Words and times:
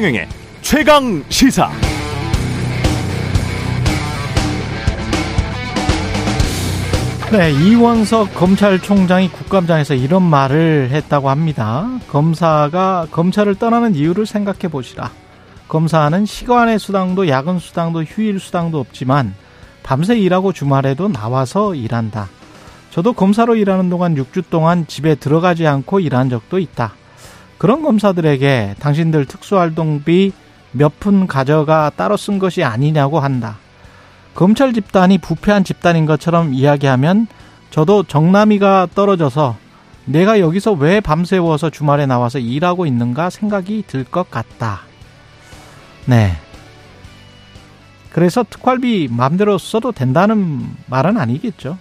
최경영의 0.00 0.28
최강 0.62 1.24
시사. 1.28 1.70
네, 7.30 7.52
이원석 7.52 8.34
검찰총장이 8.34 9.28
국감장에서 9.28 9.92
이런 9.92 10.22
말을 10.22 10.88
했다고 10.90 11.28
합니다. 11.28 11.86
검사가 12.08 13.08
검찰을 13.10 13.56
떠나는 13.56 13.94
이유를 13.94 14.24
생각해 14.24 14.68
보시라. 14.70 15.10
검사는 15.68 16.24
시간의 16.24 16.78
수당도 16.78 17.28
야근 17.28 17.58
수당도 17.58 18.04
휴일 18.04 18.40
수당도 18.40 18.80
없지만 18.80 19.34
밤새 19.82 20.18
일하고 20.18 20.54
주말에도 20.54 21.08
나와서 21.08 21.74
일한다. 21.74 22.30
저도 22.90 23.12
검사로 23.12 23.54
일하는 23.54 23.90
동안 23.90 24.14
6주 24.14 24.44
동안 24.48 24.86
집에 24.86 25.14
들어가지 25.14 25.66
않고 25.66 26.00
일한 26.00 26.30
적도 26.30 26.58
있다. 26.58 26.94
그런 27.60 27.82
검사들에게 27.82 28.76
당신들 28.80 29.26
특수활동비 29.26 30.32
몇 30.72 30.92
푼 30.98 31.26
가져가 31.26 31.90
따로 31.94 32.16
쓴 32.16 32.38
것이 32.38 32.64
아니냐고 32.64 33.20
한다. 33.20 33.58
검찰 34.34 34.72
집단이 34.72 35.18
부패한 35.18 35.64
집단인 35.64 36.06
것처럼 36.06 36.54
이야기하면 36.54 37.26
저도 37.70 38.04
정남이가 38.04 38.88
떨어져서 38.94 39.58
내가 40.06 40.40
여기서 40.40 40.72
왜 40.72 41.00
밤새워서 41.00 41.68
주말에 41.68 42.06
나와서 42.06 42.38
일하고 42.38 42.86
있는가 42.86 43.28
생각이 43.28 43.84
들 43.86 44.04
것 44.04 44.30
같다. 44.30 44.80
네. 46.06 46.32
그래서 48.10 48.42
특활비 48.48 49.08
마음대로 49.10 49.58
써도 49.58 49.92
된다는 49.92 50.66
말은 50.86 51.18
아니겠죠. 51.18 51.76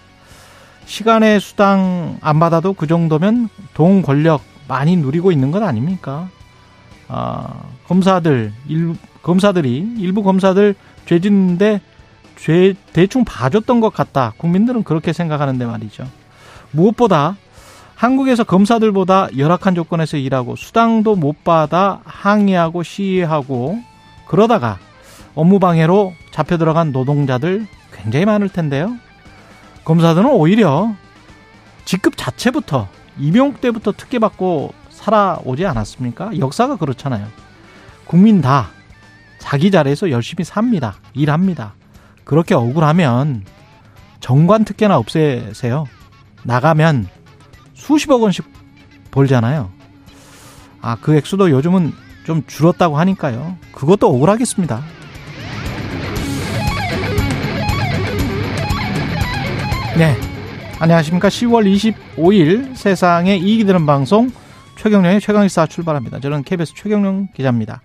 시간의 0.85 1.39
수당 1.39 2.17
안 2.19 2.37
받아도 2.41 2.73
그 2.73 2.85
정도면 2.85 3.47
돈 3.73 4.01
권력 4.01 4.41
많이 4.69 4.95
누리고 4.95 5.33
있는 5.33 5.51
것 5.51 5.61
아닙니까? 5.61 6.29
아, 7.09 7.63
검사들, 7.87 8.53
일, 8.67 8.95
검사들이, 9.23 9.95
일부 9.97 10.23
검사들 10.23 10.75
죄 11.05 11.19
짓는데 11.19 11.81
죄 12.37 12.75
대충 12.93 13.25
봐줬던 13.25 13.81
것 13.81 13.91
같다. 13.93 14.33
국민들은 14.37 14.83
그렇게 14.83 15.11
생각하는데 15.11 15.65
말이죠. 15.65 16.07
무엇보다 16.71 17.35
한국에서 17.95 18.45
검사들보다 18.45 19.29
열악한 19.37 19.75
조건에서 19.75 20.15
일하고 20.15 20.55
수당도 20.55 21.15
못 21.15 21.43
받아 21.43 21.99
항의하고 22.05 22.83
시위하고 22.83 23.79
그러다가 24.27 24.77
업무방해로 25.35 26.13
잡혀 26.31 26.57
들어간 26.57 26.91
노동자들 26.91 27.67
굉장히 27.91 28.25
많을 28.25 28.47
텐데요. 28.47 28.95
검사들은 29.83 30.29
오히려 30.29 30.93
직급 31.85 32.15
자체부터 32.15 32.87
임용 33.17 33.53
때부터 33.55 33.91
특혜받고 33.91 34.73
살아오지 34.89 35.65
않았습니까? 35.65 36.37
역사가 36.37 36.75
그렇잖아요. 36.75 37.27
국민 38.05 38.41
다 38.41 38.69
자기 39.39 39.71
자리에서 39.71 40.11
열심히 40.11 40.43
삽니다. 40.43 40.95
일합니다. 41.13 41.73
그렇게 42.23 42.53
억울하면 42.53 43.43
정관 44.19 44.65
특혜나 44.65 44.97
없애세요. 44.97 45.85
나가면 46.43 47.07
수십억 47.73 48.21
원씩 48.21 48.45
벌잖아요. 49.11 49.71
아, 50.81 50.97
그 51.01 51.15
액수도 51.15 51.49
요즘은 51.49 51.93
좀 52.25 52.43
줄었다고 52.45 52.97
하니까요. 52.97 53.57
그것도 53.73 54.07
억울하겠습니다. 54.07 54.81
네. 59.97 60.28
안녕하십니까. 60.81 61.27
10월 61.27 61.93
25일 62.15 62.73
세상에 62.73 63.35
이익이 63.35 63.65
되는 63.65 63.85
방송 63.85 64.31
최경령의 64.77 65.19
최강의사 65.19 65.65
출발합니다. 65.65 66.21
저는 66.21 66.43
KBS 66.43 66.73
최경령 66.73 67.27
기자입니다. 67.35 67.81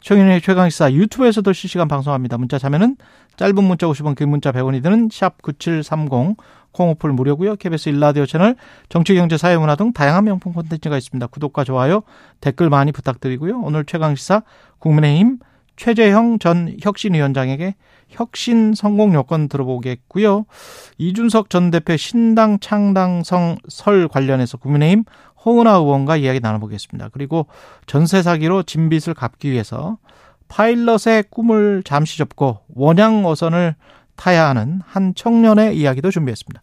최경영의 0.00 0.40
최강시사 0.40 0.92
유튜브에서도 0.92 1.52
실시간 1.52 1.88
방송합니다. 1.88 2.38
문자 2.38 2.56
자면은 2.56 2.96
짧은 3.36 3.64
문자 3.64 3.88
50원, 3.88 4.16
긴 4.16 4.28
문자 4.28 4.52
100원이 4.52 4.80
드는 4.80 5.08
샵 5.10 5.42
9730, 5.42 6.36
콩오플 6.70 7.10
무료고요. 7.10 7.56
KBS 7.56 7.88
일라디오 7.88 8.26
채널, 8.26 8.54
정치, 8.88 9.16
경제, 9.16 9.36
사회, 9.36 9.56
문화 9.56 9.74
등 9.74 9.92
다양한 9.92 10.22
명품 10.22 10.52
콘텐츠가 10.52 10.96
있습니다. 10.96 11.26
구독과 11.26 11.64
좋아요, 11.64 12.04
댓글 12.40 12.70
많이 12.70 12.92
부탁드리고요. 12.92 13.58
오늘 13.58 13.84
최강시사 13.84 14.42
국민의힘 14.78 15.38
최재형 15.74 16.38
전 16.38 16.76
혁신위원장에게 16.80 17.74
혁신 18.08 18.74
성공 18.74 19.14
요건 19.14 19.48
들어보겠고요. 19.48 20.46
이준석 20.98 21.50
전 21.50 21.70
대표 21.70 21.96
신당 21.96 22.58
창당성 22.60 23.58
설 23.68 24.08
관련해서 24.08 24.58
국민의힘 24.58 25.04
홍은아 25.44 25.72
의원과 25.76 26.16
이야기 26.16 26.40
나눠보겠습니다. 26.40 27.10
그리고 27.12 27.46
전세 27.86 28.22
사기로 28.22 28.64
진빚을 28.64 29.14
갚기 29.14 29.50
위해서 29.50 29.98
파일럿의 30.48 31.24
꿈을 31.30 31.82
잠시 31.84 32.18
접고 32.18 32.60
원양 32.74 33.26
어선을 33.26 33.74
타야 34.16 34.48
하는 34.48 34.80
한 34.84 35.14
청년의 35.14 35.76
이야기도 35.76 36.10
준비했습니다. 36.10 36.62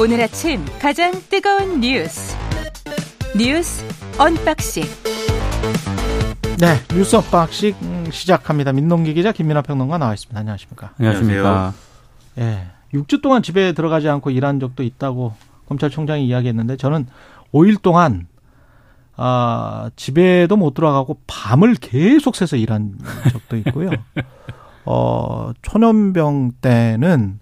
오늘 0.00 0.20
아침 0.20 0.64
가장 0.80 1.12
뜨거운 1.30 1.80
뉴스 1.80 2.41
뉴스 3.36 3.82
unboxing 4.18 4.82
네, 6.58 6.94
뉴스 6.94 7.16
unboxing 7.16 8.10
시작합니다. 8.10 8.72
민동기 8.72 9.14
기자 9.14 9.32
김민하 9.32 9.62
평론가 9.62 9.96
나와 9.96 10.12
있습니다. 10.12 10.38
안녕하십니까? 10.38 10.92
안녕하십니까? 10.98 11.72
예. 12.38 12.66
6주 12.92 13.22
동안 13.22 13.42
집에 13.42 13.72
들어가지 13.72 14.08
않고 14.10 14.30
일한 14.30 14.60
적도 14.60 14.82
있다고 14.82 15.32
검찰총장이 15.66 16.26
이야기했는데 16.26 16.76
저는 16.76 17.06
5일 17.54 17.80
동안 17.80 18.26
아, 19.16 19.90
집에도 19.96 20.56
못 20.56 20.74
들어가고 20.74 21.18
밤을 21.26 21.76
계속 21.76 22.36
새서 22.36 22.56
일한 22.56 22.98
적도 23.30 23.56
있고요. 23.56 23.90
어, 24.84 25.52
초년병 25.62 26.52
때는 26.60 27.40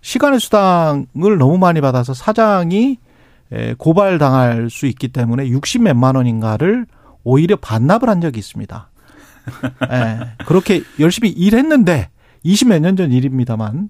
시간의 0.00 0.40
수당을 0.40 1.38
너무 1.38 1.58
많이 1.58 1.80
받아서 1.80 2.12
사장이 2.12 2.98
고발당할 3.78 4.70
수 4.70 4.86
있기 4.86 5.08
때문에 5.08 5.48
60 5.48 5.82
몇만 5.82 6.16
원인가를 6.16 6.86
오히려 7.24 7.56
반납을 7.56 8.08
한 8.08 8.20
적이 8.20 8.38
있습니다. 8.38 8.90
예, 9.92 10.44
그렇게 10.46 10.82
열심히 11.00 11.30
일했는데 11.30 12.10
20몇 12.44 12.80
년 12.80 12.96
전 12.96 13.12
일입니다만. 13.12 13.88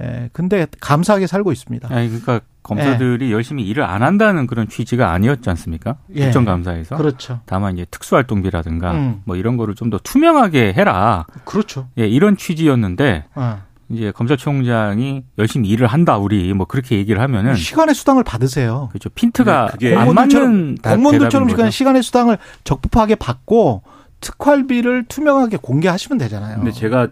예, 0.00 0.30
근데 0.32 0.66
감사하게 0.80 1.26
살고 1.26 1.50
있습니다. 1.52 1.88
아니, 1.92 2.06
그러니까 2.08 2.40
검사들이 2.62 3.28
예. 3.28 3.32
열심히 3.32 3.64
일을 3.66 3.82
안 3.82 4.02
한다는 4.02 4.46
그런 4.46 4.68
취지가 4.68 5.10
아니었지 5.12 5.50
않습니까? 5.50 5.96
예. 6.14 6.24
국정감사에서. 6.26 6.96
그렇죠. 6.96 7.40
다만 7.46 7.74
이제 7.74 7.84
특수활동비라든가 7.90 8.92
음. 8.92 9.22
뭐 9.24 9.34
이런 9.36 9.56
거를 9.56 9.74
좀 9.74 9.90
더 9.90 9.98
투명하게 9.98 10.72
해라. 10.74 11.26
그렇죠. 11.44 11.88
예, 11.98 12.06
이런 12.06 12.36
취지였는데 12.36 13.24
어. 13.34 13.62
이제 13.90 14.12
검찰총장이 14.12 15.24
열심히 15.38 15.68
일을 15.70 15.86
한다 15.86 16.18
우리 16.18 16.52
뭐 16.52 16.66
그렇게 16.66 16.96
얘기를 16.96 17.20
하면은 17.22 17.54
시간의 17.54 17.94
수당을 17.94 18.22
받으세요. 18.22 18.88
그렇죠. 18.90 19.08
핀트가 19.10 19.72
네, 19.80 19.94
안 19.94 20.14
맞는 20.14 20.78
공무원들처럼 20.82 21.48
시간 21.48 21.70
시간의 21.70 22.02
수당을 22.02 22.38
적법하게 22.64 23.14
받고 23.14 23.82
특활비를 24.20 25.04
투명하게 25.06 25.58
공개하시면 25.62 26.18
되잖아요. 26.18 26.56
근데 26.56 26.72
제가 26.72 27.08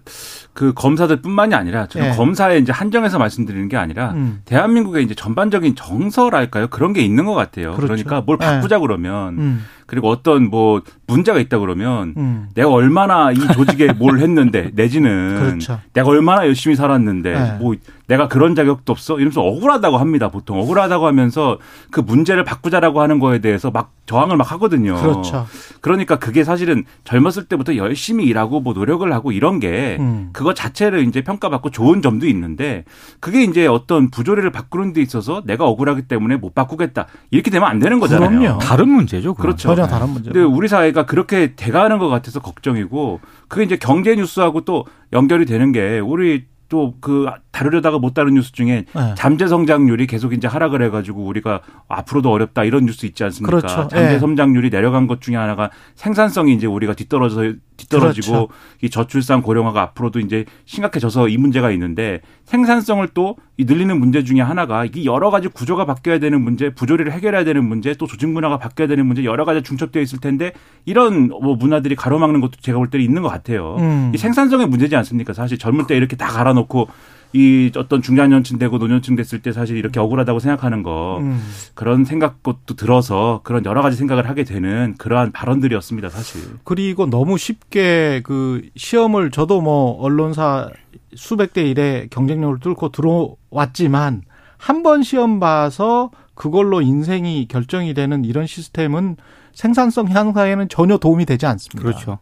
그 0.52 0.72
검사들뿐만이 0.74 1.54
아니라 1.54 1.86
저는 1.86 2.10
네. 2.10 2.16
검사에 2.16 2.58
이제 2.58 2.72
한정해서 2.72 3.18
말씀드리는 3.18 3.68
게 3.68 3.76
아니라 3.76 4.10
음. 4.12 4.42
대한민국의 4.44 5.04
이제 5.04 5.14
전반적인 5.14 5.76
정서랄까요 5.76 6.66
그런 6.68 6.92
게 6.92 7.02
있는 7.02 7.24
것 7.24 7.34
같아요. 7.34 7.74
그렇죠. 7.74 7.94
그러니까 7.94 8.22
뭘 8.22 8.38
바꾸자 8.38 8.76
네. 8.76 8.82
그러면 8.82 9.38
음. 9.38 9.64
그리고 9.86 10.08
어떤 10.10 10.50
뭐 10.50 10.82
문제가 11.06 11.38
있다 11.38 11.58
그러면 11.58 12.14
음. 12.16 12.48
내가 12.54 12.70
얼마나 12.70 13.30
이 13.30 13.36
조직에 13.36 13.92
뭘 13.98 14.18
했는데 14.18 14.70
내지는 14.74 15.38
그렇죠. 15.38 15.78
내가 15.92 16.08
얼마나 16.08 16.46
열심히 16.46 16.74
살았는데 16.74 17.32
네. 17.32 17.56
뭐 17.60 17.74
내가 18.08 18.28
그런 18.28 18.54
자격도 18.54 18.92
없어 18.92 19.16
이러면서 19.16 19.42
억울하다고 19.42 19.98
합니다 19.98 20.28
보통 20.28 20.60
억울하다고 20.60 21.06
하면서 21.06 21.58
그 21.90 22.00
문제를 22.00 22.44
바꾸자라고 22.44 23.00
하는 23.00 23.18
거에 23.18 23.40
대해서 23.40 23.70
막 23.70 23.92
저항을 24.06 24.36
막 24.36 24.52
하거든요. 24.52 24.94
그렇죠. 24.94 25.46
그러니까 25.80 26.16
그게 26.16 26.44
사실은 26.44 26.84
젊었을 27.04 27.44
때부터 27.44 27.76
열심히 27.76 28.24
일하고 28.26 28.60
뭐 28.60 28.74
노력을 28.74 29.10
하고 29.12 29.32
이런 29.32 29.58
게 29.58 29.96
음. 29.98 30.30
그거 30.32 30.54
자체를 30.54 31.06
이제 31.06 31.22
평가받고 31.22 31.70
좋은 31.70 32.02
점도 32.02 32.26
있는데 32.28 32.84
그게 33.20 33.42
이제 33.42 33.66
어떤 33.66 34.10
부조리를 34.10 34.48
바꾸는 34.50 34.92
데 34.92 35.02
있어서 35.02 35.42
내가 35.44 35.64
억울하기 35.64 36.02
때문에 36.02 36.36
못 36.36 36.54
바꾸겠다 36.54 37.06
이렇게 37.30 37.50
되면 37.50 37.68
안 37.68 37.80
되는 37.80 37.98
거잖아요. 37.98 38.38
그럼요. 38.38 38.58
다른 38.58 38.88
문제죠. 38.88 39.34
그건. 39.34 39.42
그렇죠. 39.42 39.75
전혀 39.76 39.86
다른 39.88 40.08
문제. 40.10 40.30
근데 40.30 40.44
우리 40.44 40.68
사회가 40.68 41.06
그렇게 41.06 41.54
돼가는 41.54 41.98
것 41.98 42.08
같아서 42.08 42.40
걱정이고 42.40 43.20
그게 43.48 43.64
이제 43.64 43.76
경제 43.76 44.14
뉴스하고 44.16 44.62
또 44.62 44.86
연결이 45.12 45.44
되는 45.44 45.72
게 45.72 45.98
우리 45.98 46.46
또 46.68 46.94
그 47.00 47.26
다루려다가 47.52 47.98
못 47.98 48.14
다룬 48.14 48.34
뉴스 48.34 48.52
중에 48.52 48.84
네. 48.94 49.14
잠재 49.16 49.46
성장률이 49.46 50.06
계속 50.06 50.32
이제 50.32 50.46
하락을 50.48 50.82
해가지고 50.82 51.24
우리가 51.24 51.60
앞으로도 51.88 52.30
어렵다 52.30 52.64
이런 52.64 52.84
뉴스 52.86 53.06
있지 53.06 53.24
않습니까? 53.24 53.50
그렇죠. 53.56 53.66
잠재 53.88 53.96
네. 53.96 54.18
성장률이 54.18 54.70
내려간 54.70 55.06
것 55.06 55.20
중에 55.20 55.36
하나가 55.36 55.70
생산성이 55.94 56.54
이제 56.54 56.66
우리가 56.66 56.94
뒤떨어져 56.94 57.54
뒤떨어지고 57.76 58.32
그렇죠. 58.32 58.48
이 58.82 58.90
저출산 58.90 59.42
고령화가 59.42 59.80
앞으로도 59.82 60.20
이제 60.20 60.44
심각해져서 60.64 61.28
이 61.28 61.36
문제가 61.36 61.70
있는데 61.70 62.20
생산성을 62.44 63.06
또 63.08 63.36
이 63.58 63.64
늘리는 63.64 63.98
문제 63.98 64.22
중에 64.22 64.42
하나가 64.42 64.84
이 64.84 65.06
여러 65.06 65.30
가지 65.30 65.48
구조가 65.48 65.86
바뀌어야 65.86 66.18
되는 66.18 66.42
문제, 66.42 66.68
부조리를 66.74 67.10
해결해야 67.10 67.42
되는 67.44 67.64
문제, 67.66 67.94
또 67.94 68.06
조직 68.06 68.28
문화가 68.28 68.58
바뀌어야 68.58 68.86
되는 68.86 69.06
문제 69.06 69.24
여러 69.24 69.46
가지 69.46 69.62
중첩되어 69.62 70.02
있을 70.02 70.20
텐데 70.20 70.52
이런 70.84 71.28
뭐 71.28 71.56
문화들이 71.56 71.96
가로막는 71.96 72.42
것도 72.42 72.52
제가 72.60 72.76
볼 72.78 72.90
때 72.90 72.98
있는 73.00 73.22
것 73.22 73.28
같아요. 73.30 73.76
음. 73.78 74.12
이 74.14 74.18
생산성의 74.18 74.68
문제지 74.68 74.94
않습니까? 74.96 75.32
사실 75.32 75.58
젊을 75.58 75.86
때 75.86 75.96
이렇게 75.96 76.16
다 76.16 76.26
갈아 76.28 76.52
놓고 76.56 76.88
이 77.32 77.70
어떤 77.76 78.02
중장년층 78.02 78.58
되고 78.58 78.78
노년층 78.78 79.14
됐을 79.14 79.40
때 79.42 79.52
사실 79.52 79.76
이렇게 79.76 80.00
억울하다고 80.00 80.38
생각하는 80.38 80.82
거 80.82 81.18
음. 81.20 81.40
그런 81.74 82.04
생각도 82.04 82.56
들어서 82.76 83.40
그런 83.44 83.64
여러 83.64 83.82
가지 83.82 83.96
생각을 83.96 84.28
하게 84.28 84.44
되는 84.44 84.94
그러한 84.96 85.32
발언들이었습니다 85.32 86.08
사실. 86.08 86.40
그리고 86.64 87.06
너무 87.06 87.36
쉽게 87.36 88.22
그 88.24 88.62
시험을 88.76 89.30
저도 89.30 89.60
뭐 89.60 90.00
언론사 90.00 90.70
수백 91.14 91.52
대 91.52 91.62
일의 91.68 92.08
경쟁력을 92.10 92.58
뚫고 92.60 92.90
들어왔지만 92.90 94.22
한 94.58 94.82
번 94.82 95.02
시험 95.02 95.38
봐서 95.38 96.10
그걸로 96.34 96.80
인생이 96.80 97.46
결정이 97.48 97.92
되는 97.94 98.24
이런 98.24 98.46
시스템은 98.46 99.16
생산성 99.52 100.08
향상에는 100.08 100.68
전혀 100.68 100.96
도움이 100.98 101.26
되지 101.26 101.44
않습니다. 101.46 101.82
그렇죠. 101.82 102.18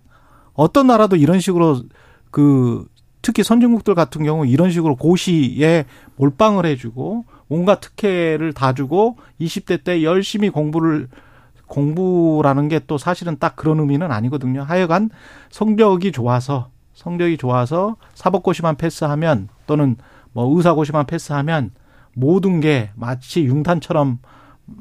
어떤 0.55 0.87
나라도 0.89 1.17
이런 1.17 1.41
식으로 1.41 1.83
그 2.31 2.87
특히 3.25 3.43
선진국들 3.43 3.94
같은 3.94 4.23
경우 4.23 4.47
이런 4.47 4.71
식으로 4.71 4.97
고시에 4.97 5.87
몰빵을 6.17 6.67
해주고 6.67 7.25
온갖 7.49 7.81
특혜를 7.81 8.53
다 8.53 8.75
주고 8.75 9.17
20대 9.41 9.82
때 9.82 10.03
열심히 10.03 10.50
공부를 10.50 11.09
공부라는 11.67 12.69
게 12.69 12.81
또 12.87 12.99
사실은 12.99 13.38
딱 13.38 13.56
그런 13.56 13.81
의미는 13.81 14.12
아니거든요. 14.12 14.62
하여간 14.62 15.09
성적이 15.50 16.12
좋아서 16.12 16.69
성적이 16.93 17.38
좋아서 17.38 17.97
사법고시만 18.12 18.76
패스하면 18.76 19.49
또는 19.67 19.97
뭐 20.35 20.55
의사고시만 20.55 21.06
패스하면 21.06 21.70
모든 22.12 22.61
게 22.61 22.91
마치 22.94 23.44
융탄처럼 23.44 24.19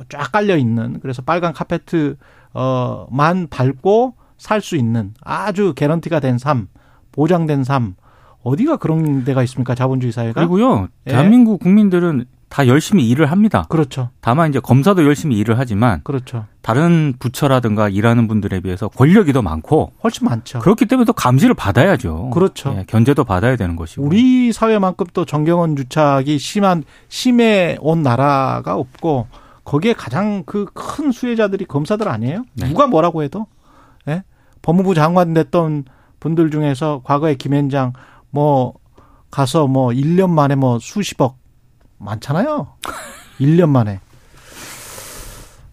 쫙 0.09 0.33
깔려 0.33 0.57
있는 0.57 0.99
그래서 0.99 1.21
빨간 1.21 1.53
카페트 1.53 2.17
어만 2.51 3.47
밟고 3.47 4.15
살 4.37 4.59
수 4.59 4.75
있는 4.75 5.13
아주 5.21 5.73
개런티가 5.73 6.19
된 6.19 6.37
삶, 6.37 6.67
보장된 7.13 7.63
삶 7.63 7.95
어디가 8.43 8.77
그런 8.77 9.23
데가 9.23 9.43
있습니까? 9.43 9.75
자본주의 9.75 10.11
사회가. 10.11 10.33
그리고요. 10.33 10.87
예. 11.07 11.11
대한민국 11.11 11.59
국민들은 11.59 12.25
다 12.49 12.67
열심히 12.67 13.09
일을 13.09 13.31
합니다. 13.31 13.65
그렇죠. 13.69 14.09
다만 14.21 14.49
이제 14.49 14.59
검사도 14.59 15.03
열심히 15.05 15.37
일을 15.39 15.57
하지만 15.57 16.01
그렇죠. 16.03 16.45
다른 16.61 17.13
부처라든가 17.17 17.89
일하는 17.89 18.27
분들에 18.27 18.59
비해서 18.59 18.89
권력이 18.89 19.33
더 19.33 19.41
많고 19.41 19.93
훨씬 20.03 20.25
많죠. 20.27 20.59
그렇기 20.59 20.85
때문에 20.85 21.05
또 21.05 21.13
감시를 21.13 21.55
받아야죠. 21.55 22.29
그렇죠. 22.31 22.75
예, 22.77 22.83
견제도 22.87 23.23
받아야 23.23 23.55
되는 23.55 23.75
것이고. 23.75 24.03
우리 24.05 24.51
사회만큼 24.53 25.07
또 25.13 25.25
정경원 25.25 25.75
주착이 25.75 26.37
심한 26.37 26.83
심해 27.09 27.75
온 27.81 28.03
나라가 28.03 28.75
없고 28.75 29.25
거기에 29.63 29.93
가장 29.93 30.43
그 30.45 30.65
큰 30.73 31.11
수혜자들이 31.11 31.65
검사들 31.65 32.07
아니에요? 32.07 32.43
네. 32.53 32.67
누가 32.67 32.85
뭐라고 32.85 33.23
해도 33.23 33.47
예? 34.07 34.21
법무부 34.61 34.93
장관 34.93 35.33
됐던 35.33 35.85
분들 36.19 36.51
중에서 36.51 37.01
과거에 37.03 37.33
김현장 37.33 37.93
뭐 38.33 38.73
가서 39.29 39.67
뭐 39.67 39.89
1년 39.89 40.31
만에 40.31 40.55
뭐 40.55 40.79
수십억 40.79 41.37
많잖아요. 41.99 42.67
1년 43.39 43.69
만에. 43.69 43.99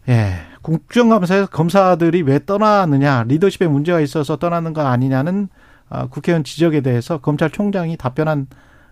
예. 0.09 0.35
국정감사에서 0.61 1.47
검사들이 1.47 2.21
왜 2.21 2.45
떠나느냐, 2.45 3.25
리더십에 3.25 3.67
문제가 3.67 4.01
있어서 4.01 4.37
떠나는 4.37 4.75
거 4.75 4.83
아니냐는 4.83 5.49
아, 5.89 6.07
국회의원 6.07 6.45
지적에 6.45 6.83
대해서 6.83 7.19
검찰총장이 7.19 7.97
답변한 7.97 8.47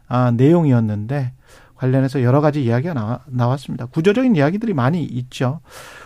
아, 0.08 0.30
내용이었는데 0.30 1.32
관련해서 1.74 2.22
여러 2.22 2.40
가지 2.40 2.64
이야기가 2.64 3.20
나왔습니다. 3.26 3.84
구조적인 3.84 4.34
이야기들이 4.34 4.72
많이 4.72 5.04
있죠. 5.04 5.60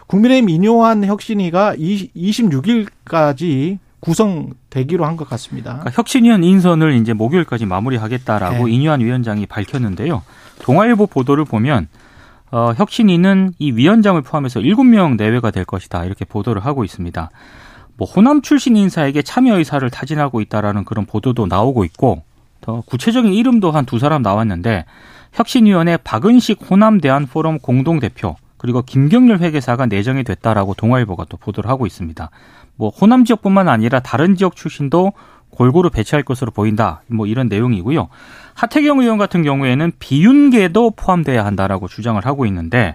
국민의힘 0.08 0.48
인요한 0.48 1.04
혁신위가 1.04 1.76
26일까지 1.76 3.78
구성되기로 4.02 5.04
한 5.06 5.16
것 5.16 5.28
같습니다. 5.30 5.70
그러니까 5.78 5.90
혁신위원 5.94 6.42
인선을 6.44 6.94
이제 6.94 7.12
목요일까지 7.12 7.66
마무리하겠다라고 7.66 8.66
네. 8.66 8.72
인유한 8.72 9.00
위원장이 9.00 9.46
밝혔는데요. 9.46 10.22
동아일보 10.60 11.06
보도를 11.06 11.44
보면 11.44 11.88
어, 12.50 12.72
혁신위는 12.76 13.54
이 13.58 13.72
위원장을 13.72 14.20
포함해서 14.22 14.60
7명 14.60 15.16
내외가 15.16 15.50
될 15.50 15.64
것이다 15.64 16.04
이렇게 16.04 16.24
보도를 16.24 16.64
하고 16.66 16.84
있습니다. 16.84 17.30
뭐 17.96 18.08
호남 18.08 18.42
출신 18.42 18.76
인사에게 18.76 19.22
참여 19.22 19.56
의사를 19.58 19.88
타진하고 19.88 20.40
있다라는 20.40 20.84
그런 20.84 21.06
보도도 21.06 21.46
나오고 21.46 21.84
있고 21.84 22.22
더 22.60 22.82
구체적인 22.86 23.32
이름도 23.32 23.70
한 23.70 23.84
두 23.86 23.98
사람 23.98 24.22
나왔는데 24.22 24.84
혁신위원회 25.32 25.96
박은식 25.98 26.58
호남 26.70 27.00
대한 27.00 27.26
포럼 27.26 27.58
공동 27.58 28.00
대표 28.00 28.36
그리고 28.62 28.80
김경률 28.80 29.38
회계사가 29.38 29.86
내정이 29.86 30.22
됐다라고 30.22 30.74
동아일보가 30.74 31.26
또 31.28 31.36
보도를 31.36 31.68
하고 31.68 31.84
있습니다. 31.84 32.30
뭐 32.76 32.90
호남 32.90 33.24
지역뿐만 33.24 33.68
아니라 33.68 33.98
다른 33.98 34.36
지역 34.36 34.54
출신도 34.54 35.14
골고루 35.50 35.90
배치할 35.90 36.22
것으로 36.22 36.52
보인다. 36.52 37.02
뭐 37.08 37.26
이런 37.26 37.48
내용이고요. 37.48 38.08
하태경 38.54 39.00
의원 39.00 39.18
같은 39.18 39.42
경우에는 39.42 39.90
비윤계도 39.98 40.92
포함돼야 40.92 41.44
한다라고 41.44 41.88
주장을 41.88 42.24
하고 42.24 42.46
있는데 42.46 42.94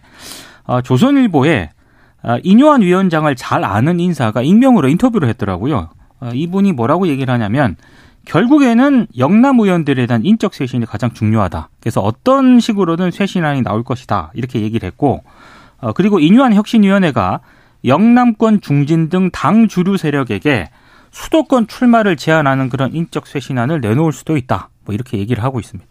어, 0.63 0.81
조선일보에 0.81 1.71
어, 2.23 2.37
인요한 2.43 2.81
위원장을 2.81 3.35
잘 3.35 3.65
아는 3.65 3.99
인사가 3.99 4.41
익명으로 4.41 4.87
인터뷰를 4.87 5.27
했더라고요. 5.27 5.89
어, 6.21 6.29
이분이 6.33 6.71
뭐라고 6.71 7.09
얘기를 7.09 7.33
하냐면 7.33 7.75
결국에는 8.23 9.07
영남 9.17 9.59
의원들에 9.59 10.05
대한 10.05 10.23
인적 10.23 10.53
쇄신이 10.53 10.85
가장 10.85 11.11
중요하다. 11.11 11.69
그래서 11.81 11.99
어떤 11.99 12.61
식으로든 12.61 13.11
쇄신안이 13.11 13.63
나올 13.63 13.83
것이다. 13.83 14.31
이렇게 14.33 14.61
얘기를 14.61 14.87
했고 14.87 15.23
어, 15.79 15.93
그리고 15.93 16.19
인유한 16.19 16.53
혁신위원회가 16.53 17.41
영남권 17.85 18.61
중진 18.61 19.09
등 19.09 19.29
당 19.31 19.67
주류 19.67 19.97
세력에게 19.97 20.69
수도권 21.11 21.67
출마를 21.67 22.15
제한하는 22.17 22.69
그런 22.69 22.93
인적 22.93 23.27
쇄신안을 23.27 23.81
내놓을 23.81 24.11
수도 24.11 24.37
있다. 24.37 24.69
뭐 24.85 24.93
이렇게 24.93 25.17
얘기를 25.17 25.43
하고 25.43 25.59
있습니다. 25.59 25.87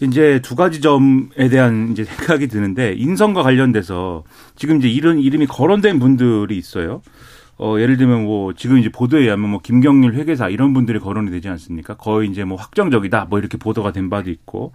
이제 0.00 0.40
두 0.42 0.54
가지 0.56 0.80
점에 0.80 1.48
대한 1.50 1.92
이제 1.92 2.04
생각이 2.04 2.48
드는데 2.48 2.92
인선과 2.96 3.42
관련돼서 3.42 4.24
지금 4.54 4.78
이제 4.78 4.88
이런 4.88 5.18
이름이 5.18 5.46
거론된 5.46 5.98
분들이 5.98 6.56
있어요. 6.58 7.00
어, 7.58 7.76
예를 7.78 7.96
들면 7.96 8.24
뭐 8.24 8.52
지금 8.52 8.76
이제 8.76 8.90
보도에 8.90 9.22
의하면 9.22 9.48
뭐 9.48 9.60
김경률 9.62 10.14
회계사 10.14 10.50
이런 10.50 10.74
분들이 10.74 10.98
거론이 10.98 11.30
되지 11.30 11.48
않습니까? 11.48 11.94
거의 11.94 12.28
이제 12.28 12.44
뭐 12.44 12.58
확정적이다. 12.58 13.26
뭐 13.30 13.38
이렇게 13.38 13.56
보도가 13.56 13.92
된 13.92 14.10
바도 14.10 14.30
있고. 14.30 14.72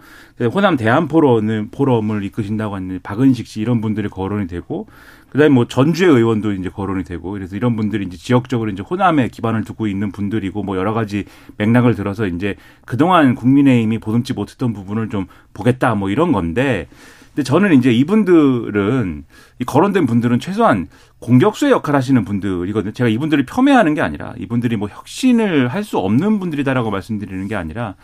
호남 0.54 0.78
대한 0.78 1.08
포럼을 1.08 1.68
포럼을 1.72 2.24
이끄신다고 2.24 2.76
하는 2.76 3.00
박은식 3.04 3.46
씨 3.46 3.62
이런 3.62 3.82
분들이 3.82 4.10
거론이 4.10 4.48
되고. 4.48 4.88
그다음에 5.30 5.54
뭐 5.54 5.68
전주의 5.68 6.10
의원도 6.10 6.54
이제 6.54 6.70
거론이 6.70 7.04
되고. 7.04 7.32
그래서 7.32 7.56
이런 7.56 7.76
분들이 7.76 8.04
이제 8.04 8.18
지역적으로 8.18 8.72
이제 8.72 8.82
호남에 8.82 9.28
기반을 9.28 9.64
두고 9.64 9.86
있는 9.86 10.12
분들이고 10.12 10.64
뭐 10.64 10.76
여러 10.76 10.94
가지 10.94 11.26
맥락을 11.58 11.94
들어서 11.94 12.26
이제 12.26 12.56
그동안 12.86 13.36
국민의힘이 13.36 14.00
보듬지 14.00 14.34
못했던 14.34 14.74
부분을 14.74 15.10
좀 15.10 15.28
보겠다 15.54 15.94
뭐 15.94 16.10
이런 16.10 16.32
건데 16.32 16.88
근데 17.34 17.44
저는 17.44 17.74
이제 17.74 17.92
이분들은 17.92 19.24
이 19.60 19.64
거론된 19.64 20.06
분들은 20.06 20.40
최소한 20.40 20.88
공격수의 21.20 21.72
역할 21.72 21.96
하시는 21.96 22.26
분들이거든요. 22.26 22.92
제가 22.92 23.10
이분들을 23.10 23.46
폄훼하는 23.46 23.94
게 23.94 24.02
아니라 24.02 24.34
이분들이 24.38 24.76
뭐 24.76 24.90
혁신을 24.90 25.70
할 25.70 25.82
수 25.84 25.98
없는 25.98 26.40
분들이다라고 26.40 26.92
말씀드리는 26.92 27.48
게 27.48 27.56
아니라 27.56 27.96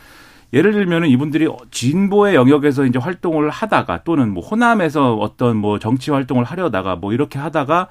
예를 0.53 0.71
들면은 0.71 1.09
이분들이 1.09 1.47
진보의 1.71 2.35
영역에서 2.35 2.85
이제 2.85 2.97
활동을 2.97 3.49
하다가 3.49 4.03
또는 4.03 4.33
뭐 4.33 4.43
호남에서 4.43 5.15
어떤 5.15 5.57
뭐 5.57 5.77
정치 5.77 6.09
활동을 6.09 6.43
하려다가 6.45 6.95
뭐 6.95 7.13
이렇게 7.13 7.37
하다가 7.37 7.87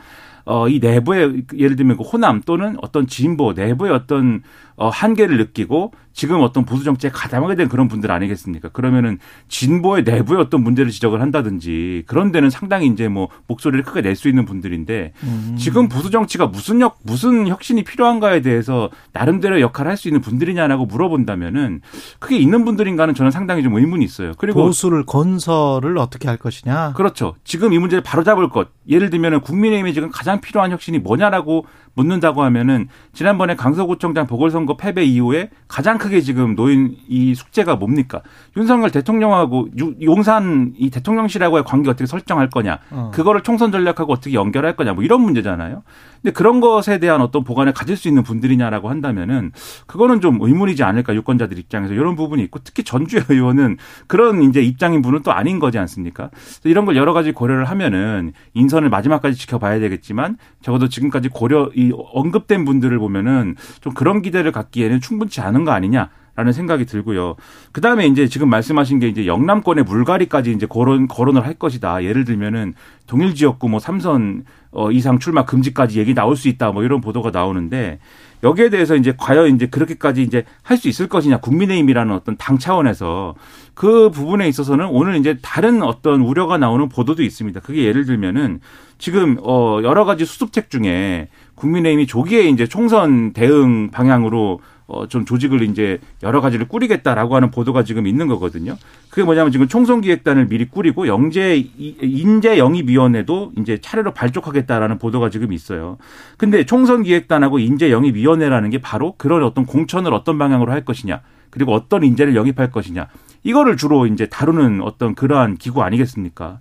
어, 0.46 0.68
이 0.68 0.78
내부의 0.78 1.42
예를 1.56 1.76
들면 1.76 1.96
그 1.96 2.02
호남 2.02 2.40
또는 2.46 2.76
어떤 2.80 3.06
진보 3.06 3.52
내부의 3.52 3.92
어떤 3.92 4.42
어, 4.76 4.88
한계를 4.88 5.38
느끼고 5.38 5.92
지금 6.12 6.40
어떤 6.40 6.64
보수 6.64 6.84
정치에 6.84 7.10
가담하게 7.10 7.56
된 7.56 7.68
그런 7.68 7.88
분들 7.88 8.10
아니겠습니까? 8.10 8.68
그러면은 8.70 9.18
진보의 9.48 10.04
내부의 10.04 10.40
어떤 10.40 10.62
문제를 10.62 10.90
지적을 10.90 11.20
한다든지 11.20 12.04
그런 12.06 12.30
데는 12.32 12.48
상당히 12.50 12.86
이제 12.86 13.08
뭐 13.08 13.28
목소리를 13.48 13.84
크게 13.84 14.00
낼 14.02 14.16
수 14.16 14.28
있는 14.28 14.46
분들인데 14.46 15.12
음. 15.24 15.56
지금 15.58 15.88
보수 15.90 16.10
정치가 16.10 16.46
무슨 16.46 16.80
역 16.80 16.98
무슨 17.02 17.48
혁신이 17.48 17.84
필요한가에 17.84 18.40
대해서 18.40 18.88
나름대로 19.12 19.60
역할을 19.60 19.90
할 19.90 19.96
수 19.96 20.08
있는 20.08 20.20
분들이냐라고 20.22 20.86
물어본다면은 20.86 21.80
그게 22.18 22.36
있는 22.38 22.64
분들인가는 22.64 23.14
저는 23.14 23.30
상당히 23.30 23.62
좀 23.62 23.74
의문이 23.76 24.04
있어요. 24.04 24.32
그리고 24.38 24.62
보수를 24.62 25.04
건설을 25.04 25.98
어떻게 25.98 26.28
할 26.28 26.36
것이냐? 26.36 26.92
그렇죠. 26.94 27.34
지금 27.44 27.72
이 27.72 27.78
문제를 27.78 28.02
바로잡을 28.02 28.48
것. 28.50 28.68
예를 28.88 29.10
들면은 29.10 29.40
국민의힘이 29.40 29.92
지금 29.92 30.10
가장 30.10 30.35
가장 30.36 30.40
필요한 30.40 30.70
혁신이 30.70 30.98
뭐냐라고 30.98 31.66
묻는다고 31.96 32.42
하면은 32.44 32.88
지난번에 33.12 33.56
강서구청장 33.56 34.26
보궐선거 34.26 34.76
패배 34.76 35.04
이후에 35.04 35.50
가장 35.66 35.98
크게 35.98 36.20
지금 36.20 36.54
놓인 36.54 36.94
이 37.08 37.34
숙제가 37.34 37.76
뭡니까? 37.76 38.22
윤석열 38.56 38.90
대통령하고 38.90 39.68
용산 40.02 40.74
이 40.76 40.90
대통령실하고의 40.90 41.64
관계 41.64 41.90
어떻게 41.90 42.06
설정할 42.06 42.50
거냐? 42.50 42.78
어. 42.90 43.10
그거를 43.12 43.42
총선 43.42 43.72
전략하고 43.72 44.12
어떻게 44.12 44.34
연결할 44.34 44.76
거냐? 44.76 44.92
뭐 44.92 45.02
이런 45.02 45.22
문제잖아요. 45.22 45.82
근데 46.22 46.32
그런 46.32 46.60
것에 46.60 46.98
대한 46.98 47.20
어떤 47.20 47.44
보관을 47.44 47.72
가질 47.72 47.96
수 47.96 48.08
있는 48.08 48.22
분들이냐라고 48.22 48.90
한다면은 48.90 49.52
그거는 49.86 50.20
좀 50.20 50.38
의문이지 50.40 50.82
않을까 50.82 51.14
유권자들 51.14 51.58
입장에서 51.58 51.94
이런 51.94 52.14
부분이 52.14 52.42
있고 52.44 52.60
특히 52.62 52.84
전주의 52.84 53.24
의원은 53.28 53.78
그런 54.06 54.42
이제 54.42 54.60
입장인 54.60 55.02
분은 55.02 55.22
또 55.22 55.32
아닌 55.32 55.58
거지 55.58 55.78
않습니까? 55.78 56.30
이런 56.64 56.84
걸 56.84 56.96
여러 56.96 57.12
가지 57.12 57.32
고려를 57.32 57.64
하면은 57.64 58.32
인선을 58.54 58.90
마지막까지 58.90 59.36
지켜봐야 59.36 59.78
되겠지만 59.78 60.36
적어도 60.62 60.88
지금까지 60.88 61.28
고려 61.28 61.70
이 61.74 61.85
언급된 61.94 62.64
분들을 62.64 62.98
보면은 62.98 63.56
좀 63.80 63.94
그런 63.94 64.22
기대를 64.22 64.52
갖기에는 64.52 65.00
충분치 65.00 65.40
않은 65.40 65.64
거 65.64 65.72
아니냐. 65.72 66.10
라는 66.36 66.52
생각이 66.52 66.84
들고요. 66.84 67.36
그 67.72 67.80
다음에 67.80 68.06
이제 68.06 68.28
지금 68.28 68.50
말씀하신 68.50 68.98
게 68.98 69.08
이제 69.08 69.26
영남권의 69.26 69.84
물갈이까지 69.84 70.52
이제 70.52 70.66
거론, 70.66 71.08
거론을 71.08 71.46
할 71.46 71.54
것이다. 71.54 72.04
예를 72.04 72.26
들면은 72.26 72.74
동일 73.06 73.34
지역구 73.34 73.70
뭐 73.70 73.80
삼선 73.80 74.44
어, 74.70 74.90
이상 74.90 75.18
출마 75.18 75.46
금지까지 75.46 75.98
얘기 75.98 76.12
나올 76.12 76.36
수 76.36 76.48
있다. 76.48 76.72
뭐 76.72 76.84
이런 76.84 77.00
보도가 77.00 77.30
나오는데 77.30 78.00
여기에 78.46 78.70
대해서 78.70 78.94
이제 78.96 79.12
과연 79.18 79.54
이제 79.54 79.66
그렇게까지 79.66 80.22
이제 80.22 80.44
할 80.62 80.76
수 80.76 80.88
있을 80.88 81.08
것이냐. 81.08 81.38
국민의힘이라는 81.38 82.14
어떤 82.14 82.36
당 82.36 82.58
차원에서 82.58 83.34
그 83.74 84.10
부분에 84.10 84.46
있어서는 84.48 84.86
오늘 84.86 85.16
이제 85.16 85.36
다른 85.42 85.82
어떤 85.82 86.20
우려가 86.20 86.56
나오는 86.58 86.88
보도도 86.88 87.22
있습니다. 87.22 87.60
그게 87.60 87.84
예를 87.84 88.04
들면은 88.06 88.60
지금 88.98 89.36
어 89.42 89.80
여러 89.82 90.04
가지 90.04 90.24
수습책 90.24 90.70
중에 90.70 91.28
국민의힘이 91.56 92.06
조기에 92.06 92.48
이제 92.48 92.66
총선 92.66 93.32
대응 93.32 93.90
방향으로 93.90 94.60
어, 94.88 95.08
좀 95.08 95.24
조직을 95.24 95.62
이제 95.62 95.98
여러 96.22 96.40
가지를 96.40 96.68
꾸리겠다라고 96.68 97.34
하는 97.34 97.50
보도가 97.50 97.82
지금 97.82 98.06
있는 98.06 98.28
거거든요. 98.28 98.76
그게 99.10 99.24
뭐냐면 99.24 99.50
지금 99.50 99.66
총선기획단을 99.66 100.46
미리 100.48 100.66
꾸리고 100.68 101.08
영재, 101.08 101.56
인재 101.76 102.58
영입위원회도 102.58 103.52
이제 103.58 103.78
차례로 103.78 104.12
발족하겠다라는 104.14 104.98
보도가 104.98 105.30
지금 105.30 105.52
있어요. 105.52 105.98
근데 106.36 106.64
총선기획단하고 106.64 107.58
인재 107.58 107.90
영입위원회라는 107.90 108.70
게 108.70 108.78
바로 108.78 109.14
그런 109.18 109.42
어떤 109.42 109.66
공천을 109.66 110.14
어떤 110.14 110.38
방향으로 110.38 110.70
할 110.70 110.84
것이냐. 110.84 111.20
그리고 111.50 111.72
어떤 111.72 112.04
인재를 112.04 112.36
영입할 112.36 112.70
것이냐. 112.70 113.08
이거를 113.42 113.76
주로 113.76 114.06
이제 114.06 114.26
다루는 114.26 114.82
어떤 114.82 115.14
그러한 115.14 115.56
기구 115.56 115.82
아니겠습니까? 115.82 116.58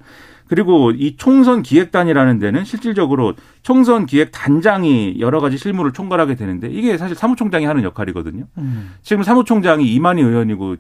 그리고 0.48 0.92
이 0.92 1.16
총선 1.18 1.64
기획단이라는 1.64 2.40
데는 2.40 2.66
실질적으로 2.66 3.34
총선 3.64 4.06
기획 4.06 4.32
단장이 4.32 5.18
여러 5.20 5.40
가지 5.40 5.58
실무를 5.58 5.92
총괄하게 5.92 6.36
되는데 6.36 6.68
이게 6.70 6.98
사실 6.98 7.16
사무총장이 7.16 7.66
하는 7.66 7.84
역할이거든요. 7.84 8.46
음. 8.58 8.94
지금 9.02 9.24
사무총장이 9.24 9.92
이만희 9.94 10.22
의원이고 10.22 10.76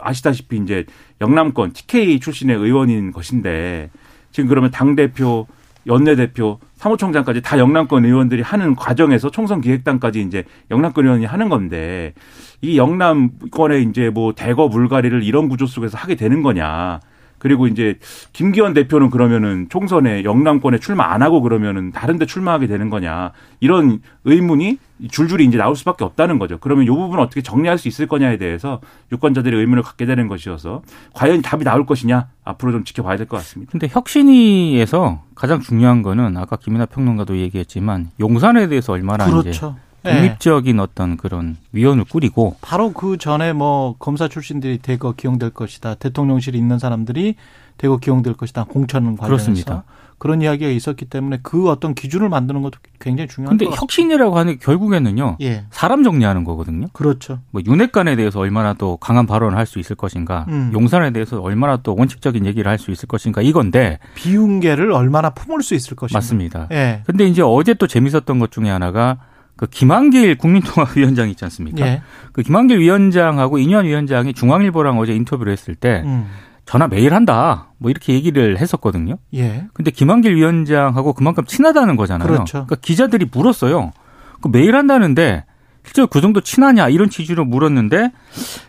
아시다시피 0.00 0.58
이제 0.58 0.84
영남권 1.20 1.72
TK 1.72 2.20
출신의 2.20 2.56
의원인 2.56 3.10
것인데 3.10 3.90
지금 4.32 4.48
그러면 4.48 4.70
당 4.70 4.96
대표, 4.96 5.46
연내 5.86 6.14
대표, 6.14 6.58
사무총장까지 6.74 7.40
다 7.40 7.58
영남권 7.58 8.04
의원들이 8.04 8.42
하는 8.42 8.74
과정에서 8.74 9.30
총선 9.30 9.62
기획단까지 9.62 10.20
이제 10.20 10.44
영남권 10.70 11.06
의원이 11.06 11.24
하는 11.24 11.48
건데 11.48 12.12
이 12.60 12.76
영남권의 12.76 13.84
이제 13.84 14.10
뭐 14.10 14.34
대거 14.34 14.68
물갈이를 14.68 15.22
이런 15.22 15.48
구조 15.48 15.66
속에서 15.66 15.96
하게 15.96 16.16
되는 16.16 16.42
거냐. 16.42 17.00
그리고 17.38 17.66
이제 17.66 17.98
김기현 18.32 18.74
대표는 18.74 19.10
그러면은 19.10 19.66
총선에 19.68 20.24
영남권에 20.24 20.78
출마 20.78 21.12
안 21.12 21.22
하고 21.22 21.42
그러면은 21.42 21.92
다른 21.92 22.18
데 22.18 22.26
출마하게 22.26 22.66
되는 22.66 22.90
거냐. 22.90 23.32
이런 23.60 24.00
의문이 24.24 24.78
줄줄이 25.10 25.44
이제 25.44 25.58
나올 25.58 25.76
수밖에 25.76 26.04
없다는 26.04 26.38
거죠. 26.38 26.58
그러면 26.58 26.84
이 26.84 26.88
부분 26.88 27.18
을 27.18 27.20
어떻게 27.22 27.42
정리할 27.42 27.76
수 27.78 27.88
있을 27.88 28.06
거냐에 28.06 28.38
대해서 28.38 28.80
유권자들이 29.12 29.56
의문을 29.56 29.82
갖게 29.82 30.06
되는 30.06 30.26
것이어서 30.28 30.82
과연 31.12 31.42
답이 31.42 31.64
나올 31.64 31.84
것이냐 31.86 32.28
앞으로 32.44 32.72
좀 32.72 32.84
지켜봐야 32.84 33.16
될 33.16 33.26
것 33.26 33.36
같습니다. 33.38 33.70
근데 33.72 33.88
혁신위에서 33.90 35.22
가장 35.34 35.60
중요한 35.60 36.02
거는 36.02 36.36
아까 36.36 36.56
김이나 36.56 36.86
평론가도 36.86 37.36
얘기했지만 37.38 38.10
용산에 38.20 38.68
대해서 38.68 38.92
얼마나 38.92 39.26
그렇죠. 39.26 39.48
이제 39.48 39.85
독립적인 40.12 40.76
네. 40.76 40.82
어떤 40.82 41.16
그런 41.16 41.56
위원을 41.72 42.04
꾸리고 42.04 42.56
바로 42.60 42.92
그 42.92 43.16
전에 43.18 43.52
뭐 43.52 43.96
검사 43.98 44.28
출신들이 44.28 44.78
대거 44.78 45.12
기용될 45.12 45.50
것이다. 45.50 45.94
대통령실에 45.96 46.58
있는 46.58 46.78
사람들이 46.78 47.34
대거 47.78 47.98
기용될 47.98 48.34
것이다. 48.34 48.64
공천 48.64 49.16
관련해서 49.16 49.26
그렇습니다. 49.26 49.84
그런 50.18 50.40
이야기가 50.40 50.70
있었기 50.70 51.04
때문에 51.04 51.40
그 51.42 51.68
어떤 51.68 51.94
기준을 51.94 52.30
만드는 52.30 52.62
것도 52.62 52.78
굉장히 52.98 53.28
중요한 53.28 53.58
근데 53.58 53.70
혁신이라고 53.76 54.38
하는 54.38 54.54
게 54.54 54.58
결국에는요. 54.60 55.36
예. 55.42 55.66
사람 55.70 56.02
정리하는 56.04 56.42
거거든요. 56.44 56.86
그렇죠. 56.94 57.40
뭐 57.50 57.60
윤핵관에 57.66 58.16
대해서 58.16 58.40
얼마나 58.40 58.72
또 58.72 58.96
강한 58.96 59.26
발언을 59.26 59.58
할 59.58 59.66
수 59.66 59.78
있을 59.78 59.94
것인가. 59.96 60.46
음. 60.48 60.70
용산에 60.72 61.10
대해서 61.10 61.40
얼마나 61.42 61.76
또 61.76 61.94
원칙적인 61.98 62.46
얘기를 62.46 62.70
할 62.70 62.78
수 62.78 62.90
있을 62.92 63.08
것인가 63.08 63.42
이건데 63.42 63.98
비운계를 64.14 64.92
얼마나 64.92 65.30
품을 65.30 65.62
수 65.62 65.74
있을 65.74 65.96
것인가. 65.96 66.16
맞습니다. 66.18 66.68
예. 66.72 67.02
근데 67.04 67.26
이제 67.26 67.42
어제 67.42 67.74
또 67.74 67.86
재밌었던 67.86 68.38
것 68.38 68.50
중에 68.50 68.70
하나가 68.70 69.18
그 69.56 69.66
김한길 69.66 70.36
국민통합위원장 70.36 71.30
있지 71.30 71.44
않습니까? 71.44 71.86
예. 71.86 72.02
그 72.32 72.42
김한길 72.42 72.78
위원장하고 72.78 73.58
이현 73.58 73.86
위원장이 73.86 74.34
중앙일보랑 74.34 74.98
어제 74.98 75.14
인터뷰를 75.14 75.52
했을 75.52 75.74
때 75.74 76.02
음. 76.04 76.26
전화 76.66 76.88
매일 76.88 77.14
한다. 77.14 77.68
뭐 77.78 77.90
이렇게 77.90 78.12
얘기를 78.12 78.58
했었거든요. 78.58 79.16
예. 79.34 79.66
근데 79.72 79.90
김한길 79.90 80.34
위원장하고 80.34 81.14
그만큼 81.14 81.44
친하다는 81.44 81.96
거잖아요. 81.96 82.26
그렇죠. 82.26 82.52
그러니까 82.52 82.76
기자들이 82.76 83.26
물었어요. 83.32 83.92
그 84.42 84.48
매일 84.48 84.76
한다는데 84.76 85.44
실제로 85.84 86.08
그 86.08 86.20
정도 86.20 86.40
친하냐 86.40 86.88
이런 86.88 87.08
취지로 87.08 87.44
물었는데 87.44 88.10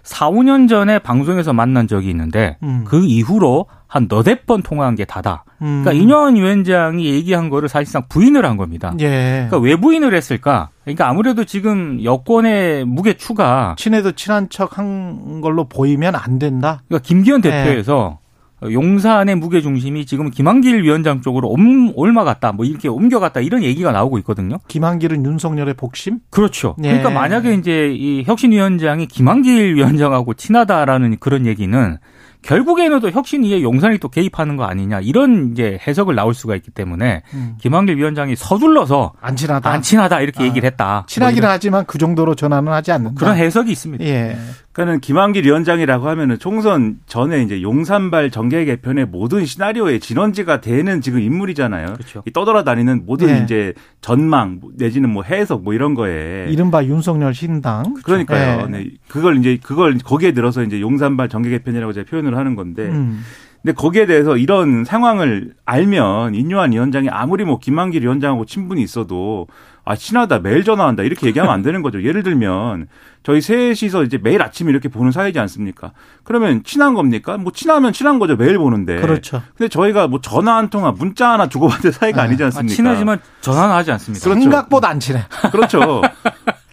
4, 0.03 0.29
5년 0.29 0.70
전에 0.70 1.00
방송에서 1.00 1.51
만난 1.51 1.88
적이 1.88 2.12
있는데 2.12 2.58
음. 2.62 2.84
그 2.86 3.03
이후로 3.03 3.65
한 3.88 4.08
너댓 4.10 4.46
번 4.46 4.62
통화한 4.62 4.96
게 4.96 5.06
다다. 5.06 5.46
음. 5.62 5.84
그러니까 5.84 5.94
이현 5.94 6.36
위원장이 6.36 7.06
얘기한 7.06 7.50
거를 7.50 7.70
사실상 7.70 8.03
부인을 8.10 8.46
한 8.46 8.58
겁니다. 8.58 8.94
예. 9.00 9.48
그러니까 9.50 9.58
왜 9.60 9.75
부인을 9.75 10.13
했을까? 10.13 10.70
그러니까 10.84 11.10
아무래도 11.10 11.46
지금 11.46 12.03
여권의 12.03 12.86
무게 12.86 13.15
추가 13.15 13.75
친해도 13.77 14.12
친한 14.13 14.50
척한 14.50 15.41
걸로 15.41 15.65
보이면 15.65 16.15
안 16.15 16.38
된다. 16.38 16.84
그러니까 16.88 17.08
김기현 17.08 17.41
예. 17.46 17.50
대표에서 17.50 18.20
용산의 18.63 19.36
무게 19.36 19.62
중심이 19.62 20.06
지금 20.06 20.32
김한길 20.32 20.82
위원장 20.84 21.22
쪽으로 21.22 21.48
옴, 21.50 21.94
올마갔다, 21.96 22.51
뭐 22.51 22.65
이렇게 22.65 22.88
옮겨갔다 22.88 23.41
이런 23.41 23.62
얘기가 23.63 23.91
나오고 23.91 24.17
있거든요. 24.20 24.58
김한길은 24.67 25.24
윤석열의 25.24 25.75
복심? 25.75 26.20
그렇죠. 26.32 26.75
네. 26.79 26.89
그러니까 26.89 27.12
만약에 27.12 27.53
이제 27.53 27.94
이 27.96 28.24
혁신위원장이 28.25 29.08
김한길 29.08 29.75
위원장하고 29.75 30.34
친하다라는 30.34 31.17
그런 31.20 31.46
얘기는 31.46 31.98
결국에는 32.41 33.00
또 33.00 33.10
혁신위에 33.10 33.62
용산이 33.62 33.98
또 33.98 34.10
개입하는 34.10 34.56
거 34.56 34.63
아니냐 34.63 35.01
이런 35.01 35.51
이제 35.51 35.79
해석을 35.86 36.15
나올 36.15 36.34
수가 36.34 36.56
있기 36.56 36.72
때문에 36.72 37.24
음. 37.34 37.56
김한길 37.60 37.98
위원장이 37.98 38.36
서둘러서 38.36 39.13
안 39.20 39.36
친하다, 39.36 39.70
안 39.70 39.82
친하다 39.82 40.22
이렇게 40.22 40.44
아, 40.44 40.48
얘기를 40.48 40.65
했다. 40.67 41.06
친하기는 41.08 41.41
뭐 41.41 41.51
하지만 41.51 41.86
그 41.86 41.98
정도로 41.98 42.36
전화는 42.36 42.72
하지 42.72 42.91
않는다. 42.91 43.20
그런 43.20 43.36
해석이 43.38 43.72
있습니다. 43.72 44.03
예. 44.06 44.38
그러니까는 44.77 45.00
김한길 45.00 45.43
위원장이라고 45.46 46.07
하면은 46.07 46.38
총선 46.38 47.00
전에 47.07 47.41
이제 47.41 47.63
용산발 47.63 48.29
정계 48.29 48.63
개편의 48.65 49.07
모든 49.07 49.43
시나리오의 49.43 50.00
진원지가 50.00 50.62
되는 50.62 51.01
지금 51.01 51.19
인물이잖아요. 51.19 51.93
그렇죠. 51.93 52.24
떠돌아다니는 52.31 53.07
모든 53.07 53.29
예. 53.29 53.43
이제 53.43 53.74
전망 54.01 54.62
내지는 54.77 55.10
뭐 55.10 55.24
해석 55.24 55.63
뭐 55.63 55.74
이런 55.74 55.96
거에 55.96 56.46
이른바 56.50 56.86
윤석열 56.86 57.34
신당. 57.34 57.96
그러니까요. 58.03 58.67
예. 58.67 58.69
네. 58.69 58.89
그걸 59.07 59.38
이제 59.38 59.57
그걸 59.62 59.98
거기에 59.98 60.34
들어서 60.34 60.62
이제 60.62 60.79
용산발 60.79 61.27
정계 61.27 61.50
개편이라고 61.50 61.93
제가 61.93 62.07
표현을 62.07 62.38
하는 62.38 62.55
건데. 62.55 62.84
음. 62.84 63.24
근데 63.61 63.73
거기에 63.73 64.05
대해서 64.05 64.37
이런 64.37 64.85
상황을 64.85 65.53
알면 65.65 66.35
인요한 66.35 66.71
위원장이 66.71 67.09
아무리 67.09 67.43
뭐 67.43 67.59
김한길 67.59 68.03
위원장하고 68.03 68.45
친분이 68.45 68.81
있어도 68.81 69.47
아 69.83 69.95
친하다 69.95 70.39
매일 70.39 70.63
전화한다 70.63 71.03
이렇게 71.03 71.27
얘기하면 71.27 71.53
안 71.53 71.61
되는 71.61 71.81
거죠. 71.81 72.03
예를 72.03 72.23
들면 72.23 72.87
저희 73.23 73.41
셋이서 73.41 74.03
이제 74.03 74.17
매일 74.21 74.41
아침 74.41 74.69
이렇게 74.69 74.89
보는 74.89 75.11
사이지 75.11 75.39
않습니까? 75.39 75.91
그러면 76.23 76.61
친한 76.63 76.93
겁니까? 76.93 77.37
뭐 77.37 77.51
친하면 77.53 77.93
친한 77.93 78.19
거죠. 78.19 78.35
매일 78.35 78.57
보는데. 78.57 79.01
그렇죠. 79.01 79.41
근데 79.57 79.69
저희가 79.69 80.07
뭐 80.07 80.21
전화 80.21 80.57
한 80.57 80.69
통화, 80.69 80.91
문자 80.91 81.31
하나 81.31 81.47
주고받을 81.47 81.91
사이가 81.91 82.21
네. 82.21 82.27
아니지 82.27 82.43
않습니까? 82.43 82.71
아, 82.71 82.75
친하지만 82.75 83.19
전화는 83.41 83.75
하지 83.75 83.91
않습니다. 83.91 84.23
그렇죠. 84.23 84.41
생각보다 84.41 84.89
안 84.89 84.99
친해. 84.99 85.23
그렇죠. 85.51 86.01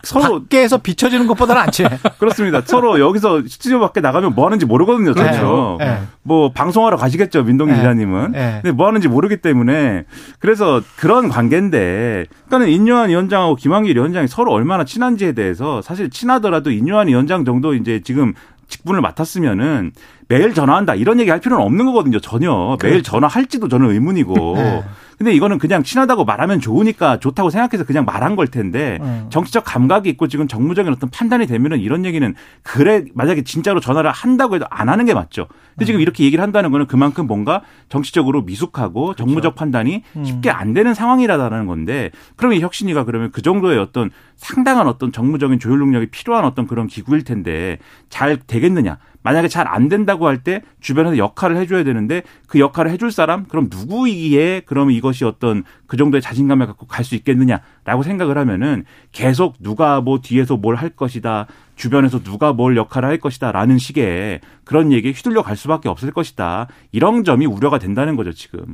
서로 0.05 0.41
밖에서 0.43 0.79
비춰지는 0.79 1.27
것보다는 1.27 1.63
안 1.63 1.71
친해. 1.71 1.91
그렇습니다. 2.19 2.61
서로 2.65 3.01
여기서 3.01 3.43
스튜디오 3.49 3.81
밖에 3.81 4.01
나가면 4.01 4.35
뭐 4.35 4.47
하는지 4.47 4.67
모르거든요. 4.67 5.15
그렇죠. 5.15 5.77
네. 5.79 5.87
네. 5.87 5.99
뭐 6.23 6.53
방송하러 6.53 6.97
가시겠죠. 6.97 7.45
민동 7.45 7.69
네. 7.69 7.77
기자님은. 7.77 8.33
네. 8.33 8.61
근데 8.63 8.73
뭐 8.73 8.87
하는지 8.87 9.09
모르기 9.09 9.39
때문에 9.39 10.05
그래서 10.39 10.83
그런 10.97 11.29
관계인데 11.29 12.27
그러니까는 12.47 12.69
인요한 12.69 13.11
위원장하고 13.11 13.57
김한길 13.57 13.97
위원장이 13.97 14.29
서로 14.29 14.53
얼마나 14.53 14.85
친한지에 14.85 15.33
대해서 15.33 15.83
사실 15.83 16.11
친하더라도 16.11 16.71
인요한 16.71 17.09
위원장 17.09 17.45
정도 17.45 17.75
이제 17.75 18.01
지금 18.05 18.35
직분을 18.69 19.01
맡았으면은 19.01 19.93
매일 20.29 20.55
전화한다 20.55 20.95
이런 20.95 21.21
얘기 21.21 21.31
할 21.31 21.41
필요는 21.41 21.65
없는 21.65 21.87
거거든요. 21.87 22.19
전혀 22.21 22.77
그렇죠. 22.79 22.87
매일 22.87 23.03
전화할지도 23.03 23.69
저는 23.69 23.91
의문이고. 23.91 24.85
네. 25.15 25.19
근데 25.19 25.33
이거는 25.33 25.59
그냥 25.59 25.83
친하다고 25.83 26.25
말하면 26.25 26.61
좋으니까 26.61 27.19
좋다고 27.21 27.51
생각해서 27.51 27.85
그냥 27.85 28.05
말한 28.05 28.37
걸 28.37 28.49
텐데 28.49 28.99
음. 29.01 29.27
정치적 29.31 29.65
감각이 29.65 30.09
있고 30.11 30.29
지금 30.29 30.49
정무적인 30.49 30.93
어떤 30.93 31.11
판단이 31.11 31.47
되면은 31.47 31.81
이런 31.81 32.05
얘기는 32.05 32.35
그래 32.63 33.05
만약에 33.15 33.43
진짜로 33.43 33.81
전화를 33.81 34.11
한다고 34.11 34.57
해도 34.57 34.67
안 34.71 34.89
하는 34.89 35.05
게 35.05 35.15
맞죠. 35.15 35.47
근데 35.75 35.85
음. 35.85 35.87
지금 35.87 36.01
이렇게 36.01 36.25
얘기를 36.25 36.43
한다는 36.43 36.71
거는 36.71 36.87
그만큼 36.87 37.27
뭔가 37.27 37.63
정치적으로 37.89 38.43
미숙하고 38.43 39.07
그렇죠. 39.07 39.25
정무적 39.25 39.55
판단이 39.55 40.03
음. 40.17 40.25
쉽게 40.25 40.51
안 40.51 40.73
되는 40.73 40.95
상황이라는 40.95 41.67
건데 41.67 42.11
그러면 42.37 42.61
혁신이가 42.61 43.05
그러면 43.05 43.31
그 43.31 43.43
정도의 43.43 43.79
어떤 43.79 44.11
상당한 44.37 44.87
어떤 44.89 45.13
정무적인 45.13 45.59
조율 45.59 45.79
능력이 45.81 46.07
필요한 46.11 46.45
어떤 46.45 46.67
그런 46.67 46.87
기구일 46.87 47.25
텐데 47.25 47.79
잘 48.09 48.37
되겠느냐? 48.37 48.99
만약에 49.23 49.49
잘 49.49 49.67
안 49.67 49.89
된다고 49.89 50.27
할 50.27 50.43
때 50.45 50.61
주변에서 50.81 51.17
역할을 51.17 51.57
해줘야 51.57 51.83
되는데 51.85 52.23
그 52.47 52.59
역할을 52.61 52.91
해줄 52.91 53.11
사람 53.11 53.47
그럼 53.47 53.69
누구이기에 53.71 54.63
그러면 54.67 54.93
이것이 54.95 55.25
어떤 55.25 55.65
그 55.95 55.97
정도의 55.97 56.21
자신감을 56.23 56.67
갖고 56.67 56.87
갈 56.87 57.05
수 57.05 57.15
있겠느냐라고 57.15 58.03
생각을 58.03 58.37
하면은 58.39 58.85
계속 59.13 59.57
누가 59.61 60.01
뭐 60.01 60.21
뒤에서 60.21 60.57
뭘 60.57 60.75
할 60.75 60.89
것이다 60.89 61.47
주변에서 61.77 62.21
누가 62.23 62.53
뭘 62.53 62.77
역할을 62.77 63.09
할 63.09 63.19
것이다라는 63.19 63.79
식의 63.79 64.41
그런 64.65 64.91
얘기에 64.91 65.13
휘둘려 65.13 65.43
갈 65.43 65.55
수밖에 65.57 65.89
없을 65.91 66.11
것이다 66.11 66.67
이런 66.93 67.23
점이 67.25 67.47
우려가 67.47 67.79
된다는 67.79 68.17
거죠 68.17 68.33
지금. 68.33 68.65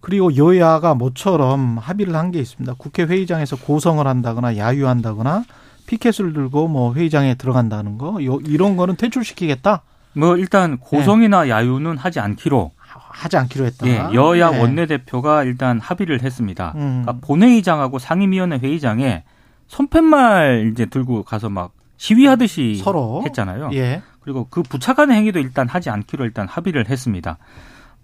그리고 0.00 0.36
여야가 0.36 0.94
모처럼 0.94 1.78
합의를 1.78 2.14
한 2.14 2.32
게 2.32 2.38
있습니다. 2.40 2.74
국회 2.76 3.04
회의장에서 3.04 3.56
고성을 3.56 4.04
한다거나 4.06 4.56
야유한다거나 4.58 5.44
피켓을 5.86 6.34
들고 6.34 6.68
뭐 6.68 6.92
회의장에 6.94 7.36
들어간다는 7.36 7.96
거 7.96 8.20
이런 8.20 8.76
거는 8.76 8.96
퇴출시키겠다. 8.96 9.82
뭐 10.14 10.36
일단 10.36 10.76
고성이나 10.78 11.44
네. 11.44 11.50
야유는 11.50 11.96
하지 11.96 12.18
않기로 12.20 12.72
하지 13.18 13.36
않기로 13.36 13.64
했다. 13.66 13.86
예, 13.88 13.96
여야 14.14 14.50
네. 14.50 14.60
원내대표가 14.60 15.42
일단 15.42 15.80
합의를 15.80 16.22
했습니다. 16.22 16.72
음. 16.76 17.02
그러니까 17.02 17.26
본회의장하고 17.26 17.98
상임위원회 17.98 18.58
회의장에 18.58 19.24
손팻말 19.66 20.70
이제 20.72 20.86
들고 20.86 21.24
가서 21.24 21.50
막 21.50 21.72
시위하듯이 21.96 22.76
서로 22.76 23.22
했잖아요. 23.24 23.70
예. 23.74 24.02
그리고 24.20 24.46
그 24.48 24.62
부착하는 24.62 25.16
행위도 25.16 25.40
일단 25.40 25.68
하지 25.68 25.90
않기로 25.90 26.24
일단 26.24 26.46
합의를 26.46 26.88
했습니다. 26.88 27.38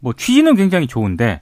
뭐 0.01 0.13
취지는 0.13 0.57
굉장히 0.57 0.87
좋은데 0.87 1.41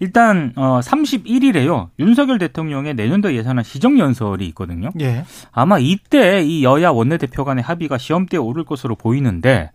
일단 0.00 0.52
어 0.56 0.80
31일에요. 0.80 1.88
윤석열 1.98 2.38
대통령의 2.38 2.94
내년도 2.94 3.34
예산안 3.34 3.64
시정 3.64 3.98
연설이 3.98 4.46
있거든요. 4.48 4.90
예. 5.00 5.24
아마 5.52 5.78
이때 5.78 6.42
이 6.42 6.64
여야 6.64 6.90
원내대표 6.90 7.44
간의 7.44 7.62
합의가 7.62 7.98
시험대에 7.98 8.38
오를 8.38 8.64
것으로 8.64 8.96
보이는데 8.96 9.70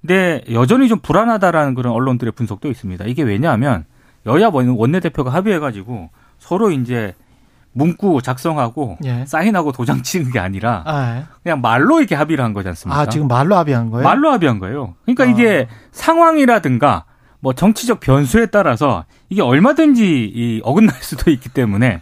근데 0.00 0.42
여전히 0.52 0.88
좀 0.88 1.00
불안하다라는 1.00 1.74
그런 1.74 1.92
언론들의 1.92 2.32
분석도 2.32 2.68
있습니다. 2.68 3.04
이게 3.06 3.22
왜냐하면 3.22 3.84
여야 4.26 4.48
원내대표가 4.52 5.32
합의해가지고 5.32 6.10
서로 6.38 6.70
이제 6.70 7.14
문구 7.72 8.22
작성하고 8.22 8.98
예. 9.04 9.24
사인하고 9.26 9.72
도장 9.72 10.02
찍은 10.02 10.32
게 10.32 10.38
아니라 10.38 10.82
아, 10.86 11.18
예. 11.18 11.24
그냥 11.42 11.60
말로 11.60 11.98
이렇게 11.98 12.14
합의를 12.14 12.44
한 12.44 12.52
거지 12.52 12.68
않습니까? 12.68 13.00
아 13.00 13.06
지금 13.06 13.28
말로 13.28 13.56
합의한 13.56 13.90
거예요? 13.90 14.04
말로 14.04 14.30
합의한 14.30 14.58
거예요. 14.58 14.94
그러니까 15.04 15.24
아. 15.24 15.26
이게 15.26 15.68
상황이라든가 15.92 17.04
뭐 17.40 17.52
정치적 17.52 18.00
변수에 18.00 18.46
따라서 18.46 19.04
이게 19.28 19.42
얼마든지 19.42 20.32
이 20.34 20.60
어긋날 20.64 20.96
수도 21.00 21.30
있기 21.30 21.50
때문에 21.50 22.00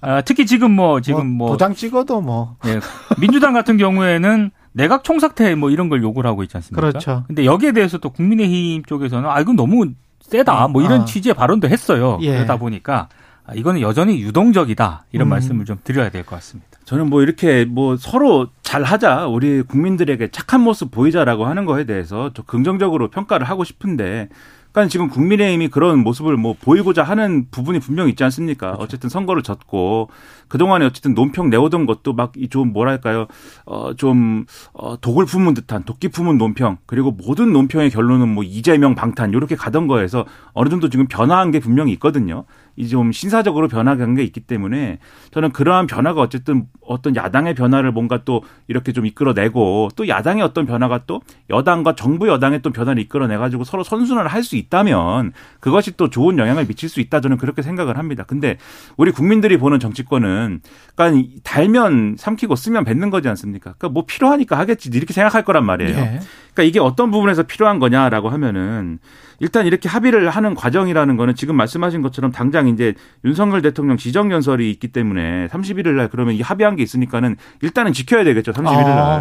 아, 0.00 0.20
특히 0.20 0.46
지금 0.46 0.70
뭐 0.70 1.00
지금 1.00 1.26
뭐, 1.26 1.48
뭐 1.48 1.50
도장 1.50 1.74
찍어도 1.74 2.20
뭐 2.20 2.56
예, 2.66 2.80
민주당 3.18 3.52
같은 3.52 3.76
경우에는 3.76 4.52
내각 4.72 5.04
총사퇴 5.04 5.54
뭐 5.54 5.70
이런 5.70 5.88
걸 5.88 6.02
요구를 6.02 6.28
하고 6.28 6.42
있지 6.42 6.56
않습니까? 6.56 6.80
그렇죠. 6.80 7.24
근데 7.26 7.44
여기에 7.44 7.72
대해서 7.72 7.98
또 7.98 8.10
국민의힘 8.10 8.84
쪽에서는 8.84 9.28
아 9.28 9.40
이건 9.40 9.56
너무 9.56 9.90
세다 10.20 10.68
뭐 10.68 10.82
이런 10.82 11.02
아. 11.02 11.04
취지의 11.04 11.34
발언도 11.34 11.68
했어요. 11.68 12.18
예. 12.22 12.34
그러다 12.34 12.56
보니까 12.58 13.08
아, 13.46 13.54
이거는 13.54 13.80
여전히 13.80 14.20
유동적이다 14.20 15.06
이런 15.12 15.26
음. 15.28 15.30
말씀을 15.30 15.64
좀 15.64 15.78
드려야 15.84 16.10
될 16.10 16.22
것 16.24 16.36
같습니다. 16.36 16.68
저는 16.84 17.08
뭐 17.10 17.22
이렇게 17.22 17.64
뭐 17.64 17.96
서로 17.96 18.48
잘 18.62 18.82
하자 18.82 19.26
우리 19.26 19.62
국민들에게 19.62 20.28
착한 20.30 20.60
모습 20.62 20.90
보이자라고 20.90 21.46
하는 21.46 21.64
거에 21.64 21.84
대해서 21.84 22.30
좀 22.34 22.44
긍정적으로 22.46 23.08
평가를 23.08 23.48
하고 23.48 23.64
싶은데 23.64 24.28
그러니까 24.72 24.90
지금 24.90 25.08
국민의힘이 25.08 25.68
그런 25.68 25.98
모습을 26.00 26.36
뭐 26.36 26.54
보이고자 26.60 27.02
하는 27.02 27.46
부분이 27.50 27.80
분명히 27.80 28.10
있지 28.10 28.22
않습니까? 28.24 28.68
그렇죠. 28.68 28.82
어쨌든 28.84 29.08
선거를 29.08 29.42
졌고 29.42 30.10
그동안에 30.48 30.84
어쨌든 30.86 31.14
논평 31.14 31.50
내오던 31.50 31.86
것도 31.86 32.12
막좀 32.14 32.72
뭐랄까요? 32.72 33.26
어 33.66 33.92
좀 33.96 34.44
어, 34.72 34.96
독을 35.00 35.26
품은 35.26 35.54
듯한 35.54 35.84
도끼 35.84 36.08
품은 36.08 36.38
논평 36.38 36.78
그리고 36.86 37.10
모든 37.10 37.52
논평의 37.52 37.90
결론은 37.90 38.28
뭐 38.28 38.44
이재명 38.44 38.94
방탄 38.94 39.30
이렇게 39.32 39.56
가던 39.56 39.86
거에서 39.86 40.24
어느 40.52 40.68
정도 40.68 40.88
지금 40.88 41.06
변화한 41.06 41.50
게 41.50 41.58
분명히 41.60 41.92
있거든요. 41.92 42.44
이좀 42.78 43.12
신사적으로 43.12 43.68
변화한 43.68 44.14
게 44.14 44.22
있기 44.22 44.40
때문에 44.40 44.98
저는 45.30 45.52
그러한 45.52 45.86
변화가 45.86 46.20
어쨌든 46.20 46.66
어떤 46.80 47.14
야당의 47.14 47.54
변화를 47.54 47.92
뭔가 47.92 48.24
또 48.24 48.42
이렇게 48.66 48.92
좀 48.92 49.04
이끌어내고 49.06 49.90
또 49.96 50.08
야당의 50.08 50.42
어떤 50.42 50.64
변화가 50.66 51.02
또 51.06 51.20
여당과 51.50 51.94
정부 51.94 52.28
여당의 52.28 52.62
또 52.62 52.70
변화를 52.70 53.02
이끌어내 53.02 53.36
가지고 53.36 53.64
서로 53.64 53.84
선순환을 53.84 54.28
할 54.28 54.48
수 54.48 54.56
있다면 54.56 55.32
그것이 55.60 55.96
또 55.96 56.08
좋은 56.10 56.38
영향을 56.38 56.66
미칠 56.66 56.88
수 56.88 57.00
있다 57.00 57.20
저는 57.20 57.36
그렇게 57.36 57.60
생각을 57.60 57.98
합니다. 57.98 58.24
근데 58.26 58.56
우리 58.96 59.10
국민들이 59.10 59.58
보는 59.58 59.78
정치권은 59.78 60.60
그러니까 60.94 61.28
달면 61.42 62.16
삼키고 62.18 62.56
쓰면 62.56 62.84
뱉는 62.84 63.10
거지 63.10 63.28
않습니까? 63.28 63.74
그러니까 63.76 63.88
뭐 63.90 64.04
필요하니까 64.06 64.58
하겠지 64.58 64.90
이렇게 64.92 65.12
생각할 65.12 65.44
거란 65.44 65.66
말이에요. 65.66 65.96
네. 65.96 66.20
그러니까 66.54 66.62
이게 66.62 66.80
어떤 66.80 67.10
부분에서 67.10 67.44
필요한 67.44 67.78
거냐라고 67.78 68.30
하면은 68.30 68.98
일단 69.40 69.66
이렇게 69.66 69.88
합의를 69.88 70.30
하는 70.30 70.54
과정이라는 70.54 71.16
거는 71.16 71.34
지금 71.34 71.56
말씀하신 71.56 72.02
것처럼 72.02 72.32
당장 72.32 72.68
이제 72.68 72.94
윤석열 73.24 73.62
대통령 73.62 73.96
지정 73.96 74.32
연설이 74.32 74.70
있기 74.70 74.88
때문에 74.88 75.46
31일 75.48 75.90
날 75.90 76.08
그러면 76.08 76.34
이 76.34 76.42
합의한 76.42 76.76
게 76.76 76.82
있으니까는 76.82 77.36
일단은 77.62 77.92
지켜야 77.92 78.24
되겠죠. 78.24 78.52
31일 78.52 78.84
날. 78.84 78.98
아, 78.98 79.18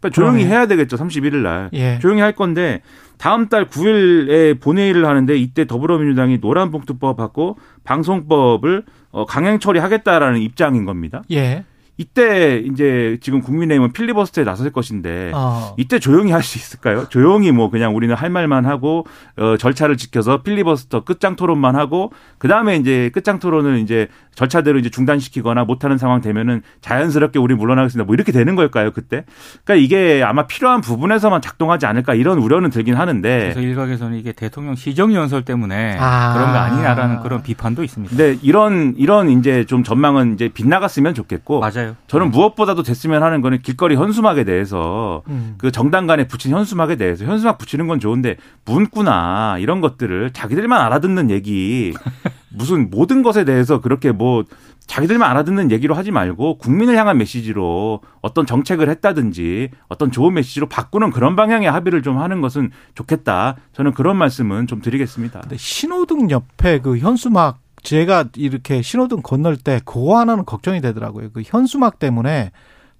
그러니까 0.00 0.10
조용히 0.12 0.44
해야 0.44 0.66
되겠죠. 0.66 0.96
31일 0.96 1.36
날. 1.36 1.70
예. 1.72 1.98
조용히 2.00 2.20
할 2.20 2.32
건데 2.32 2.82
다음 3.18 3.48
달 3.48 3.66
9일에 3.66 4.60
본회의를 4.60 5.04
하는데 5.04 5.36
이때 5.36 5.66
더불어민주당이 5.66 6.38
노란봉투법 6.38 7.16
받고 7.16 7.58
방송법을 7.84 8.84
어, 9.10 9.26
강행 9.26 9.58
처리하겠다라는 9.58 10.40
입장인 10.40 10.84
겁니다. 10.84 11.22
예. 11.30 11.64
이때 11.98 12.58
이제 12.64 13.18
지금 13.20 13.40
국민의힘은 13.40 13.92
필리버스터에 13.92 14.44
나설 14.44 14.70
것인데 14.70 15.32
어. 15.34 15.74
이때 15.76 15.98
조용히 15.98 16.32
할 16.32 16.42
수 16.48 16.56
있을까요? 16.56 17.08
조용히 17.10 17.52
뭐 17.52 17.68
그냥 17.68 17.94
우리는 17.94 18.14
할 18.14 18.30
말만 18.30 18.64
하고 18.64 19.04
어 19.36 19.56
절차를 19.58 19.96
지켜서 19.98 20.42
필리버스터 20.42 21.04
끝장 21.04 21.36
토론만 21.36 21.76
하고 21.76 22.12
그다음에 22.38 22.76
이제 22.76 23.10
끝장 23.12 23.38
토론을 23.38 23.80
이제 23.80 24.08
절차대로 24.36 24.78
이제 24.78 24.88
중단시키거나 24.88 25.64
못하는 25.64 25.98
상황 25.98 26.20
되면은 26.20 26.62
자연스럽게 26.80 27.40
우리 27.40 27.56
물러나겠습니다. 27.56 28.06
뭐 28.06 28.14
이렇게 28.14 28.30
되는 28.30 28.54
걸까요, 28.54 28.92
그때? 28.92 29.24
그러니까 29.64 29.84
이게 29.84 30.22
아마 30.22 30.46
필요한 30.46 30.80
부분에서만 30.80 31.42
작동하지 31.42 31.86
않을까 31.86 32.14
이런 32.14 32.38
우려는 32.38 32.70
들긴 32.70 32.94
하는데 32.94 33.38
그래서 33.40 33.60
일각에서는 33.60 34.16
이게 34.16 34.30
대통령 34.32 34.76
시정 34.76 35.12
연설 35.12 35.44
때문에 35.44 35.96
아. 36.00 36.34
그런 36.34 36.52
거 36.52 36.58
아니냐라는 36.58 37.20
그런 37.20 37.42
비판도 37.42 37.82
있습니다. 37.82 38.16
네, 38.16 38.38
이런 38.42 38.94
이런 38.96 39.28
이제 39.28 39.64
좀 39.64 39.82
전망은 39.82 40.34
이제 40.34 40.48
빗나갔으면 40.48 41.14
좋겠고 41.14 41.58
맞아요. 41.60 41.87
맞아요. 41.88 41.96
저는 42.06 42.30
무엇보다도 42.30 42.82
됐으면 42.82 43.22
하는 43.22 43.40
거는 43.40 43.62
길거리 43.62 43.96
현수막에 43.96 44.44
대해서 44.44 45.22
음. 45.28 45.54
그 45.58 45.70
정당 45.70 46.06
간에 46.06 46.26
붙인 46.26 46.52
현수막에 46.52 46.96
대해서 46.96 47.24
현수막 47.24 47.58
붙이는 47.58 47.86
건 47.86 48.00
좋은데 48.00 48.36
문구나 48.64 49.56
이런 49.58 49.80
것들을 49.80 50.32
자기들만 50.32 50.80
알아듣는 50.80 51.30
얘기 51.30 51.94
무슨 52.50 52.90
모든 52.90 53.22
것에 53.22 53.44
대해서 53.44 53.80
그렇게 53.80 54.12
뭐 54.12 54.44
자기들만 54.86 55.30
알아듣는 55.30 55.70
얘기로 55.70 55.94
하지 55.94 56.10
말고 56.10 56.58
국민을 56.58 56.96
향한 56.96 57.18
메시지로 57.18 58.00
어떤 58.22 58.46
정책을 58.46 58.88
했다든지 58.88 59.70
어떤 59.88 60.10
좋은 60.10 60.34
메시지로 60.34 60.68
바꾸는 60.68 61.10
그런 61.10 61.36
방향의 61.36 61.70
합의를 61.70 62.02
좀 62.02 62.18
하는 62.18 62.40
것은 62.40 62.70
좋겠다. 62.94 63.56
저는 63.74 63.92
그런 63.92 64.16
말씀은 64.16 64.66
좀 64.66 64.80
드리겠습니다. 64.80 65.40
근데 65.40 65.56
신호등 65.58 66.30
옆에 66.30 66.80
그 66.80 66.98
현수막 66.98 67.58
제가 67.82 68.26
이렇게 68.36 68.82
신호등 68.82 69.22
건널 69.22 69.56
때 69.56 69.80
그거 69.84 70.18
하나는 70.18 70.44
걱정이 70.44 70.80
되더라고요. 70.80 71.30
그 71.32 71.42
현수막 71.44 71.98
때문에 71.98 72.50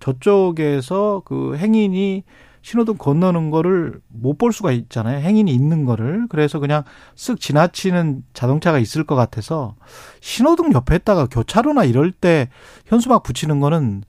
저쪽에서 0.01 1.23
그 1.25 1.57
행인이 1.57 2.25
신호등 2.63 2.97
건너는 2.99 3.51
거를 3.51 4.01
못 4.09 4.39
볼 4.39 4.53
수가 4.53 4.73
있잖아요. 4.73 5.21
행인이 5.21 5.51
있는 5.51 5.85
거를. 5.85 6.27
그래서 6.29 6.59
그냥 6.59 6.85
쓱 7.17 7.41
지나치는 7.41 8.25
자동차가 8.35 8.79
있을 8.79 9.05
것 9.05 9.15
같아서 9.15 9.75
신호등 10.21 10.73
옆에다가 10.73 11.27
교차로나 11.27 11.85
이럴 11.85 12.13
때 12.13 12.49
현수막 12.87 13.23
붙이는 13.23 13.61
거는 13.61 14.05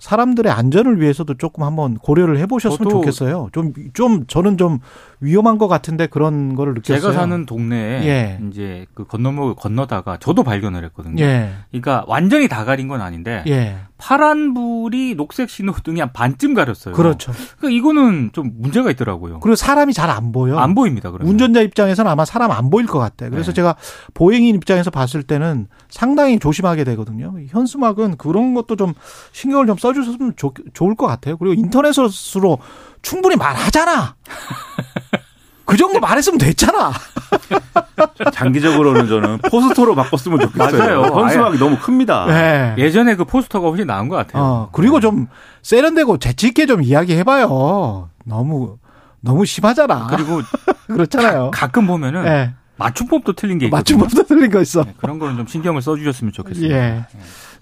사람들의 0.00 0.50
안전을 0.50 1.00
위해서도 1.00 1.34
조금 1.34 1.62
한번 1.62 1.96
고려를 1.98 2.38
해보셨으면 2.38 2.90
좋겠어요. 2.90 3.50
좀, 3.52 3.72
좀, 3.92 4.26
저는 4.26 4.56
좀 4.58 4.80
위험한 5.20 5.58
것 5.58 5.68
같은데 5.68 6.06
그런 6.06 6.54
거를 6.54 6.74
느꼈어요. 6.74 7.00
제가 7.00 7.12
사는 7.12 7.46
동네에 7.46 8.06
예. 8.06 8.40
이제 8.48 8.86
그 8.94 9.04
건너목을 9.04 9.54
건너다가 9.54 10.16
저도 10.18 10.42
발견을 10.42 10.84
했거든요. 10.86 11.22
예. 11.22 11.52
그러니까 11.70 12.04
완전히 12.08 12.48
다 12.48 12.64
가린 12.64 12.88
건 12.88 13.00
아닌데 13.00 13.44
예. 13.46 13.76
파란불이 14.00 15.14
녹색 15.14 15.50
신호등이 15.50 16.00
한 16.00 16.12
반쯤 16.12 16.54
가렸어요. 16.54 16.94
그렇죠. 16.94 17.32
그러니까 17.58 17.78
이거는 17.78 18.30
좀 18.32 18.50
문제가 18.58 18.90
있더라고요. 18.90 19.40
그리고 19.40 19.56
사람이 19.56 19.92
잘 19.92 20.10
안 20.10 20.32
보여. 20.32 20.58
안 20.58 20.74
보입니다. 20.74 21.10
그러면. 21.10 21.30
운전자 21.30 21.60
입장에서는 21.60 22.10
아마 22.10 22.24
사람 22.24 22.50
안 22.50 22.68
보일 22.70 22.86
것 22.86 22.98
같아요. 22.98 23.30
그래서 23.30 23.52
네. 23.52 23.54
제가 23.56 23.76
보행인 24.12 24.56
입장에서 24.56 24.90
봤을 24.90 25.22
때는 25.22 25.68
상당히 25.88 26.38
조심하게 26.40 26.82
되거든요. 26.84 27.34
현수막은 27.48 28.16
그런 28.16 28.54
것도 28.54 28.74
좀 28.76 28.94
신경을 29.32 29.66
좀 29.66 29.76
써주셨으면 29.76 30.32
좋, 30.36 30.52
좋을 30.74 30.96
것 30.96 31.06
같아요. 31.06 31.36
그리고 31.36 31.54
인터넷으로 31.54 32.58
충분히 33.02 33.36
말하잖아. 33.36 34.16
그 35.64 35.76
정도 35.76 36.00
말했으면 36.00 36.38
됐잖아. 36.38 36.92
장기적으로는 38.32 39.08
저는 39.08 39.38
포스터로 39.50 39.94
바꿨으면 39.94 40.40
좋겠어요. 40.40 41.00
맞아요. 41.00 41.22
현수막이 41.22 41.58
너무 41.58 41.78
큽니다. 41.78 42.26
네. 42.26 42.74
예전에 42.78 43.16
그 43.16 43.24
포스터가 43.24 43.68
훨씬 43.68 43.86
나은 43.86 44.08
것 44.08 44.16
같아요. 44.16 44.42
어, 44.42 44.68
그리고 44.72 45.00
좀 45.00 45.28
세련되고 45.62 46.18
재치 46.18 46.48
있게 46.48 46.66
좀 46.66 46.82
이야기해봐요. 46.82 48.08
너무 48.24 48.78
너무 49.20 49.44
심하잖아. 49.44 50.06
그리고 50.08 50.40
그렇잖아요. 50.86 51.50
가, 51.52 51.68
끔 51.68 51.86
보면은 51.86 52.24
네. 52.24 52.54
맞춤법도 52.76 53.34
틀린 53.34 53.58
게 53.58 53.66
있거든요. 53.66 53.98
맞춤법도 53.98 54.22
틀린 54.24 54.50
거 54.50 54.60
있어. 54.62 54.84
네, 54.84 54.94
그런 54.96 55.18
거는 55.18 55.36
좀 55.36 55.46
신경을 55.46 55.82
써주셨으면 55.82 56.32
좋겠습니다. 56.32 56.74
예. 56.74 56.80
네. 56.80 57.04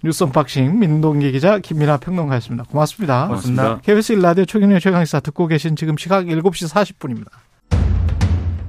뉴스 0.04 0.22
unboxing 0.22 0.78
민동기 0.78 1.32
기자 1.32 1.58
김민하 1.58 1.96
평론가였습니다. 1.96 2.64
고맙습니다. 2.70 3.26
고맙습니다. 3.26 3.80
KBS 3.80 4.14
1라디오 4.14 4.46
최경영 4.46 4.78
최강시사 4.78 5.18
듣고 5.20 5.48
계신 5.48 5.74
지금 5.74 5.96
시각 5.96 6.26
7시 6.26 6.72
40분입니다. 6.72 7.26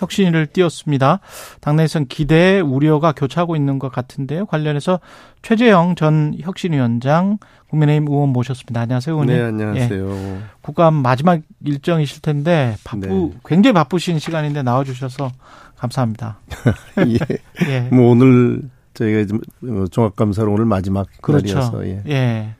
혁신을 0.00 0.46
띄웠습니다. 0.48 1.20
당내에선 1.60 2.06
기대, 2.06 2.60
우려가 2.60 3.12
교차하고 3.12 3.56
있는 3.56 3.78
것 3.78 3.92
같은데요. 3.92 4.46
관련해서 4.46 5.00
최재형 5.42 5.94
전 5.94 6.34
혁신위원장 6.40 7.38
국민의힘 7.68 8.08
의원 8.08 8.30
모셨습니다. 8.30 8.80
안녕하세요, 8.80 9.14
의원님. 9.14 9.36
네, 9.36 9.42
안녕하세요. 9.42 10.10
예. 10.10 10.38
국감 10.62 10.94
마지막 10.94 11.40
일정이실 11.64 12.22
텐데 12.22 12.76
바쁘 12.84 13.06
네. 13.06 13.32
굉장히 13.44 13.74
바쁘신 13.74 14.18
시간인데 14.18 14.62
나와주셔서 14.62 15.30
감사합니다. 15.76 16.38
예. 17.06 17.68
예. 17.70 17.80
뭐 17.92 18.10
오늘 18.10 18.62
저희가 18.94 19.36
뭐 19.60 19.86
종합감사로 19.86 20.52
오늘 20.52 20.64
마지막 20.64 21.06
그렇죠. 21.20 21.54
날이어서 21.54 21.86
예. 21.86 22.02
예. 22.08 22.54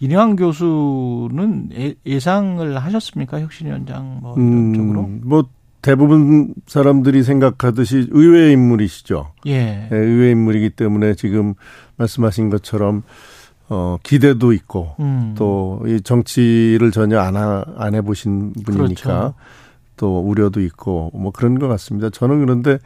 이영환 0.00 0.36
교수는 0.36 1.70
예상을 2.06 2.78
하셨습니까 2.78 3.40
혁신위원장 3.40 4.20
뭐 4.22 4.34
이런 4.34 4.48
음, 4.48 4.74
쪽으로? 4.74 5.02
뭐 5.22 5.44
대부분 5.82 6.54
사람들이 6.66 7.22
생각하듯이 7.22 8.08
의외의 8.10 8.52
인물이시죠. 8.52 9.32
예. 9.46 9.88
예 9.90 9.96
의외의 9.96 10.32
인물이기 10.32 10.70
때문에 10.70 11.14
지금 11.14 11.54
말씀하신 11.96 12.50
것처럼 12.50 13.02
어 13.68 13.98
기대도 14.02 14.52
있고 14.52 14.94
음. 15.00 15.34
또이 15.38 16.00
정치를 16.02 16.90
전혀 16.90 17.20
안, 17.20 17.36
안 17.36 17.94
해보신 17.94 18.52
분이니까 18.64 19.02
그렇죠. 19.02 19.34
또 19.96 20.18
우려도 20.20 20.60
있고 20.60 21.10
뭐 21.14 21.30
그런 21.30 21.58
것 21.58 21.68
같습니다. 21.68 22.10
저는 22.10 22.40
그런데 22.40 22.78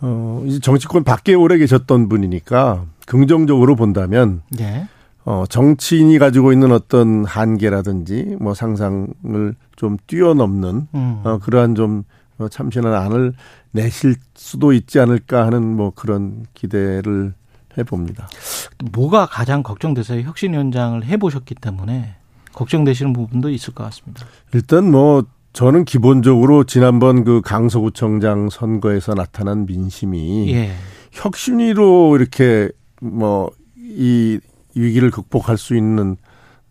어 0.00 0.42
이제 0.46 0.58
정치권 0.58 1.04
밖에 1.04 1.34
오래 1.34 1.56
계셨던 1.56 2.08
분이니까 2.08 2.84
긍정적으로 3.06 3.76
본다면 3.76 4.42
예. 4.60 4.88
어 5.24 5.44
정치인이 5.48 6.18
가지고 6.18 6.52
있는 6.52 6.72
어떤 6.72 7.24
한계라든지 7.24 8.36
뭐 8.40 8.54
상상을 8.54 9.54
좀 9.76 9.96
뛰어넘는 10.06 10.88
음. 10.94 11.20
어, 11.24 11.38
그러한 11.38 11.74
좀 11.74 12.04
어, 12.38 12.48
참신한 12.48 12.94
안을 12.94 13.34
내실 13.70 14.16
수도 14.34 14.72
있지 14.72 14.98
않을까 14.98 15.46
하는 15.46 15.76
뭐 15.76 15.92
그런 15.94 16.44
기대를 16.54 17.34
해봅니다. 17.78 18.28
뭐가 18.92 19.26
가장 19.26 19.62
걱정돼서요? 19.62 20.22
혁신위원장을 20.22 21.04
해보셨기 21.04 21.54
때문에 21.54 22.16
걱정되시는 22.52 23.12
부분도 23.12 23.50
있을 23.50 23.74
것 23.74 23.84
같습니다. 23.84 24.26
일단 24.52 24.90
뭐 24.90 25.24
저는 25.52 25.84
기본적으로 25.84 26.64
지난번 26.64 27.24
그 27.24 27.40
강서구청장 27.42 28.48
선거에서 28.50 29.14
나타난 29.14 29.66
민심이 29.66 30.52
예. 30.52 30.72
혁신위로 31.12 32.16
이렇게 32.16 32.70
뭐이 33.00 34.40
위기를 34.74 35.10
극복할 35.10 35.58
수 35.58 35.76
있는 35.76 36.16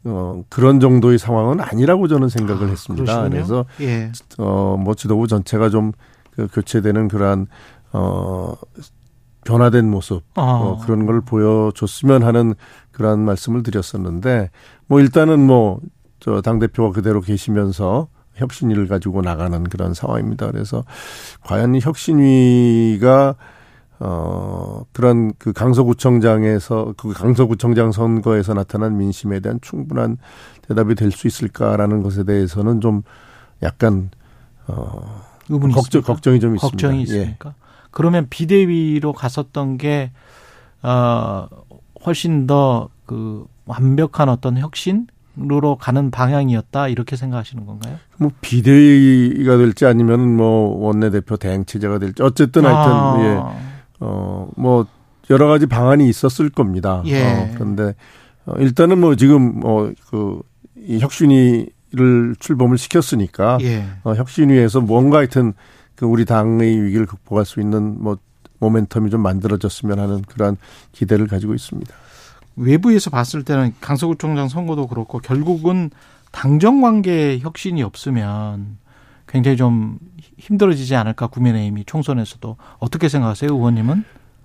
어, 0.03 0.43
그런 0.49 0.79
정도의 0.79 1.19
상황은 1.19 1.59
아니라고 1.59 2.07
저는 2.07 2.29
생각을 2.29 2.67
아, 2.67 2.69
했습니다. 2.69 3.03
그러시군요? 3.03 3.29
그래서, 3.29 3.65
예. 3.81 4.11
어, 4.39 4.75
뭐 4.79 4.95
지도부 4.95 5.27
전체가 5.27 5.69
좀 5.69 5.91
그 6.31 6.47
교체되는 6.51 7.07
그러한, 7.07 7.47
어, 7.93 8.53
변화된 9.43 9.89
모습, 9.89 10.23
아. 10.35 10.41
어, 10.41 10.79
그런 10.83 11.05
걸 11.05 11.21
보여줬으면 11.21 12.23
하는 12.23 12.53
그러한 12.91 13.19
말씀을 13.19 13.63
드렸었는데, 13.63 14.49
뭐 14.87 14.99
일단은 14.99 15.39
뭐, 15.39 15.79
저, 16.19 16.41
당 16.41 16.59
대표가 16.59 16.91
그대로 16.91 17.21
계시면서 17.21 18.07
혁신위를 18.35 18.87
가지고 18.87 19.21
나가는 19.21 19.63
그런 19.65 19.93
상황입니다. 19.93 20.49
그래서 20.51 20.83
과연 21.43 21.79
혁신위가 21.81 23.35
어, 24.03 24.83
그런 24.93 25.31
그 25.37 25.53
강서구청장에서 25.53 26.95
그 26.97 27.13
강서구청장 27.13 27.91
선거에서 27.91 28.53
나타난 28.53 28.97
민심에 28.97 29.39
대한 29.39 29.59
충분한 29.61 30.17
대답이 30.67 30.95
될 30.95 31.11
수 31.11 31.27
있을까라는 31.27 32.01
것에 32.01 32.23
대해서는 32.23 32.81
좀 32.81 33.03
약간 33.61 34.09
어 34.67 35.21
의문이 35.49 35.73
걱정 35.73 35.99
있습니까? 35.99 36.13
걱정이 36.13 36.39
좀 36.39 36.55
있습니다. 36.55 36.71
걱정이 36.71 36.97
예. 36.99 37.03
있습니까? 37.03 37.49
예. 37.49 37.53
그러면 37.91 38.27
비대위로 38.29 39.13
갔었던 39.13 39.77
게 39.77 40.11
어, 40.83 41.47
훨씬 42.05 42.47
더 42.47 42.89
그 43.05 43.45
완벽한 43.65 44.29
어떤 44.29 44.57
혁신 44.57 45.07
으로 45.39 45.75
가는 45.77 46.11
방향이었다 46.11 46.87
이렇게 46.89 47.15
생각하시는 47.15 47.65
건가요? 47.65 47.95
뭐 48.17 48.31
비대위가 48.41 49.57
될지 49.57 49.85
아니면 49.85 50.35
뭐 50.35 50.77
원내대표 50.85 51.35
대행 51.37 51.65
체제가 51.65 51.99
될지 51.99 52.21
어쨌든 52.23 52.65
하여튼 52.65 52.91
아. 52.93 53.17
예. 53.19 53.70
어, 54.01 54.49
뭐, 54.57 54.85
여러 55.29 55.47
가지 55.47 55.65
방안이 55.67 56.09
있었을 56.09 56.49
겁니다. 56.49 57.01
예. 57.05 57.23
어, 57.23 57.49
그런데, 57.53 57.95
어, 58.45 58.53
일단은 58.57 58.99
뭐 58.99 59.15
지금, 59.15 59.61
어, 59.63 59.89
그, 60.09 60.41
이 60.75 60.99
혁신위를 60.99 62.35
출범을 62.39 62.77
시켰으니까, 62.77 63.59
예. 63.61 63.85
어, 64.03 64.13
혁신위에서 64.15 64.81
뭔가 64.81 65.19
하여튼 65.19 65.53
그 65.95 66.05
우리 66.05 66.25
당의 66.25 66.83
위기를 66.83 67.05
극복할 67.05 67.45
수 67.45 67.61
있는 67.61 68.03
뭐, 68.03 68.17
모멘텀이 68.59 69.09
좀 69.09 69.21
만들어졌으면 69.21 69.99
하는 69.99 70.21
그러한 70.23 70.57
기대를 70.91 71.27
가지고 71.27 71.53
있습니다. 71.53 71.93
외부에서 72.55 73.09
봤을 73.09 73.43
때는 73.43 73.73
강서구청장 73.81 74.49
선거도 74.49 74.87
그렇고 74.87 75.19
결국은 75.19 75.89
당정 76.31 76.81
관계 76.81 77.39
혁신이 77.39 77.81
없으면 77.83 78.77
굉장히 79.27 79.57
좀 79.57 79.97
힘들어지지 80.41 80.95
않을까 80.95 81.27
국민의힘이 81.27 81.85
총선에서도 81.85 82.57
어떻게 82.79 83.07
생각하세요, 83.07 83.51
의원님은? 83.51 84.03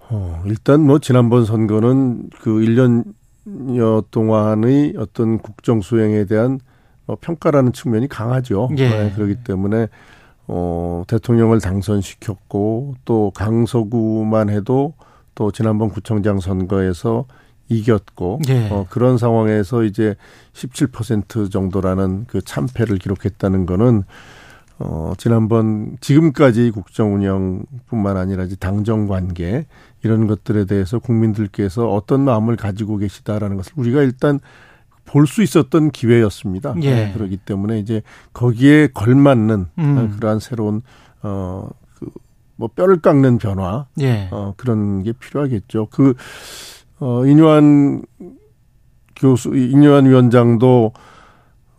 어, 0.09 0.42
일단 0.46 0.82
뭐 0.82 0.98
지난번 0.98 1.44
선거는 1.44 2.30
그 2.40 2.50
1년여 2.50 4.04
동안의 4.11 4.94
어떤 4.98 5.38
국정 5.38 5.80
수행에 5.80 6.26
대한 6.26 6.61
어, 7.06 7.16
평가라는 7.16 7.72
측면이 7.72 8.09
강하죠. 8.09 8.68
예. 8.76 8.88
네, 8.88 9.12
그렇기 9.12 9.37
때문에 9.44 9.88
어, 10.48 11.02
대통령을 11.09 11.61
당선시켰고 11.61 12.96
또 13.04 13.32
강서구만 13.35 14.50
해도 14.50 14.94
또 15.35 15.50
지난번 15.50 15.88
구청장 15.88 16.40
선거에서 16.40 17.24
이겼고 17.68 18.40
예. 18.48 18.68
어, 18.70 18.87
그런 18.88 19.18
상황에서 19.18 19.82
이제 19.82 20.14
17% 20.52 21.50
정도라는 21.50 22.26
그 22.28 22.42
참패를 22.42 22.98
기록했다는 22.98 23.66
거는 23.66 24.04
어, 24.78 25.12
지난번 25.16 25.96
지금까지 26.00 26.70
국정 26.70 27.14
운영뿐만 27.14 28.16
아니라 28.16 28.44
이제 28.44 28.56
당정 28.56 29.06
관계 29.06 29.66
이런 30.02 30.26
것들에 30.26 30.66
대해서 30.66 30.98
국민들께서 30.98 31.88
어떤 31.90 32.22
마음을 32.22 32.56
가지고 32.56 32.98
계시다라는 32.98 33.56
것을 33.56 33.72
우리가 33.76 34.02
일단 34.02 34.38
볼 35.06 35.26
수 35.26 35.42
있었던 35.42 35.90
기회였습니다. 35.92 36.74
예. 36.82 36.94
네, 36.94 37.12
그렇기 37.14 37.38
때문에 37.38 37.78
이제 37.78 38.02
거기에 38.32 38.88
걸맞는 38.88 39.66
음. 39.78 40.10
그러한 40.16 40.40
새로운 40.40 40.82
어, 41.22 41.68
그, 41.94 42.10
뭐 42.56 42.68
뼈를 42.68 43.00
깎는 43.00 43.38
변화 43.38 43.86
예. 44.00 44.28
어, 44.32 44.52
그런 44.56 45.02
게 45.04 45.12
필요하겠죠. 45.12 45.88
그 45.90 46.14
어, 46.98 47.24
인유한 47.24 48.02
교수, 49.14 49.54
인유한 49.56 50.06
위원장도 50.06 50.92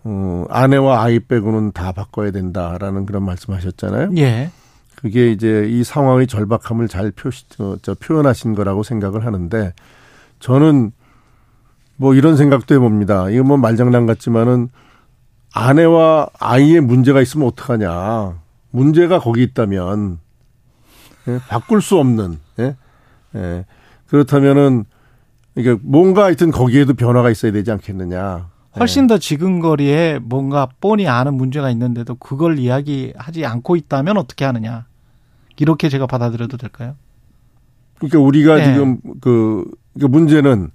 어, 0.10 0.46
아내와 0.50 1.04
아이 1.04 1.20
빼고는 1.20 1.74
다 1.74 1.92
바꿔야 1.92 2.32
된다라는 2.32 3.06
그런 3.06 3.24
말씀하셨잖아요. 3.26 4.12
예. 4.18 4.52
그게 4.96 5.32
이제 5.32 5.68
이 5.70 5.84
상황의 5.84 6.28
절박함을 6.28 6.88
잘 6.88 7.12
표, 7.12 7.30
어, 7.60 7.76
저, 7.82 7.94
표현하신 7.94 8.56
거라고 8.56 8.84
생각을 8.84 9.26
하는데 9.26 9.74
저는 10.40 10.92
뭐 11.98 12.14
이런 12.14 12.38
생각도 12.38 12.74
해봅니다. 12.74 13.30
이거 13.32 13.44
뭐 13.44 13.58
말장난 13.58 14.06
같지만은 14.06 14.70
아내와 15.54 16.30
아이의 16.40 16.80
문제가 16.80 17.22
있으면 17.22 17.48
어떡하냐. 17.48 18.40
문제가 18.72 19.20
거기 19.20 19.44
있다면 19.44 20.20
예? 21.28 21.40
바꿀 21.50 21.82
수 21.82 21.98
없는 21.98 22.40
예? 22.60 22.78
예. 23.36 23.66
그렇다면은 24.08 24.86
이게 25.56 25.76
뭔가 25.82 26.26
하여튼 26.26 26.52
거기에도 26.52 26.94
변화가 26.94 27.30
있어야 27.30 27.52
되지 27.52 27.72
않겠느냐. 27.72 28.57
훨씬 28.80 29.04
예. 29.04 29.08
더 29.08 29.18
지근거리에 29.18 30.20
뭔가 30.22 30.68
뻔히 30.80 31.08
아는 31.08 31.36
문제가 31.36 31.70
있는데도 31.72 32.16
그걸 32.16 32.60
이야기하지 32.60 33.46
않고 33.46 33.76
있다면 33.76 34.18
어떻게 34.18 34.46
하느냐. 34.46 34.86
이렇게 35.58 35.90
제가 35.90 36.06
받아들여도 36.08 36.58
될까요? 36.58 36.96
그러니까 37.96 38.20
우리가 38.20 38.58
네. 38.58 38.66
지금 38.66 39.00
그, 39.22 39.70
그 40.00 40.06
문제는 40.06 40.70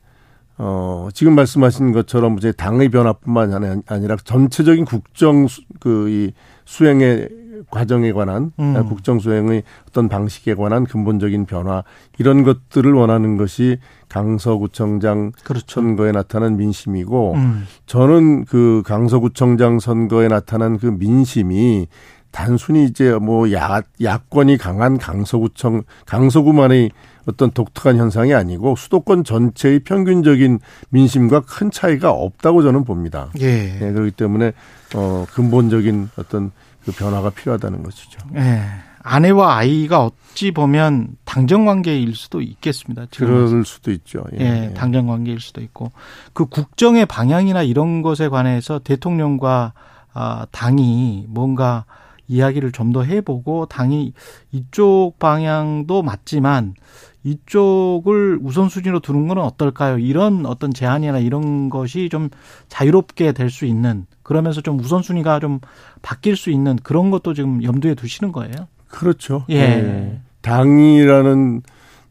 어, 0.59 1.09
지금 1.15 1.35
말씀하신 1.35 1.93
것처럼 1.93 2.37
이제 2.39 2.53
당의 2.53 2.89
변화뿐만 2.89 3.83
아니라 3.87 4.17
전체적인 4.17 4.85
국정 4.85 5.47
그 5.81 6.09
이 6.09 6.33
수행의 6.65 7.29
과정에 7.71 8.13
관한 8.13 8.53
음. 8.59 8.75
국정 8.89 9.19
수행의 9.19 9.63
어떤 9.89 10.09
방식에 10.09 10.55
관한 10.55 10.85
근본적인 10.85 11.47
변화 11.47 11.83
이런 12.19 12.43
것들을 12.45 12.93
원하는 12.93 13.37
것이 13.37 13.79
강서구청장 14.09 15.33
그렇죠. 15.45 15.65
선거에 15.69 16.13
나타난 16.13 16.57
민심이고 16.57 17.35
음. 17.35 17.65
저는 17.87 18.45
그 18.45 18.83
강서구청장 18.85 19.81
선거에 19.81 20.29
나타난 20.29 20.79
그 20.79 20.87
민심이 20.87 21.87
단순히 22.33 22.85
이제 22.85 23.13
뭐 23.13 23.53
야, 23.53 23.83
야권이 24.03 24.57
강한 24.57 24.99
강서구청 24.99 25.83
강서구만의 26.07 26.91
어떤 27.27 27.53
독특한 27.53 27.99
현상이 27.99 28.35
아니고 28.35 28.75
수도권 28.75 29.23
전체의 29.23 29.81
평균적인 29.81 30.59
민심과 30.89 31.43
큰 31.43 31.71
차이가 31.71 32.11
없다고 32.11 32.63
저는 32.63 32.85
봅니다. 32.85 33.31
예. 33.39 33.79
네, 33.79 33.93
그렇기 33.93 34.13
때문에 34.13 34.53
어 34.95 35.25
근본적인 35.33 36.09
어떤 36.17 36.51
그 36.85 36.93
변화가 36.93 37.31
필요하다는 37.31 37.83
것이죠. 37.83 38.19
예. 38.37 38.63
아내와 39.05 39.57
아이가 39.57 40.05
어찌 40.05 40.53
보면 40.53 41.17
당정 41.25 41.65
관계일 41.65 42.15
수도 42.15 42.41
있겠습니다. 42.41 43.07
그럴 43.17 43.65
수도 43.65 43.91
있죠. 43.91 44.25
예, 44.39 44.69
예, 44.69 44.75
당정 44.75 45.09
관계일 45.09 45.41
수도 45.41 45.61
있고 45.61 45.91
그 46.33 46.47
국정의 46.47 47.07
방향이나 47.07 47.63
이런 47.63 48.03
것에 48.03 48.29
관해서 48.29 48.79
대통령과 48.79 49.73
아, 50.15 50.47
당이 50.53 51.27
뭔가 51.29 51.85
이야기를 52.29 52.71
좀 52.73 52.93
더 52.93 53.03
해보고 53.03 53.67
당이 53.67 54.13
이쪽 54.53 55.19
방향도 55.19 56.03
맞지만 56.03 56.75
이쪽을 57.25 58.39
우선순위로 58.43 59.01
두는 59.01 59.29
건 59.29 59.39
어떨까요? 59.39 59.99
이런 59.99 60.45
어떤 60.47 60.73
제안이나 60.73 61.19
이런 61.19 61.71
것이 61.71 62.09
좀 62.09 62.29
자유롭게 62.69 63.33
될 63.33 63.51
수 63.51 63.65
있는 63.67 64.07
그러면서 64.23 64.61
좀 64.61 64.79
우선순위가 64.81 65.41
좀 65.41 65.61
바뀔 66.01 66.37
수 66.37 66.51
있는 66.51 66.77
그런 66.83 67.11
것도 67.11 67.35
지금 67.35 67.63
염두에 67.63 67.95
두시는 67.95 68.33
거예요? 68.33 68.53
그렇죠. 68.89 69.45
예. 69.51 69.59
네. 69.67 70.21
당이라는 70.43 71.63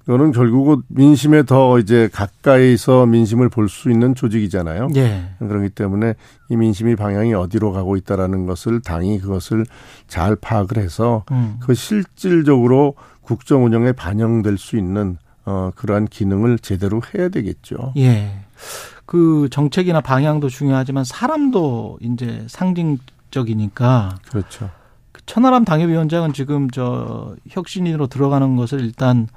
거는 0.07 0.31
결국은 0.31 0.81
민심에 0.87 1.43
더 1.43 1.77
이제 1.79 2.09
가까이서 2.11 3.05
민심을 3.05 3.49
볼 3.49 3.69
수 3.69 3.89
있는 3.91 4.15
조직이잖아요. 4.15 4.89
예. 4.95 5.29
그렇기 5.39 5.69
때문에 5.69 6.15
이 6.49 6.55
민심이 6.57 6.95
방향이 6.95 7.33
어디로 7.33 7.71
가고 7.71 7.95
있다라는 7.97 8.45
것을 8.45 8.81
당이 8.81 9.19
그것을 9.19 9.65
잘 10.07 10.35
파악을 10.35 10.77
해서 10.77 11.23
음. 11.31 11.57
그 11.61 11.73
실질적으로 11.75 12.95
국정 13.31 13.63
운영에 13.63 13.93
반영될 13.93 14.57
수 14.57 14.75
있는 14.77 15.17
어 15.45 15.71
그러한 15.75 16.07
기능을 16.07 16.59
제대로 16.59 17.01
해야 17.15 17.29
되겠죠. 17.29 17.93
예. 17.95 18.31
그 19.05 19.47
정책이나 19.49 20.01
방향도 20.01 20.49
중요하지만 20.49 21.05
사람도 21.05 21.99
이제 22.01 22.45
상징적이니까 22.47 24.17
그렇죠. 24.29 24.69
그 25.13 25.21
천하람 25.25 25.63
당협위원장은 25.63 26.33
지금 26.33 26.69
저 26.71 27.35
혁신인으로 27.49 28.07
들어가는 28.07 28.55
것을 28.57 28.81
일단 28.81 29.27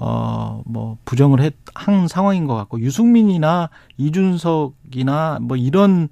어 0.00 0.62
뭐 0.66 0.98
부정을 1.04 1.40
했, 1.40 1.54
한 1.74 2.08
상황인 2.08 2.46
것 2.46 2.54
같고 2.56 2.80
유승민이나 2.80 3.70
이준석이나 3.96 5.38
뭐 5.40 5.56
이런 5.56 6.08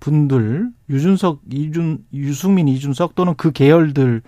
분들 0.00 0.70
유준석 0.88 1.42
이준 1.52 1.98
유승민 2.14 2.66
이준석 2.68 3.14
또는 3.14 3.34
그 3.36 3.52
계열들을 3.52 4.22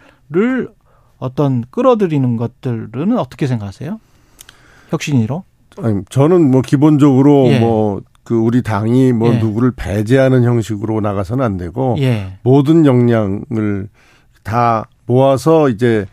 어떤 1.23 1.65
끌어들이는 1.71 2.37
것들은 2.37 3.17
어떻게 3.17 3.47
생각하세요? 3.47 4.01
혁신이로? 4.91 5.45
아니, 5.79 6.03
저는 6.11 6.51
뭐 6.51 6.63
기본적으로 6.63 7.47
예. 7.47 7.61
뭐그 7.61 8.35
우리 8.35 8.63
당이 8.63 9.13
뭐 9.13 9.33
예. 9.33 9.39
누구를 9.39 9.73
배제하는 9.77 10.45
형식으로 10.45 11.01
나가서는 11.01 11.45
안 11.45 11.57
되고 11.57 11.97
예. 12.01 12.39
모든 12.43 12.85
역량을 12.85 13.89
다 14.43 14.89
모아서 15.07 15.69
이제 15.69 16.07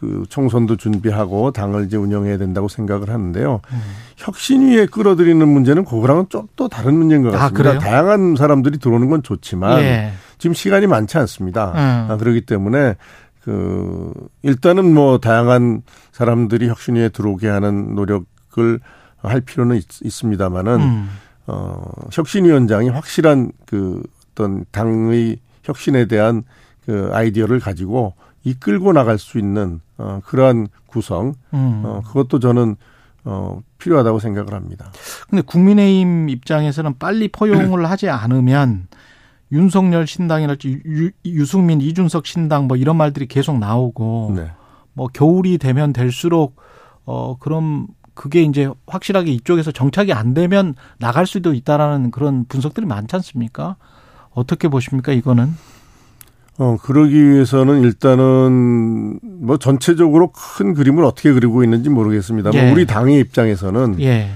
그 0.00 0.24
총선도 0.28 0.76
준비하고 0.76 1.52
당을 1.52 1.84
이제 1.84 1.96
운영해야 1.96 2.38
된다고 2.38 2.68
생각을 2.68 3.10
하는데요. 3.10 3.60
음. 3.72 3.80
혁신 4.16 4.70
위에 4.70 4.86
끌어들이는 4.86 5.46
문제는 5.46 5.84
그거랑은 5.84 6.26
좀 6.30 6.48
또 6.56 6.68
다른 6.68 6.94
문제인 6.96 7.22
것 7.22 7.34
아, 7.34 7.38
같습니다. 7.48 7.70
아, 7.70 7.78
다양한 7.78 8.34
사람들이 8.36 8.78
들어오는 8.78 9.08
건 9.08 9.22
좋지만 9.22 9.80
예. 9.82 10.12
지금 10.38 10.54
시간이 10.54 10.86
많지 10.86 11.16
않습니다. 11.18 11.72
음. 11.72 12.10
아, 12.10 12.16
그렇기 12.16 12.40
때문에 12.42 12.96
그 13.42 14.12
일단은 14.42 14.92
뭐 14.92 15.18
다양한 15.18 15.82
사람들이 16.12 16.68
혁신위에 16.68 17.08
들어오게 17.10 17.48
하는 17.48 17.94
노력을 17.94 18.80
할 19.18 19.40
필요는 19.40 19.76
있, 19.76 20.10
습니다만은 20.10 20.80
음. 20.80 21.10
어 21.46 21.82
혁신위원장이 22.12 22.90
확실한 22.90 23.52
그 23.66 24.02
어떤 24.32 24.64
당의 24.70 25.38
혁신에 25.62 26.06
대한 26.06 26.42
그 26.84 27.10
아이디어를 27.12 27.60
가지고 27.60 28.14
이끌고 28.44 28.92
나갈 28.92 29.18
수 29.18 29.38
있는 29.38 29.80
어, 29.98 30.20
그러한 30.24 30.68
구성, 30.86 31.34
음. 31.52 31.82
어, 31.84 32.02
그것도 32.06 32.38
저는 32.38 32.76
어, 33.24 33.60
필요하다고 33.78 34.18
생각을 34.18 34.54
합니다. 34.54 34.90
근데 35.28 35.42
국민의힘 35.42 36.30
입장에서는 36.30 36.98
빨리 36.98 37.28
포용을 37.28 37.84
하지 37.90 38.08
않으면 38.08 38.88
윤석열 39.52 40.06
신당이랄지 40.06 40.82
유, 40.86 41.10
유승민, 41.24 41.80
이준석 41.80 42.26
신당 42.26 42.66
뭐 42.66 42.76
이런 42.76 42.96
말들이 42.96 43.26
계속 43.26 43.58
나오고 43.58 44.34
네. 44.36 44.50
뭐 44.92 45.08
겨울이 45.08 45.58
되면 45.58 45.92
될수록 45.92 46.56
어 47.04 47.36
그럼 47.38 47.88
그게 48.14 48.42
이제 48.42 48.68
확실하게 48.86 49.32
이쪽에서 49.32 49.72
정착이 49.72 50.12
안 50.12 50.34
되면 50.34 50.74
나갈 50.98 51.26
수도 51.26 51.54
있다라는 51.54 52.10
그런 52.10 52.44
분석들이 52.46 52.86
많지 52.86 53.16
않습니까? 53.16 53.76
어떻게 54.32 54.68
보십니까 54.68 55.12
이거는? 55.12 55.54
어, 56.58 56.76
그러기 56.82 57.30
위해서는 57.30 57.80
일단은 57.80 59.18
뭐 59.22 59.56
전체적으로 59.56 60.30
큰 60.32 60.74
그림을 60.74 61.04
어떻게 61.04 61.32
그리고 61.32 61.64
있는지 61.64 61.88
모르겠습니다. 61.88 62.50
예. 62.52 62.62
뭐 62.62 62.72
우리 62.72 62.86
당의 62.86 63.18
입장에서는 63.20 63.98
예. 64.00 64.30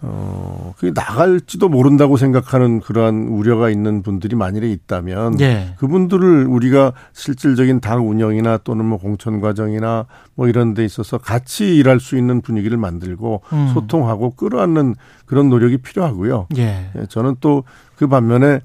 어, 0.00 0.74
그게 0.78 0.92
나갈지도 0.94 1.68
모른다고 1.68 2.16
생각하는 2.16 2.78
그러한 2.80 3.26
우려가 3.28 3.68
있는 3.68 4.02
분들이 4.02 4.36
만일에 4.36 4.70
있다면 4.70 5.40
예. 5.40 5.74
그분들을 5.78 6.46
우리가 6.46 6.92
실질적인 7.12 7.80
당 7.80 8.08
운영이나 8.08 8.58
또는 8.58 8.84
뭐 8.84 8.98
공천 8.98 9.40
과정이나 9.40 10.06
뭐 10.36 10.46
이런 10.46 10.74
데 10.74 10.84
있어서 10.84 11.18
같이 11.18 11.76
일할 11.76 11.98
수 11.98 12.16
있는 12.16 12.40
분위기를 12.40 12.78
만들고 12.78 13.42
음. 13.52 13.68
소통하고 13.74 14.30
끌어안는 14.36 14.94
그런 15.26 15.48
노력이 15.48 15.78
필요하고요. 15.78 16.46
예. 16.56 16.90
예 16.94 17.06
저는 17.08 17.36
또 17.40 17.64
그 17.98 18.06
반면에 18.06 18.60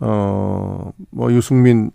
어, 0.00 0.90
뭐 1.10 1.32
유승민 1.32 1.90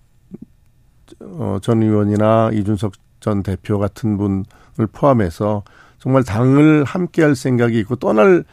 어, 1.21 1.57
전 1.61 1.81
의원이나 1.81 2.51
이준석 2.53 2.93
전 3.19 3.41
대표 3.41 3.79
같은 3.79 4.17
분을 4.17 4.87
포함해서 4.91 5.63
정말 5.97 6.23
당을 6.23 6.83
함께 6.83 7.23
할 7.23 7.35
생각이 7.35 7.79
있고 7.79 7.95
떠날 7.95 8.45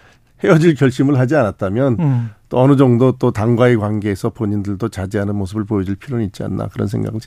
헤어질 0.45 0.75
결심을 0.75 1.19
하지 1.19 1.35
않았다면 1.37 1.97
음. 1.99 2.31
또 2.49 2.61
어느 2.61 2.77
정도 2.77 3.13
또 3.13 3.31
당과의 3.31 3.77
관계에서 3.79 4.31
본인들도 4.31 4.89
자제하는 4.89 5.35
모습을 5.37 5.65
보여줄 5.65 5.97
필요는 5.97 6.25
있지 6.27 6.43
않나 6.45 6.69
그런 6.69 6.87
생각을 6.87 7.19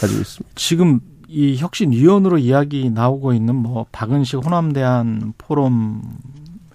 가지고 0.00 0.20
있습니다. 0.20 0.54
지금 0.54 1.00
이 1.28 1.56
혁신위원으로 1.56 2.38
이야기 2.38 2.90
나오고 2.90 3.32
있는 3.32 3.54
뭐 3.54 3.86
박은식 3.92 4.44
호남대한 4.44 5.34
포럼 5.38 6.02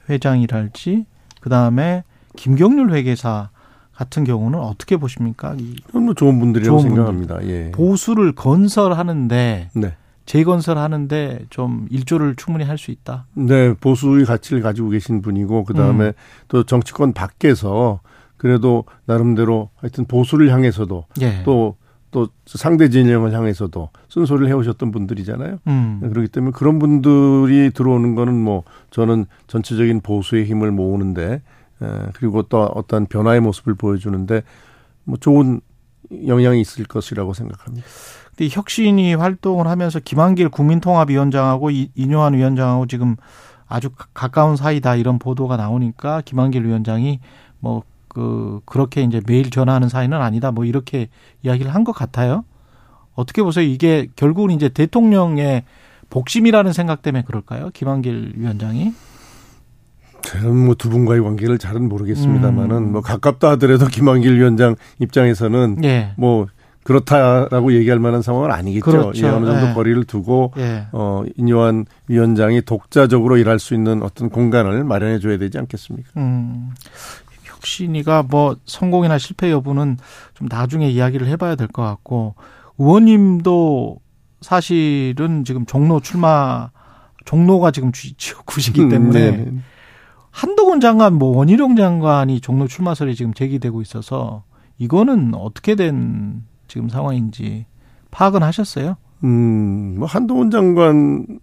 회장이랄지 0.10 1.06
그 1.42 1.50
다음에 1.50 2.04
김경률 2.36 2.92
회계사 2.92 3.50
같은 3.94 4.24
경우는 4.24 4.60
어떻게 4.60 4.98
보십니까? 4.98 5.56
뭐 5.94 6.14
좋은 6.14 6.40
분들이라고 6.40 6.80
좋은 6.80 6.90
생각합니다. 6.90 7.44
예. 7.48 7.72
보수를 7.72 8.34
건설하는데 8.34 9.70
네. 9.74 9.96
재건설하는데 10.26 11.46
좀 11.50 11.88
일조를 11.90 12.36
충분히 12.36 12.66
할 12.66 12.78
수 12.78 12.92
있다. 12.92 13.26
네, 13.36 13.74
보수의 13.74 14.26
가치를 14.26 14.62
가지고 14.62 14.90
계신 14.90 15.22
분이고 15.22 15.64
그 15.64 15.74
다음에 15.74 16.08
음. 16.08 16.14
또 16.48 16.64
정치권 16.64 17.14
밖에서 17.14 18.02
그래도 18.38 18.84
나름대로 19.06 19.70
하여튼 19.76 20.06
보수를 20.06 20.52
향해서도 20.52 21.06
예. 21.22 21.42
또또 21.44 21.78
또 22.12 22.28
상대 22.46 22.90
진영을 22.90 23.32
향해서도 23.34 23.90
쓴소리를 24.10 24.50
해오셨던 24.50 24.92
분들이잖아요. 24.92 25.60
음. 25.68 26.00
그렇기 26.02 26.28
때문에 26.28 26.52
그런 26.54 26.80
분들이 26.80 27.72
들어오는 27.74 28.16
거는 28.16 28.34
뭐 28.34 28.64
저는 28.92 29.26
전체적인 29.48 30.02
보수의 30.02 30.46
힘을 30.46 30.72
모으는데 30.72 31.42
에, 31.82 31.88
그리고 32.16 32.42
또 32.44 32.64
어떤 32.64 33.06
변화의 33.06 33.40
모습을 33.40 33.76
보여주는데 33.76 34.44
뭐 35.06 35.18
좋은 35.18 35.62
영향이 36.28 36.62
있을 36.62 36.86
것이라고 36.86 37.34
생각합니다. 37.34 37.88
근데 38.36 38.50
혁신이 38.52 39.16
활동을 39.16 39.68
하면서 39.68 40.00
김한길 40.00 40.50
국민통합위원장하고 40.50 41.70
이뇨한 41.72 42.34
위원장하고 42.34 42.88
지금 42.88 43.16
아주 43.68 43.90
가까운 44.14 44.56
사이다 44.56 44.96
이런 44.96 45.20
보도가 45.20 45.58
나오니까 45.58 46.22
김한길 46.22 46.66
위원장이 46.66 47.20
뭐 47.60 47.84
그 48.16 48.62
그렇게 48.64 49.02
이제 49.02 49.22
매일 49.28 49.50
전화하는 49.50 49.90
사이는 49.90 50.22
아니다 50.22 50.50
뭐 50.54 50.64
이렇게 50.64 51.10
이야기를 51.44 51.76
한 51.76 51.84
것 51.84 51.92
같아요. 51.92 52.46
어떻게 53.14 53.44
보세요? 53.44 53.66
이게 53.66 54.08
결국은 54.16 54.56
이제 54.56 54.70
대통령의 54.70 55.64
복심이라는 56.10 56.72
생각 56.72 57.02
때문에 57.02 57.24
그럴까요? 57.24 57.72
김한길 57.74 58.36
위원장이? 58.38 58.94
저는 60.22 60.56
뭐 60.66 60.76
두 60.76 60.90
분과의 60.90 61.22
관계를 61.22 61.58
잘은 61.60 61.90
모르겠습니다만은 61.90 62.76
음. 62.78 62.92
뭐 62.94 63.02
가깝다 63.02 63.50
하더라도 63.52 63.86
김한길 63.88 64.40
위원장 64.40 64.78
입장에서는 65.00 65.84
예. 65.84 66.14
뭐 66.16 66.48
그렇다라고 66.86 67.74
얘기할 67.74 68.00
만한 68.00 68.22
상황은 68.22 68.52
아니겠죠. 68.52 68.86
그렇죠. 68.86 69.26
예, 69.26 69.30
어느 69.32 69.46
정도 69.48 69.70
예. 69.70 69.74
거리를 69.74 70.04
두고 70.06 70.54
예. 70.58 70.86
어 70.92 71.24
인요한 71.36 71.86
위원장이 72.08 72.62
독자적으로 72.62 73.38
일할 73.38 73.58
수 73.60 73.74
있는 73.74 74.04
어떤 74.04 74.30
공간을 74.30 74.84
마련해 74.84 75.20
줘야 75.20 75.38
되지 75.38 75.58
않겠습니까? 75.58 76.10
음. 76.18 76.70
혁신이가 77.44 78.24
뭐 78.30 78.56
성공이나 78.66 79.18
실패 79.18 79.50
여부는 79.52 79.98
좀 80.36 80.48
나중에 80.50 80.88
이야기를 80.90 81.28
해봐야 81.28 81.56
될 81.56 81.68
것 81.68 81.82
같고 81.82 82.36
의원님도 82.78 83.98
사실은 84.42 85.44
지금 85.44 85.66
종로 85.66 86.00
출마 86.00 86.70
종로가 87.26 87.72
지금 87.72 87.92
지역구시기 87.92 88.82
음, 88.84 88.90
때문에 88.90 89.30
음, 89.30 89.46
네. 89.56 89.62
한동훈 90.30 90.80
장관, 90.80 91.14
뭐 91.16 91.36
원희룡 91.36 91.76
장관이 91.76 92.42
종로 92.42 92.68
출마설이 92.68 93.16
지금 93.16 93.34
제기되고 93.34 93.82
있어서 93.82 94.44
이거는 94.78 95.34
어떻게 95.34 95.74
된 95.74 96.44
지금 96.68 96.90
상황인지 96.90 97.66
파악은 98.12 98.44
하셨어요? 98.44 98.98
음, 99.24 99.96
뭐 100.00 100.08
한동훈 100.08 100.52
장관 100.52 101.40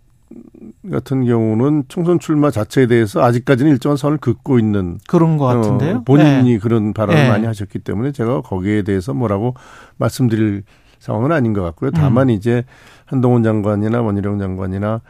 같은 0.91 1.25
경우는 1.25 1.85
총선 1.89 2.19
출마 2.19 2.51
자체에 2.51 2.87
대해서 2.87 3.23
아직까지는 3.23 3.73
일정한 3.73 3.97
선을 3.97 4.19
긋고 4.19 4.59
있는 4.59 4.99
그런 5.07 5.37
것 5.37 5.47
같은데요. 5.47 5.97
어, 5.99 6.03
본인이 6.05 6.53
네. 6.53 6.59
그런 6.59 6.93
발언을 6.93 7.23
네. 7.23 7.29
많이 7.29 7.47
하셨기 7.47 7.81
때문에 7.81 8.13
제가 8.13 8.41
거기에 8.43 8.83
대해서 8.83 9.13
뭐라고 9.13 9.55
말씀드릴 9.99 10.65
상황은 10.99 11.33
아닌 11.33 11.53
것 11.53 11.63
같고요. 11.63 11.91
다만 11.91 12.29
음. 12.29 12.31
이제 12.31 12.65
한동훈 13.05 13.43
장관이나 13.43 14.01
원희룡 14.01 14.39
장관이나 14.39 15.01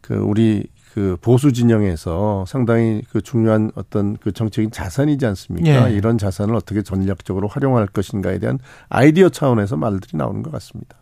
그 0.00 0.14
우리 0.14 0.66
그 0.98 1.16
보수 1.20 1.52
진영에서 1.52 2.44
상당히 2.48 3.02
그 3.12 3.20
중요한 3.20 3.70
어떤 3.76 4.16
그 4.16 4.32
정책인 4.32 4.72
자산이지 4.72 5.24
않습니까? 5.26 5.88
예. 5.88 5.94
이런 5.94 6.18
자산을 6.18 6.56
어떻게 6.56 6.82
전략적으로 6.82 7.46
활용할 7.46 7.86
것인가에 7.86 8.40
대한 8.40 8.58
아이디어 8.88 9.28
차원에서 9.28 9.76
말들이 9.76 10.16
나오는 10.16 10.42
것 10.42 10.50
같습니다. 10.50 10.96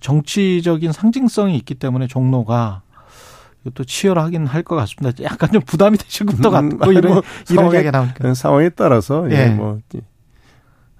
정치적인 0.00 0.92
상징성이 0.92 1.56
있기 1.56 1.76
때문에 1.76 2.08
종로가 2.08 2.82
이것도 3.64 3.84
치열하긴 3.84 4.46
할 4.46 4.62
것 4.64 4.76
같습니다. 4.76 5.22
약간 5.24 5.50
좀 5.50 5.62
부담이 5.62 5.96
되실 5.96 6.26
것도 6.26 6.50
음, 6.50 6.76
같고 6.78 6.92
이런 6.92 7.14
뭐 7.14 7.22
이런 7.50 7.72
이야기 7.72 7.90
나오니까 7.90 8.34
상황에 8.34 8.68
따라서 8.68 9.30
예, 9.30 9.34
예. 9.34 9.46
뭐 9.46 9.78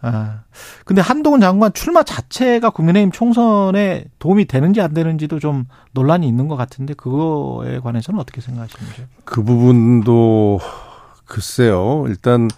아. 0.00 0.42
근데 0.84 1.02
한동훈 1.02 1.40
장관 1.40 1.72
출마 1.72 2.02
자체가 2.02 2.70
국민의힘 2.70 3.10
총선에 3.10 4.04
도움이 4.18 4.44
되는지 4.46 4.80
안 4.80 4.94
되는지도 4.94 5.38
좀 5.40 5.64
논란이 5.92 6.26
있는 6.28 6.46
것 6.48 6.56
같은데 6.56 6.94
그거에 6.94 7.80
관해서는 7.80 8.20
어떻게 8.20 8.40
생각하시는지요? 8.40 9.06
그 9.24 9.42
부분도 9.42 10.60
글쎄요. 11.24 12.04
일단 12.06 12.48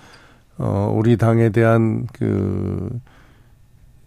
어 0.59 0.92
우리 0.94 1.16
당에 1.16 1.48
대한 1.50 2.07
그 2.12 2.90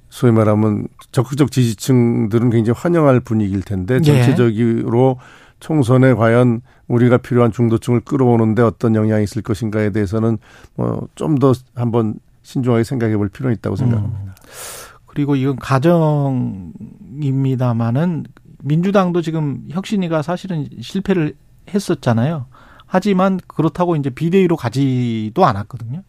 소위 0.10 0.32
말하면 0.32 0.88
적극적 1.12 1.52
지지층들은 1.52 2.52
굉장히 2.52 2.78
환영할 2.80 3.20
분위기일 3.20 3.64
텐데 3.64 4.00
네. 4.00 4.04
전체적으로 4.04 5.18
총선에 5.60 6.14
과연 6.14 6.62
우리가 6.88 7.18
필요한 7.18 7.52
중도층을 7.52 8.02
끌어오는데 8.02 8.62
어떤 8.62 8.94
영향이 8.96 9.24
있을 9.24 9.42
것인가에 9.42 9.90
대해서는 9.90 10.38
뭐 10.76 11.08
좀 11.16 11.40
더 11.40 11.54
한번 11.74 12.16
신중하게 12.44 12.84
생각해 12.84 13.18
볼 13.18 13.30
필요는 13.30 13.58
있다고 13.58 13.76
생각합니다. 13.76 14.20
음. 14.20 14.32
그리고 15.08 15.36
이건 15.36 15.56
가정입니다마는 15.58 18.26
민주당도 18.64 19.22
지금 19.22 19.66
혁신이가 19.70 20.22
사실은 20.22 20.68
실패를 20.82 21.36
했었잖아요. 21.74 22.48
하지만 22.86 23.40
그렇다고 23.48 23.96
이제 23.96 24.10
비대위로 24.10 24.56
가지도 24.56 25.46
않았거든요. 25.46 26.04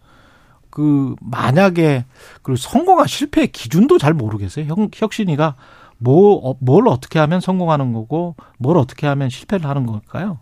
그 0.70 1.14
만약에 1.20 2.04
그리고 2.42 2.56
성공한 2.56 3.06
실패의 3.06 3.48
기준도 3.48 3.98
잘 3.98 4.12
모르겠어요. 4.12 4.66
혁, 4.66 4.90
혁신이가 4.92 5.56
뭐, 5.98 6.56
뭘 6.60 6.88
어떻게 6.88 7.18
하면 7.18 7.40
성공하는 7.40 7.92
거고 7.92 8.34
뭘 8.58 8.76
어떻게 8.76 9.06
하면 9.06 9.30
실패를 9.30 9.68
하는 9.68 9.86
걸까요? 9.86 10.38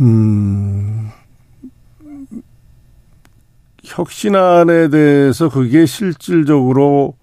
음, 0.00 1.10
혁신안에 3.88 4.88
대해서 4.88 5.48
그게 5.48 5.86
실질적으로 5.86 7.14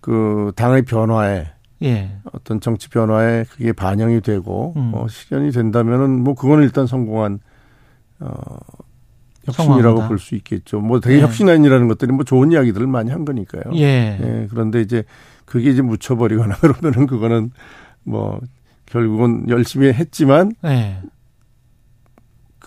그 0.00 0.52
당의 0.56 0.82
변화에 0.82 1.46
예. 1.82 2.10
어떤 2.32 2.60
정치 2.60 2.88
변화에 2.88 3.44
그게 3.50 3.72
반영이 3.72 4.20
되고 4.20 4.72
음. 4.76 4.92
어, 4.94 5.06
실현이 5.08 5.50
된다면은 5.52 6.22
뭐 6.22 6.34
그건 6.34 6.62
일단 6.62 6.86
성공한 6.86 7.40
어 8.20 8.34
혁신이라고 9.44 10.08
볼 10.08 10.18
수 10.18 10.34
있겠죠. 10.34 10.80
뭐 10.80 11.00
되게 11.00 11.18
예. 11.18 11.22
혁신안이라는 11.22 11.88
것들이 11.88 12.12
뭐 12.12 12.24
좋은 12.24 12.52
이야기들을 12.52 12.86
많이 12.86 13.10
한 13.10 13.24
거니까요. 13.24 13.74
예. 13.76 14.18
예. 14.20 14.46
그런데 14.50 14.80
이제 14.80 15.04
그게 15.44 15.70
이제 15.70 15.82
묻혀버리거나 15.82 16.56
그러면은 16.60 17.06
그거는 17.06 17.52
뭐 18.04 18.40
결국은 18.86 19.48
열심히 19.48 19.88
했지만 19.92 20.52
예. 20.64 20.98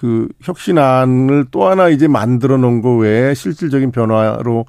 그 0.01 0.27
혁신안을 0.41 1.45
또 1.51 1.67
하나 1.67 1.89
이제 1.89 2.07
만들어 2.07 2.57
놓은 2.57 2.81
거 2.81 2.95
외에 2.95 3.35
실질적인 3.35 3.91
변화로 3.91 4.65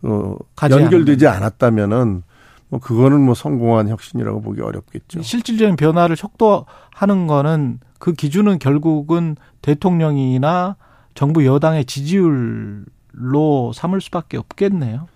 어 0.00 0.36
연결되지 0.70 1.26
않았다면은 1.26 2.22
뭐 2.70 2.80
그거는 2.80 3.20
뭐 3.20 3.34
성공한 3.34 3.90
혁신이라고 3.90 4.40
보기 4.40 4.62
어렵겠죠. 4.62 5.20
실질적인 5.20 5.76
변화를 5.76 6.16
척도하는 6.16 7.26
거는 7.26 7.80
그 7.98 8.14
기준은 8.14 8.58
결국은 8.58 9.36
대통령이나 9.60 10.76
정부 11.12 11.44
여당의 11.44 11.84
지지율로 11.84 13.72
삼을 13.74 14.00
수밖에 14.00 14.38
없겠네요. 14.38 15.08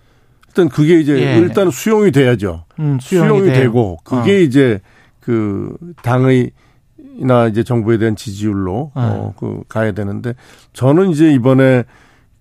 일단 0.49 0.69
그게 0.69 0.99
이제 0.99 1.17
예. 1.17 1.37
일단 1.39 1.71
수용이 1.71 2.11
돼야죠. 2.11 2.65
음, 2.77 2.99
수용이, 3.01 3.29
수용이 3.29 3.51
되고 3.51 3.97
그게 4.03 4.35
어. 4.35 4.39
이제 4.41 4.79
그 5.21 5.75
당의 6.03 6.51
이나 7.17 7.47
이제 7.47 7.63
정부에 7.63 7.97
대한 7.97 8.15
지지율로 8.15 8.91
네. 8.95 9.01
어 9.01 9.33
그 9.37 9.63
가야 9.69 9.91
되는데 9.93 10.33
저는 10.73 11.09
이제 11.11 11.31
이번에 11.33 11.83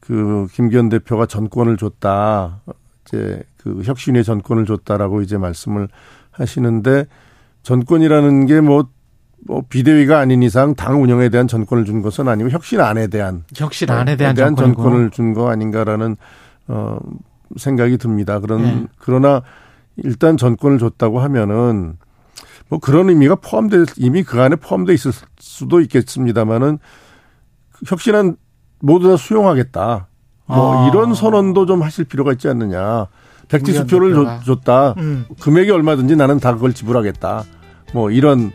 그 0.01 0.47
김기현 0.53 0.89
대표가 0.89 1.27
전권을 1.27 1.77
줬다. 1.77 2.61
이제 3.07 3.43
그 3.57 3.83
혁신의 3.85 4.25
전권을 4.25 4.67
줬다라고 4.67 5.23
이제 5.23 5.39
말씀을 5.39 5.89
하시는데 6.33 7.07
전권이라는 7.63 8.47
게뭐 8.47 8.89
뭐 9.47 9.63
비대위가 9.69 10.19
아닌 10.19 10.43
이상 10.43 10.75
당 10.75 11.03
운영에 11.03 11.29
대한 11.29 11.47
전권을 11.49 11.85
준 11.85 12.03
것은 12.03 12.29
아니고 12.29 12.51
혁신안에 12.51 13.07
대한 13.09 13.45
혁신안에 13.55 14.17
대한, 14.17 14.35
대한 14.35 14.57
전권을 14.57 15.11
준 15.11 15.35
거 15.35 15.51
아닌가라는 15.51 16.17
어 16.69 16.99
생각이 17.57 17.99
듭니다. 17.99 18.41
그런 18.41 18.63
네. 18.63 18.87
그러나 18.99 19.43
일단 19.97 20.37
전권을 20.37 20.79
줬다고 20.79 21.21
하면은 21.21 21.99
뭐 22.69 22.79
그런 22.79 23.09
의미가 23.09 23.37
포함돼 23.37 23.85
이미 23.97 24.23
그 24.23 24.41
안에 24.41 24.57
포함돼 24.57 24.95
있을 24.95 25.13
수도 25.39 25.81
있겠습니다만은 25.81 26.79
혁신안 27.87 28.37
모두 28.81 29.09
다 29.09 29.17
수용하겠다. 29.17 30.09
뭐 30.47 30.85
아. 30.85 30.89
이런 30.89 31.15
선언도 31.15 31.67
좀 31.67 31.83
하실 31.83 32.05
필요가 32.05 32.33
있지 32.33 32.49
않느냐. 32.49 33.07
백지 33.49 33.73
수표를 33.73 34.15
줬다. 34.45 34.95
음. 34.99 35.27
금액이 35.41 35.71
얼마든지 35.71 36.17
나는 36.17 36.41
다 36.41 36.55
그걸 36.55 36.73
지불하겠다. 36.73 37.45
뭐 37.93 38.11
이런 38.11 38.51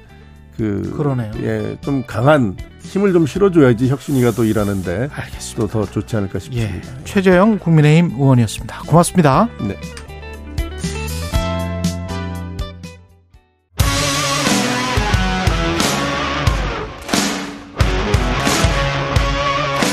그 0.58 0.94
그러네요. 0.98 1.32
예, 1.42 1.78
좀 1.82 2.04
강한 2.06 2.58
힘을 2.82 3.14
좀 3.14 3.26
실어줘야지 3.26 3.88
혁신이가 3.88 4.32
또 4.32 4.44
일하는데 4.44 5.10
알겠습니다. 5.12 5.56
또 5.74 5.86
더 5.86 5.92
좋지 5.92 6.16
않을까 6.18 6.40
싶습니다. 6.40 6.76
예. 6.76 6.82
최재영 7.06 7.60
국민의힘 7.60 8.12
의원이었습니다. 8.20 8.82
고맙습니다. 8.88 9.48
네. 9.62 9.78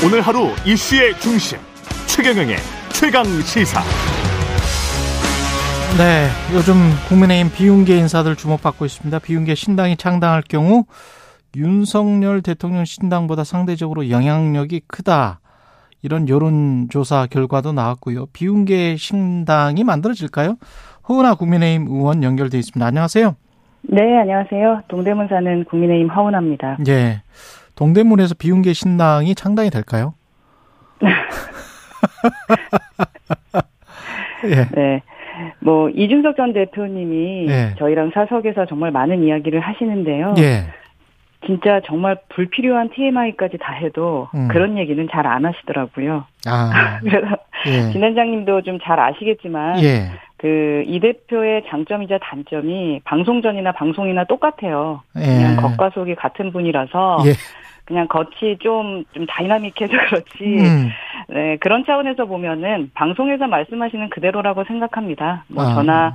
오늘 0.07 0.21
하루 0.21 0.51
이슈의 0.65 1.15
중심 1.15 1.57
최경영의 2.07 2.55
최강 2.93 3.25
시사. 3.25 3.81
네, 5.97 6.29
요즘 6.55 6.75
국민의힘 7.09 7.51
비윤계 7.51 7.97
인사들 7.97 8.37
주목받고 8.37 8.85
있습니다. 8.85 9.19
비윤계 9.19 9.55
신당이 9.55 9.97
창당할 9.97 10.43
경우 10.47 10.85
윤석열 11.57 12.41
대통령 12.41 12.85
신당보다 12.85 13.43
상대적으로 13.43 14.09
영향력이 14.09 14.83
크다. 14.87 15.41
이런 16.01 16.29
여론조사 16.29 17.27
결과도 17.29 17.73
나왔고요. 17.73 18.27
비윤계 18.27 18.95
신당이 18.95 19.83
만들어질까요? 19.83 20.55
허은아 21.09 21.35
국민의힘 21.35 21.87
의원 21.89 22.23
연결돼 22.23 22.57
있습니다. 22.59 22.85
안녕하세요. 22.85 23.35
네, 23.81 24.19
안녕하세요. 24.19 24.83
동대문 24.87 25.27
사는 25.27 25.65
국민의힘 25.65 26.09
허은아입니다. 26.09 26.77
예. 26.87 27.23
동대문에서 27.77 28.35
비윤계 28.35 28.73
신당이 28.73 29.35
창당이 29.35 29.69
될까요? 29.69 30.13
예. 34.45 34.67
네. 34.75 35.01
뭐 35.59 35.89
이준석 35.89 36.35
전 36.35 36.53
대표님이 36.53 37.47
예. 37.49 37.75
저희랑 37.77 38.11
사석에서 38.13 38.65
정말 38.65 38.91
많은 38.91 39.23
이야기를 39.23 39.59
하시는데요. 39.59 40.33
예. 40.39 40.63
진짜 41.45 41.79
정말 41.85 42.17
불필요한 42.29 42.89
TMI까지 42.89 43.59
다 43.59 43.71
해도 43.73 44.27
음. 44.33 44.47
그런 44.47 44.77
얘기는 44.77 45.07
잘 45.11 45.27
안 45.27 45.45
하시더라고요. 45.45 46.25
아. 46.47 46.99
그래서 47.05 47.27
예. 47.67 47.91
진단장님도 47.91 48.63
좀 48.63 48.79
잘 48.83 48.99
아시겠지만 48.99 49.83
예. 49.83 50.09
그이 50.37 50.99
대표의 50.99 51.63
장점이자 51.69 52.17
단점이 52.21 53.01
방송 53.03 53.41
전이나 53.41 53.71
방송이나 53.71 54.23
똑같아요. 54.25 55.01
예. 55.17 55.21
그냥 55.25 55.55
겉과 55.57 55.91
속이 55.91 56.15
같은 56.15 56.51
분이라서 56.51 57.23
예. 57.27 57.31
그냥 57.87 58.07
겉이 58.09 58.57
좀, 58.59 59.05
좀 59.13 59.25
다이나믹해서 59.25 59.91
그렇지. 60.09 60.43
음. 60.43 60.89
네, 61.29 61.57
그런 61.57 61.85
차원에서 61.85 62.25
보면은 62.25 62.91
방송에서 62.93 63.47
말씀하시는 63.47 64.09
그대로라고 64.09 64.65
생각합니다. 64.65 65.45
뭐 65.47 65.63
아. 65.63 65.73
저나 65.73 66.13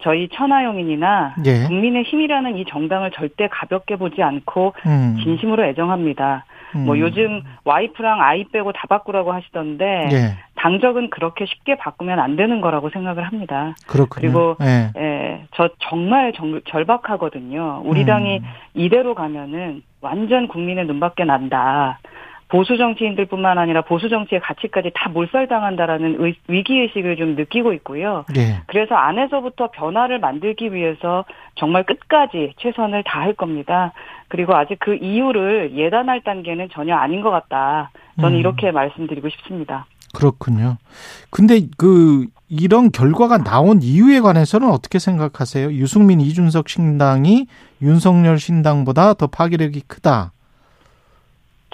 저희 0.00 0.28
천하용인이나 0.28 1.36
예. 1.46 1.64
국민의 1.66 2.02
힘이라는 2.04 2.58
이 2.58 2.66
정당을 2.66 3.12
절대 3.12 3.48
가볍게 3.48 3.96
보지 3.96 4.22
않고 4.22 4.74
음. 4.86 5.16
진심으로 5.22 5.64
애정합니다. 5.64 6.44
뭐 6.76 6.84
음. 6.84 6.86
뭐 6.86 6.98
요즘 6.98 7.42
와이프랑 7.64 8.20
아이 8.20 8.44
빼고 8.44 8.72
다 8.72 8.82
바꾸라고 8.88 9.32
하시던데 9.32 10.08
예. 10.12 10.36
당적은 10.56 11.10
그렇게 11.10 11.46
쉽게 11.46 11.76
바꾸면 11.76 12.18
안 12.18 12.36
되는 12.36 12.60
거라고 12.60 12.90
생각을 12.90 13.24
합니다. 13.24 13.74
그렇군요. 13.86 14.20
그리고 14.20 14.56
예. 14.62 14.90
예, 14.96 15.44
저 15.54 15.68
정말 15.78 16.32
정, 16.32 16.60
절박하거든요. 16.68 17.82
우리 17.84 18.02
음. 18.02 18.06
당이 18.06 18.42
이대로 18.74 19.14
가면은 19.14 19.82
완전 20.00 20.48
국민의 20.48 20.86
눈밖에 20.86 21.24
난다. 21.24 21.98
보수 22.48 22.76
정치인들뿐만 22.76 23.58
아니라 23.58 23.82
보수 23.82 24.08
정치의 24.08 24.40
가치까지 24.40 24.92
다 24.94 25.08
몰살당한다라는 25.08 26.34
위기 26.48 26.80
의식을 26.80 27.16
좀 27.16 27.34
느끼고 27.34 27.72
있고요. 27.74 28.24
네. 28.34 28.60
그래서 28.66 28.94
안에서부터 28.94 29.70
변화를 29.72 30.20
만들기 30.20 30.72
위해서 30.72 31.24
정말 31.56 31.84
끝까지 31.84 32.54
최선을 32.58 33.02
다할 33.04 33.34
겁니다. 33.34 33.92
그리고 34.28 34.54
아직 34.54 34.78
그 34.78 34.94
이유를 34.94 35.76
예단할 35.76 36.22
단계는 36.22 36.68
전혀 36.72 36.94
아닌 36.94 37.20
것 37.20 37.30
같다. 37.30 37.90
저는 38.20 38.36
음. 38.36 38.40
이렇게 38.40 38.70
말씀드리고 38.70 39.28
싶습니다. 39.28 39.86
그렇군요. 40.14 40.76
근데 41.30 41.60
그 41.76 42.26
이런 42.48 42.90
결과가 42.90 43.38
나온 43.38 43.82
이유에 43.82 44.20
관해서는 44.20 44.70
어떻게 44.70 44.98
생각하세요? 44.98 45.72
유승민 45.72 46.20
이준석 46.20 46.68
신당이 46.68 47.46
윤석열 47.82 48.38
신당보다 48.38 49.14
더 49.14 49.26
파괴력이 49.26 49.82
크다. 49.88 50.32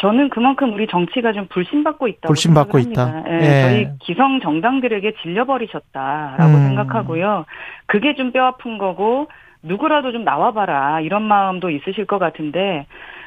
저는 0.03 0.31
그만큼 0.31 0.75
우리 0.75 0.89
정치가 0.89 1.33
좀 1.33 1.47
불신받고 1.47 2.09
있다고 2.09 2.27
불신받고 2.27 2.79
있다. 2.81 3.23
예, 3.29 3.35
예. 3.35 3.63
저희 3.63 3.89
기성 4.01 4.41
정당들에게 4.41 5.15
질려버리셨다라고 5.23 6.53
음. 6.53 6.67
생각하고요. 6.67 7.45
그게 7.87 8.17
좀 8.17 8.33
뼈아픈 8.33 8.79
거고 8.79 9.29
누구라도 9.63 10.11
좀 10.11 10.25
나와봐라 10.25 11.03
이런 11.03 11.23
마음도 11.23 11.71
있으실 11.71 12.07
것 12.07 12.19
같은데 12.19 12.85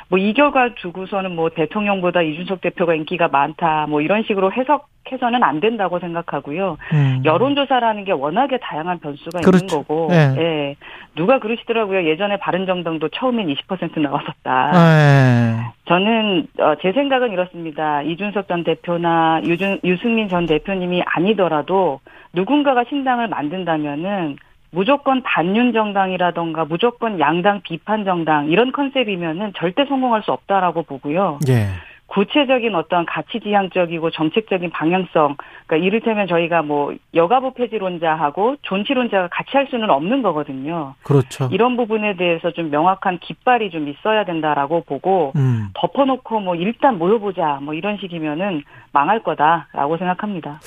뭐이 0.10 0.34
결과 0.34 0.74
두고서는 0.76 1.36
뭐 1.36 1.49
대통령보다 1.49 2.22
이준석 2.22 2.62
대표가 2.62 2.93
인기가 2.93 3.28
많다 3.28 3.88
뭐 3.88 4.01
이런 4.01 4.24
식으로 4.24 4.51
해석해서는 4.51 5.43
안 5.43 5.60
된다고 5.60 5.99
생각하고요. 5.99 6.78
음. 6.93 7.22
여론조사라는 7.26 8.03
게 8.06 8.12
워낙에 8.12 8.60
다양한 8.62 8.99
변수가 8.99 9.41
그렇죠. 9.41 9.66
있는 9.66 9.68
거고, 9.68 10.08
네. 10.12 10.36
예. 10.38 10.76
누가 11.16 11.39
그러시더라고요. 11.39 12.06
예전에 12.08 12.38
바른정당도 12.38 13.10
처음엔 13.10 13.47
20% 13.47 13.99
나왔었다. 13.99 14.72
네. 14.74 15.56
저는 15.86 16.47
어, 16.60 16.76
제 16.82 16.91
생각은 16.91 17.32
이렇습니다. 17.32 18.01
이준석 18.01 18.47
전 18.47 18.64
대표나 18.64 19.41
유준, 19.43 19.80
유승민 19.84 20.30
전 20.30 20.45
대표님이 20.45 21.03
아니더라도 21.06 21.99
누군가가 22.34 22.84
신당을 22.89 23.28
만든다면은 23.28 24.36
무조건 24.76 25.24
반윤 25.24 25.72
정당이라던가 25.72 26.66
무조건 26.66 27.18
양당 27.20 27.62
비판 27.62 28.04
정당 28.04 28.48
이런 28.48 28.74
컨셉이면은 28.74 29.54
절대 29.56 29.86
성공할 29.86 30.22
수 30.24 30.34
없다라고 30.34 30.84
보고요. 30.84 31.40
예. 31.48 31.68
구체적인 32.08 32.76
어떤 32.76 33.06
가치 33.06 33.39
지향적이고 33.39 34.12
정책적인 34.12 34.72
방향성, 34.72 35.38
그러니까 35.68 35.86
이를테면 35.88 36.28
저희가 36.28 36.62
뭐 36.62 36.93
여가부 37.14 37.53
폐지론자하고 37.53 38.58
존치론자가 38.62 39.30
같이 39.32 39.51
할 39.53 39.68
수는 39.70 39.89
없는 39.89 40.22
거거든요. 40.22 40.95
그렇죠. 41.03 41.49
이런 41.51 41.78
부분에 41.78 42.16
대해서 42.16 42.51
좀 42.51 42.70
명확한 42.72 43.20
깃발이 43.20 43.70
좀 43.72 43.88
있어야 43.88 44.26
된다라고 44.26 44.84
보고 44.84 45.34
음. 45.36 45.70
덮어놓고 45.74 46.39
뭐 46.39 46.56
일단 46.56 46.97
모여보자 46.97 47.60
뭐 47.62 47.74
이런 47.74 47.97
식이면은 47.97 48.64
망할 48.91 49.22
거다라고 49.24 49.97
생각합니다. 49.97 50.60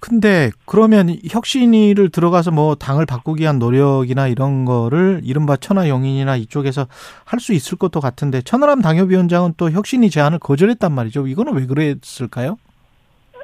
근데 0.00 0.50
그러면 0.66 1.14
혁신위를 1.30 2.08
들어가서 2.08 2.50
뭐 2.50 2.74
당을 2.74 3.06
바꾸기 3.06 3.42
위한 3.42 3.60
노력이나 3.60 4.26
이런 4.26 4.64
거를 4.64 5.20
이른바 5.22 5.56
천하 5.56 5.88
영인이나 5.88 6.34
이쪽에서 6.36 6.86
할 7.24 7.42
수 7.42 7.52
있을 7.52 7.76
것도 7.76 8.00
같은데 8.00 8.40
천하람 8.40 8.80
당협위원장은 8.80 9.54
또 9.56 9.70
혁신위 9.70 10.10
제안을 10.10 10.38
거절했 10.38 10.78
단 10.82 10.92
말이죠. 10.92 11.26
이거는 11.28 11.54
왜 11.54 11.66
그랬을까요? 11.66 12.56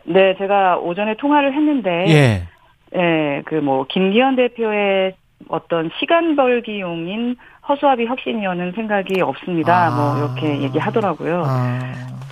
네, 0.05 0.35
제가 0.39 0.79
오전에 0.79 1.17
통화를 1.17 1.55
했는데 1.55 2.05
예. 2.09 2.49
예, 2.99 3.43
그 3.47 3.57
뭐 3.57 3.87
김기현 3.89 4.37
대표의 4.37 5.15
어떤 5.49 5.91
시간 6.01 6.35
벌기용인 6.35 7.37
허수아비 7.69 8.07
혁신위원은 8.07 8.73
생각이 8.73 9.21
없습니다. 9.21 9.87
아. 9.87 9.91
뭐 9.91 10.19
이렇게 10.19 10.63
얘기하더라고요. 10.63 11.43
아. 11.47 11.79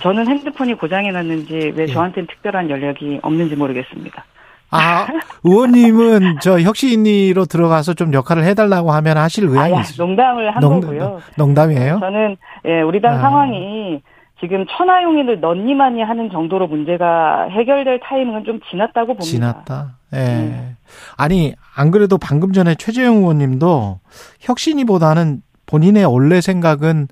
저는 0.01 0.27
핸드폰이 0.27 0.73
고장이 0.73 1.11
났는지 1.11 1.71
왜 1.75 1.83
예. 1.83 1.87
저한테는 1.87 2.27
특별한 2.27 2.69
연락이 2.69 3.19
없는지 3.21 3.55
모르겠습니다. 3.55 4.25
아, 4.69 5.07
의원님은 5.45 6.39
저 6.41 6.59
혁신위로 6.59 7.45
들어가서 7.45 7.93
좀 7.93 8.13
역할을 8.13 8.43
해달라고 8.43 8.91
하면 8.91 9.17
하실 9.17 9.45
의향이 9.45 9.77
아, 9.77 9.79
있으요 9.79 10.05
농담을 10.05 10.53
한 10.53 10.59
농, 10.59 10.81
거고요. 10.81 11.21
농담이에요? 11.37 11.99
저는 12.01 12.35
예, 12.65 12.81
우리 12.81 12.99
당 12.99 13.13
아. 13.15 13.19
상황이 13.19 14.01
지금 14.39 14.65
천하용인을 14.69 15.39
넌니만이 15.39 16.01
하는 16.03 16.29
정도로 16.29 16.67
문제가 16.67 17.47
해결될 17.49 17.99
타이밍은 18.03 18.43
좀 18.43 18.59
지났다고 18.69 19.07
봅니다. 19.07 19.25
지났다. 19.25 19.97
예. 20.13 20.17
네. 20.17 20.75
아니 21.17 21.53
안 21.75 21.91
그래도 21.91 22.17
방금 22.17 22.53
전에 22.53 22.75
최재형 22.75 23.17
의원님도 23.17 23.99
혁신이보다는 24.41 25.41
본인의 25.65 26.05
원래 26.05 26.39
생각은 26.39 27.07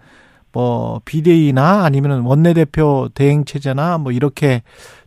뭐 0.53 1.01
비대위나 1.03 1.83
아니면 1.83 2.21
원내대표 2.21 3.09
대행 3.13 3.43
체제나 3.43 3.97
뭐 3.97 4.11
이렇게 4.11 4.61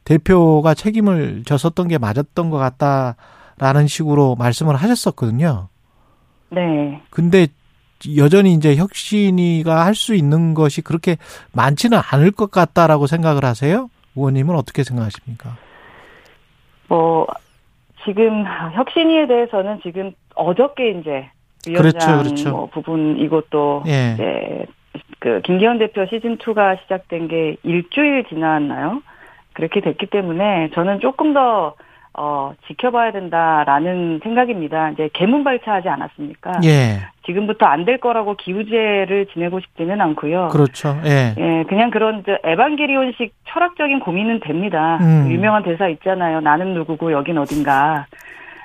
대표가 0.04 0.74
책임을 0.74 1.44
졌었던 1.46 1.88
게 1.88 1.98
맞았던 1.98 2.50
것 2.50 2.58
같다라는 2.58 3.86
식으로 3.86 4.34
말씀을 4.36 4.76
하셨었거든요. 4.76 5.68
네. 6.50 7.00
근데 7.10 7.46
여전히 8.16 8.52
이제 8.54 8.76
혁신이가 8.76 9.84
할 9.84 9.94
수 9.94 10.14
있는 10.14 10.54
것이 10.54 10.82
그렇게 10.82 11.16
많지는 11.52 11.98
않을 12.12 12.30
것 12.30 12.50
같다라고 12.50 13.06
생각을 13.06 13.44
하세요? 13.44 13.90
의원님은 14.16 14.54
어떻게 14.54 14.84
생각하십니까? 14.84 15.56
뭐 16.88 17.26
지금 18.04 18.44
혁신위에 18.74 19.26
대해서는 19.26 19.80
지금 19.82 20.12
어저께 20.34 20.90
이제 21.00 21.30
위원장 21.66 21.90
그렇죠, 21.90 22.22
그렇죠. 22.22 22.50
뭐 22.50 22.66
부분 22.66 23.18
이것도 23.18 23.84
예. 23.88 24.14
이제 24.14 24.66
그 25.18 25.40
김기현 25.44 25.78
대표 25.78 26.06
시즌 26.06 26.38
2가 26.38 26.80
시작된 26.82 27.28
게 27.28 27.56
일주일 27.64 28.24
지났나요? 28.28 29.02
그렇게 29.52 29.80
됐기 29.80 30.06
때문에 30.06 30.70
저는 30.74 31.00
조금 31.00 31.34
더 31.34 31.74
어, 32.14 32.52
지켜봐야 32.66 33.12
된다라는 33.12 34.20
생각입니다. 34.22 34.90
이제 34.90 35.08
개문발차하지 35.12 35.88
않았습니까? 35.88 36.60
예. 36.64 36.98
지금부터 37.26 37.66
안 37.66 37.84
될 37.84 37.98
거라고 37.98 38.34
기우제를 38.34 39.26
지내고 39.32 39.60
싶지는 39.60 40.00
않고요. 40.00 40.48
그렇죠. 40.48 40.98
예. 41.04 41.34
예, 41.38 41.64
그냥 41.68 41.90
그런 41.90 42.24
에반게리온식 42.44 43.32
철학적인 43.48 44.00
고민은 44.00 44.40
됩니다. 44.40 44.98
음. 45.00 45.24
그 45.26 45.32
유명한 45.32 45.62
대사 45.62 45.88
있잖아요. 45.88 46.40
나는 46.40 46.74
누구고 46.74 47.12
여긴 47.12 47.38
어딘가. 47.38 48.06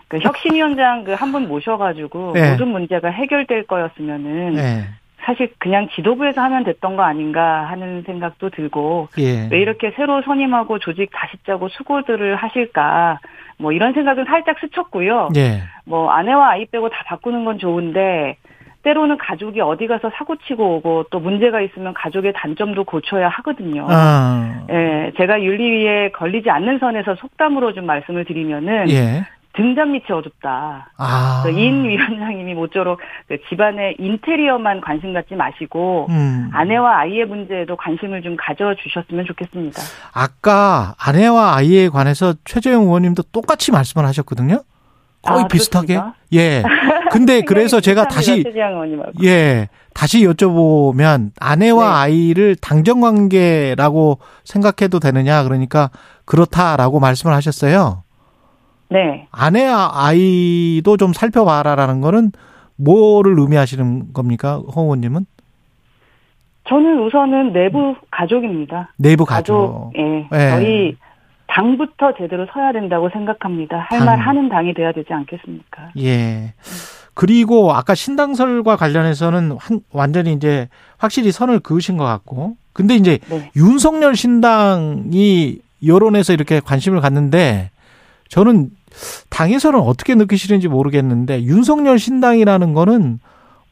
그 0.08 0.20
혁신위원장 0.20 1.04
그 1.04 1.14
한 1.16 1.32
분 1.32 1.48
모셔가지고 1.48 2.34
예. 2.38 2.52
모든 2.52 2.68
문제가 2.70 3.10
해결될 3.10 3.64
거였으면은 3.68 4.56
예. 4.58 4.86
사실 5.24 5.54
그냥 5.58 5.88
지도부에서 5.96 6.42
하면 6.42 6.64
됐던 6.64 6.96
거 6.96 7.04
아닌가 7.04 7.66
하는 7.70 8.04
생각도 8.04 8.50
들고 8.50 9.08
예. 9.20 9.48
왜 9.52 9.60
이렇게 9.60 9.92
새로 9.96 10.22
선임하고 10.22 10.80
조직 10.80 11.10
다시 11.14 11.38
짜고 11.46 11.70
수고들을 11.70 12.36
하실까 12.36 13.20
뭐 13.58 13.72
이런 13.72 13.94
생각은 13.94 14.26
살짝 14.26 14.60
스쳤고요. 14.60 15.30
예. 15.38 15.62
뭐 15.86 16.12
아내와 16.12 16.52
아이 16.52 16.66
빼고 16.66 16.90
다 16.90 17.04
바꾸는 17.08 17.46
건 17.46 17.58
좋은데 17.58 18.38
때로는 18.84 19.18
가족이 19.18 19.62
어디 19.62 19.88
가서 19.88 20.12
사고 20.16 20.36
치고 20.36 20.76
오고 20.76 21.06
또 21.10 21.20
문제가 21.20 21.62
있으면 21.62 21.94
가족의 21.94 22.34
단점도 22.36 22.84
고쳐야 22.84 23.30
하거든요. 23.30 23.88
아. 23.90 24.66
예, 24.70 25.14
제가 25.18 25.42
윤리위에 25.42 26.12
걸리지 26.12 26.50
않는 26.50 26.80
선에서 26.80 27.16
속담으로 27.16 27.74
좀 27.74 27.86
말씀을 27.86 28.26
드리면은 28.26 28.90
예. 28.90 29.24
등잔 29.56 29.92
밑이 29.92 30.06
어둡다. 30.10 30.92
아. 30.98 31.44
인 31.48 31.84
위원장님이 31.84 32.56
모쪼록 32.56 33.00
그 33.28 33.38
집안의 33.50 33.98
인테리어만 34.00 34.82
관심 34.82 35.14
갖지 35.14 35.36
마시고 35.36 36.08
음. 36.10 36.50
아내와 36.52 37.00
아이의 37.02 37.26
문제에도 37.26 37.76
관심을 37.76 38.22
좀 38.24 38.36
가져주셨으면 38.38 39.26
좋겠습니다. 39.26 39.82
아까 40.14 40.96
아내와 41.00 41.56
아이에 41.56 41.90
관해서 41.90 42.34
최재형 42.46 42.84
의원님도 42.84 43.24
똑같이 43.32 43.72
말씀을 43.72 44.06
하셨거든요. 44.08 44.64
거의 45.22 45.44
아, 45.44 45.48
비슷하게. 45.48 45.94
그렇습니까? 45.96 46.16
예. 46.34 46.64
근데 47.12 47.42
그래서 47.48 47.80
제가 47.80 48.08
다시 48.08 48.44
예 49.24 49.70
다시 49.94 50.26
여쭤보면 50.26 51.32
아내와 51.40 51.90
네. 51.90 51.96
아이를 51.96 52.56
당정 52.56 53.02
관계라고 53.02 54.20
생각해도 54.44 55.00
되느냐 55.00 55.44
그러니까 55.44 55.92
그렇다라고 56.26 57.00
말씀을 57.00 57.34
하셨어요. 57.36 58.03
네. 58.94 59.28
아내와 59.32 59.92
아이도 59.94 60.98
좀 60.98 61.14
살펴봐라라는 61.14 62.00
거는 62.02 62.32
뭐를 62.76 63.38
의미하시는 63.40 64.14
겁니까, 64.14 64.62
홍 64.76 64.86
의원님은? 64.86 65.26
저는 66.70 67.04
우선은 67.06 67.54
내부 67.54 67.96
가족입니다. 68.12 68.94
내부 68.98 69.26
가족. 69.26 69.92
가족 69.92 69.92
예. 69.98 70.28
예. 70.32 70.50
저희 70.52 70.96
당부터 71.48 72.14
제대로 72.18 72.48
서야 72.54 72.72
된다고 72.72 73.10
생각합니다. 73.10 73.86
할 73.90 74.06
말 74.06 74.18
하는 74.20 74.48
당이 74.50 74.74
돼야 74.74 74.92
되지 74.92 75.12
않겠습니까? 75.12 75.90
예. 76.00 76.54
그리고 77.16 77.74
아까 77.74 77.94
신당설과 77.96 78.76
관련해서는 78.76 79.58
완전히 79.92 80.34
이제 80.34 80.68
확실히 80.98 81.32
선을 81.32 81.60
그으신 81.60 81.98
것 81.98 82.06
같고. 82.06 82.56
근데 82.74 82.96
이제 82.96 83.20
네. 83.30 83.52
윤석열 83.56 84.16
신당이 84.16 85.60
여론에서 85.86 86.34
이렇게 86.34 86.60
관심을 86.60 87.02
갖는데 87.02 87.70
저는 88.30 88.70
당에서는 89.30 89.80
어떻게 89.80 90.16
느끼시는지 90.16 90.68
모르겠는데 90.68 91.44
윤석열 91.44 92.00
신당이라는 92.00 92.74
거는 92.74 93.20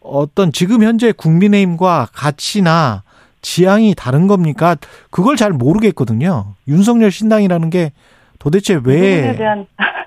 어떤 0.01 0.51
지금 0.51 0.83
현재 0.83 1.11
국민의힘과 1.11 2.07
가치나 2.13 3.03
지향이 3.41 3.95
다른 3.95 4.27
겁니까? 4.27 4.75
그걸 5.09 5.35
잘 5.35 5.51
모르겠거든요. 5.51 6.53
윤석열 6.67 7.11
신당이라는 7.11 7.69
게 7.69 7.91
도대체 8.39 8.79
왜? 8.83 8.97
이 8.97 9.15
부분에 9.15 9.35
대한 9.35 9.65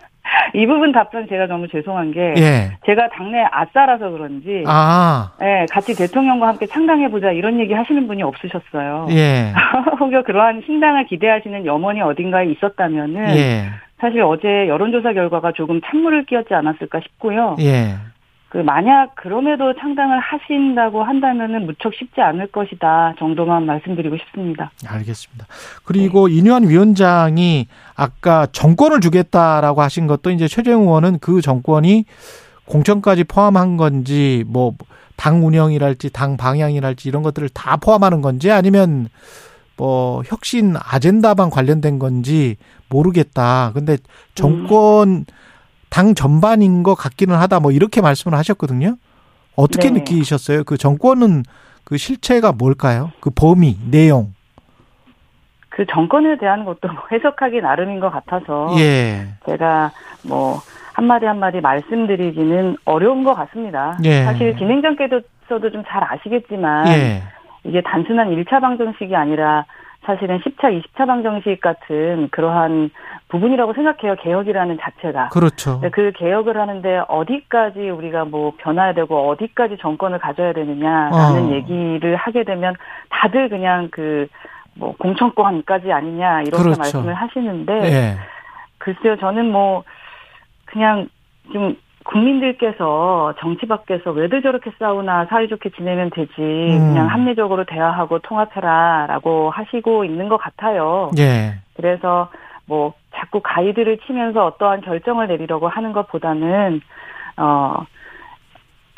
이 0.55 0.67
부분 0.67 0.93
답변 0.93 1.29
제가 1.29 1.47
너무 1.47 1.67
죄송한 1.69 2.13
게 2.13 2.35
예. 2.37 2.77
제가 2.87 3.09
당내 3.09 3.45
아싸라서 3.51 4.11
그런지 4.11 4.63
아. 4.67 5.33
예, 5.43 5.67
같이 5.71 5.97
대통령과 5.97 6.49
함께 6.49 6.67
창당해 6.67 7.11
보자 7.11 7.33
이런 7.33 7.59
얘기 7.59 7.75
하시는 7.75 8.07
분이 8.07 8.23
없으셨어요. 8.23 9.09
예. 9.11 9.53
혹여 9.99 10.23
그러한 10.23 10.63
신당을 10.65 11.07
기대하시는 11.07 11.67
염원이 11.67 12.01
어딘가에 12.03 12.47
있었다면은 12.47 13.37
예. 13.37 13.65
사실 14.05 14.21
어제 14.21 14.69
여론조사 14.69 15.15
결과가 15.15 15.53
조금 15.53 15.81
찬물을 15.81 16.27
끼얹지 16.27 16.53
않았을까 16.53 17.01
싶고요. 17.01 17.57
예. 17.61 17.95
그 18.51 18.59
만약 18.59 19.15
그럼에도 19.15 19.75
창당을 19.75 20.21
하신다고 20.21 21.03
한다면은 21.03 21.65
무척 21.65 21.95
쉽지 21.95 22.21
않을 22.21 22.49
것이다 22.49 23.15
정도만 23.19 23.65
말씀드리고 23.65 24.19
싶습니다. 24.19 24.71
알겠습니다. 24.87 25.47
그리고 25.85 26.29
네. 26.29 26.35
인유한 26.35 26.69
위원장이 26.69 27.67
아까 27.97 28.47
정권을 28.53 29.01
주겠다라고 29.01 29.81
하신 29.81 30.07
것도 30.07 30.31
이제 30.31 30.49
최재형 30.49 30.83
의원은 30.83 31.21
그 31.21 31.41
정권이 31.41 32.05
공천까지 32.67 33.25
포함한 33.25 33.79
건지 33.79 34.45
뭐 34.47 34.75
당 35.17 35.47
운영이랄지 35.47 36.11
당 36.11 36.37
방향이랄지 36.37 37.09
이런 37.09 37.23
것들을 37.23 37.49
다 37.51 37.77
포함하는 37.77 38.21
건지 38.21 38.51
아니면 38.51 39.09
뭐 39.77 40.23
혁신 40.27 40.75
아젠다만 40.77 41.51
관련된 41.51 41.99
건지 41.99 42.57
모르겠다. 42.89 43.73
근데 43.75 43.97
정권 44.35 45.09
음. 45.09 45.25
당 45.91 46.15
전반인 46.15 46.83
것 46.83 46.95
같기는 46.95 47.35
하다 47.37 47.61
뭐 47.61 47.71
이렇게 47.73 48.01
말씀을 48.01 48.37
하셨거든요. 48.39 48.97
어떻게 49.57 49.91
네. 49.91 49.99
느끼셨어요? 50.01 50.65
그 50.65 50.77
정권은 50.77 51.45
그 51.85 51.97
실체가 51.97 52.53
뭘까요? 52.53 53.13
그 53.21 53.31
범위, 53.31 53.79
내용. 53.91 54.35
그 55.69 55.85
정권에 55.87 56.39
대한 56.39 56.65
것도 56.65 56.89
뭐 56.89 57.03
해석하기 57.11 57.61
나름인 57.61 57.99
것 58.01 58.11
같아서 58.11 58.75
예. 58.79 59.27
제가 59.45 59.91
뭐 60.23 60.61
한마디 60.93 61.27
한마디 61.27 61.61
말씀드리기는 61.61 62.77
어려운 62.85 63.25
것 63.25 63.35
같습니다. 63.35 63.99
예. 64.05 64.23
사실 64.25 64.57
진행자께서도 64.57 65.71
좀 65.73 65.83
잘 65.89 66.03
아시겠지만 66.05 66.87
예. 66.89 67.23
이게 67.65 67.81
단순한 67.83 68.31
1차 68.31 68.61
방정식이 68.61 69.15
아니라 69.17 69.65
사실은 70.05 70.39
10차, 70.41 70.83
20차 70.83 71.07
방정식 71.07 71.63
같은 71.63 72.29
그러한 72.31 72.91
부분이라고 73.29 73.73
생각해요. 73.73 74.17
개혁이라는 74.17 74.79
자체가. 74.79 75.31
그렇죠. 75.31 75.81
그 75.93 76.13
개혁을 76.13 76.59
하는데 76.59 77.03
어디까지 77.09 77.89
우리가 77.89 78.27
뭐 78.27 78.53
변화해야 78.59 78.93
되고 78.93 79.31
어디까지 79.31 79.79
정권을 79.81 80.19
가져야 80.19 80.53
되느냐라는 80.53 81.49
어. 81.49 81.53
얘기를 81.53 82.17
하게 82.17 82.45
되면 82.45 82.75
다들 83.09 83.49
그냥 83.49 83.89
그 83.91 84.29
뭐 84.75 84.95
공천권까지 84.99 85.93
아니냐 85.93 86.43
이렇게 86.43 86.63
그렇죠. 86.63 86.79
말씀을 86.79 87.15
하시는데 87.15 87.73
예. 87.85 88.19
글쎄요 88.79 89.17
저는 89.17 89.51
뭐 89.51 89.85
그냥 90.65 91.09
좀 91.53 91.77
국민들께서 92.05 93.35
정치 93.39 93.67
밖에서 93.67 94.11
왜들 94.11 94.43
저렇게 94.43 94.71
싸우나 94.79 95.27
사이좋게 95.27 95.71
지내면 95.71 96.11
되지 96.11 96.33
음. 96.39 96.93
그냥 96.93 97.07
합리적으로 97.09 97.65
대화하고 97.65 98.21
통합해라라고 98.21 99.51
하시고 99.51 100.05
있는 100.05 100.29
것 100.29 100.37
같아요. 100.37 101.11
예. 101.19 101.55
그래서 101.77 102.31
뭐 102.67 102.95
자꾸 103.15 103.41
가이드를 103.43 103.99
치면서 104.07 104.45
어떠한 104.47 104.83
결정을 104.83 105.29
내리려고 105.29 105.69
하는 105.69 105.93
것보다는 105.93 106.81
어 107.37 107.85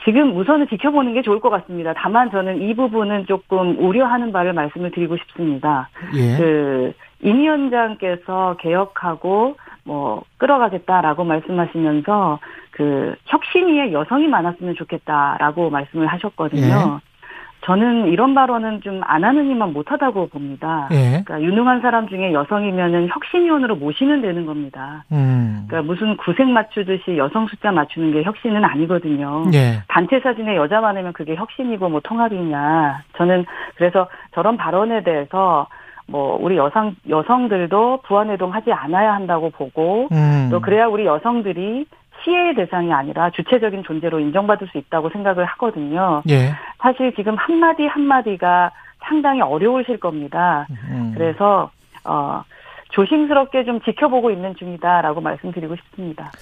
지금 0.05 0.37
우선은 0.37 0.69
지켜보는 0.69 1.15
게 1.15 1.23
좋을 1.23 1.41
것 1.41 1.51
같습니다. 1.51 1.93
다만 1.97 2.31
저는 2.31 2.63
이 2.63 2.75
부분은 2.75 3.27
조금 3.27 3.77
우려하는 3.79 4.33
바를 4.33 4.53
말씀을 4.53 4.91
드리고 4.93 5.17
싶습니다. 5.17 5.89
예. 6.15 6.37
그임 6.39 7.41
위원장께서 7.41 8.57
개혁하고 8.61 9.57
뭐 9.85 10.23
끌어가겠다라고 10.39 11.25
말씀하시면서 11.25 12.39
그 12.77 13.15
혁신 13.25 13.69
위에 13.69 13.91
여성이 13.93 14.27
많았으면 14.27 14.75
좋겠다라고 14.75 15.71
말씀을 15.71 16.07
하셨거든요. 16.09 17.01
예. 17.01 17.17
저는 17.65 18.09
이런 18.09 18.35
발언은 18.35 18.83
좀 18.83 19.01
안 19.03 19.25
하는 19.25 19.51
이만 19.51 19.73
못하다고 19.73 20.29
봅니다. 20.29 20.89
예. 20.93 21.23
그러니까 21.25 21.41
유능한 21.43 21.81
사람 21.81 22.07
중에 22.07 22.33
여성이면은 22.33 23.09
혁신위원으로 23.09 23.77
모시면 23.77 24.21
되는 24.21 24.45
겁니다. 24.45 25.05
음. 25.11 25.65
그러니까 25.67 25.91
무슨 25.91 26.17
구색 26.19 26.49
맞추듯이 26.49 27.17
여성 27.17 27.47
숫자 27.47 27.73
맞추는 27.73 28.13
게 28.13 28.23
혁신은 28.23 28.63
아니거든요. 28.63 29.45
예. 29.55 29.83
단체 29.89 30.21
사진에 30.21 30.55
여자 30.57 30.81
많으면 30.81 31.15
그게 31.15 31.35
혁신이고 31.35 31.89
뭐 31.89 32.01
통합이냐. 32.01 33.03
저는 33.17 33.47
그래서 33.77 34.07
저런 34.35 34.57
발언에 34.57 35.03
대해서 35.03 35.67
뭐 36.09 36.39
우리 36.41 36.57
여성 36.57 36.95
여성들도 37.09 38.03
부안해동하지 38.07 38.71
않아야 38.73 39.15
한다고 39.15 39.51
보고 39.51 40.09
음. 40.13 40.49
또 40.51 40.61
그래야 40.61 40.87
우리 40.87 41.07
여성들이 41.07 41.87
피해의 42.27 42.57
대상이 42.57 42.93
아니라 42.93 43.31
주체적인 43.31 43.85
존재로 43.85 44.19
인정받을 44.19 44.67
수 44.73 44.79
있다고 44.79 45.11
생각을 45.11 45.45
하거든요. 45.45 46.23
예. 46.29 46.55
사실 46.79 47.15
지금 47.15 47.37
한마디 47.37 47.87
한마디가 47.87 48.73
상당히 48.99 49.41
어려우실 49.41 50.01
겁니다. 50.01 50.67
음. 50.91 51.13
그래서 51.15 51.71
어 52.05 52.43
조심스럽게 52.91 53.65
좀 53.65 53.81
지켜보고 53.81 54.33
있는 54.33 54.57
중이다라고 54.57 55.21
말씀드리고 55.21 55.77
싶습니다. 55.77 56.33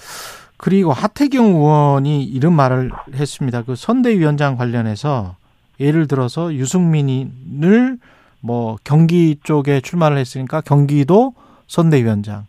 그리고 0.57 0.91
하태경 0.91 1.45
의원이 1.45 2.23
이런 2.23 2.53
말을 2.53 2.89
했습니다. 3.13 3.61
그 3.61 3.75
선대위원장 3.75 4.55
관련해서 4.55 5.35
예를 5.79 6.07
들어서 6.07 6.53
유승민을 6.53 7.97
뭐 8.41 8.77
경기 8.83 9.37
쪽에 9.43 9.81
출마를 9.81 10.17
했으니까 10.17 10.61
경기도 10.61 11.33
선대위원장 11.67 12.45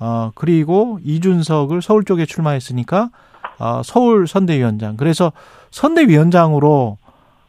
어, 0.00 0.32
그리고 0.34 0.98
이준석을 1.04 1.82
서울 1.82 2.04
쪽에 2.04 2.26
출마했으니까 2.26 3.10
어, 3.58 3.82
서울 3.84 4.26
선대위원장. 4.26 4.96
그래서 4.96 5.32
선대위원장으로 5.70 6.96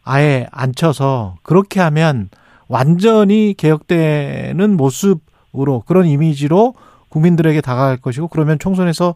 아예 0.03 0.47
앉혀서 0.51 1.37
그렇게 1.41 1.79
하면 1.79 2.29
완전히 2.67 3.53
개혁되는 3.57 4.77
모습으로 4.77 5.83
그런 5.85 6.05
이미지로 6.05 6.73
국민들에게 7.09 7.59
다가갈 7.61 7.97
것이고 7.97 8.27
그러면 8.29 8.59
총선에서 8.59 9.15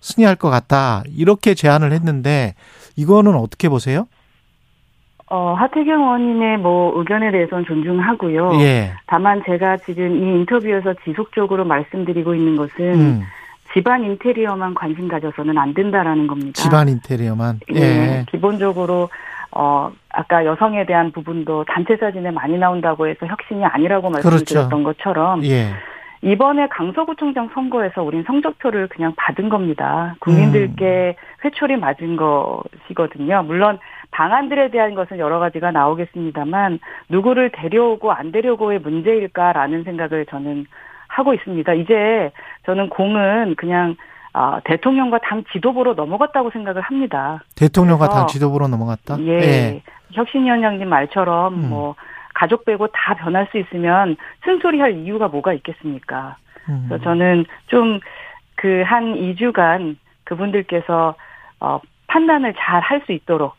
승리할 0.00 0.36
것 0.36 0.50
같다. 0.50 1.02
이렇게 1.08 1.54
제안을 1.54 1.92
했는데 1.92 2.54
이거는 2.96 3.34
어떻게 3.36 3.68
보세요? 3.68 4.06
어, 5.28 5.54
하태경 5.54 6.00
의원님의 6.00 6.58
뭐 6.58 6.96
의견에 6.98 7.32
대해서는 7.32 7.64
존중하고요. 7.64 8.52
예. 8.60 8.92
다만 9.06 9.42
제가 9.44 9.78
지금 9.78 10.16
이 10.16 10.36
인터뷰에서 10.36 10.94
지속적으로 11.04 11.64
말씀드리고 11.64 12.34
있는 12.34 12.56
것은 12.56 12.94
음. 12.94 13.22
집안 13.74 14.04
인테리어만 14.04 14.74
관심 14.74 15.08
가져서는 15.08 15.58
안 15.58 15.74
된다라는 15.74 16.28
겁니다. 16.28 16.52
집안 16.54 16.88
인테리어만. 16.88 17.60
예. 17.74 17.80
예. 17.80 18.24
기본적으로 18.30 19.08
어 19.50 19.90
아까 20.10 20.44
여성에 20.44 20.86
대한 20.86 21.10
부분도 21.10 21.64
단체 21.64 21.96
사진에 21.96 22.30
많이 22.30 22.56
나온다고 22.56 23.08
해서 23.08 23.26
혁신이 23.26 23.64
아니라고 23.64 24.10
말씀드렸던 24.10 24.82
그렇죠. 24.82 24.84
것처럼 24.84 25.44
예. 25.44 25.72
이번에 26.22 26.68
강서구청장 26.68 27.50
선거에서 27.52 28.02
우린 28.02 28.24
성적표를 28.24 28.88
그냥 28.88 29.12
받은 29.16 29.48
겁니다. 29.48 30.14
국민들께 30.20 31.16
음. 31.16 31.44
회초리 31.44 31.76
맞은 31.76 32.16
것이거든요. 32.16 33.42
물론 33.42 33.78
방안들에 34.16 34.70
대한 34.70 34.94
것은 34.94 35.18
여러 35.18 35.38
가지가 35.38 35.72
나오겠습니다만 35.72 36.78
누구를 37.10 37.50
데려오고 37.52 38.12
안 38.12 38.32
데려오고의 38.32 38.78
문제일까라는 38.78 39.84
생각을 39.84 40.24
저는 40.24 40.64
하고 41.08 41.34
있습니다. 41.34 41.74
이제 41.74 42.30
저는 42.64 42.88
공은 42.88 43.56
그냥 43.56 43.94
어, 44.32 44.58
대통령과 44.64 45.18
당 45.18 45.44
지도부로 45.52 45.92
넘어갔다고 45.92 46.50
생각을 46.50 46.80
합니다. 46.80 47.42
대통령과 47.56 48.08
당 48.08 48.26
지도부로 48.26 48.68
넘어갔다? 48.68 49.18
예. 49.20 49.32
예. 49.32 49.82
혁신위원장님 50.12 50.88
말처럼 50.88 51.54
음. 51.54 51.68
뭐 51.68 51.94
가족 52.34 52.64
빼고 52.64 52.86
다 52.88 53.14
변할 53.14 53.46
수 53.50 53.58
있으면 53.58 54.16
쓴소리 54.44 54.80
할 54.80 54.92
이유가 54.96 55.28
뭐가 55.28 55.52
있겠습니까? 55.52 56.36
음. 56.68 56.86
그래서 56.88 57.04
저는 57.04 57.44
좀 57.66 58.00
그 58.56 58.82
한 58.86 59.14
2주간 59.14 59.96
그분들께서 60.24 61.14
어, 61.60 61.80
판단을 62.08 62.54
잘 62.54 62.80
할 62.82 63.02
수 63.06 63.12
있도록 63.12 63.54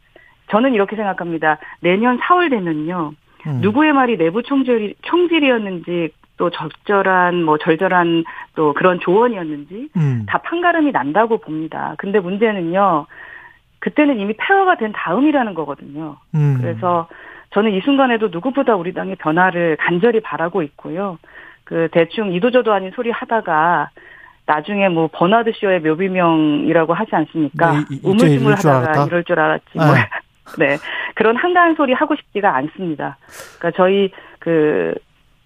저는 0.49 0.73
이렇게 0.73 0.95
생각합니다. 0.95 1.57
내년 1.81 2.19
4월 2.19 2.49
되면요. 2.49 3.13
음. 3.47 3.59
누구의 3.61 3.93
말이 3.93 4.17
내부 4.17 4.43
총질, 4.43 4.95
총질이었는지 5.03 6.11
또 6.37 6.49
적절한 6.49 7.43
뭐 7.43 7.57
절절한 7.57 8.23
또 8.55 8.73
그런 8.73 8.99
조언이었는지 8.99 9.89
음. 9.97 10.25
다 10.27 10.39
판가름이 10.39 10.91
난다고 10.91 11.39
봅니다. 11.39 11.95
근데 11.97 12.19
문제는요. 12.19 13.07
그때는 13.79 14.19
이미 14.19 14.33
폐허가 14.37 14.77
된 14.77 14.91
다음이라는 14.91 15.53
거거든요. 15.53 16.17
음. 16.35 16.57
그래서 16.59 17.07
저는 17.51 17.71
이 17.73 17.81
순간에도 17.81 18.27
누구보다 18.29 18.75
우리 18.75 18.93
당의 18.93 19.15
변화를 19.15 19.77
간절히 19.77 20.19
바라고 20.19 20.61
있고요. 20.63 21.17
그 21.63 21.89
대충 21.91 22.31
이도저도 22.33 22.71
아닌 22.73 22.91
소리 22.95 23.11
하다가 23.11 23.89
나중에 24.45 24.89
뭐 24.89 25.09
버나드 25.11 25.51
쇼의 25.55 25.81
묘비명이라고 25.81 26.93
하지 26.93 27.15
않습니까? 27.15 27.71
네, 27.89 27.99
우물쭈물 28.03 28.53
하다가 28.53 29.05
이럴 29.05 29.23
줄 29.23 29.39
알았지. 29.39 29.65
뭐. 29.75 29.85
아. 30.47 30.53
네. 30.57 30.77
그런 31.15 31.35
한가한 31.35 31.75
소리 31.75 31.93
하고 31.93 32.15
싶지가 32.15 32.55
않습니다. 32.55 33.17
그러니까 33.59 33.77
저희 33.77 34.11
그 34.39 34.93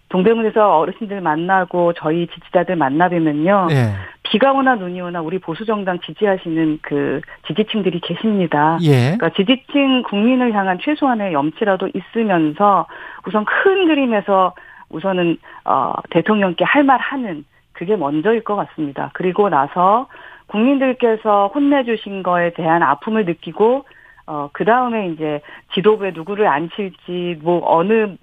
동대문에서 0.10 0.78
어르신들 0.80 1.22
만나고 1.22 1.94
저희 1.94 2.28
지지자들 2.28 2.76
만나뵈면요. 2.76 3.68
예. 3.72 3.94
비가 4.24 4.52
오나 4.52 4.76
눈이 4.76 5.00
오나 5.02 5.22
우리 5.22 5.40
보수정당 5.40 6.00
지지하시는 6.00 6.80
그 6.82 7.22
지지층들이 7.48 8.00
계십니다. 8.02 8.78
예. 8.82 9.16
그러니까 9.18 9.30
지지층 9.30 10.04
국민을 10.04 10.54
향한 10.54 10.80
최소한의 10.82 11.34
염치라도 11.34 11.90
있으면서 11.94 12.88
우선 13.26 13.46
큰 13.46 13.88
그림에서 13.88 14.54
우선은 14.90 15.38
어 15.66 15.94
대통령께 16.10 16.66
할 16.66 16.84
말 16.84 17.00
하는 17.00 17.46
그게 17.74 17.96
먼저일 17.96 18.44
것 18.44 18.56
같습니다. 18.58 19.12
그리고 19.14 19.50
나서 19.50 20.08
국민들께서 20.48 21.48
혼내주신 21.56 22.24
거에 22.24 22.52
대한 22.54 22.84
아픔을 22.84 23.26
느끼고 23.26 23.86
어, 24.28 24.50
그 24.54 24.66
다음에 24.66 25.10
이제 25.10 25.42
지도부에 25.74 26.12
누구를 26.12 26.48
앉힐지, 26.48 27.40
뭐, 27.42 27.62
어느, 27.66 28.16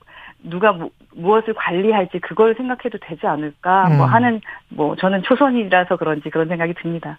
누가 0.43 0.73
무, 0.73 0.91
무엇을 1.15 1.55
관리할지 1.55 2.21
그걸 2.21 2.55
생각해도 2.55 2.99
되지 3.01 3.27
않을까 3.27 3.85
뭐 3.89 3.91
음. 3.91 3.97
뭐 3.99 4.07
하는 4.07 4.41
뭐 4.69 4.97
저는 4.97 5.23
초선이라서 5.25 5.97
그런지 5.97 6.31
그런 6.31 6.49
생각이 6.49 6.75
듭니다. 6.75 7.19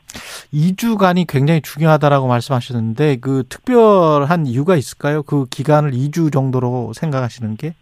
2주간이 0.54 1.26
굉장히 1.28 1.62
중요하다라고 1.62 2.28
말씀하셨는데 2.28 3.18
그 3.18 3.44
특별한 3.50 4.46
이유가 4.46 4.76
있을까요? 4.76 5.22
그 5.24 5.46
기간을 5.50 5.92
2주 5.92 6.32
정도로 6.32 6.94
생각하시는 6.94 7.58
게? 7.58 7.74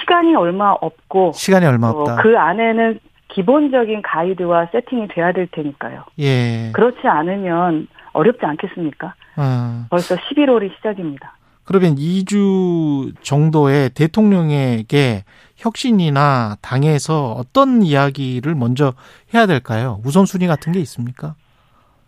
시간이 0.00 0.34
얼마 0.34 0.72
없고 0.72 1.32
시간이 1.34 1.66
얼마 1.66 1.90
없다. 1.90 2.14
어, 2.14 2.16
그 2.16 2.38
안에는 2.38 2.98
기본적인 3.28 4.02
가이드와 4.02 4.68
세팅이 4.72 5.08
돼야 5.08 5.32
될 5.32 5.48
테니까요. 5.48 6.04
예. 6.18 6.72
그렇지 6.72 7.06
않으면 7.06 7.88
어렵지 8.12 8.44
않겠습니까? 8.44 9.14
어. 9.38 9.86
벌써 9.90 10.16
11월이 10.16 10.74
시작입니다. 10.76 11.36
그러면 11.64 11.96
2주 11.96 13.12
정도의 13.22 13.90
대통령에게 13.90 15.24
혁신이나 15.56 16.56
당에서 16.62 17.32
어떤 17.32 17.82
이야기를 17.82 18.54
먼저 18.54 18.94
해야 19.34 19.46
될까요? 19.46 20.00
우선순위 20.04 20.46
같은 20.46 20.72
게 20.72 20.80
있습니까? 20.80 21.34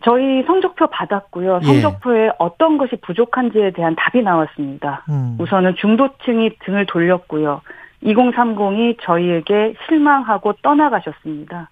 저희 0.03 0.43
성적표 0.47 0.87
받았고요. 0.87 1.59
예. 1.61 1.65
성적표에 1.65 2.25
예. 2.25 2.31
어떤 2.39 2.79
것이 2.79 2.95
부족한지에 3.01 3.71
대한 3.71 3.95
답이 3.95 4.23
나왔습니다. 4.23 5.05
음. 5.09 5.37
우선은 5.39 5.75
중도층이 5.75 6.57
등을 6.65 6.87
돌렸고요. 6.87 7.61
2030이 8.03 8.97
저희에게 9.03 9.75
실망하고 9.87 10.53
떠나가셨습니다. 10.63 11.69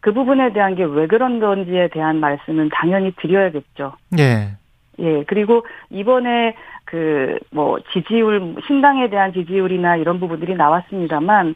그 0.00 0.12
부분에 0.12 0.52
대한 0.52 0.74
게 0.74 0.82
왜 0.82 1.06
그런 1.06 1.38
건지에 1.38 1.88
대한 1.92 2.18
말씀은 2.18 2.70
당연히 2.74 3.12
드려야겠죠. 3.12 3.92
예. 4.18 4.56
예, 5.02 5.24
그리고 5.24 5.66
이번에 5.90 6.54
그 6.84 7.38
뭐 7.50 7.78
지지율 7.92 8.56
신당에 8.66 9.08
대한 9.10 9.32
지지율이나 9.32 9.96
이런 9.96 10.18
부분들이 10.20 10.54
나왔습니다만 10.54 11.54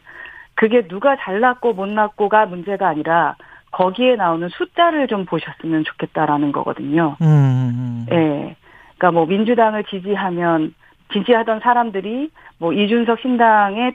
그게 0.55 0.87
누가 0.87 1.15
잘났고 1.17 1.73
못났고가 1.73 2.45
문제가 2.45 2.87
아니라 2.87 3.35
거기에 3.71 4.15
나오는 4.15 4.47
숫자를 4.49 5.07
좀 5.07 5.25
보셨으면 5.25 5.83
좋겠다라는 5.83 6.51
거거든요. 6.51 7.15
음. 7.21 7.25
음, 7.27 7.73
음. 7.75 8.05
예. 8.11 8.55
그러니까 8.97 9.11
뭐 9.11 9.25
민주당을 9.25 9.83
지지하면 9.85 10.73
지지하던 11.13 11.59
사람들이 11.59 12.31
뭐 12.57 12.73
이준석 12.73 13.19
신당을 13.19 13.93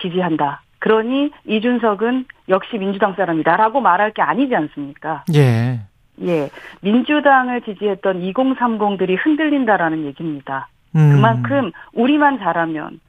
지지한다. 0.00 0.62
그러니 0.78 1.30
이준석은 1.46 2.26
역시 2.48 2.76
민주당 2.78 3.14
사람이다라고 3.14 3.80
말할 3.80 4.12
게 4.12 4.22
아니지 4.22 4.54
않습니까? 4.54 5.24
예. 5.34 5.80
예. 6.22 6.50
민주당을 6.80 7.62
지지했던 7.62 8.20
2030들이 8.20 9.16
흔들린다라는 9.24 10.04
얘기입니다. 10.06 10.68
음. 10.94 11.12
그만큼 11.12 11.72
우리만 11.92 12.38
잘하면 12.38 13.00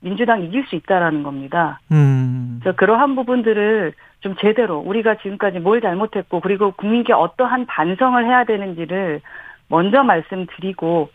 민주당 0.00 0.42
이길 0.42 0.66
수 0.66 0.76
있다라는 0.76 1.22
겁니다. 1.22 1.80
음. 1.90 2.60
그래서 2.62 2.76
그러한 2.76 3.14
부분들을 3.16 3.92
좀 4.20 4.34
제대로 4.40 4.78
우리가 4.78 5.16
지금까지 5.16 5.58
뭘 5.58 5.80
잘못했고 5.80 6.40
그리고 6.40 6.72
국민께 6.72 7.12
어떠한 7.12 7.66
반성을 7.66 8.24
해야 8.24 8.44
되는지를 8.44 9.20
먼저 9.68 10.02
말씀드리고 10.02 11.10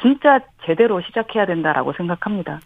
진짜 0.00 0.40
제대로 0.64 1.00
시작해야 1.00 1.46
된다라고 1.46 1.92
생각합니다. 1.94 2.60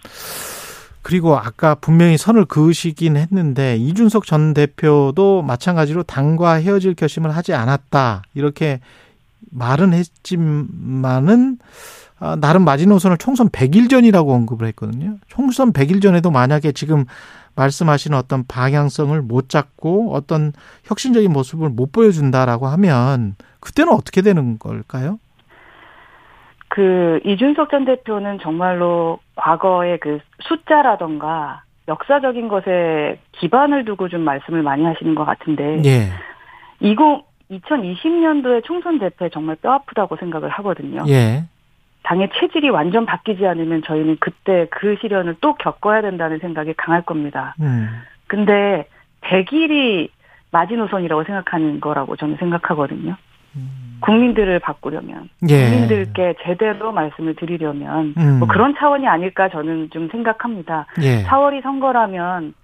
그리고 1.03 1.37
아까 1.39 1.75
분명히 1.75 2.19
선을 2.19 2.45
그으시긴 2.45 3.17
했는데 3.17 3.77
이준석 3.77 4.27
전 4.27 4.53
대표도 4.53 5.43
마찬가지로 5.43 6.03
당과 6.03 6.55
헤어질 6.55 6.95
결심을 6.95 7.35
하지 7.35 7.55
않았다 7.55 8.23
이렇게 8.35 8.81
말은 9.51 9.93
했지만은 9.95 11.59
아, 12.19 12.37
나름 12.37 12.65
마지노선을 12.65 13.17
총선 13.17 13.49
100일 13.49 13.89
전이라고 13.89 14.33
언급을 14.33 14.67
했거든요. 14.69 15.17
총선 15.27 15.73
100일 15.73 16.03
전에도 16.03 16.31
만약에 16.31 16.73
지금 16.73 17.07
말씀하시는 17.55 18.17
어떤 18.17 18.47
방향성을 18.47 19.21
못 19.23 19.49
잡고 19.49 20.15
어떤 20.15 20.53
혁신적인 20.85 21.33
모습을 21.33 21.71
못 21.71 21.93
보여준다라고 21.93 22.69
하면 22.69 23.37
그때는 23.61 23.93
어떻게 23.93 24.21
되는 24.21 24.59
걸까요? 24.59 25.19
그 26.71 27.21
이준석 27.25 27.71
전 27.71 27.85
대표는 27.85 28.39
정말로 28.39 29.19
과거의 29.35 29.99
그 29.99 30.21
숫자라던가 30.41 31.63
역사적인 31.89 32.47
것에 32.49 33.19
기반을 33.33 33.85
두고 33.85 34.09
좀 34.09 34.23
말씀을 34.23 34.63
많이 34.63 34.85
하시는 34.85 35.15
것 35.17 35.25
같은데 35.25 35.83
예. 35.85 36.07
20 36.81 36.97
2020년도에 37.51 38.63
총선 38.65 39.01
대패 39.01 39.31
정말 39.31 39.57
뼈아프다고 39.57 40.17
생각을 40.17 40.49
하거든요. 40.51 41.03
예. 41.09 41.45
당의 42.05 42.31
체질이 42.39 42.71
완전 42.71 43.05
바뀌지 43.05 43.45
않으면 43.45 43.83
저희는 43.85 44.19
그때 44.21 44.69
그 44.71 44.97
시련을 45.01 45.37
또 45.41 45.55
겪어야 45.55 46.01
된다는 46.01 46.39
생각이 46.39 46.75
강할 46.75 47.03
겁니다. 47.03 47.57
음. 47.61 47.89
근데 48.29 48.87
100일이 49.23 50.09
마지노선이라고 50.53 51.25
생각하는 51.25 51.81
거라고 51.81 52.15
저는 52.15 52.37
생각하거든요. 52.37 53.17
국민들을 54.01 54.59
바꾸려면 54.61 55.29
예. 55.49 55.69
국민들께 55.71 56.35
제대로 56.45 56.93
말씀을 56.93 57.35
드리려면 57.37 58.15
음. 58.17 58.39
뭐 58.39 58.49
그런 58.49 58.75
차원이 58.79 59.07
아닐까 59.07 59.49
저는 59.49 59.91
좀 59.91 60.09
생각합니다. 60.11 60.87
예. 61.03 61.23
4월이 61.25 61.63
선거라면 61.63 62.55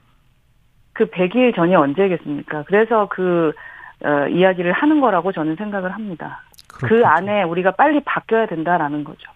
그 0.93 1.07
100일 1.11 1.55
전이 1.55 1.74
언제겠습니까? 1.74 2.64
그래서 2.66 3.09
그 3.11 3.53
어, 4.05 4.28
이야기를 4.28 4.72
하는 4.72 5.01
거라고 5.01 5.32
저는 5.32 5.57
생각을 5.57 5.93
합니다. 5.93 6.43
그 6.68 6.78
그렇군요. 6.87 7.01
그 7.03 7.07
안에 7.07 7.43
우리가 7.43 7.72
빨리 7.72 8.01
바뀌어야 8.05 8.47
된다라는 8.47 9.05
거죠. 9.05 9.30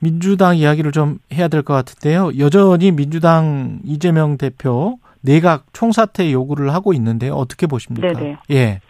민주당 0.00 0.56
이야기를 0.56 0.92
좀 0.92 1.18
해야 1.32 1.48
될 1.48 1.62
것 1.62 1.74
같은데요. 1.74 2.30
여전히 2.38 2.90
민주당 2.90 3.78
이재명 3.84 4.36
대표 4.36 4.96
내각 5.20 5.66
총사퇴 5.72 6.32
요구를 6.32 6.74
하고 6.74 6.92
있는데요. 6.92 7.34
어떻게 7.34 7.66
보십니까? 7.66 8.12
네네. 8.12 8.36
예. 8.50 8.80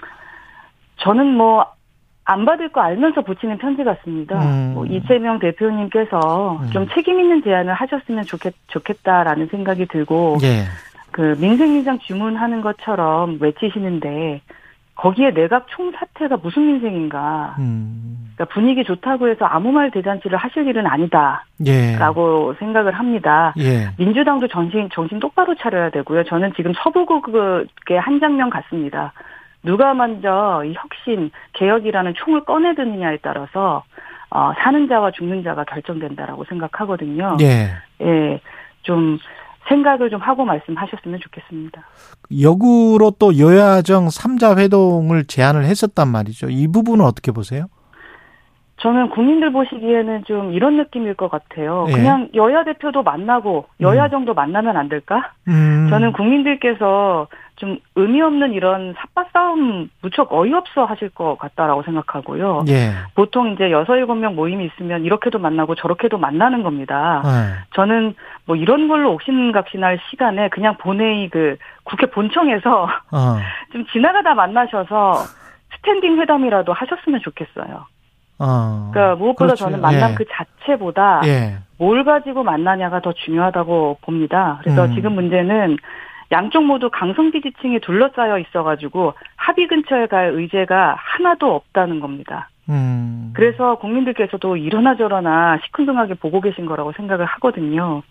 저는 1.03 1.37
뭐 1.37 1.67
안 2.25 2.45
받을 2.45 2.69
거 2.69 2.81
알면서 2.81 3.23
붙이는 3.23 3.59
편지 3.59 3.83
같습니다. 3.83 4.41
음. 4.41 4.73
뭐 4.75 4.87
이재명 4.87 5.39
대표님께서 5.41 6.61
음. 6.63 6.71
좀 6.71 6.87
책임 6.95 7.19
있는 7.19 7.43
제안을 7.43 7.75
하셨으면 7.75 8.25
좋겠, 8.25 8.55
좋겠다라는 8.69 9.49
생각이 9.49 9.87
들고 9.87 10.39
예. 10.43 10.65
그 11.11 11.37
민생인상 11.41 11.99
주문하는 11.99 12.61
것처럼 12.61 13.39
외치시는데 13.41 14.41
거기에 14.95 15.33
내각 15.33 15.67
총사태가 15.69 16.37
무슨 16.37 16.67
민생인가. 16.67 17.57
음. 17.59 18.31
그러니까 18.37 18.55
분위기 18.55 18.85
좋다고 18.85 19.29
해서 19.29 19.45
아무 19.45 19.73
말 19.73 19.91
대잔치를 19.91 20.39
하실 20.39 20.67
일은 20.69 20.87
아니다. 20.87 21.45
예. 21.67 21.97
라고 21.97 22.55
생각을 22.61 22.93
합니다. 22.93 23.53
예. 23.59 23.89
민주당도 23.99 24.47
정신, 24.47 24.89
정신 24.93 25.19
똑바로 25.19 25.57
차려야 25.57 25.91
되고요. 25.91 26.23
저는 26.25 26.53
지금 26.55 26.73
서부국의 26.77 27.99
한 28.01 28.21
장면 28.21 28.49
같습니다. 28.49 29.13
누가 29.63 29.95
먼저 29.95 30.63
이 30.65 30.75
혁신, 30.75 31.31
개혁이라는 31.53 32.15
총을 32.15 32.45
꺼내드느냐에 32.45 33.19
따라서 33.23 33.85
어, 34.31 34.53
사는 34.59 34.89
자와 34.89 35.11
죽는 35.13 35.43
자가 35.43 35.65
결정된다라고 35.65 36.45
생각하거든요. 36.45 37.37
예. 37.43 37.71
예. 38.01 38.41
좀 38.83 39.19
생각을 39.69 40.11
좀 40.11 40.21
하고 40.21 40.45
말씀하셨으면 40.45 41.21
좋겠습니다. 41.21 41.83
역으로 42.41 43.13
또 43.19 43.39
여야정 43.39 44.09
3자 44.09 44.59
회동을 44.59 45.25
제안을 45.25 45.65
했었단 45.65 46.09
말이죠. 46.09 46.49
이 46.51 46.67
부분은 46.67 47.05
어떻게 47.05 47.31
보세요? 47.31 47.67
저는 48.83 49.11
국민들 49.11 49.53
보시기에는 49.53 50.25
좀 50.25 50.53
이런 50.53 50.77
느낌일 50.77 51.15
것 51.15 51.31
같아요. 51.31 51.87
예. 51.89 51.93
그냥 51.93 52.29
여야 52.35 52.65
대표도 52.65 53.05
만나고 53.05 53.67
여야 53.81 54.07
음. 54.07 54.11
정도 54.11 54.35
만나면 54.35 54.77
안 54.77 54.89
될까? 54.89 55.31
음. 55.47 55.87
저는 55.89 56.13
국민들께서 56.13 57.29
좀 57.55 57.79
의미 57.95 58.21
없는 58.21 58.55
이런 58.55 58.93
삽바 58.99 59.29
싸움 59.33 59.89
무척 60.01 60.33
어이없어 60.33 60.85
하실 60.85 61.11
것 61.11 61.39
같다라고 61.39 61.85
생각하고요. 61.85 62.65
예. 62.69 62.91
보통 63.15 63.53
이제 63.53 63.71
여섯 63.71 63.95
일곱 63.95 64.17
명 64.17 64.35
모임이 64.35 64.65
있으면 64.65 65.05
이렇게도 65.05 65.39
만나고 65.39 65.77
저렇게도 65.77 66.19
만나는 66.19 66.65
겁니다. 66.65 67.23
예. 67.25 67.65
저는 67.77 68.17
뭐 68.47 68.57
이런 68.57 68.89
걸로 68.89 69.13
옥신각신할 69.13 70.01
시간에 70.11 70.49
그냥 70.49 70.77
본회의 70.79 71.29
그 71.29 71.57
국회 71.85 72.07
본청에서 72.07 72.83
어. 73.13 73.39
좀 73.73 73.87
지나가다 73.93 74.35
만나셔서 74.35 75.19
스탠딩 75.77 76.21
회담이라도 76.21 76.73
하셨으면 76.73 77.21
좋겠어요. 77.21 77.87
어. 78.43 78.91
그러니까 78.93 79.15
무엇보다 79.15 79.47
그렇죠. 79.55 79.65
저는 79.65 79.81
만남 79.81 80.11
예. 80.11 80.15
그 80.17 80.25
자체보다 80.29 81.23
예. 81.27 81.59
뭘 81.79 82.05
가지고 82.05 82.43
만나냐가 82.43 83.01
더 83.01 83.13
중요하다고 83.13 83.99
봅니다. 84.03 84.59
그래서 84.63 84.87
음. 84.87 84.95
지금 84.97 85.15
문제는 85.15 85.77
양쪽 86.33 86.65
모두 86.65 86.91
강성 86.91 87.31
지지층에 87.31 87.79
둘러싸여 87.79 88.39
있어가지고 88.39 89.15
합의 89.37 89.69
근처에 89.69 90.07
갈 90.07 90.33
의제가 90.33 90.97
하나도 90.99 91.55
없다는 91.55 92.01
겁니다. 92.01 92.49
음. 92.69 93.33
그래서 93.35 93.77
국민들께서도 93.79 94.57
이러나 94.57 94.97
저러나 94.97 95.59
시큰둥하게 95.65 96.15
보고 96.15 96.41
계신 96.41 96.67
거라고 96.67 96.93
생각을 96.97 97.27
하거든요. 97.27 98.03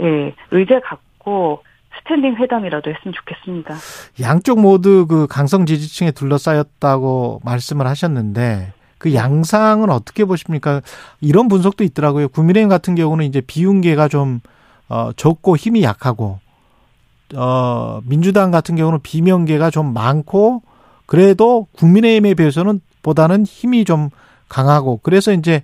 예, 0.00 0.34
의제 0.50 0.80
갖고 0.80 1.62
스탠딩 1.98 2.36
회담이라도 2.36 2.90
했으면 2.90 3.14
좋겠습니다. 3.14 3.74
양쪽 4.22 4.60
모두 4.60 5.06
그 5.06 5.26
강성 5.28 5.66
지지층에 5.66 6.12
둘러싸였다고 6.12 7.40
말씀을 7.44 7.86
하셨는데 7.86 8.72
그 9.00 9.14
양상은 9.14 9.88
어떻게 9.88 10.26
보십니까? 10.26 10.82
이런 11.22 11.48
분석도 11.48 11.84
있더라고요. 11.84 12.28
국민의힘 12.28 12.68
같은 12.68 12.94
경우는 12.94 13.24
이제 13.24 13.40
비윤계가 13.40 14.08
좀 14.08 14.40
어, 14.90 15.10
적고 15.16 15.56
힘이 15.56 15.82
약하고 15.82 16.38
어, 17.34 18.00
민주당 18.04 18.50
같은 18.50 18.76
경우는 18.76 19.00
비명계가 19.02 19.70
좀 19.70 19.94
많고 19.94 20.62
그래도 21.06 21.66
국민의힘에 21.76 22.34
비해서는 22.34 22.82
보다는 23.02 23.46
힘이 23.46 23.86
좀 23.86 24.10
강하고 24.50 25.00
그래서 25.02 25.32
이제 25.32 25.62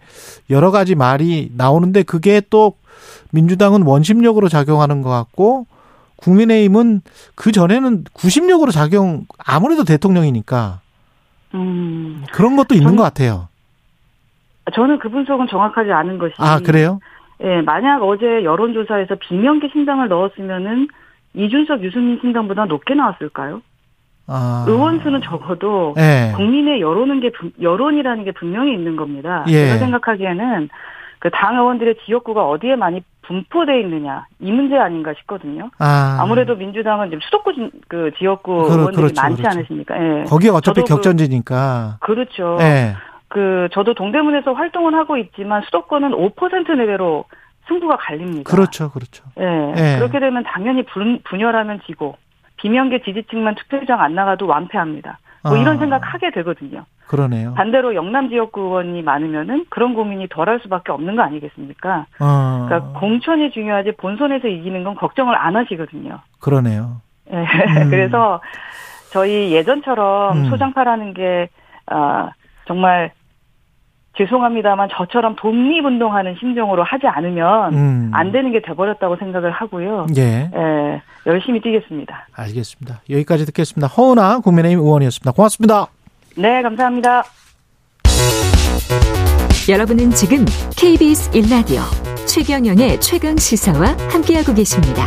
여러 0.48 0.70
가지 0.70 0.94
말이 0.94 1.52
나오는데 1.54 2.04
그게 2.04 2.40
또 2.48 2.72
민주당은 3.32 3.82
원심력으로 3.82 4.48
작용하는 4.48 5.02
것 5.02 5.10
같고 5.10 5.66
국민의힘은 6.16 7.02
그 7.34 7.52
전에는 7.52 8.04
구심력으로 8.14 8.72
작용 8.72 9.26
아무래도 9.36 9.84
대통령이니까 9.84 10.80
음. 11.56 12.24
그런 12.32 12.56
것도 12.56 12.74
있는 12.74 12.88
전, 12.88 12.96
것 12.96 13.02
같아요. 13.02 13.48
저는 14.74 14.98
그 14.98 15.08
분석은 15.08 15.46
정확하지 15.48 15.92
않은 15.92 16.18
것이. 16.18 16.34
아 16.38 16.60
그래요? 16.60 17.00
예, 17.42 17.60
만약 17.62 18.02
어제 18.02 18.44
여론조사에서 18.44 19.16
비명계 19.16 19.68
신당을 19.72 20.08
넣었으면은 20.08 20.88
이준석 21.34 21.82
유승민 21.82 22.18
신당보다 22.20 22.64
높게 22.64 22.94
나왔을까요? 22.94 23.60
아. 24.26 24.64
의원 24.66 25.00
수는 25.00 25.20
적어도 25.22 25.94
예. 25.98 26.32
국민의 26.34 26.80
여론은 26.80 27.20
게 27.20 27.30
여론이라는 27.60 28.24
게 28.24 28.32
분명히 28.32 28.72
있는 28.72 28.96
겁니다. 28.96 29.44
예. 29.48 29.66
제가 29.66 29.78
생각하기에는 29.78 30.68
그 31.26 31.30
당 31.30 31.56
의원들의 31.56 31.96
지역구가 32.04 32.48
어디에 32.48 32.76
많이 32.76 33.02
분포돼 33.22 33.80
있느냐 33.80 34.26
이 34.38 34.52
문제 34.52 34.76
아닌가 34.76 35.12
싶거든요. 35.18 35.70
아. 35.78 36.24
무래도 36.28 36.54
민주당은 36.54 37.10
지금 37.10 37.20
수도권 37.22 37.72
그 37.88 38.12
지역구 38.16 38.62
그, 38.62 38.72
의원들이 38.72 38.96
그렇죠, 38.96 39.22
많지 39.22 39.42
그렇죠. 39.42 39.58
않으십니까? 39.58 39.96
예. 40.20 40.24
거기에 40.24 40.50
어차피 40.50 40.82
그 40.82 40.86
격전지니까. 40.86 41.96
그, 42.00 42.14
그렇죠. 42.14 42.58
예. 42.60 42.94
그 43.26 43.68
저도 43.72 43.94
동대문에서 43.94 44.52
활동을 44.52 44.94
하고 44.94 45.16
있지만 45.16 45.62
수도권은 45.62 46.12
5% 46.12 46.76
내외로 46.76 47.24
승부가 47.66 47.96
갈립니다. 47.96 48.48
그렇죠, 48.48 48.92
그렇죠. 48.92 49.24
예. 49.40 49.72
예. 49.76 49.98
그렇게 49.98 50.20
되면 50.20 50.44
당연히 50.44 50.84
분, 50.84 51.20
분열하면 51.24 51.80
지고 51.86 52.16
비명계 52.58 53.02
지지층만 53.02 53.56
투표장 53.56 54.00
안 54.00 54.14
나가도 54.14 54.46
완패합니다. 54.46 55.18
뭐 55.46 55.56
아. 55.56 55.60
이런 55.60 55.78
생각 55.78 56.02
하게 56.02 56.30
되거든요. 56.30 56.84
그러네요. 57.06 57.54
반대로 57.54 57.94
영남 57.94 58.28
지역구 58.28 58.60
의원이 58.60 59.02
많으면은 59.02 59.64
그런 59.70 59.94
고민이 59.94 60.28
덜할 60.28 60.60
수밖에 60.60 60.92
없는 60.92 61.16
거 61.16 61.22
아니겠습니까? 61.22 62.06
아. 62.18 62.66
그러니까 62.68 62.98
공천이 62.98 63.50
중요하지 63.52 63.92
본선에서 63.98 64.48
이기는 64.48 64.82
건 64.84 64.94
걱정을 64.96 65.36
안 65.36 65.56
하시거든요. 65.56 66.20
그러네요. 66.40 67.00
네. 67.30 67.38
음. 67.38 67.44
그래서 67.90 68.40
저희 69.10 69.52
예전처럼 69.52 70.36
음. 70.36 70.50
소장파라는 70.50 71.14
게 71.14 71.48
아, 71.86 72.30
정말 72.66 73.12
죄송합니다만 74.16 74.88
저처럼 74.92 75.36
독립운동하는 75.36 76.36
심정으로 76.38 76.82
하지 76.82 77.06
않으면 77.06 77.74
음. 77.74 78.10
안 78.14 78.32
되는 78.32 78.52
게 78.52 78.60
돼버렸다고 78.62 79.16
생각을 79.16 79.50
하고요. 79.50 80.06
예. 80.16 80.50
예. 80.54 81.02
열심히 81.26 81.60
뛰겠습니다. 81.60 82.28
알겠습니다. 82.34 83.00
여기까지 83.10 83.46
듣겠습니다. 83.46 83.88
허은아 83.88 84.40
국민의힘 84.40 84.78
의원이었습니다. 84.78 85.32
고맙습니다. 85.32 85.86
네, 86.36 86.62
감사합니다. 86.62 87.24
여러분은 89.68 90.10
지금 90.10 90.44
KBS 90.76 91.30
1라디오 91.32 91.80
최경영의 92.26 93.00
최강 93.00 93.36
시사와 93.36 93.96
함께하고 94.10 94.54
계십니다. 94.54 95.04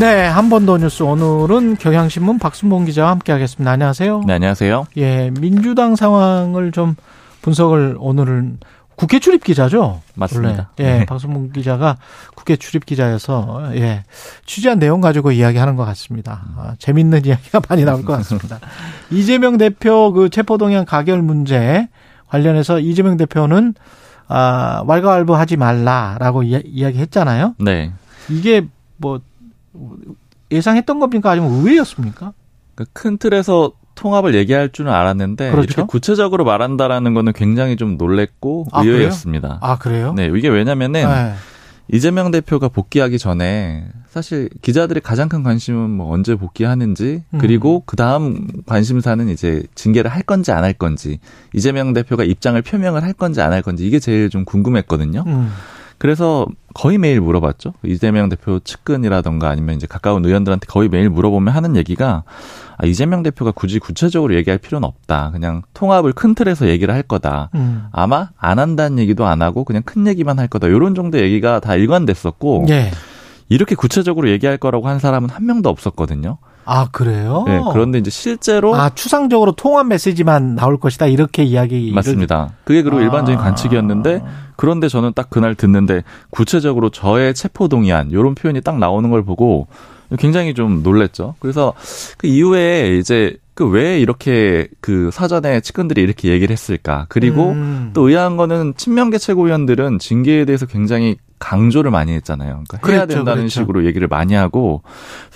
네, 0.00 0.26
한 0.26 0.48
번 0.48 0.64
더 0.64 0.78
뉴스 0.78 1.02
오늘은 1.02 1.76
경향신문 1.76 2.38
박순봉 2.38 2.86
기자와 2.86 3.10
함께하겠습니다. 3.10 3.70
안녕하세요. 3.70 4.22
네, 4.26 4.32
안녕하세요. 4.34 4.86
예, 4.96 5.30
민주당 5.38 5.94
상황을 5.94 6.72
좀 6.72 6.96
분석을 7.42 7.96
오늘은 7.98 8.58
국회 8.96 9.18
출입 9.18 9.44
기자죠. 9.44 10.00
맞습니다. 10.14 10.70
원래. 10.78 10.90
예, 10.90 10.98
네. 11.00 11.06
박순봉 11.06 11.52
기자가 11.52 11.98
국회 12.34 12.56
출입 12.56 12.86
기자여서 12.86 13.72
예 13.76 14.04
취재한 14.46 14.78
내용 14.78 15.00
가지고 15.02 15.32
이야기하는 15.32 15.76
것 15.76 15.84
같습니다. 15.84 16.42
아, 16.56 16.74
재밌는 16.78 17.26
이야기가 17.26 17.60
많이 17.68 17.84
나올 17.84 18.02
것 18.02 18.14
같습니다. 18.18 18.58
이재명 19.10 19.58
대표 19.58 20.12
그 20.12 20.30
체포동향 20.30 20.86
가결 20.86 21.20
문제 21.20 21.88
관련해서 22.28 22.78
이재명 22.80 23.18
대표는 23.18 23.74
아 24.28 24.82
왈가왈부하지 24.86 25.56
말라라고 25.58 26.42
이야기했잖아요. 26.44 27.56
네. 27.58 27.92
이게 28.30 28.66
뭐 28.96 29.20
예상했던 30.50 30.98
겁니까? 31.00 31.30
아니면 31.30 31.50
의외였습니까? 31.52 32.32
그러니까 32.74 32.90
큰 32.92 33.18
틀에서 33.18 33.72
통합을 33.94 34.34
얘기할 34.34 34.70
줄은 34.70 34.90
알았는데 34.92 35.50
그렇죠? 35.50 35.64
이렇게 35.64 35.82
구체적으로 35.86 36.44
말한다라는 36.44 37.12
거는 37.14 37.32
굉장히 37.34 37.76
좀 37.76 37.96
놀랬고 37.98 38.66
아, 38.72 38.82
의외였습니다. 38.82 39.48
그래요? 39.48 39.58
아 39.60 39.78
그래요? 39.78 40.12
네, 40.14 40.30
이게 40.34 40.48
왜냐면은 40.48 41.06
네. 41.06 41.34
이재명 41.92 42.30
대표가 42.30 42.68
복귀하기 42.68 43.18
전에 43.18 43.84
사실 44.08 44.48
기자들의 44.62 45.02
가장 45.02 45.28
큰 45.28 45.42
관심은 45.42 45.90
뭐 45.90 46.12
언제 46.12 46.34
복귀하는지 46.36 47.22
음. 47.34 47.38
그리고 47.38 47.82
그 47.84 47.96
다음 47.96 48.46
관심사는 48.66 49.28
이제 49.28 49.64
징계를 49.74 50.10
할 50.10 50.22
건지 50.22 50.50
안 50.52 50.64
할 50.64 50.72
건지 50.72 51.18
이재명 51.52 51.92
대표가 51.92 52.24
입장을 52.24 52.60
표명을 52.62 53.02
할 53.02 53.12
건지 53.12 53.40
안 53.40 53.52
할 53.52 53.60
건지 53.62 53.86
이게 53.86 53.98
제일 53.98 54.30
좀 54.30 54.44
궁금했거든요. 54.44 55.24
음. 55.26 55.50
그래서 56.00 56.46
거의 56.72 56.96
매일 56.96 57.20
물어봤죠. 57.20 57.74
이재명 57.84 58.30
대표 58.30 58.58
측근이라던가 58.58 59.50
아니면 59.50 59.76
이제 59.76 59.86
가까운 59.86 60.24
의원들한테 60.24 60.64
거의 60.66 60.88
매일 60.88 61.10
물어보면 61.10 61.54
하는 61.54 61.76
얘기가 61.76 62.24
아, 62.78 62.86
이재명 62.86 63.22
대표가 63.22 63.50
굳이 63.50 63.78
구체적으로 63.78 64.34
얘기할 64.34 64.56
필요는 64.56 64.88
없다. 64.88 65.30
그냥 65.30 65.60
통합을 65.74 66.14
큰 66.14 66.34
틀에서 66.34 66.68
얘기를 66.68 66.94
할 66.94 67.02
거다. 67.02 67.50
음. 67.54 67.84
아마 67.92 68.30
안 68.38 68.58
한다는 68.58 68.98
얘기도 68.98 69.26
안 69.26 69.42
하고 69.42 69.64
그냥 69.64 69.82
큰 69.84 70.06
얘기만 70.06 70.38
할 70.38 70.48
거다. 70.48 70.68
이런 70.68 70.94
정도 70.94 71.20
얘기가 71.20 71.60
다 71.60 71.74
일관됐었고 71.74 72.64
예. 72.70 72.92
이렇게 73.50 73.74
구체적으로 73.74 74.30
얘기할 74.30 74.56
거라고 74.56 74.88
한 74.88 75.00
사람은 75.00 75.28
한 75.28 75.44
명도 75.44 75.68
없었거든요. 75.68 76.38
아 76.72 76.86
그래요? 76.92 77.42
네. 77.48 77.60
그런데 77.72 77.98
이제 77.98 78.10
실제로 78.10 78.76
아 78.76 78.90
추상적으로 78.90 79.52
통합 79.52 79.88
메시지만 79.88 80.54
나올 80.54 80.78
것이다 80.78 81.06
이렇게 81.06 81.42
이야기 81.42 81.90
맞습니다. 81.92 82.52
그게 82.62 82.82
그리고 82.82 82.98
아. 82.98 83.02
일반적인 83.02 83.40
관측이었는데 83.40 84.22
그런데 84.54 84.88
저는 84.88 85.12
딱 85.16 85.30
그날 85.30 85.56
듣는데 85.56 86.04
구체적으로 86.30 86.90
저의 86.90 87.34
체포 87.34 87.66
동의안 87.66 88.10
이런 88.12 88.36
표현이 88.36 88.60
딱 88.60 88.78
나오는 88.78 89.10
걸 89.10 89.24
보고 89.24 89.66
굉장히 90.18 90.54
좀 90.54 90.84
놀랬죠. 90.84 91.34
그래서 91.40 91.74
그 92.18 92.28
이후에 92.28 92.96
이제 92.98 93.36
그 93.54 93.66
왜 93.66 94.00
이렇게 94.00 94.68
그 94.80 95.10
사전에 95.12 95.60
측근들이 95.60 96.00
이렇게 96.00 96.30
얘기를 96.30 96.50
했을까? 96.50 97.04
그리고 97.10 97.50
음. 97.50 97.90
또 97.92 98.08
의아한 98.08 98.38
거는 98.38 98.72
친명계 98.76 99.18
최고위원들은 99.18 99.98
징계에 99.98 100.46
대해서 100.46 100.64
굉장히 100.64 101.16
강조를 101.40 101.90
많이 101.90 102.12
했잖아요. 102.12 102.62
그러니까 102.68 102.88
해야 102.88 103.00
그랬죠, 103.00 103.16
된다는 103.16 103.42
그랬죠. 103.42 103.60
식으로 103.60 103.84
얘기를 103.86 104.06
많이 104.06 104.34
하고 104.34 104.82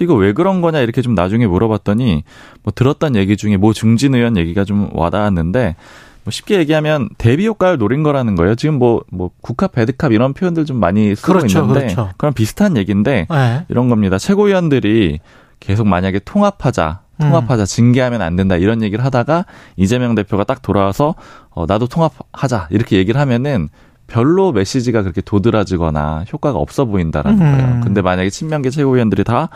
이거 0.01 0.15
왜 0.15 0.33
그런 0.33 0.61
거냐 0.61 0.79
이렇게 0.81 1.03
좀 1.03 1.15
나중에 1.15 1.47
물어봤더니 1.49 2.23
뭐 2.63 2.73
들었던 2.73 3.17
얘기 3.17 3.37
중에 3.37 3.57
뭐 3.57 3.73
중진 3.73 4.15
의원 4.15 4.37
얘기가 4.37 4.65
좀 4.65 4.91
와닿았는데 4.93 5.75
뭐 6.23 6.31
쉽게 6.31 6.59
얘기하면 6.59 7.09
대비 7.19 7.47
효과를 7.47 7.79
노린 7.79 8.03
거라는 8.03 8.37
거예요. 8.37 8.55
지금 8.55 8.79
뭐, 8.79 9.03
뭐, 9.11 9.31
국합, 9.43 9.73
배드캅 9.73 10.13
이런 10.13 10.33
표현들 10.33 10.65
좀 10.65 10.79
많이 10.79 11.15
쓰고 11.15 11.35
그렇죠, 11.35 11.59
있는데. 11.59 11.81
그렇죠. 11.81 12.11
그럼 12.17 12.33
비슷한 12.33 12.79
얘기인데. 12.79 13.27
네. 13.29 13.65
이런 13.69 13.91
겁니다. 13.91 14.17
최고위원들이 14.17 15.21
계속 15.61 15.87
만약에 15.87 16.21
통합하자. 16.21 17.01
통합하자, 17.21 17.67
징계하면 17.67 18.23
안 18.23 18.37
된다 18.37 18.57
이런 18.57 18.83
얘기를 18.83 19.05
하다가 19.05 19.45
이재명 19.77 20.15
대표가 20.15 20.45
딱 20.45 20.63
돌아와서 20.63 21.15
어 21.51 21.65
나도 21.67 21.87
통합하자 21.87 22.69
이렇게 22.71 22.97
얘기를 22.97 23.21
하면은 23.21 23.69
별로 24.07 24.53
메시지가 24.53 25.03
그렇게 25.03 25.21
도드라지거나 25.21 26.25
효과가 26.33 26.59
없어 26.59 26.85
보인다라는 26.85 27.41
음. 27.41 27.57
거예요. 27.59 27.81
근데 27.83 28.03
만약에 28.03 28.31
친명계 28.31 28.71
최고위원들이 28.71 29.25
다 29.25 29.49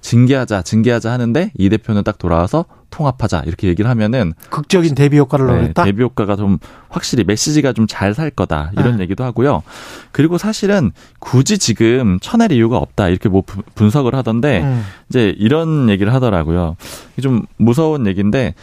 징계하자, 0.00 0.62
징계하자 0.62 1.12
하는데 1.12 1.52
이 1.56 1.68
대표는 1.68 2.02
딱 2.02 2.18
돌아와서 2.18 2.64
통합하자 2.90 3.44
이렇게 3.46 3.68
얘기를 3.68 3.88
하면은 3.90 4.32
극적인 4.50 4.94
대비 4.96 5.16
효과를 5.18 5.46
네, 5.46 5.52
노렸다. 5.52 5.84
대비 5.84 6.02
효과가 6.02 6.34
좀 6.36 6.58
확실히 6.88 7.24
메시지가 7.24 7.72
좀 7.72 7.86
잘 7.86 8.12
살 8.14 8.30
거다 8.30 8.72
이런 8.76 8.96
네. 8.96 9.04
얘기도 9.04 9.22
하고요. 9.24 9.62
그리고 10.10 10.36
사실은 10.36 10.90
굳이 11.20 11.56
지금 11.58 12.18
쳐낼 12.20 12.50
이유가 12.52 12.78
없다 12.78 13.08
이렇게 13.08 13.28
뭐 13.28 13.42
분석을 13.76 14.14
하던데 14.14 14.62
음. 14.62 14.82
이제 15.08 15.34
이런 15.38 15.88
얘기를 15.88 16.12
하더라고요. 16.12 16.76
좀 17.22 17.42
무서운 17.56 18.06
얘기인데 18.06 18.54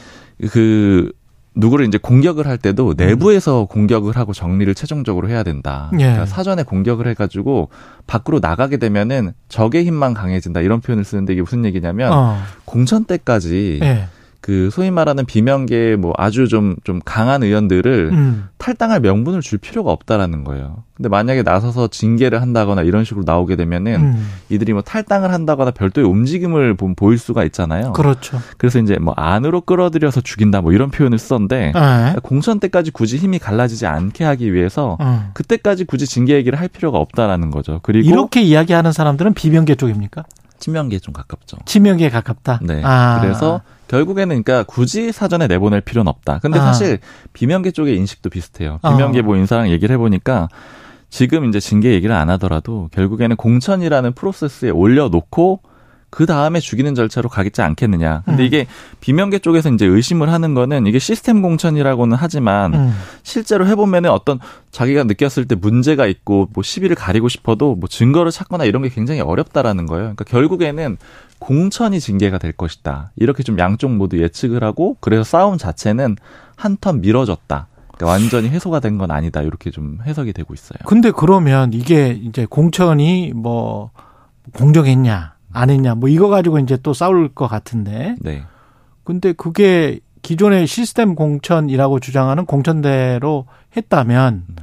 그 0.52 1.12
누구를 1.56 1.88
이제 1.88 1.98
공격을 1.98 2.48
할 2.48 2.58
때도 2.58 2.90
음. 2.90 2.94
내부에서 2.98 3.62
음. 3.62 3.68
공격을 3.68 4.16
하고 4.16 4.34
정리를 4.34 4.74
최종적으로 4.76 5.30
해야 5.30 5.44
된다. 5.44 5.90
예. 5.94 5.98
그러니까 5.98 6.26
사전에 6.26 6.64
공격을 6.64 7.08
해가지고 7.08 7.70
밖으로 8.08 8.40
나가게 8.40 8.78
되면은 8.78 9.34
적의 9.50 9.86
힘만 9.86 10.14
강해진다 10.14 10.62
이런 10.62 10.80
표현을 10.82 11.04
쓰는데 11.04 11.34
이게 11.34 11.42
무슨 11.42 11.66
얘기냐면 11.66 12.14
어. 12.14 12.38
공천 12.66 13.06
때까지 13.06 13.80
예. 13.82 14.08
그 14.42 14.70
소위 14.72 14.90
말하는 14.92 15.26
비명계 15.26 15.98
뭐 15.98 16.14
아주 16.18 16.48
좀 16.48 16.70
좀 16.84 17.00
강한 17.04 17.44
의원들을 17.44 18.10
음. 18.12 18.50
탈당할 18.58 19.00
명분을 19.00 19.42
줄 19.42 19.58
필요가 19.58 19.92
없다라는 19.92 20.44
거예요. 20.44 20.84
근데 20.96 21.10
만약에 21.10 21.44
나서서 21.44 21.88
징계를 21.88 22.42
한다거나 22.42 22.82
이런 22.82 23.04
식으로 23.04 23.24
나오게 23.26 23.56
되면은 23.56 23.96
음. 23.96 24.30
이들이 24.50 24.74
뭐 24.74 24.82
탈당을 24.82 25.32
한다거나 25.32 25.72
별도의 25.72 26.06
움직임을 26.08 26.76
보일 26.76 27.18
수가 27.18 27.44
있잖아요. 27.46 27.94
그렇죠. 27.94 28.40
그래서 28.58 28.80
이제 28.80 28.98
뭐 29.00 29.14
안으로 29.16 29.62
끌어들여서 29.62 30.22
죽인다 30.22 30.62
뭐 30.62 30.74
이런 30.74 30.92
표현을 30.92 31.18
썼는데 31.18 31.72
네. 31.74 32.16
공천 32.24 32.60
때까지 32.60 32.92
굳이 32.92 33.18
힘이 33.18 33.40
갈라지지 33.40 33.86
않게 33.86 34.24
하기 34.24 34.54
위해서 34.54 34.98
음. 35.02 35.30
그때까지 35.34 35.86
굳이 35.86 36.06
징계 36.06 36.36
얘기를 36.36 36.60
할 36.60 36.68
필요가 36.68 36.98
없다라는 36.98 37.52
거죠. 37.52 37.80
그리고 37.84 38.08
이렇게 38.08 38.42
이야기하는 38.42 38.92
사람들은 38.92 39.34
비명계 39.34 39.76
쪽입니까? 39.76 40.24
친명계에 40.60 41.00
좀 41.00 41.14
가깝죠. 41.14 41.58
친명계에 41.66 42.10
가깝다. 42.10 42.60
네. 42.64 42.82
아. 42.84 43.20
그래서 43.22 43.62
결국에는 43.90 44.44
그러니까 44.44 44.64
굳이 44.64 45.12
사전에 45.12 45.48
내보낼 45.48 45.82
필요는 45.82 46.10
없다. 46.10 46.40
근데 46.40 46.60
아. 46.60 46.62
사실 46.62 47.00
비명계 47.34 47.72
쪽의 47.72 47.98
인식도 47.98 48.30
비슷해요. 48.30 48.80
비명계 48.84 49.20
어. 49.20 49.24
뭐 49.24 49.36
인사랑 49.36 49.70
얘기를 49.70 49.94
해보니까 49.96 50.48
지금 51.10 51.50
이제 51.50 51.60
징계 51.60 51.92
얘기를 51.94 52.16
안 52.16 52.30
하더라도 52.30 52.88
결국에는 52.94 53.36
공천이라는 53.36 54.14
프로세스에 54.14 54.70
올려놓고 54.70 55.62
그 56.12 56.26
다음에 56.26 56.60
죽이는 56.60 56.96
절차로 56.96 57.30
가겠지 57.30 57.62
않겠느냐. 57.62 58.24
근데 58.26 58.44
음. 58.44 58.46
이게 58.46 58.68
비명계 59.00 59.40
쪽에서 59.40 59.70
이제 59.70 59.86
의심을 59.86 60.32
하는 60.32 60.54
거는 60.56 60.88
이게 60.88 60.98
시스템 60.98 61.42
공천이라고는 61.42 62.18
하지만 62.20 62.74
음. 62.74 62.96
실제로 63.22 63.68
해보면은 63.68 64.10
어떤 64.10 64.40
자기가 64.72 65.04
느꼈을 65.04 65.46
때 65.46 65.56
문제가 65.56 66.08
있고 66.08 66.48
뭐 66.54 66.64
시비를 66.64 66.96
가리고 66.96 67.30
싶어도 67.30 67.76
뭐 67.76 67.88
증거를 67.88 68.32
찾거나 68.32 68.66
이런 68.66 68.82
게 68.82 68.90
굉장히 68.90 69.22
어렵다라는 69.22 69.86
거예요. 69.86 70.16
그러니까 70.16 70.24
결국에는 70.26 70.98
공천이 71.40 72.00
징계가 72.00 72.38
될 72.38 72.52
것이다. 72.52 73.12
이렇게 73.16 73.44
좀 73.44 73.58
양쪽 73.60 73.92
모두 73.92 74.22
예측을 74.22 74.64
하고 74.64 74.98
그래서 75.00 75.24
싸움 75.24 75.58
자체는 75.58 76.16
한 76.56 76.78
턴 76.82 77.02
미뤄졌다. 77.02 77.68
그러니까 77.96 78.06
완전히 78.06 78.50
해소가 78.50 78.80
된 78.80 78.98
건 78.98 79.12
아니다. 79.12 79.42
이렇게 79.42 79.72
좀 79.72 80.00
해석이 80.06 80.34
되고 80.34 80.54
있어요. 80.54 80.78
근데 80.86 81.12
그러면 81.12 81.72
이게 81.74 82.10
이제 82.10 82.46
공천이 82.46 83.32
뭐 83.36 83.92
공정했냐 84.54 85.34
안 85.54 85.70
했냐 85.70 85.96
뭐 85.96 86.10
이거 86.10 86.28
가지고 86.28 86.60
이제 86.60 86.78
또 86.84 86.94
싸울 86.94 87.30
것 87.30 87.48
같은데. 87.48 88.16
네. 88.20 88.44
근데 89.04 89.34
그게 89.34 90.00
기존의 90.22 90.68
시스템 90.68 91.16
공천이라고 91.16 92.00
주장하는 92.00 92.46
공천대로 92.46 93.46
했다면 93.78 94.44
음. 94.50 94.56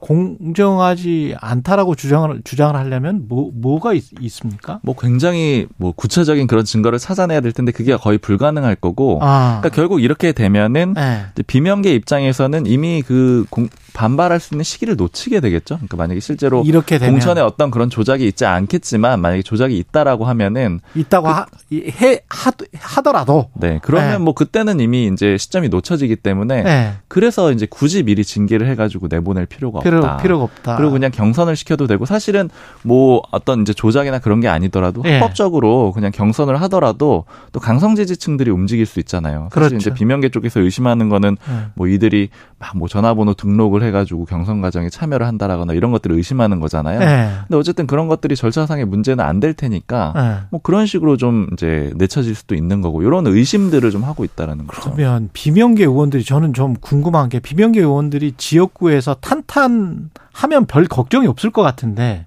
공정하지 0.00 1.36
않다라고 1.38 1.94
주장을 1.94 2.40
주장을 2.44 2.74
하려면 2.74 3.26
뭐 3.28 3.50
뭐가 3.54 3.92
있, 3.92 4.04
습니까 4.28 4.80
뭐 4.82 4.94
굉장히 4.98 5.66
뭐 5.76 5.92
구체적인 5.92 6.46
그런 6.46 6.64
증거를 6.64 6.98
찾아내야 6.98 7.40
될 7.40 7.52
텐데 7.52 7.72
그게 7.72 7.94
거의 7.96 8.18
불가능할 8.18 8.76
거고. 8.76 9.18
아. 9.22 9.58
그러니까 9.60 9.68
결국 9.76 10.02
이렇게 10.02 10.32
되면은 10.32 10.94
네. 10.94 11.26
비명계 11.46 11.94
입장에서는 11.94 12.66
이미 12.66 13.02
그 13.02 13.44
공, 13.50 13.68
반발할 13.92 14.40
수 14.40 14.54
있는 14.54 14.64
시기를 14.64 14.96
놓치게 14.96 15.40
되겠죠. 15.40 15.76
그러니까 15.76 15.96
만약에 15.96 16.20
실제로 16.20 16.62
이렇게 16.64 16.98
되면. 16.98 17.14
공천에 17.14 17.40
어떤 17.40 17.70
그런 17.70 17.90
조작이 17.90 18.26
있지 18.26 18.44
않겠지만 18.44 19.20
만약에 19.20 19.42
조작이 19.42 19.76
있다라고 19.78 20.24
하면은 20.24 20.80
있다고 20.94 21.26
그, 21.26 21.32
하, 21.32 21.46
해 21.72 22.20
하, 22.28 22.50
하더라도 22.78 23.50
네 23.54 23.78
그러면 23.82 24.10
네. 24.10 24.18
뭐 24.18 24.34
그때는 24.34 24.80
이미 24.80 25.10
이제 25.12 25.36
시점이 25.36 25.68
놓쳐지기 25.68 26.16
때문에 26.16 26.62
네. 26.62 26.92
그래서 27.08 27.52
이제 27.52 27.66
굳이 27.68 28.02
미리 28.02 28.24
징계를 28.24 28.68
해가지고 28.68 29.08
내보낼 29.10 29.46
필요가 29.46 29.80
필요, 29.80 29.98
없다. 29.98 30.16
필요가 30.18 30.44
없다. 30.44 30.76
그리고 30.76 30.92
그냥 30.92 31.10
경선을 31.10 31.56
시켜도 31.56 31.86
되고 31.86 32.06
사실은 32.06 32.48
뭐 32.82 33.22
어떤 33.30 33.62
이제 33.62 33.72
조작이나 33.72 34.18
그런 34.18 34.40
게 34.40 34.48
아니더라도 34.48 35.02
네. 35.02 35.18
합법적으로 35.18 35.92
그냥 35.92 36.10
경선을 36.12 36.60
하더라도 36.62 37.24
또 37.52 37.60
강성 37.60 37.94
지지층들이 37.94 38.50
움직일 38.50 38.86
수 38.86 39.00
있잖아요. 39.00 39.48
사실 39.52 39.68
그렇죠. 39.70 39.76
이제 39.76 39.94
비명계 39.94 40.30
쪽에서 40.30 40.60
의심하는 40.60 41.08
거는 41.08 41.36
네. 41.48 41.54
뭐 41.74 41.88
이들이 41.88 42.30
막 42.60 42.76
뭐 42.76 42.86
전화번호 42.86 43.34
등록을 43.34 43.82
해가지고 43.82 44.26
경선 44.26 44.60
과정에 44.60 44.90
참여를 44.90 45.26
한다라거나 45.26 45.72
이런 45.72 45.90
것들을 45.90 46.14
의심하는 46.14 46.60
거잖아요. 46.60 47.00
네. 47.00 47.30
근데 47.48 47.56
어쨌든 47.58 47.86
그런 47.86 48.06
것들이 48.06 48.36
절차상의 48.36 48.84
문제는 48.84 49.24
안 49.24 49.40
될 49.40 49.54
테니까 49.54 50.12
네. 50.14 50.46
뭐 50.50 50.60
그런 50.62 50.84
식으로 50.86 51.16
좀 51.16 51.46
이제 51.54 51.92
내쳐질 51.96 52.34
수도 52.34 52.54
있는 52.54 52.82
거고 52.82 53.02
이런 53.02 53.26
의심들을 53.26 53.90
좀 53.90 54.04
하고 54.04 54.22
있다라는 54.24 54.66
거죠. 54.66 54.92
그러면 54.92 55.30
비명계 55.32 55.82
의원들이 55.84 56.22
저는 56.24 56.52
좀 56.52 56.74
궁금한 56.80 57.30
게 57.30 57.40
비명계 57.40 57.80
의원들이 57.80 58.34
지역구에서 58.36 59.14
탄탄하면 59.20 60.66
별 60.68 60.84
걱정이 60.84 61.26
없을 61.26 61.50
것 61.50 61.62
같은데 61.62 62.26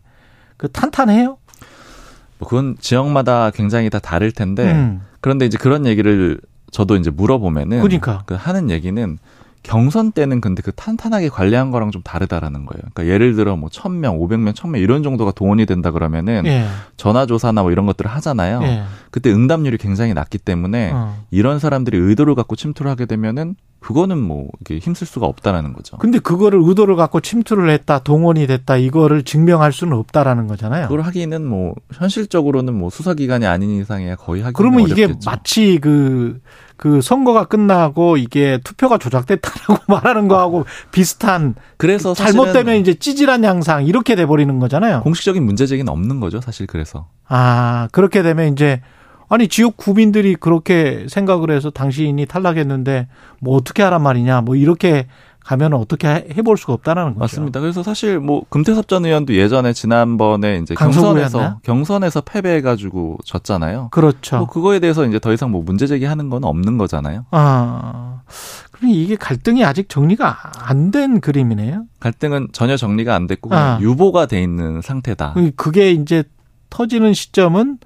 그 0.58 0.72
탄탄해요? 0.72 1.38
뭐 2.40 2.50
그건 2.50 2.76
지역마다 2.80 3.52
굉장히 3.52 3.90
다 3.92 4.00
다를 4.00 4.32
텐데 4.32 4.72
음. 4.72 5.02
그런데 5.22 5.46
이제 5.46 5.58
그런 5.60 5.86
얘기를 5.86 6.40
저도 6.72 6.96
이제 6.96 7.12
물어보면은 7.12 7.82
그러니까 7.82 8.24
그 8.26 8.34
하는 8.34 8.72
얘기는 8.72 9.18
경선 9.64 10.12
때는 10.12 10.42
근데 10.42 10.62
그 10.62 10.72
탄탄하게 10.74 11.30
관리한 11.30 11.72
거랑 11.72 11.92
좀 11.92 12.02
다르다라는 12.04 12.66
거예요. 12.66 12.82
그러니까 12.94 13.08
예를 13.08 13.36
들어 13.36 13.56
뭐 13.56 13.70
1000명, 13.70 14.20
500명, 14.20 14.54
1000명 14.54 14.82
이런 14.82 15.04
정도가 15.04 15.32
동원이 15.32 15.66
된다 15.66 15.92
그러면은 15.92 16.46
예. 16.46 16.66
전화 16.98 17.26
조사나 17.26 17.64
뭐 17.64 17.72
이런 17.72 17.86
것들을 17.86 18.10
하잖아요. 18.12 18.62
예. 18.64 18.84
그때 19.10 19.32
응답률이 19.32 19.78
굉장히 19.78 20.14
낮기 20.14 20.38
때문에 20.38 20.92
어. 20.94 21.18
이런 21.32 21.60
사람들이 21.60 21.98
의도를 21.98 22.36
갖고 22.36 22.56
침투를 22.56 22.92
하게 22.92 23.06
되면은 23.06 23.56
그거는 23.80 24.18
뭐 24.18 24.48
이게 24.62 24.80
힘쓸 24.80 25.06
수가 25.06 25.26
없다라는 25.26 25.74
거죠. 25.74 25.98
근데 25.98 26.20
그거를 26.20 26.60
의도를 26.64 26.96
갖고 26.96 27.20
침투를 27.20 27.70
했다, 27.70 28.00
동원이 28.00 28.48
됐다 28.48 28.78
이거를 28.78 29.24
증명할 29.24 29.74
수는 29.74 29.98
없다라는 29.98 30.48
거잖아요. 30.48 30.88
그걸 30.88 31.02
하기는 31.02 31.46
뭐 31.46 31.76
현실적으로는 31.92 32.74
뭐 32.74 32.90
수사기관이 32.90 33.46
아닌 33.46 33.82
이상이야 33.82 34.16
거의 34.16 34.42
하기 34.42 34.54
그러면 34.54 34.86
어렵겠죠. 34.86 35.04
이게 35.04 35.14
마치 35.26 35.80
그 35.82 36.40
그 36.78 37.02
선거가 37.02 37.46
끝나고 37.46 38.18
이게 38.18 38.60
투표가 38.64 38.98
조작됐다라고 38.98 39.84
말하는 39.88 40.28
거하고 40.28 40.66
비슷한 40.92 41.56
그래서 41.78 42.14
잘못되면 42.14 42.76
이제 42.78 42.94
찌질한 42.94 43.44
양상 43.44 43.86
이렇게 43.86 44.16
돼 44.16 44.26
버리는 44.26 44.58
거잖아요. 44.60 45.02
공식적인 45.02 45.44
문제 45.44 45.66
제기는 45.66 45.92
없는 45.92 46.20
거죠, 46.20 46.42
사실 46.42 46.68
그래서. 46.68 47.08
아, 47.28 47.88
그렇게 47.92 48.22
되면 48.22 48.52
이제 48.52 48.82
아니 49.30 49.48
지역 49.48 49.78
구민들이 49.78 50.36
그렇게 50.36 51.06
생각을 51.10 51.50
해서 51.50 51.70
당신이 51.70 52.26
탈락했는데 52.26 53.08
뭐 53.40 53.56
어떻게 53.56 53.82
하란 53.82 54.04
말이냐 54.04 54.42
뭐 54.42 54.56
이렇게 54.56 55.08
가면 55.44 55.74
어떻게 55.74 56.08
해볼 56.08 56.58
수가 56.58 56.74
없다는 56.74 57.04
거죠. 57.16 57.20
맞습니다. 57.20 57.60
그래서 57.60 57.84
사실 57.84 58.20
뭐 58.20 58.44
금태섭 58.50 58.88
전 58.88 59.06
의원도 59.06 59.36
예전에 59.36 59.74
지난번에 59.74 60.58
이제 60.58 60.74
경선에서 60.76 61.60
경선에서 61.64 62.22
패배해가지고 62.22 63.18
졌잖아요. 63.26 63.90
그렇죠. 63.92 64.38
뭐 64.38 64.48
그거에 64.48 64.80
대해서 64.80 65.06
이제 65.06 65.20
더 65.20 65.34
이상 65.34 65.52
뭐 65.52 65.62
문제 65.62 65.86
제기하는 65.88 66.30
건 66.30 66.46
없는 66.46 66.78
거잖아요. 66.78 67.26
아, 67.32 68.22
그럼 68.72 68.92
이게 68.92 69.16
갈등이 69.16 69.66
아직 69.66 69.90
정리가 69.90 70.38
안 70.68 70.92
된 70.92 71.20
그림이네요. 71.20 71.86
갈등은 72.00 72.50
전혀 72.54 72.78
정리가 72.78 73.16
안 73.16 73.28
됐고 73.28 73.54
아. 73.54 73.80
유보가 73.82 74.28
돼 74.28 74.42
있는 74.42 74.82
상태다. 74.82 75.34
그게 75.56 75.92
이제 75.92 76.24
터지는 76.70 77.14
시점은 77.14 77.80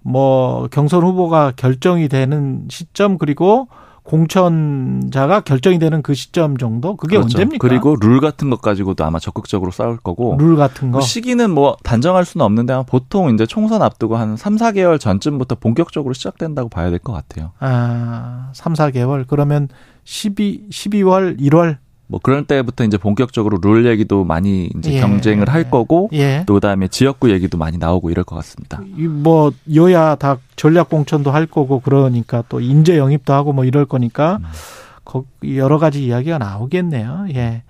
뭐 0.00 0.68
경선 0.70 1.02
후보가 1.02 1.52
결정이 1.56 2.08
되는 2.08 2.64
시점 2.68 3.16
그리고 3.18 3.68
공천자가 4.08 5.40
결정이 5.40 5.78
되는 5.78 6.02
그 6.02 6.14
시점 6.14 6.56
정도 6.56 6.96
그게 6.96 7.16
그렇죠. 7.16 7.26
언제입니까? 7.36 7.66
그리고 7.66 7.96
룰 7.96 8.20
같은 8.20 8.48
것 8.50 8.60
가지고도 8.62 9.04
아마 9.04 9.18
적극적으로 9.18 9.70
싸울 9.70 9.96
거고 9.98 10.36
룰 10.38 10.56
같은 10.56 10.90
거 10.92 10.98
그 10.98 11.04
시기는 11.04 11.50
뭐 11.50 11.76
단정할 11.84 12.24
수는 12.24 12.44
없는데 12.44 12.82
보통 12.88 13.32
이제 13.34 13.46
총선 13.46 13.82
앞두고 13.82 14.16
한 14.16 14.36
3, 14.36 14.56
4개월 14.56 14.98
전쯤부터 14.98 15.56
본격적으로 15.56 16.12
시작된다고 16.14 16.68
봐야 16.68 16.90
될 16.90 16.98
것 16.98 17.12
같아요. 17.12 17.52
아, 17.60 18.50
3, 18.54 18.72
4개월 18.74 19.24
그러면 19.28 19.68
12 20.04 20.68
12월 20.70 21.38
1월 21.40 21.76
뭐 22.08 22.18
그럴 22.22 22.44
때부터 22.44 22.84
이제 22.84 22.96
본격적으로 22.96 23.58
룰 23.62 23.86
얘기도 23.86 24.24
많이 24.24 24.70
이제 24.78 24.94
예. 24.94 25.00
경쟁을 25.00 25.50
할 25.50 25.70
거고 25.70 26.08
예. 26.14 26.42
또 26.46 26.54
그다음에 26.54 26.88
지역구 26.88 27.30
얘기도 27.30 27.58
많이 27.58 27.76
나오고 27.76 28.10
이럴 28.10 28.24
것 28.24 28.34
같습니다. 28.36 28.80
뭐 28.96 29.52
여야 29.74 30.16
다 30.16 30.38
전략 30.56 30.88
공천도 30.88 31.30
할 31.30 31.46
거고 31.46 31.80
그러니까 31.80 32.42
또 32.48 32.60
인재 32.60 32.96
영입도 32.96 33.32
하고 33.34 33.52
뭐 33.52 33.64
이럴 33.64 33.84
거니까 33.84 34.40
음. 34.40 35.54
여러 35.56 35.78
가지 35.78 36.04
이야기가 36.04 36.38
나오겠네요. 36.38 37.26
예. 37.34 37.62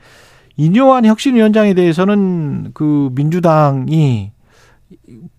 인요한 0.57 1.05
혁신위원장에 1.05 1.75
대해서는 1.75 2.71
그 2.75 3.11
민주당이 3.15 4.31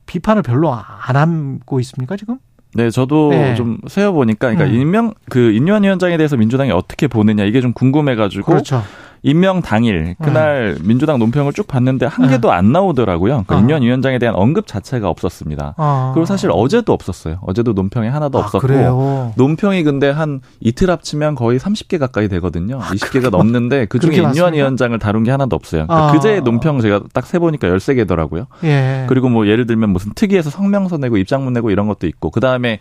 비판을 0.05 0.41
별로 0.43 0.73
안 0.73 1.15
하고 1.15 1.79
있습니까 1.79 2.17
지금? 2.17 2.37
네, 2.75 2.89
저도 2.91 3.29
네. 3.31 3.55
좀 3.55 3.79
세어 3.87 4.11
보니까, 4.11 4.53
그러니까 4.53 4.65
음. 4.65 4.79
임명, 4.79 5.13
그, 5.29 5.51
인유한 5.51 5.83
위원장에 5.83 6.17
대해서 6.17 6.37
민주당이 6.37 6.71
어떻게 6.71 7.07
보느냐, 7.07 7.43
이게 7.45 7.61
좀 7.61 7.73
궁금해가지고. 7.73 8.45
그렇죠. 8.45 8.83
임명 9.23 9.61
당일 9.61 10.15
그날 10.21 10.75
네. 10.75 10.83
민주당 10.83 11.17
논평을 11.19 11.53
쭉 11.53 11.65
봤는데 11.67 12.07
한 12.07 12.25
네. 12.25 12.33
개도 12.33 12.51
안 12.51 12.71
나오더라고요. 12.71 13.43
그러니까 13.45 13.55
어. 13.55 13.59
인현 13.59 13.83
위원장에 13.83 14.19
대한 14.19 14.35
언급 14.35 14.67
자체가 14.67 15.09
없었습니다. 15.09 15.75
어. 15.77 16.11
그리고 16.13 16.25
사실 16.25 16.49
어제도 16.51 16.91
없었어요. 16.91 17.39
어제도 17.43 17.71
논평이 17.71 18.09
하나도 18.09 18.37
아, 18.37 18.41
없었고 18.41 18.67
그래요? 18.67 19.31
논평이 19.37 19.83
근데 19.83 20.09
한 20.09 20.41
이틀 20.59 20.89
합치면 20.91 21.35
거의 21.35 21.59
30개 21.59 21.99
가까이 21.99 22.27
되거든요. 22.27 22.79
아, 22.81 22.89
20개가 22.89 23.29
넘는데 23.29 23.85
그 23.89 23.99
중에 23.99 24.17
인현 24.17 24.53
위원장을 24.53 24.97
다룬 24.99 25.23
게 25.23 25.31
하나도 25.31 25.55
없어요. 25.55 25.87
그러니까 25.87 26.09
아. 26.09 26.11
그제 26.11 26.41
논평 26.41 26.81
제가 26.81 27.01
딱 27.13 27.29
세 27.29 27.37
보니까 27.37 27.67
13개더라고요. 27.67 28.47
예. 28.63 29.05
그리고 29.07 29.29
뭐 29.29 29.45
예를 29.45 29.67
들면 29.67 29.91
무슨 29.91 30.13
특위에서 30.15 30.49
성명서 30.49 30.97
내고 30.97 31.17
입장문 31.17 31.53
내고 31.53 31.69
이런 31.69 31.87
것도 31.87 32.07
있고 32.07 32.31
그 32.31 32.39
다음에 32.39 32.79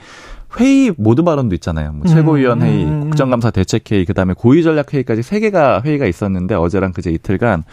회의 0.59 0.92
모두 0.96 1.24
발언도 1.24 1.55
있잖아요. 1.57 1.92
뭐 1.92 2.07
최고위원 2.07 2.62
회의, 2.62 2.84
음, 2.84 2.88
음, 2.88 2.92
음. 2.94 3.01
국정감사 3.03 3.51
대책 3.51 3.90
회의, 3.92 4.05
그다음에 4.05 4.34
고위 4.34 4.62
전략 4.62 4.94
회의까지 4.94 5.22
세 5.22 5.40
개가 5.40 5.82
회의가 5.84 6.07
있었는데 6.07 6.55
어제랑 6.55 6.92
그제 6.92 7.11
이틀간 7.11 7.64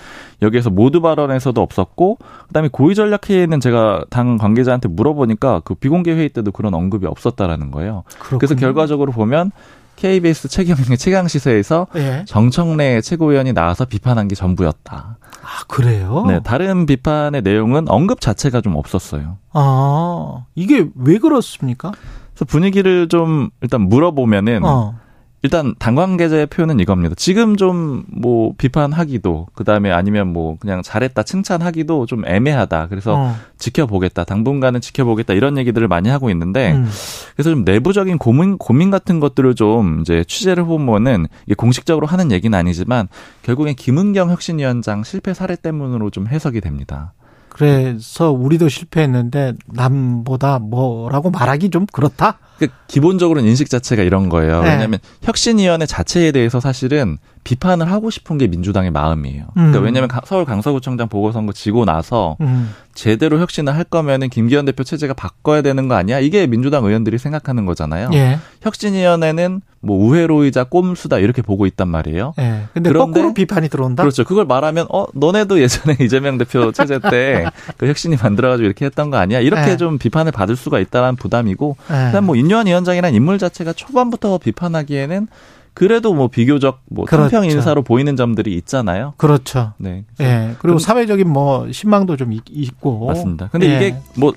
여기에서 0.42 0.70
모두 0.70 1.02
발언에서도 1.02 1.60
없었고 1.62 2.18
그다음에 2.48 2.70
고위 2.72 2.94
전략 2.96 3.30
회의는 3.30 3.60
제가 3.62 4.06
당 4.10 4.38
관계자한테 4.38 4.90
물어보니까 4.90 5.62
그 5.64 5.76
비공개 5.76 6.12
회의 6.12 6.30
때도 6.30 6.52
그런 6.52 6.74
언급이 6.74 7.06
없었다라는 7.06 7.72
거예요. 7.72 8.04
그렇군요. 8.20 8.40
그래서 8.40 8.56
결과적으로 8.56 9.12
보면 9.14 9.52
KBS 9.96 10.50
최경영의 10.50 10.98
최강 10.98 11.28
시세에서 11.28 11.88
예. 11.96 12.26
정청래 12.28 13.00
최고위원이 13.02 13.54
나와서 13.54 13.86
비판한 13.86 14.28
게 14.28 14.36
전부였다. 14.36 15.18
아 15.42 15.64
그래요? 15.68 16.26
네, 16.28 16.42
다른 16.44 16.86
비판의 16.86 17.42
내용은 17.42 17.88
언급 17.88 18.20
자체가 18.20 18.62
좀 18.62 18.76
없었어요. 18.76 19.38
아 19.54 20.46
이게 20.56 20.88
왜 20.96 21.18
그렇습니까? 21.18 21.92
그래서 22.36 22.46
분위기를 22.46 23.08
좀 23.08 23.50
일단 23.62 23.82
물어보면은 23.82 24.64
어. 24.64 25.00
일단 25.42 25.76
당 25.78 25.96
관계자의 25.96 26.48
표현은 26.48 26.80
이겁니다. 26.80 27.16
지금 27.16 27.56
좀 27.56 28.04
뭐 28.08 28.54
비판하기도 28.58 29.48
그다음에 29.54 29.92
아니면 29.92 30.34
뭐 30.34 30.58
그냥 30.60 30.82
잘했다 30.82 31.24
칭찬하기도 31.24 32.06
좀 32.06 32.26
애매하다. 32.26 32.88
그래서 32.88 33.16
어. 33.16 33.36
지켜보겠다. 33.58 34.24
당분간은 34.24 34.82
지켜보겠다. 34.82 35.34
이런 35.34 35.58
얘기들을 35.58 35.88
많이 35.88 36.10
하고 36.10 36.30
있는데 36.30 36.74
음. 36.74 36.88
그래서 37.36 37.52
좀 37.52 37.64
내부적인 37.64 38.18
고민 38.18 38.58
고민 38.58 38.90
같은 38.90 39.20
것들을 39.20 39.54
좀 39.56 40.02
이제 40.02 40.24
취재를 40.28 40.64
해보면은 40.64 41.28
이게 41.46 41.56
공식적으로 41.56 42.08
하는 42.08 42.32
얘기는 42.32 42.58
아니지만 42.58 43.08
결국엔 43.44 43.76
김은경 43.76 44.32
혁신위원장 44.32 45.04
실패 45.04 45.34
사례 45.34 45.56
때문으로 45.56 46.10
좀 46.10 46.28
해석이 46.28 46.62
됩니다. 46.62 47.14
그래서 47.56 48.32
우리도 48.34 48.68
실패했는데 48.68 49.54
남보다 49.68 50.60
뭐라고 50.60 51.30
말하기 51.30 51.70
좀 51.70 51.86
그렇다? 51.86 52.38
그 52.58 52.68
기본적으로는 52.88 53.48
인식 53.50 53.70
자체가 53.70 54.04
이런 54.04 54.30
거예요. 54.30 54.62
네. 54.64 54.70
왜냐하면 54.72 55.00
혁신위원회 55.24 55.86
자체에 55.86 56.32
대해서 56.32 56.60
사실은 56.60 57.18
비판을 57.44 57.92
하고 57.92 58.10
싶은 58.10 58.38
게 58.38 58.48
민주당의 58.48 58.92
마음이에요. 58.92 59.44
음. 59.44 59.54
그러니까 59.54 59.80
왜냐하면 59.82 60.10
서울 60.26 60.46
강서구청장 60.46 61.10
보궐선거 61.10 61.54
지고 61.54 61.86
나서 61.86 62.38
음. 62.42 62.74
제대로 62.96 63.40
혁신을 63.40 63.76
할 63.76 63.84
거면은 63.84 64.30
김기현 64.30 64.66
대표 64.66 64.84
체제가 64.84 65.14
바꿔야 65.14 65.62
되는 65.62 65.88
거 65.88 65.96
아니야? 65.96 66.20
이게 66.20 66.48
민주당 66.48 66.86
의원들이 66.86 67.18
생각하는 67.18 67.66
거잖아요. 67.66 68.10
예. 68.14 68.40
혁신위원회는 68.62 69.62
뭐 69.82 69.98
우회로이자 70.08 70.64
꼼수다 70.66 71.20
이렇게 71.20 71.42
보고 71.42 71.66
있단 71.68 71.88
말이에요. 71.88 72.34
예. 72.40 72.64
근데 72.74 72.90
그런데 72.90 73.20
거꾸로 73.20 73.34
비판이 73.34 73.70
들어온다. 73.70 74.02
그렇죠. 74.02 74.24
그걸 74.24 74.46
말하면 74.46 74.88
어 74.90 75.06
너네도 75.14 75.62
예전에 75.62 75.98
이재명 76.02 76.38
대표 76.38 76.72
체제 76.72 77.00
때 77.00 77.46
그 77.78 77.88
혁신이 77.88 78.16
만들어가지고 78.22 78.66
이렇게 78.66 78.86
했던 78.86 79.10
거 79.12 79.18
아니야? 79.18 79.40
이렇게 79.40 79.72
예. 79.72 79.78
좀 79.78 79.98
비판을 79.98 80.32
받을 80.32 80.56
수가 80.56 80.80
있다는 80.80 81.16
부담이고, 81.16 81.76
예. 81.90 81.94
그다음 82.08 82.26
뭐 82.26 82.36
인요한 82.46 82.68
위원장이라는 82.68 83.16
인물 83.16 83.38
자체가 83.40 83.74
초반부터 83.74 84.38
비판하기에는 84.38 85.28
그래도 85.74 86.14
뭐 86.14 86.28
비교적 86.30 86.82
뭐 86.90 87.06
그렇죠. 87.06 87.30
평 87.32 87.46
인사로 87.46 87.82
보이는 87.82 88.16
점들이 88.16 88.54
있잖아요. 88.56 89.14
그렇죠. 89.18 89.74
네. 89.78 90.06
예. 90.22 90.56
그리고 90.60 90.80
사회적인 90.80 91.28
뭐 91.28 91.70
신망도 91.72 92.16
좀 92.18 92.32
있고. 92.50 93.08
맞습니다. 93.08 93.50
근데 93.52 93.70
예. 93.70 93.76
이게 93.76 93.96
뭐 94.16 94.32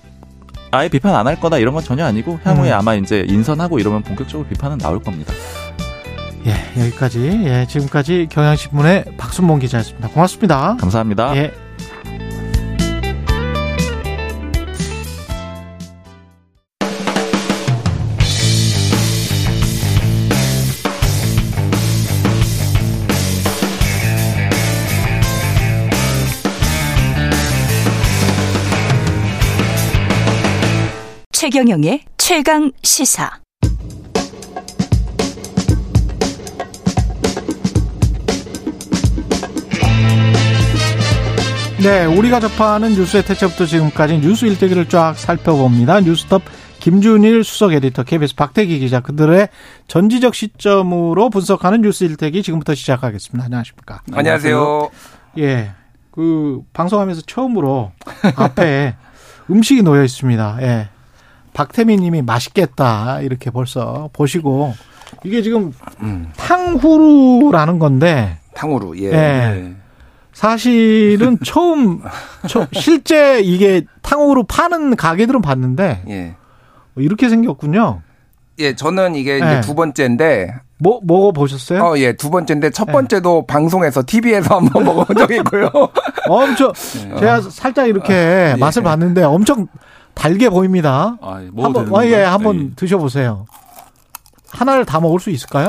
아예 0.71 0.89
비판 0.89 1.15
안 1.15 1.27
할 1.27 1.39
거다 1.39 1.59
이런 1.59 1.75
건 1.75 1.83
전혀 1.85 2.05
아니고 2.05 2.41
향후에 2.43 2.73
음. 2.73 2.79
아마 2.79 2.95
이제 2.95 3.25
인선하고 3.29 3.79
이러면 3.79 4.03
본격적으로 4.03 4.49
비판은 4.49 4.79
나올 4.79 5.01
겁니다. 5.01 5.33
예, 6.47 6.81
여기까지 6.87 7.21
예, 7.45 7.67
지금까지 7.69 8.27
경향신문의 8.31 9.05
박순봉 9.19 9.59
기자였습니다. 9.61 10.09
고맙습니다. 10.09 10.77
감사합니다. 10.81 11.37
예. 11.37 11.53
최경영의 31.39 32.01
최강 32.17 32.73
시사. 32.83 33.31
네, 41.81 42.07
우리가 42.07 42.41
접하는 42.41 42.97
뉴스의 42.97 43.25
태초부터 43.25 43.67
지금까지 43.67 44.19
뉴스 44.19 44.47
일대기를 44.47 44.89
쫙 44.89 45.15
살펴봅니다. 45.17 46.01
뉴스톱 46.01 46.43
김준일 46.81 47.45
수석 47.45 47.73
에디터, 47.73 48.03
KBS 48.03 48.35
박태기 48.35 48.81
기자, 48.81 48.99
그들의 48.99 49.49
전지적 49.87 50.35
시점으로 50.35 51.31
분석하는 51.31 51.83
뉴스 51.83 52.03
일대기 52.03 52.43
지금부터 52.43 52.75
시작하겠습니다. 52.75 53.45
안녕하십니까? 53.45 54.03
안녕하세요. 54.13 54.91
예, 55.39 55.71
그 56.11 56.63
방송하면서 56.73 57.23
처음으로 57.29 57.93
앞에 58.35 58.97
음식이 59.49 59.83
놓여 59.83 60.03
있습니다. 60.03 60.59
예. 60.63 60.98
박태민 61.59 61.99
님이 61.99 62.23
맛있겠다. 62.23 63.21
이렇게 63.21 63.51
벌써 63.51 64.11
보시고 64.13 64.75
이게 65.25 65.43
지금 65.43 65.73
음. 66.03 66.31
탕후루라는 66.37 67.81
건데 67.81 68.39
탕후루 68.55 68.97
예. 69.01 69.13
예. 69.13 69.75
사실은 70.33 71.37
처음 71.45 72.01
처, 72.47 72.69
실제 72.71 73.41
이게 73.41 73.85
탕후루 74.03 74.45
파는 74.45 74.95
가게들은 74.95 75.43
봤는데 75.43 76.05
예. 76.09 76.37
이렇게 76.95 77.29
생겼군요. 77.29 78.03
예, 78.61 78.77
저는 78.77 79.17
이게 79.17 79.41
예. 79.41 79.61
두 79.61 79.75
번째인데 79.75 80.55
뭐 80.79 81.01
먹어 81.03 81.33
보셨어요? 81.33 81.83
어, 81.83 81.99
예, 81.99 82.13
두 82.13 82.31
번째인데 82.31 82.71
첫 82.71 82.87
예. 82.89 82.93
번째도 82.93 83.47
네. 83.49 83.53
방송에서 83.53 84.05
TV에서 84.07 84.59
한번 84.63 84.85
먹어본 84.85 85.17
적이 85.17 85.37
있고요. 85.39 85.73
엄청 86.29 86.73
네. 86.73 87.17
제가 87.19 87.41
살짝 87.41 87.89
이렇게 87.89 88.13
아, 88.13 88.51
예. 88.53 88.57
맛을 88.61 88.85
봤는데 88.85 89.25
엄청 89.25 89.67
달게 90.19 90.49
보입니다. 90.51 91.17
아, 91.21 91.41
예, 91.43 91.63
한번 91.63 91.95
어, 91.95 92.05
예, 92.05 92.17
한번 92.23 92.61
예. 92.61 92.75
드셔보세요. 92.75 93.47
하나를 94.51 94.85
다 94.85 95.01
먹을 95.01 95.21
수 95.21 95.31
있을까요? 95.31 95.69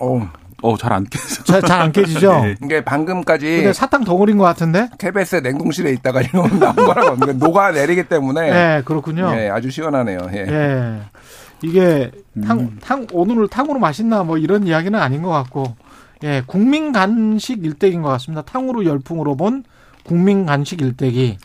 어, 0.00 0.30
어, 0.62 0.76
잘 0.76 0.92
안 0.92 1.04
깨져. 1.04 1.60
잘 1.60 1.80
안 1.80 1.90
깨지죠? 1.92 2.40
네. 2.42 2.54
이게 2.62 2.84
방금까지. 2.84 3.46
근데 3.56 3.72
사탕 3.72 4.04
덩어리인 4.04 4.38
것 4.38 4.44
같은데? 4.44 4.88
KBS 4.98 5.36
냉동실에 5.36 5.90
있다가 5.94 6.20
이거 6.22 6.46
나온 6.48 6.76
거라고. 6.76 7.16
녹아내리기 7.32 8.04
때문에. 8.04 8.50
네, 8.50 8.82
그렇군요. 8.84 9.32
예, 9.36 9.48
아주 9.48 9.70
시원하네요. 9.70 10.18
예. 10.32 10.38
예. 10.48 11.00
이게 11.62 12.10
탕, 12.46 12.60
음. 12.60 12.78
탕, 12.80 13.06
오늘 13.12 13.46
탕으로 13.48 13.78
맛있나 13.80 14.22
뭐 14.22 14.38
이런 14.38 14.66
이야기는 14.66 14.98
아닌 14.98 15.22
것 15.22 15.30
같고, 15.30 15.74
예, 16.22 16.42
국민 16.46 16.92
간식 16.92 17.64
일대기인 17.64 18.02
것 18.02 18.08
같습니다. 18.10 18.42
탕후루 18.42 18.84
열풍으로 18.86 19.36
본 19.36 19.64
국민 20.04 20.46
간식 20.46 20.80
일대기. 20.80 21.36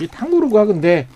이 0.00 0.06
탕후루가 0.06 0.66
근데 0.66 1.06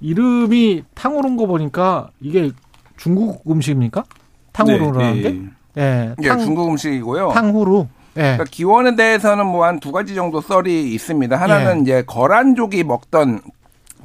이름이 0.00 0.84
탕후루인 0.94 1.36
거 1.36 1.46
보니까 1.46 2.10
이게 2.20 2.50
중국 2.96 3.42
음식입니까? 3.50 4.04
탕후루라는 4.52 5.14
네, 5.14 5.22
게? 5.22 5.30
네. 5.30 5.48
예, 5.78 6.14
예 6.22 6.28
탕, 6.28 6.38
중국 6.40 6.68
음식이고요. 6.68 7.28
탕후루. 7.30 7.86
예. 8.16 8.20
그러니까 8.20 8.44
기원에 8.50 8.96
대해서는 8.96 9.46
뭐 9.46 9.64
한 9.64 9.78
두 9.80 9.92
가지 9.92 10.14
정도 10.14 10.40
썰이 10.40 10.92
있습니다. 10.92 11.36
하나는 11.36 11.78
예. 11.78 11.82
이제 11.82 12.02
거란족이 12.06 12.82
먹던 12.84 13.40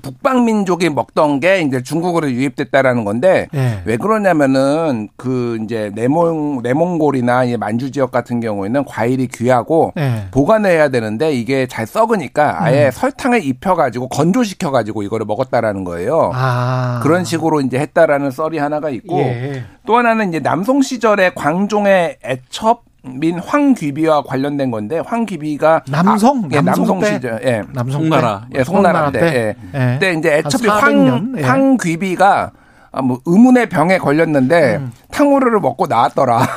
북방 0.04 0.46
민족이 0.46 0.90
먹던 0.90 1.40
게 1.40 1.62
이제 1.62 1.82
중국으로 1.82 2.30
유입됐다라는 2.30 3.06
건데 3.06 3.48
네. 3.54 3.82
왜 3.86 3.98
그러냐면은 3.98 5.08
그 5.16 5.58
이제 5.64 5.92
내몽 5.96 6.62
내몽골이나 6.62 7.46
만주 7.58 7.90
지역 7.92 8.12
같은 8.12 8.42
경우에는 8.42 8.84
과일이 8.84 9.28
귀하고 9.28 9.94
네. 9.96 10.28
보관해야 10.32 10.90
되는데 10.90 11.32
이게 11.32 11.66
잘 11.68 11.88
썩으니까 11.88 12.62
아예 12.62 12.88
음. 12.88 12.92
설탕을 12.92 13.44
입혀가지고 13.44 14.10
건조시켜가지고 14.10 15.04
이거를 15.04 15.26
먹었다라는 15.26 15.86
거예요. 15.86 16.32
아. 16.34 17.00
그런 17.02 17.24
식으로 17.24 17.62
이제 17.62 17.80
했다라는 17.80 18.30
썰이 18.30 18.58
하나가 18.58 18.90
있고 18.90 19.20
예. 19.20 19.64
또 19.86 19.98
하나는 19.98 20.30
이제 20.30 20.40
남송 20.40 20.82
시절에 20.82 21.32
광종의 21.34 22.18
애첩 22.26 22.84
민 23.04 23.38
황귀비와 23.38 24.24
관련된 24.24 24.72
건데 24.72 25.02
황귀비가 25.06 25.84
남성 25.90 26.46
아, 26.46 26.50
예, 26.54 26.62
남성, 26.62 26.86
남성 26.88 27.14
시절 27.14 27.40
예 27.44 27.62
남성 27.74 28.02
송나라 28.02 28.48
예 28.56 28.64
송나라 28.64 29.12
때, 29.12 29.20
때. 29.20 29.26
예. 29.28 29.56
예. 29.74 29.94
그때 29.94 30.14
이제 30.14 30.34
애초에 30.38 30.70
황 30.70 31.34
예. 31.38 31.42
황귀비가 31.44 32.52
아, 32.94 33.02
뭐 33.02 33.20
의문의 33.26 33.68
병에 33.70 33.98
걸렸는데 33.98 34.76
음. 34.78 34.92
탕후루를 35.12 35.60
먹고 35.60 35.88
나왔더라. 35.88 36.48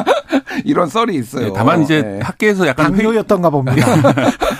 이런 0.64 0.88
썰이 0.88 1.14
있어요. 1.14 1.46
네, 1.46 1.52
다만 1.54 1.82
이제 1.82 2.02
네. 2.02 2.18
학계에서 2.20 2.66
약간 2.66 2.92
당뇨였던가 2.92 3.50
봅니다. 3.50 3.86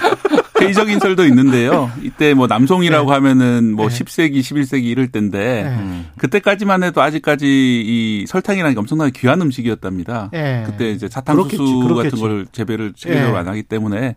회의적인 0.61 0.98
설도 0.98 1.24
있는데요. 1.26 1.90
이때 2.02 2.34
뭐 2.34 2.46
남송이라고 2.46 3.09
네. 3.11 3.14
하면은 3.14 3.74
뭐 3.74 3.88
네. 3.88 3.98
10세기, 3.98 4.40
11세기 4.40 4.84
이럴 4.84 5.09
때인데 5.09 5.62
네. 5.64 6.04
그때까지만 6.18 6.82
해도 6.82 7.02
아직까지 7.02 7.46
이 7.46 8.24
설탕이라는 8.26 8.74
게 8.74 8.78
엄청나게 8.78 9.12
귀한 9.16 9.40
음식이었답니다. 9.42 10.30
네. 10.32 10.62
그때 10.66 10.90
이제 10.90 11.09
사탕수수 11.09 11.57
그렇겠지, 11.59 11.82
그렇겠지. 11.86 12.11
같은 12.11 12.18
걸 12.20 12.46
재배를 12.52 12.92
체계적으로 12.96 13.32
네. 13.34 13.38
안 13.38 13.48
하기 13.48 13.62
때문에 13.64 14.16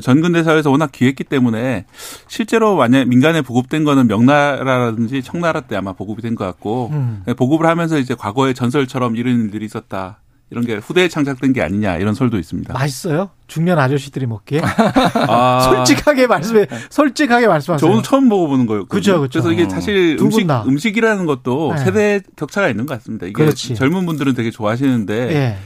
전근대사에서 0.00 0.70
워낙 0.70 0.90
귀했기 0.92 1.24
때문에 1.24 1.84
실제로 2.26 2.76
만약 2.76 3.06
민간에 3.08 3.42
보급된 3.42 3.84
거는 3.84 4.06
명나라라든지 4.06 5.22
청나라 5.22 5.60
때 5.60 5.76
아마 5.76 5.92
보급이 5.92 6.22
된 6.22 6.32
것 6.34 6.44
같고 6.46 6.88
음. 6.92 7.22
보급을 7.36 7.66
하면서 7.66 7.98
이제 7.98 8.14
과거의 8.14 8.54
전설처럼 8.54 9.16
이런 9.16 9.38
일들이 9.42 9.66
있었다. 9.66 10.20
이런 10.52 10.66
게 10.66 10.76
후대에 10.76 11.08
창작된 11.08 11.54
게 11.54 11.62
아니냐 11.62 11.96
이런 11.96 12.12
설도 12.14 12.38
있습니다. 12.38 12.74
맛있어요? 12.74 13.30
중년 13.46 13.78
아저씨들이 13.78 14.26
먹기에? 14.26 14.60
아. 15.26 15.60
솔직하게 15.60 16.26
말씀해, 16.26 16.66
솔직하게 16.90 17.46
말씀하세요. 17.46 17.88
저는 17.90 18.02
처음 18.02 18.28
먹어보는 18.28 18.66
거예요. 18.66 18.84
그죠, 18.84 19.22
그죠. 19.22 19.42
그래서 19.42 19.50
이게 19.50 19.66
사실 19.68 20.18
음식, 20.20 20.46
음식이라는 20.50 21.24
것도 21.24 21.72
네. 21.74 21.84
세대 21.84 22.20
격차가 22.36 22.68
있는 22.68 22.84
것 22.84 22.94
같습니다. 22.98 23.26
이게 23.26 23.32
그렇지. 23.32 23.74
젊은 23.74 24.04
분들은 24.04 24.34
되게 24.34 24.50
좋아하시는데 24.50 25.26
네. 25.26 25.58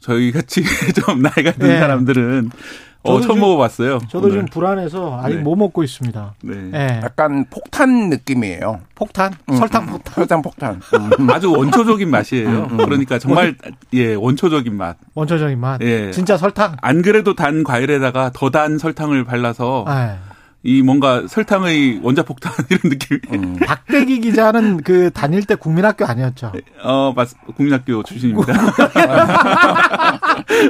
저희 0.00 0.32
같이 0.32 0.64
좀 1.04 1.20
나이가 1.20 1.52
든 1.52 1.68
네. 1.68 1.78
사람들은 1.78 2.50
어, 3.02 3.18
처음 3.20 3.28
좀, 3.28 3.40
먹어봤어요. 3.40 3.98
저도 4.10 4.26
오늘. 4.26 4.38
좀 4.40 4.46
불안해서 4.46 5.20
아직 5.22 5.36
네. 5.36 5.42
못 5.42 5.56
먹고 5.56 5.82
있습니다. 5.82 6.34
네. 6.42 6.54
네. 6.70 7.00
약간 7.02 7.46
폭탄 7.48 8.10
느낌이에요. 8.10 8.80
폭탄? 8.94 9.32
음, 9.48 9.56
설탕 9.56 9.84
음. 9.84 9.88
폭탄? 9.88 10.14
설탕 10.14 10.42
폭탄. 10.42 10.80
음. 11.18 11.30
아주 11.30 11.50
원초적인 11.50 12.10
맛이에요. 12.10 12.48
음, 12.48 12.68
음. 12.72 12.76
그러니까 12.76 13.18
정말 13.18 13.54
예 13.94 14.14
원초적인 14.14 14.76
맛. 14.76 14.96
원초적인 15.14 15.58
맛. 15.58 15.80
예. 15.80 16.10
진짜 16.10 16.36
설탕. 16.36 16.76
안 16.82 17.00
그래도 17.00 17.34
단 17.34 17.64
과일에다가 17.64 18.30
더 18.34 18.50
단 18.50 18.76
설탕을 18.78 19.24
발라서. 19.24 19.84
네. 19.88 20.18
이 20.62 20.82
뭔가 20.82 21.26
설탕의 21.26 22.00
원자폭탄 22.02 22.52
이런 22.68 22.80
느낌. 22.90 23.18
음. 23.32 23.56
박대기 23.56 24.20
기자는 24.20 24.82
그 24.82 25.10
다닐 25.10 25.44
때 25.44 25.54
국민학교 25.54 26.04
아니었죠? 26.04 26.52
어, 26.82 27.12
맞, 27.16 27.30
국민학교 27.56 28.02
출신입니다. 28.02 28.52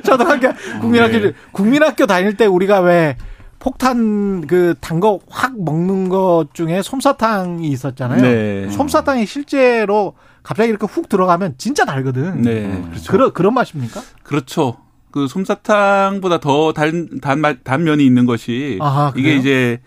저도 0.04 0.24
학교 0.24 0.52
국민학교 0.80 1.18
네. 1.20 1.32
국민학교 1.52 2.06
다닐 2.06 2.36
때 2.36 2.46
우리가 2.46 2.80
왜 2.80 3.16
폭탄 3.58 4.46
그 4.46 4.74
단 4.80 5.00
거 5.00 5.18
확 5.28 5.52
먹는 5.60 6.08
것 6.08 6.48
중에 6.54 6.82
솜사탕이 6.82 7.68
있었잖아요. 7.68 8.22
네. 8.22 8.70
솜사탕이 8.70 9.26
실제로 9.26 10.14
갑자기 10.42 10.70
이렇게 10.70 10.86
훅 10.86 11.08
들어가면 11.08 11.54
진짜 11.58 11.84
달거든. 11.84 12.42
네. 12.42 12.82
그렇죠. 12.90 13.12
그런 13.12 13.32
그런 13.32 13.54
맛입니까? 13.54 14.00
그렇죠. 14.22 14.78
그 15.12 15.26
솜사탕보다 15.26 16.40
더 16.40 16.72
단, 16.72 17.20
단, 17.20 17.42
단 17.62 17.84
면이 17.84 18.04
있는 18.04 18.26
것이 18.26 18.78
아하, 18.80 19.12
이게 19.16 19.36
이제 19.36 19.80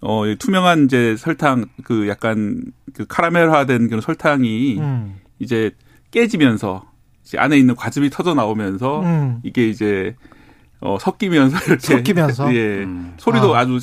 어 0.00 0.22
투명한 0.38 0.84
이제 0.84 1.16
설탕 1.16 1.66
그 1.84 2.08
약간 2.08 2.64
그 2.94 3.06
카라멜화된 3.06 3.88
그런 3.88 4.00
설탕이 4.00 4.78
음. 4.78 5.16
이제 5.38 5.72
깨지면서 6.10 6.84
이제 7.24 7.38
안에 7.38 7.58
있는 7.58 7.74
과즙이 7.74 8.10
터져 8.10 8.34
나오면서 8.34 9.02
음. 9.02 9.40
이게 9.42 9.68
이제 9.68 10.14
어 10.80 10.98
섞이면서 11.00 11.58
이렇게 11.66 11.96
섞이면서 11.96 12.52
예 12.54 12.84
음. 12.84 13.14
소리도 13.16 13.56
아. 13.56 13.64
주 13.64 13.78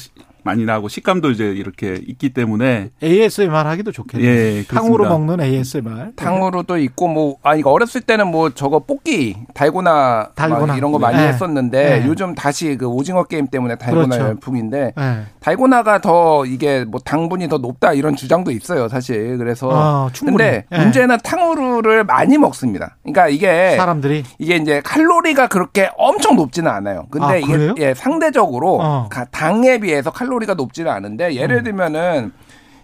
많이 0.46 0.64
나고 0.64 0.88
식감도 0.88 1.32
이제 1.32 1.46
이렇게 1.46 2.00
있기 2.08 2.30
때문에 2.30 2.92
ASMR 3.02 3.56
하기도 3.56 3.92
좋겠네요. 3.92 4.30
예, 4.30 4.64
탕으로 4.68 5.10
먹는 5.10 5.42
ASMR. 5.42 6.12
탕으로도 6.16 6.78
있고 6.78 7.08
뭐아 7.08 7.56
이거 7.56 7.72
어렸을 7.72 8.02
때는 8.02 8.28
뭐 8.28 8.52
저거 8.52 8.80
뽑기 8.80 9.38
달고나, 9.56 10.30
달고나. 10.36 10.78
이런 10.78 10.92
거 10.92 11.00
많이 11.00 11.18
네. 11.18 11.30
했었는데 11.30 12.00
네. 12.00 12.08
요즘 12.08 12.36
다시 12.36 12.78
그 12.78 12.86
오징어 12.86 13.24
게임 13.24 13.48
때문에 13.48 13.76
달고나 13.78 14.06
그렇죠. 14.06 14.24
열풍인데 14.24 14.94
네. 14.96 15.24
달고나가 15.40 16.00
더 16.00 16.46
이게 16.46 16.86
뭐 16.86 17.02
당분이 17.04 17.50
더 17.50 17.58
높다 17.58 17.94
이런 17.94 18.16
주장도 18.16 18.52
있어요, 18.52 18.88
사실. 18.88 19.40
그래서 19.40 19.70
아, 19.74 20.10
근데 20.20 20.66
네. 20.70 20.78
문제는 20.80 21.18
탕후루를 21.24 22.04
많이 22.04 22.38
먹습니다. 22.38 22.98
그러니까 23.02 23.30
이게 23.30 23.76
사람들이 23.78 24.24
이게 24.38 24.58
이제 24.58 24.80
칼로리가 24.86 25.48
그렇게 25.48 25.90
엄청 25.98 26.36
높지는 26.36 26.70
않아요. 26.72 27.08
근데 27.10 27.26
아, 27.26 27.36
이게 27.36 27.74
예, 27.80 27.94
상대적으로 27.96 28.78
어. 28.80 29.10
당에 29.32 29.80
비해서 29.80 30.12
칼로리 30.12 30.35
칼로리가 30.36 30.54
높지는 30.56 30.92
않은데 30.92 31.36
예를 31.36 31.58
음. 31.58 31.64
들면은 31.64 32.32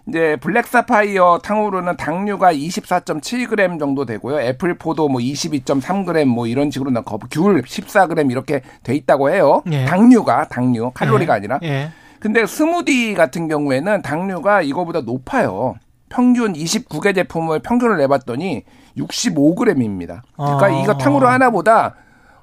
이제 0.08 0.36
블랙 0.42 0.66
사파이어 0.66 1.40
탕후루는 1.44 1.96
당류가 1.96 2.54
24.7g 2.54 3.80
정도 3.80 4.06
되고요. 4.06 4.42
애플 4.42 4.78
포도 4.78 5.08
뭐 5.08 5.22
22.3g 5.22 6.26
뭐 6.26 6.48
이런 6.48 6.72
식으로 6.72 6.90
나고 6.90 7.20
귤 7.30 7.62
14g 7.62 8.32
이렇게 8.32 8.62
돼 8.84 8.96
있다고 8.96 9.30
해요. 9.30 9.62
예. 9.72 9.86
당류가 9.86 10.48
당류 10.48 10.92
칼로리가 10.94 11.34
예. 11.34 11.38
아니라. 11.38 11.60
예. 11.64 11.92
근데 12.20 12.46
스무디 12.46 13.14
같은 13.14 13.48
경우에는 13.48 14.02
당류가 14.02 14.64
이거보다 14.64 15.02
높아요. 15.02 15.76
평균 16.10 16.54
29개 16.54 17.14
제품을 17.16 17.60
평균을 17.60 17.98
내봤더니 17.98 18.64
65g입니다. 18.98 20.22
그러니까 20.36 20.66
아. 20.66 20.70
이거 20.70 20.98
탕후루 20.98 21.28
하나보다 21.28 21.96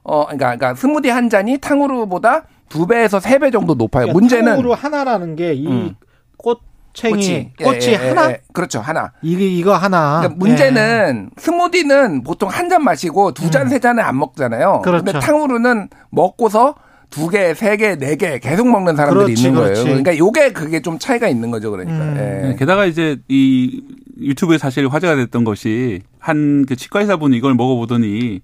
어 0.05 0.25
그러니까, 0.25 0.57
그러니까 0.57 0.75
스무디 0.75 1.11
한 1.11 1.29
잔이 1.29 1.59
탕후루보다 1.59 2.45
두 2.69 2.87
배에서 2.87 3.21
세 3.21 3.39
배 3.39 3.51
정도 3.51 3.75
높아요. 3.75 4.07
그러니까 4.07 4.13
문제는 4.19 4.45
탕후루 4.53 4.73
하나라는 4.73 5.37
게이 5.37 5.67
음. 5.67 5.95
꽃챙이 6.37 7.13
꽃이, 7.13 7.53
꽃이 7.63 7.87
예, 7.87 7.93
예, 7.93 7.95
하나 7.97 8.31
예, 8.31 8.41
그렇죠 8.53 8.81
하나 8.81 9.13
이게 9.23 9.47
이거 9.47 9.75
하나 9.75 10.19
그러니까 10.21 10.37
문제는 10.39 11.29
예. 11.31 11.41
스무디는 11.41 12.23
보통 12.25 12.49
한 12.49 12.69
잔 12.69 12.85
마시고 12.85 13.33
두 13.33 13.51
잔세 13.51 13.79
잔을 13.79 14.03
안 14.05 14.19
먹잖아요 14.19 14.83
그렇죠. 14.85 15.05
근데 15.05 15.19
탕후루는 15.19 15.89
먹고서 16.11 16.75
두 17.11 17.31
개, 17.31 17.55
세 17.55 17.79
개, 17.79 17.97
네 17.97 18.17
개 18.17 18.39
계속 18.39 18.69
먹는 18.69 18.95
사람들이 18.95 19.25
그렇지, 19.25 19.43
있는 19.43 19.55
거예요. 19.55 19.73
그렇지. 19.73 19.85
그러니까 19.85 20.19
요게 20.19 20.53
그게 20.53 20.83
좀 20.83 20.99
차이가 20.99 21.27
있는 21.29 21.51
거죠, 21.51 21.71
그러니까. 21.71 21.97
음. 21.97 22.51
예. 22.53 22.57
게다가 22.59 22.85
이제 22.85 23.17
이 23.29 23.83
유튜브에 24.21 24.59
사실 24.59 24.87
화제가 24.89 25.17
됐던 25.17 25.45
것이 25.45 26.03
한 26.19 26.67
그 26.69 26.77
치과 26.77 27.01
의사분이 27.01 27.35
이걸 27.39 27.55
먹어보더니 27.55 28.41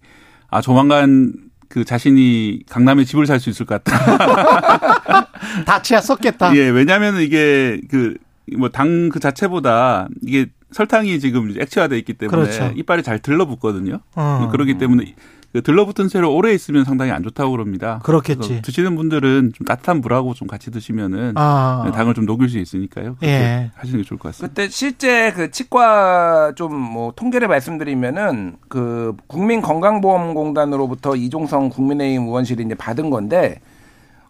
아 0.48 0.62
조만간 0.62 1.34
그 1.68 1.84
자신이 1.84 2.60
강남에 2.68 3.04
집을 3.04 3.26
살 3.26 3.40
수 3.40 3.50
있을 3.50 3.66
것 3.66 3.82
같다. 3.82 5.28
다치야 5.66 6.00
썼겠다. 6.00 6.54
예, 6.56 6.68
왜냐하면 6.68 7.20
이게 7.20 7.80
그 7.90 8.14
뭐 8.52 8.68
당 8.68 9.08
그 9.08 9.20
자체보다 9.20 10.06
이게 10.22 10.46
설탕이 10.70 11.18
지금 11.18 11.54
액체화돼 11.58 11.96
있기 12.00 12.12
때문에 12.14 12.42
그렇죠. 12.42 12.72
이빨이 12.76 13.02
잘 13.02 13.18
들러붙거든요. 13.20 14.00
어. 14.16 14.48
그렇기 14.52 14.76
때문에 14.76 15.04
그 15.04 15.22
들러붙은 15.60 16.08
채로 16.08 16.34
오래 16.34 16.52
있으면 16.52 16.84
상당히 16.84 17.10
안 17.12 17.22
좋다고 17.22 17.50
그럽니다. 17.52 18.00
그렇겠지. 18.02 18.62
드시는 18.62 18.96
분들은 18.96 19.52
좀 19.54 19.64
따뜻한 19.66 20.00
물하고 20.00 20.34
좀 20.34 20.48
같이 20.48 20.70
드시면은 20.70 21.32
아. 21.36 21.90
당을 21.94 22.14
좀 22.14 22.26
녹일 22.26 22.48
수 22.48 22.58
있으니까요. 22.58 23.16
예. 23.22 23.70
하시는 23.74 24.00
게 24.02 24.06
좋을 24.06 24.18
것 24.18 24.28
같습니다. 24.30 24.48
그때 24.48 24.68
실제 24.68 25.32
그 25.32 25.50
치과 25.50 26.52
좀 26.54 26.74
뭐 26.74 27.12
통계를 27.16 27.48
말씀드리면은 27.48 28.56
그 28.68 29.14
국민건강보험공단으로부터 29.26 31.16
이종성 31.16 31.68
국민의힘 31.70 32.22
의원실이 32.26 32.62
이제 32.64 32.74
받은 32.74 33.10
건데 33.10 33.60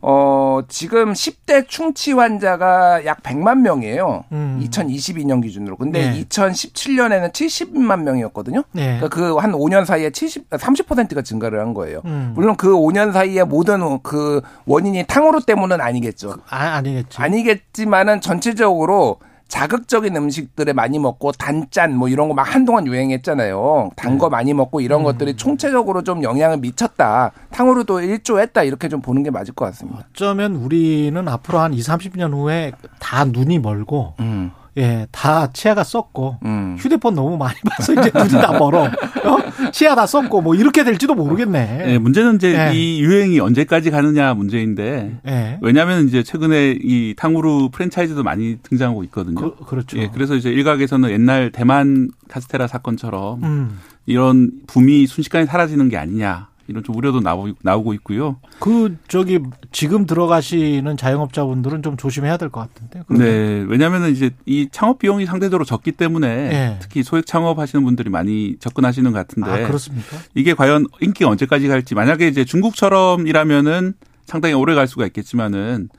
어, 0.06 0.60
지금 0.68 1.14
10대 1.14 1.66
충치 1.66 2.12
환자가 2.12 3.06
약 3.06 3.22
100만 3.22 3.60
명이에요. 3.60 4.24
음. 4.32 4.60
2022년 4.62 5.42
기준으로. 5.42 5.76
근데 5.76 6.10
네. 6.10 6.24
2017년에는 6.24 7.32
70만 7.32 8.02
명이었거든요. 8.02 8.64
네. 8.72 8.98
그러니까 8.98 9.08
그 9.08 9.34
한 9.38 9.52
5년 9.52 9.84
사이에 9.84 10.10
70, 10.10 10.50
30%가 10.50 11.22
증가를 11.22 11.60
한 11.60 11.74
거예요. 11.74 12.00
음. 12.04 12.32
물론 12.34 12.56
그 12.56 12.68
5년 12.74 13.12
사이에 13.12 13.44
모든 13.44 13.74
그 14.02 14.40
원인이 14.66 15.04
탕후루 15.06 15.42
때문은 15.42 15.80
아니겠죠. 15.80 16.36
아, 16.48 16.76
아니겠죠. 16.76 17.22
아니겠지만은 17.22 18.20
전체적으로 18.20 19.18
자극적인 19.48 20.16
음식들을 20.16 20.72
많이 20.74 20.98
먹고 20.98 21.32
단짠 21.32 21.96
뭐 21.96 22.08
이런 22.08 22.28
거 22.28 22.34
막 22.34 22.42
한동안 22.54 22.86
유행했잖아요. 22.86 23.90
단거 23.96 24.26
네. 24.26 24.30
많이 24.30 24.54
먹고 24.54 24.80
이런 24.80 25.00
음. 25.00 25.04
것들이 25.04 25.36
총체적으로 25.36 26.02
좀 26.02 26.22
영향을 26.22 26.58
미쳤다. 26.58 27.30
탕후루도 27.50 28.00
일조했다. 28.00 28.64
이렇게 28.64 28.88
좀 28.88 29.00
보는 29.00 29.22
게 29.22 29.30
맞을 29.30 29.54
것 29.54 29.66
같습니다. 29.66 30.04
어쩌면 30.10 30.56
우리는 30.56 31.28
앞으로 31.28 31.58
한 31.60 31.72
2, 31.74 31.78
30년 31.78 32.32
후에 32.32 32.72
다 32.98 33.24
눈이 33.24 33.60
멀고 33.60 34.14
음. 34.20 34.50
예, 34.76 35.06
다 35.12 35.52
치아가 35.52 35.84
썼고 35.84 36.38
음. 36.44 36.76
휴대폰 36.78 37.14
너무 37.14 37.36
많이 37.36 37.54
봐서 37.70 37.92
이제 37.92 38.10
눈이 38.14 38.30
다 38.30 38.58
멀어. 38.58 38.84
어? 38.84 39.70
치아 39.72 39.94
다 39.94 40.06
썼고 40.06 40.40
뭐 40.40 40.54
이렇게 40.54 40.84
될지도 40.84 41.14
모르겠네. 41.14 41.86
네, 41.86 41.98
문제는 41.98 42.36
이제 42.36 42.54
예. 42.54 42.74
이 42.74 43.00
유행이 43.00 43.38
언제까지 43.40 43.90
가느냐 43.90 44.34
문제인데. 44.34 45.20
예. 45.26 45.58
왜냐하면 45.62 46.08
이제 46.08 46.22
최근에 46.22 46.78
이 46.82 47.14
탕후루 47.16 47.70
프랜차이즈도 47.72 48.22
많이 48.22 48.58
등장하고 48.62 49.04
있거든요. 49.04 49.54
그, 49.54 49.74
렇죠 49.74 49.98
예, 49.98 50.10
그래서 50.12 50.34
이제 50.34 50.50
일각에서는 50.50 51.10
옛날 51.10 51.50
대만 51.52 52.10
카스테라 52.28 52.66
사건처럼 52.66 53.42
음. 53.44 53.78
이런 54.06 54.50
붐이 54.66 55.06
순식간에 55.06 55.46
사라지는 55.46 55.88
게 55.88 55.96
아니냐. 55.96 56.48
이런 56.66 56.82
좀 56.82 56.96
우려도 56.96 57.20
나오고 57.62 57.92
있고요. 57.94 58.36
그 58.58 58.96
저기 59.08 59.40
지금 59.72 60.06
들어가시는 60.06 60.96
자영업자분들은 60.96 61.82
좀 61.82 61.96
조심해야 61.96 62.36
될 62.36 62.48
것 62.48 62.60
같은데. 62.60 63.02
그러면. 63.06 63.26
네, 63.26 63.64
왜냐하면 63.68 64.10
이제 64.10 64.30
이 64.46 64.68
창업 64.70 64.98
비용이 64.98 65.26
상대적으로 65.26 65.64
적기 65.64 65.92
때문에 65.92 66.48
네. 66.48 66.76
특히 66.80 67.02
소액 67.02 67.26
창업하시는 67.26 67.84
분들이 67.84 68.10
많이 68.10 68.56
접근하시는 68.60 69.10
것 69.12 69.18
같은데. 69.18 69.50
아, 69.50 69.66
그렇습니까? 69.66 70.16
이게 70.34 70.54
과연 70.54 70.86
인기가 71.00 71.28
언제까지 71.30 71.68
갈지 71.68 71.94
만약에 71.94 72.28
이제 72.28 72.44
중국처럼이라면은 72.44 73.94
상당히 74.24 74.54
오래 74.54 74.74
갈 74.74 74.86
수가 74.88 75.04
있겠지만은 75.06 75.90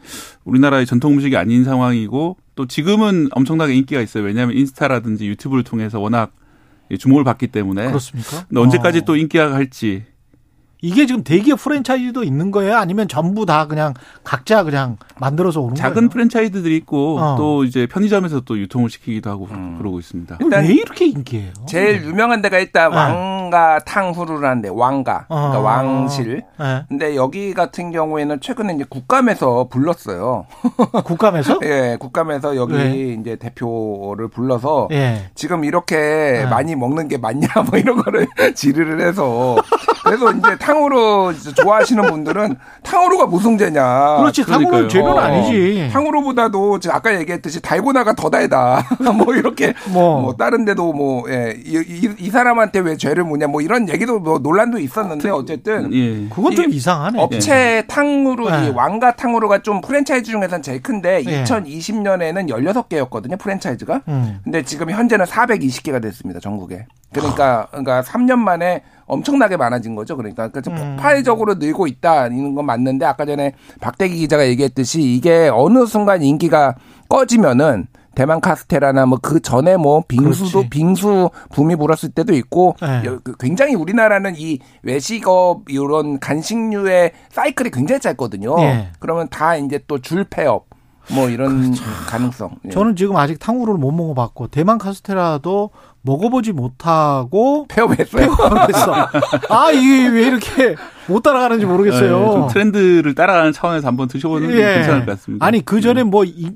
우리나라의 0.45 0.85
전통 0.87 1.13
음식이 1.13 1.37
아닌 1.37 1.63
상황이고 1.63 2.37
또 2.55 2.65
지금은 2.65 3.27
엄청나게 3.31 3.75
인기가 3.75 4.01
있어요. 4.01 4.23
왜냐하면 4.23 4.57
인스타라든지 4.57 5.27
유튜브를 5.27 5.63
통해서 5.63 5.99
워낙 5.99 6.31
주목을 6.97 7.23
받기 7.23 7.47
때문에. 7.47 7.87
그렇습니까? 7.87 8.45
언제까지 8.55 8.99
어. 8.99 9.01
또 9.05 9.15
인기가 9.15 9.49
갈지 9.49 10.05
이게 10.85 11.07
지금 11.07 11.23
대기업 11.23 11.59
프랜차이즈도 11.59 12.23
있는 12.23 12.51
거예요? 12.51 12.77
아니면 12.77 13.07
전부 13.07 13.47
다 13.47 13.65
그냥 13.65 13.95
각자 14.23 14.63
그냥 14.63 14.97
만들어서 15.19 15.59
오는 15.59 15.73
작은 15.73 15.83
거예요? 15.83 15.95
작은 15.95 16.09
프랜차이즈들이 16.09 16.75
있고 16.77 17.19
어. 17.19 17.35
또 17.37 17.63
이제 17.63 17.87
편의점에서 17.87 18.41
또 18.41 18.59
유통을 18.59 18.91
시키기도 18.91 19.31
하고 19.31 19.47
음. 19.49 19.79
그러고 19.79 19.97
있습니다. 19.97 20.37
일단 20.41 20.63
왜 20.63 20.73
이렇게 20.73 21.07
인기예요? 21.07 21.53
제일 21.67 22.03
유명한 22.03 22.43
데가 22.43 22.59
일단 22.59 22.91
네. 22.91 22.97
왕가 22.97 23.79
탕후루라는데 23.79 24.69
왕가 24.69 25.25
그러니까 25.27 25.59
어. 25.59 25.61
왕실. 25.61 26.43
네. 26.59 26.83
근데 26.87 27.15
여기 27.15 27.55
같은 27.55 27.91
경우에는 27.91 28.39
최근에 28.39 28.75
이제 28.75 28.85
국감에서 28.87 29.67
불렀어요. 29.71 30.45
국감에서? 31.03 31.61
예, 31.63 31.97
국감에서 31.99 32.55
여기 32.57 32.73
네. 32.75 33.17
이제 33.19 33.35
대표를 33.37 34.27
불러서 34.27 34.89
예. 34.91 35.31
지금 35.33 35.63
이렇게 35.63 35.95
네. 35.95 36.45
많이 36.45 36.75
먹는 36.75 37.07
게 37.07 37.17
맞냐 37.17 37.47
뭐 37.71 37.79
이런 37.79 37.97
거를 38.03 38.27
질의를 38.53 39.01
해서 39.01 39.55
그래서 40.03 40.31
이제 40.31 40.55
탕 40.59 40.74
탕후루 40.75 41.33
좋아하시는 41.55 42.03
분들은 42.03 42.55
탕후루가 42.83 43.27
무슨 43.27 43.57
죄냐. 43.57 44.17
그렇지, 44.17 44.45
탕후루 44.45 44.89
죄는 44.89 45.17
아니지. 45.17 45.89
탕후루보다도 45.91 46.79
아까 46.89 47.17
얘기했듯이 47.19 47.61
달고나가 47.61 48.13
더 48.13 48.29
달다. 48.29 48.85
뭐 49.15 49.33
이렇게 49.33 49.73
뭐. 49.91 50.21
뭐 50.21 50.35
다른 50.35 50.65
데도 50.65 50.93
뭐, 50.93 51.23
예, 51.29 51.55
이, 51.65 51.77
이, 51.77 52.09
이, 52.19 52.29
사람한테 52.29 52.79
왜 52.79 52.97
죄를 52.97 53.23
묻냐 53.23 53.47
뭐 53.47 53.61
이런 53.61 53.87
얘기도 53.87 54.19
뭐 54.19 54.39
논란도 54.39 54.79
있었는데 54.79 55.29
어쨌든. 55.29 55.93
예. 55.93 56.27
그건 56.29 56.55
좀 56.55 56.69
이상하네. 56.69 57.21
업체 57.21 57.77
예. 57.77 57.83
탕후루, 57.87 58.49
예. 58.49 58.67
이 58.67 58.69
왕가 58.71 59.15
탕후루가 59.15 59.59
좀 59.59 59.81
프랜차이즈 59.81 60.31
중에서는 60.31 60.61
제일 60.61 60.81
큰데 60.81 61.23
예. 61.25 61.43
2020년에는 61.43 62.49
16개였거든요, 62.49 63.39
프랜차이즈가. 63.39 64.01
음. 64.07 64.39
근데 64.43 64.61
지금 64.63 64.89
현재는 64.89 65.25
420개가 65.25 66.01
됐습니다, 66.01 66.39
전국에. 66.39 66.85
그러니까, 67.13 67.67
그러니까 67.71 68.01
3년 68.01 68.39
만에 68.39 68.83
엄청나게 69.07 69.57
많아진 69.57 69.95
거죠. 69.95 70.17
그러니까, 70.17 70.47
그러니까 70.49 70.71
음. 70.83 70.95
폭발적으로 70.95 71.55
늘고 71.55 71.87
있다는 71.87 72.55
건 72.55 72.65
맞는데 72.65 73.05
아까 73.05 73.25
전에 73.25 73.53
박대기 73.81 74.15
기자가 74.17 74.47
얘기했듯이 74.47 75.01
이게 75.01 75.49
어느 75.53 75.85
순간 75.85 76.21
인기가 76.23 76.75
꺼지면은 77.09 77.87
대만 78.15 78.39
카스테라나 78.39 79.05
뭐 79.05 79.19
그 79.21 79.41
전에 79.41 79.75
뭐 79.75 80.01
빙수도 80.07 80.59
그렇지. 80.59 80.69
빙수 80.69 81.29
붐이 81.51 81.75
불었을 81.75 82.09
때도 82.11 82.33
있고 82.35 82.75
네. 82.81 83.03
그 83.23 83.35
굉장히 83.37 83.75
우리나라는 83.75 84.35
이 84.37 84.59
외식업 84.83 85.69
이런 85.69 86.19
간식류의 86.19 87.11
사이클이 87.31 87.71
굉장히 87.71 87.99
짧거든요. 87.99 88.55
네. 88.55 88.89
그러면 88.99 89.27
다 89.29 89.57
이제 89.57 89.79
또 89.87 89.99
줄 89.99 90.23
폐업 90.23 90.67
뭐 91.13 91.29
이런 91.29 91.61
그렇죠. 91.73 91.83
가능성. 92.07 92.55
예. 92.65 92.69
저는 92.69 92.95
지금 92.95 93.17
아직 93.17 93.37
탕후루를 93.39 93.77
못 93.79 93.91
먹어봤고 93.91 94.47
대만 94.47 94.77
카스테라도 94.77 95.69
먹어보지 96.05 96.51
못하고 96.51 97.65
폐업했어요. 97.67 98.35
폐업했어. 98.35 98.93
아 99.49 99.71
이게 99.71 100.07
왜 100.07 100.27
이렇게 100.27 100.75
못 101.07 101.21
따라가는지 101.21 101.65
모르겠어요. 101.65 102.47
네, 102.47 102.53
트렌드를 102.53 103.15
따라가는 103.15 103.51
차원에서 103.51 103.87
한번 103.87 104.07
드셔보는 104.07 104.49
게 104.49 104.55
예. 104.55 104.75
괜찮을 104.75 105.05
것 105.05 105.11
같습니다. 105.13 105.45
아니 105.45 105.63
그 105.63 105.81
전에 105.81 106.03
네. 106.03 106.09
뭐 106.09 106.23
이, 106.23 106.51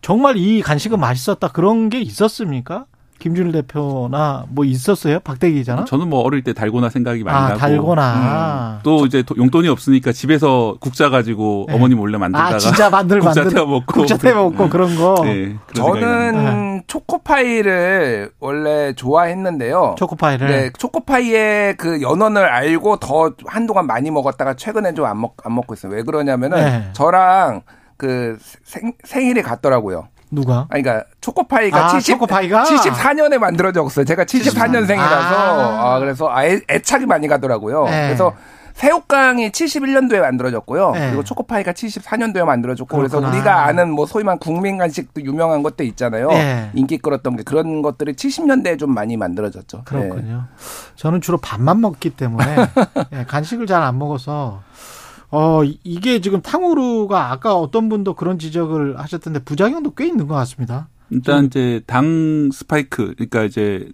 정말 0.00 0.36
이 0.36 0.62
간식은 0.62 0.98
맛있었다 0.98 1.48
그런 1.48 1.88
게 1.88 2.00
있었습니까? 2.00 2.86
김준일 3.22 3.52
대표나 3.52 4.46
뭐 4.48 4.64
있었어요? 4.64 5.20
박대기 5.20 5.54
기자나? 5.54 5.84
저는 5.84 6.08
뭐 6.08 6.20
어릴 6.22 6.42
때 6.42 6.52
달고나 6.52 6.88
생각이 6.88 7.22
많이 7.22 7.36
아, 7.38 7.48
나고. 7.50 7.58
달고나. 7.60 8.78
음. 8.78 8.80
또 8.82 9.06
이제 9.06 9.22
용돈이 9.36 9.68
없으니까 9.68 10.10
집에서 10.12 10.76
국자 10.80 11.08
가지고 11.08 11.66
네. 11.68 11.74
어머니 11.76 11.94
몰래 11.94 12.18
만들다가 12.18 12.56
아, 12.56 12.58
진짜 12.58 12.90
만들 12.90 13.20
국자 13.22 13.40
만들 13.42 13.54
태워 13.54 13.66
먹고 13.68 13.92
국자 13.92 14.16
태워 14.16 14.50
먹고 14.50 14.68
그런 14.68 14.96
거. 14.96 15.22
네, 15.24 15.56
저는 15.74 16.32
네. 16.44 16.82
초코파이를 16.88 18.32
원래 18.40 18.92
좋아했는데요. 18.94 19.94
초코파이를. 19.98 20.46
네, 20.48 20.70
초코파이의 20.76 21.76
그 21.76 22.02
연원을 22.02 22.44
알고 22.44 22.96
더 22.96 23.32
한동안 23.46 23.86
많이 23.86 24.10
먹었다가 24.10 24.54
최근에 24.54 24.94
좀 24.94 25.06
안 25.06 25.16
먹 25.18 25.36
안 25.44 25.54
먹고 25.54 25.74
있어요. 25.74 25.92
왜 25.92 26.02
그러냐면은 26.02 26.58
네. 26.58 26.90
저랑 26.92 27.62
그 27.96 28.36
생, 28.64 28.92
생일이 29.04 29.42
같더라고요. 29.42 30.08
누가? 30.32 30.66
아니, 30.70 30.82
그러니까 30.82 31.06
초코파이가 31.20 31.84
아, 31.84 31.88
70, 31.88 32.14
초코파이가? 32.14 32.64
74년에 32.64 33.38
만들어졌어요. 33.38 34.04
제가 34.04 34.24
74년생이라서 34.24 34.98
아. 34.98 35.94
아 35.94 35.98
그래서 36.00 36.28
아, 36.30 36.44
애착이 36.44 37.06
많이 37.06 37.28
가더라고요. 37.28 37.84
네. 37.84 38.06
그래서 38.06 38.34
새우깡이 38.74 39.50
71년도에 39.50 40.20
만들어졌고요. 40.20 40.92
네. 40.92 41.08
그리고 41.08 41.22
초코파이가 41.22 41.72
74년도에 41.72 42.44
만들어졌고 42.44 42.96
그렇구나. 42.96 43.20
그래서 43.20 43.36
우리가 43.36 43.66
아는 43.66 43.90
뭐 43.90 44.06
소위 44.06 44.24
말 44.24 44.38
국민 44.38 44.78
간식도 44.78 45.20
유명한 45.20 45.62
것들 45.62 45.84
있잖아요. 45.86 46.28
네. 46.28 46.70
인기 46.72 46.96
끌었던 46.96 47.36
게 47.36 47.42
그런 47.42 47.82
것들이 47.82 48.14
70년대에 48.14 48.78
좀 48.78 48.94
많이 48.94 49.18
만들어졌죠. 49.18 49.82
그렇군요. 49.84 50.36
네. 50.36 50.42
저는 50.96 51.20
주로 51.20 51.36
밥만 51.36 51.82
먹기 51.82 52.10
때문에 52.10 52.44
네, 53.12 53.24
간식을 53.28 53.66
잘 53.66 53.82
안 53.82 53.98
먹어서 53.98 54.62
어, 55.32 55.62
이게 55.64 56.20
지금 56.20 56.42
탕후루가 56.42 57.32
아까 57.32 57.54
어떤 57.56 57.88
분도 57.88 58.14
그런 58.14 58.38
지적을 58.38 59.00
하셨던데 59.00 59.40
부작용도 59.40 59.94
꽤 59.94 60.06
있는 60.06 60.28
것 60.28 60.34
같습니다. 60.34 60.88
일단 61.08 61.46
이제 61.46 61.80
당 61.86 62.50
스파이크, 62.52 63.14
그러니까 63.14 63.44
이제 63.44 63.88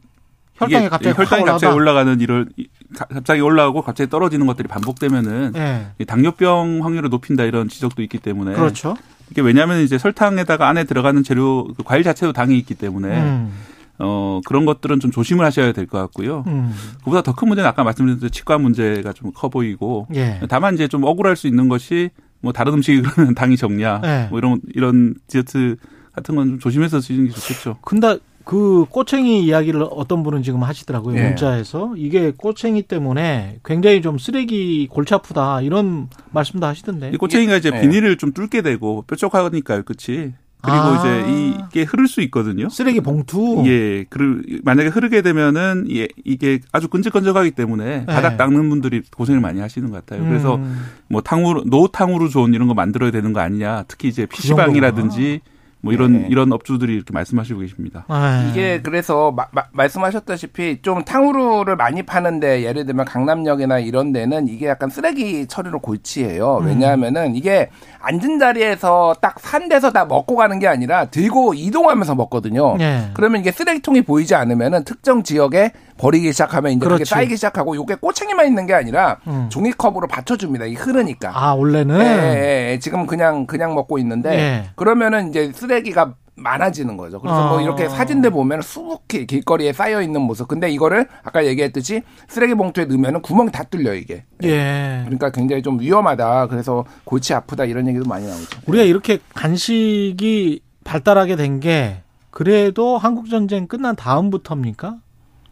혈당이 0.56 0.88
갑자기 0.88 1.16
혈당이 1.16 1.44
갑자기 1.44 1.72
올라가는 1.72 2.20
이런 2.20 2.48
갑자기 2.92 3.40
올라가고 3.40 3.82
갑자기 3.82 4.10
떨어지는 4.10 4.46
것들이 4.48 4.66
반복되면은 4.66 5.52
네. 5.52 5.86
당뇨병 6.08 6.80
확률을 6.82 7.08
높인다 7.08 7.44
이런 7.44 7.68
지적도 7.68 8.02
있기 8.02 8.18
때문에 8.18 8.54
그렇죠. 8.54 8.96
이게 9.30 9.40
왜냐하면 9.40 9.82
이제 9.82 9.96
설탕에다가 9.96 10.68
안에 10.68 10.84
들어가는 10.84 11.22
재료 11.22 11.68
그 11.76 11.84
과일 11.84 12.02
자체도 12.02 12.32
당이 12.32 12.58
있기 12.58 12.74
때문에 12.74 13.20
음. 13.20 13.52
어 14.00 14.38
어, 14.38 14.40
그런 14.46 14.64
것들은 14.66 15.00
좀 15.00 15.10
조심을 15.10 15.44
하셔야 15.44 15.72
될 15.72 15.86
것 15.86 15.98
같고요. 15.98 16.44
음. 16.46 16.72
그보다 16.98 17.22
더 17.22 17.32
큰 17.32 17.48
문제는 17.48 17.68
아까 17.68 17.82
말씀드린 17.84 18.30
치과 18.30 18.58
문제가 18.58 19.12
좀 19.12 19.32
커 19.32 19.48
보이고 19.48 20.06
예. 20.14 20.40
다만 20.48 20.74
이제 20.74 20.86
좀 20.88 21.04
억울할 21.04 21.36
수 21.36 21.46
있는 21.46 21.68
것이 21.68 22.10
뭐 22.40 22.52
다른 22.52 22.74
음식이 22.74 23.02
그러면 23.02 23.34
당이 23.34 23.56
적냐 23.56 24.00
예. 24.04 24.26
뭐 24.30 24.38
이런 24.38 24.60
이런 24.74 25.14
디저트 25.26 25.76
같은 26.12 26.34
건 26.36 26.48
좀 26.48 26.58
조심해서 26.58 27.00
드시는 27.00 27.26
게 27.28 27.32
좋겠죠. 27.32 27.78
근데 27.82 28.18
그 28.44 28.86
꼬챙이 28.88 29.44
이야기를 29.44 29.86
어떤 29.90 30.22
분은 30.22 30.42
지금 30.42 30.62
하시더라고요. 30.62 31.18
예. 31.18 31.24
문자에서 31.28 31.94
이게 31.96 32.32
꼬챙이 32.36 32.82
때문에 32.84 33.58
굉장히 33.64 34.00
좀 34.00 34.16
쓰레기 34.18 34.86
골치 34.88 35.12
아프다 35.14 35.60
이런 35.60 36.08
말씀도 36.30 36.66
하시던데. 36.66 37.10
이 37.12 37.16
꼬챙이가 37.18 37.56
이제 37.56 37.70
예. 37.74 37.80
비닐을 37.80 38.16
좀 38.16 38.32
뚫게 38.32 38.62
되고 38.62 39.02
뾰족하니까요, 39.06 39.82
그렇지? 39.82 40.32
그리고 40.60 40.78
아. 40.78 40.98
이제 40.98 41.24
이게 41.68 41.82
흐를 41.84 42.08
수 42.08 42.20
있거든요. 42.22 42.68
쓰레기 42.68 43.00
봉투. 43.00 43.62
예. 43.66 44.04
그 44.10 44.42
만약에 44.64 44.88
흐르게 44.88 45.22
되면은 45.22 45.86
예, 45.92 46.08
이게 46.24 46.60
아주 46.72 46.88
끈적끈적하기 46.88 47.52
때문에 47.52 47.84
네. 48.00 48.06
바닥 48.06 48.36
닦는 48.36 48.68
분들이 48.68 49.02
고생을 49.16 49.40
많이 49.40 49.60
하시는 49.60 49.90
것 49.90 50.04
같아요. 50.04 50.26
그래서 50.26 50.56
음. 50.56 50.84
뭐 51.08 51.20
탕후루 51.20 51.64
노탕후루 51.66 52.28
존 52.30 52.54
이런 52.54 52.66
거 52.66 52.74
만들어야 52.74 53.10
되는 53.10 53.32
거 53.32 53.40
아니냐. 53.40 53.84
특히 53.86 54.08
이제 54.08 54.26
PC방이라든지 54.26 55.40
그 55.44 55.57
뭐 55.80 55.92
이런 55.92 56.12
네. 56.12 56.26
이런 56.30 56.52
업주들이 56.52 56.94
이렇게 56.94 57.12
말씀하시고 57.12 57.60
계십니다. 57.60 58.04
아. 58.08 58.48
이게 58.50 58.80
그래서 58.82 59.32
마, 59.32 59.46
마, 59.52 59.64
말씀하셨다시피 59.72 60.82
좀 60.82 61.04
탕후루를 61.04 61.76
많이 61.76 62.02
파는데 62.02 62.64
예를 62.64 62.86
들면 62.86 63.04
강남역이나 63.06 63.78
이런 63.78 64.12
데는 64.12 64.48
이게 64.48 64.66
약간 64.66 64.90
쓰레기 64.90 65.46
처리로 65.46 65.80
골치예요. 65.80 66.58
음. 66.58 66.66
왜냐하면은 66.66 67.34
이게 67.34 67.70
앉은 68.00 68.38
자리에서 68.38 69.14
딱 69.20 69.38
산 69.48 69.68
데서 69.68 69.92
다 69.92 70.04
먹고 70.04 70.36
가는 70.36 70.58
게 70.58 70.68
아니라 70.68 71.06
들고 71.06 71.54
이동하면서 71.54 72.14
먹거든요. 72.16 72.76
네. 72.76 73.10
그러면 73.14 73.40
이게 73.40 73.50
쓰레기통이 73.50 74.02
보이지 74.02 74.34
않으면은 74.34 74.84
특정 74.84 75.22
지역에 75.22 75.72
버리기 75.98 76.32
시작하면 76.32 76.72
이제 76.72 76.84
그렇게 76.84 77.04
쌓이기 77.04 77.36
시작하고 77.36 77.76
요게 77.76 77.96
꼬챙이만 77.96 78.46
있는 78.46 78.66
게 78.66 78.74
아니라 78.74 79.18
음. 79.26 79.48
종이컵으로 79.50 80.06
받쳐줍니다. 80.06 80.64
이 80.66 80.74
흐르니까. 80.74 81.32
아 81.34 81.52
원래는. 81.54 82.00
예, 82.00 82.04
예, 82.04 82.72
예. 82.72 82.78
지금 82.78 83.06
그냥 83.06 83.46
그냥 83.46 83.74
먹고 83.74 83.98
있는데 83.98 84.30
예. 84.38 84.70
그러면은 84.76 85.28
이제 85.28 85.52
쓰레기가 85.52 86.14
많아지는 86.40 86.96
거죠. 86.96 87.20
그래서 87.20 87.46
어. 87.46 87.48
뭐 87.50 87.60
이렇게 87.60 87.86
아. 87.86 87.88
사진들 87.88 88.30
보면 88.30 88.62
수북히 88.62 89.26
길거리에 89.26 89.72
쌓여 89.72 90.00
있는 90.00 90.20
모습. 90.22 90.46
근데 90.46 90.70
이거를 90.70 91.08
아까 91.24 91.44
얘기했듯이 91.44 92.02
쓰레기 92.28 92.54
봉투에 92.54 92.84
넣으면은 92.84 93.20
구멍이 93.22 93.50
다 93.50 93.64
뚫려 93.64 93.94
이게. 93.94 94.24
예. 94.44 95.00
그러니까 95.04 95.30
굉장히 95.30 95.62
좀 95.62 95.80
위험하다. 95.80 96.46
그래서 96.46 96.84
골치 97.02 97.34
아프다 97.34 97.64
이런 97.64 97.88
얘기도 97.88 98.08
많이 98.08 98.24
나오죠. 98.26 98.60
우리가 98.66 98.84
이렇게 98.84 99.18
간식이 99.34 100.60
발달하게 100.84 101.34
된 101.36 101.58
게 101.60 102.02
그래도 102.30 102.98
한국 102.98 103.28
전쟁 103.28 103.66
끝난 103.66 103.96
다음부터입니까? 103.96 104.96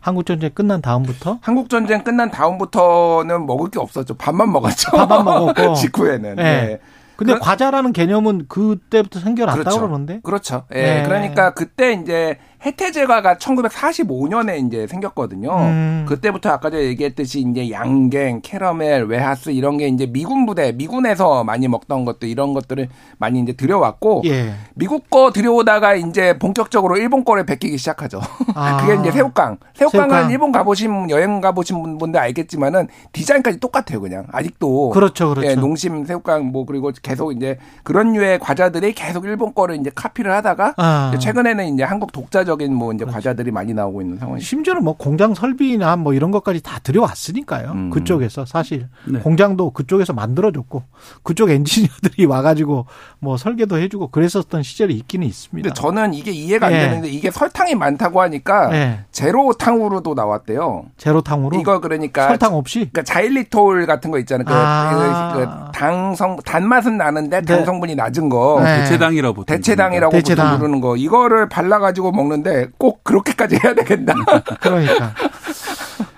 한국 0.06 0.24
전쟁 0.24 0.50
끝난 0.54 0.80
다음부터? 0.80 1.38
한국 1.40 1.68
전쟁 1.68 2.04
끝난 2.04 2.30
다음부터는 2.30 3.44
먹을 3.44 3.70
게 3.70 3.80
없었죠. 3.80 4.14
밥만 4.14 4.52
먹었죠. 4.52 4.92
밥만 4.92 5.24
먹었고. 5.24 5.74
직후에는. 5.82 6.36
네. 6.36 6.42
네. 6.42 6.80
근데 7.16 7.34
그, 7.34 7.40
과자라는 7.40 7.92
개념은 7.92 8.46
그때부터 8.48 9.20
생겨났다고 9.20 9.62
그렇죠. 9.62 9.80
그러는데? 9.80 10.20
그렇죠. 10.22 10.64
예. 10.74 10.82
네. 10.82 11.02
그러니까 11.02 11.54
그때 11.54 11.92
이제 11.92 12.38
해태제과가 12.64 13.36
1945년에 13.36 14.66
이제 14.66 14.86
생겼거든요. 14.86 15.54
음. 15.56 16.06
그때부터 16.08 16.50
아까 16.50 16.70
전에 16.70 16.84
얘기했듯이 16.84 17.44
이제 17.48 17.70
양갱, 17.70 18.40
캐러멜, 18.42 19.02
웨하스 19.02 19.50
이런 19.50 19.78
게 19.78 19.86
이제 19.88 20.06
미군 20.06 20.46
부대, 20.46 20.72
미군에서 20.72 21.44
많이 21.44 21.68
먹던 21.68 22.04
것들 22.04 22.28
이런 22.28 22.54
것들을 22.54 22.88
많이 23.18 23.40
이제 23.40 23.52
들여왔고 23.52 24.22
예. 24.26 24.54
미국 24.74 25.08
거 25.10 25.30
들여오다가 25.30 25.94
이제 25.94 26.38
본격적으로 26.38 26.96
일본 26.96 27.24
거를 27.24 27.46
베끼기 27.46 27.78
시작하죠. 27.78 28.20
아. 28.54 28.78
그게 28.78 29.00
이제 29.00 29.12
새우깡. 29.12 29.58
새우깡은 29.74 30.08
새우깡. 30.10 30.30
일본 30.30 30.52
가보신 30.52 31.10
여행 31.10 31.40
가보신 31.40 31.98
분들 31.98 32.18
알겠지만은 32.18 32.88
디자인까지 33.12 33.60
똑같아요, 33.60 34.00
그냥 34.00 34.26
아직도. 34.32 34.90
그렇죠, 34.90 35.28
그렇죠. 35.30 35.48
예, 35.48 35.54
농심 35.54 36.04
새우깡 36.04 36.46
뭐 36.46 36.66
그리고 36.66 36.90
계속 37.10 37.32
이제 37.32 37.58
그런 37.84 38.12
류의 38.12 38.38
과자들이 38.38 38.92
계속 38.92 39.24
일본 39.24 39.54
거를 39.54 39.76
이제 39.76 39.90
카피를 39.94 40.32
하다가 40.32 40.74
아. 40.76 41.14
최근에는 41.18 41.74
이제 41.74 41.82
한국 41.82 42.12
독자적 42.12 42.56
세계적인 42.56 42.74
뭐 42.74 42.92
이제 42.92 43.04
그렇죠. 43.04 43.16
과자들이 43.16 43.50
많이 43.50 43.74
나오고 43.74 44.00
있는 44.00 44.18
상황이 44.18 44.40
심지어는 44.40 44.82
뭐 44.82 44.96
공장 44.96 45.34
설비나 45.34 45.96
뭐 45.96 46.14
이런 46.14 46.30
것까지 46.30 46.62
다 46.62 46.78
들여왔으니까요. 46.78 47.72
음. 47.72 47.90
그쪽에서 47.90 48.46
사실 48.46 48.88
네. 49.04 49.18
공장도 49.20 49.70
그쪽에서 49.70 50.12
만들어줬고 50.12 50.82
그쪽 51.22 51.50
엔지니어들이 51.50 52.24
와가지고 52.26 52.86
뭐 53.18 53.36
설계도 53.36 53.78
해주고 53.78 54.08
그랬었던 54.08 54.62
시절이 54.62 54.94
있기는 54.94 55.26
있습니다. 55.26 55.68
근데 55.68 55.80
저는 55.80 56.14
이게 56.14 56.30
이해가 56.30 56.66
안 56.66 56.72
네. 56.72 56.80
되는데 56.80 57.08
이게 57.08 57.30
설탕이 57.30 57.74
많다고 57.74 58.20
하니까 58.22 58.68
네. 58.68 59.04
제로탕으로도 59.12 60.14
나왔대요. 60.14 60.86
제로탕으로? 60.96 61.58
이거 61.58 61.80
그러니까 61.80 62.28
설탕 62.28 62.54
없이? 62.54 62.88
그러니까 62.90 63.02
자일리톨 63.02 63.86
같은 63.86 64.10
거 64.10 64.18
있잖아요. 64.20 64.44
그, 64.46 64.52
아. 64.54 65.32
그, 65.34 65.40
그 65.40 65.72
당성 65.72 66.36
단맛은 66.44 66.95
나는데 66.96 67.42
당 67.42 67.58
네. 67.58 67.64
성분이 67.64 67.94
낮은 67.96 68.28
거 68.28 68.60
네. 68.64 68.78
대체당이라고 68.80 69.44
대체당이라고 69.44 70.12
대체당. 70.12 70.58
부르는 70.58 70.80
거 70.80 70.96
이거를 70.96 71.48
발라 71.48 71.78
가지고 71.78 72.12
먹는 72.12 72.36
하는데 72.46 72.68
꼭 72.78 73.02
그렇게까지 73.02 73.58
해야 73.62 73.74
되겠나? 73.74 74.14
그러니까 74.60 75.14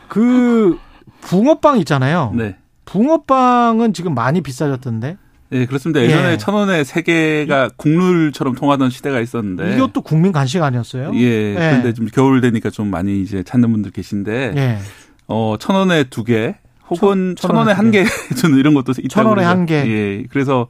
그 0.08 0.78
붕어빵 1.22 1.78
있잖아요. 1.80 2.32
네. 2.34 2.56
붕어빵은 2.84 3.92
지금 3.92 4.14
많이 4.14 4.40
비싸졌던데. 4.40 5.16
네, 5.50 5.66
그렇습니다. 5.66 6.02
예전에 6.02 6.32
예. 6.32 6.36
천 6.36 6.54
원에 6.54 6.84
세 6.84 7.00
개가 7.00 7.70
국룰처럼 7.76 8.54
통하던 8.54 8.90
시대가 8.90 9.20
있었는데. 9.20 9.76
이것도 9.76 10.02
국민 10.02 10.30
간식 10.30 10.62
아니었어요? 10.62 11.12
예. 11.14 11.20
예. 11.20 11.54
그런데 11.54 11.94
좀 11.94 12.06
겨울 12.06 12.42
되니까 12.42 12.68
좀 12.68 12.88
많이 12.88 13.22
이제 13.22 13.42
찾는 13.42 13.72
분들 13.72 13.92
계신데. 13.92 14.52
예. 14.56 14.78
어, 15.26 15.56
천 15.58 15.76
원에 15.76 16.04
두 16.04 16.24
개, 16.24 16.56
혹은 16.90 17.34
천, 17.36 17.50
천 17.50 17.56
원에 17.56 17.72
한 17.72 17.90
개, 17.90 18.04
저는 18.36 18.58
이런 18.58 18.74
것도 18.74 18.92
있다고. 18.92 19.08
천 19.08 19.26
원에 19.26 19.42
한 19.44 19.66
개. 19.66 19.74
예. 19.74 20.24
그래서 20.30 20.68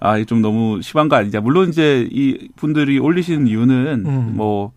아, 0.00 0.22
좀 0.24 0.42
너무 0.42 0.80
심한 0.82 1.08
거 1.08 1.16
아니냐. 1.16 1.40
물론 1.40 1.68
이제 1.68 2.08
이 2.10 2.48
분들이 2.56 2.98
올리시는 2.98 3.46
이유는 3.46 4.04
음. 4.06 4.32
뭐 4.34 4.72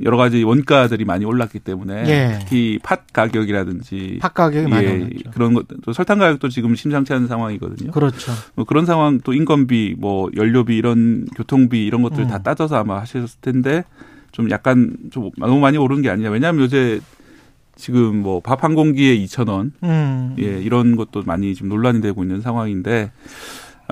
여러 0.00 0.16
가지 0.16 0.42
원가들이 0.44 1.04
많이 1.04 1.24
올랐기 1.24 1.58
때문에 1.60 2.04
예. 2.08 2.38
특히 2.40 2.78
팥 2.82 3.12
가격이라든지 3.12 4.18
팥 4.20 4.34
가격이 4.34 4.64
예, 4.64 4.68
많이 4.68 4.86
올랐죠. 4.86 5.30
그런 5.32 5.54
것, 5.54 5.66
또 5.82 5.92
설탕 5.92 6.18
가격도 6.18 6.48
지금 6.48 6.74
심상치 6.74 7.12
않은 7.12 7.26
상황이거든요. 7.26 7.90
그렇죠. 7.90 8.32
뭐 8.54 8.64
그런 8.64 8.86
상황 8.86 9.20
또 9.20 9.32
인건비, 9.32 9.96
뭐 9.98 10.30
연료비 10.36 10.76
이런 10.76 11.26
교통비 11.36 11.84
이런 11.84 12.02
것들 12.02 12.24
음. 12.24 12.28
다 12.28 12.38
따져서 12.38 12.76
아마 12.76 13.00
하셨을 13.00 13.40
텐데 13.40 13.84
좀 14.30 14.50
약간 14.50 14.96
좀 15.10 15.30
너무 15.36 15.58
많이 15.58 15.78
오른 15.78 16.00
게 16.00 16.10
아니냐. 16.10 16.30
왜냐하면 16.30 16.62
요새 16.62 17.00
지금 17.78 18.22
뭐 18.22 18.40
밥 18.40 18.62
한 18.64 18.74
공기에 18.74 19.16
2천 19.24 19.48
원, 19.48 19.72
음. 19.84 20.34
예 20.38 20.42
이런 20.60 20.96
것도 20.96 21.22
많이 21.24 21.54
지금 21.54 21.68
논란이 21.70 22.00
되고 22.00 22.22
있는 22.22 22.40
상황인데 22.40 23.10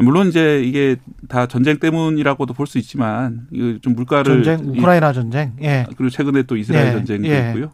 물론 0.02 0.28
이제 0.28 0.60
이게 0.64 0.96
다 1.28 1.46
전쟁 1.46 1.78
때문이라고도 1.78 2.52
볼 2.52 2.66
수 2.66 2.78
있지만 2.78 3.46
이거 3.52 3.78
좀 3.80 3.94
물가를 3.94 4.42
전쟁 4.42 4.68
우크라이나 4.76 5.12
전쟁 5.12 5.52
예. 5.62 5.86
그리고 5.96 6.10
최근에 6.10 6.42
또 6.42 6.56
이스라엘 6.56 6.88
예. 6.88 6.92
전쟁도 6.92 7.28
예. 7.28 7.46
있고요. 7.48 7.70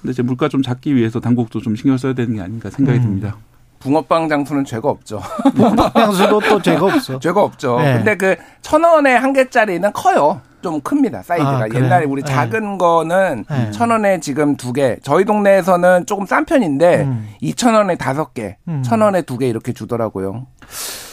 근데 0.00 0.12
이제 0.12 0.22
물가 0.22 0.48
좀 0.48 0.62
잡기 0.62 0.96
위해서 0.96 1.20
당국도 1.20 1.60
좀 1.60 1.76
신경 1.76 1.96
써야 1.98 2.14
되는 2.14 2.34
게 2.34 2.40
아닌가 2.40 2.70
생각이 2.70 2.98
음. 2.98 3.02
듭니다. 3.02 3.36
붕어빵 3.80 4.28
장수는 4.28 4.64
죄가 4.64 4.88
없죠. 4.88 5.20
붕어빵 5.54 5.92
장수도 5.94 6.40
또 6.48 6.60
죄가 6.62 6.86
없어. 6.86 7.18
죄가 7.20 7.42
없죠. 7.42 7.78
네. 7.80 7.94
근데 8.02 8.16
그 8.16 8.36
천 8.62 8.82
원에 8.82 9.14
한 9.14 9.32
개짜리는 9.32 9.90
커요. 9.92 10.40
좀 10.62 10.80
큽니다 10.80 11.22
사이즈가 11.22 11.64
아, 11.64 11.66
옛날에 11.74 12.04
우리 12.04 12.22
네. 12.22 12.30
작은 12.32 12.78
거는 12.78 13.44
네. 13.48 13.70
천 13.70 13.90
원에 13.90 14.20
지금 14.20 14.56
두 14.56 14.72
개 14.72 14.96
저희 15.02 15.24
동네에서는 15.24 16.06
조금 16.06 16.26
싼 16.26 16.44
편인데 16.44 17.02
음. 17.02 17.28
이천 17.40 17.74
원에 17.74 17.96
다섯 17.96 18.34
개, 18.34 18.56
음. 18.68 18.82
천 18.82 19.00
원에 19.00 19.22
두 19.22 19.38
개 19.38 19.48
이렇게 19.48 19.72
주더라고요. 19.72 20.46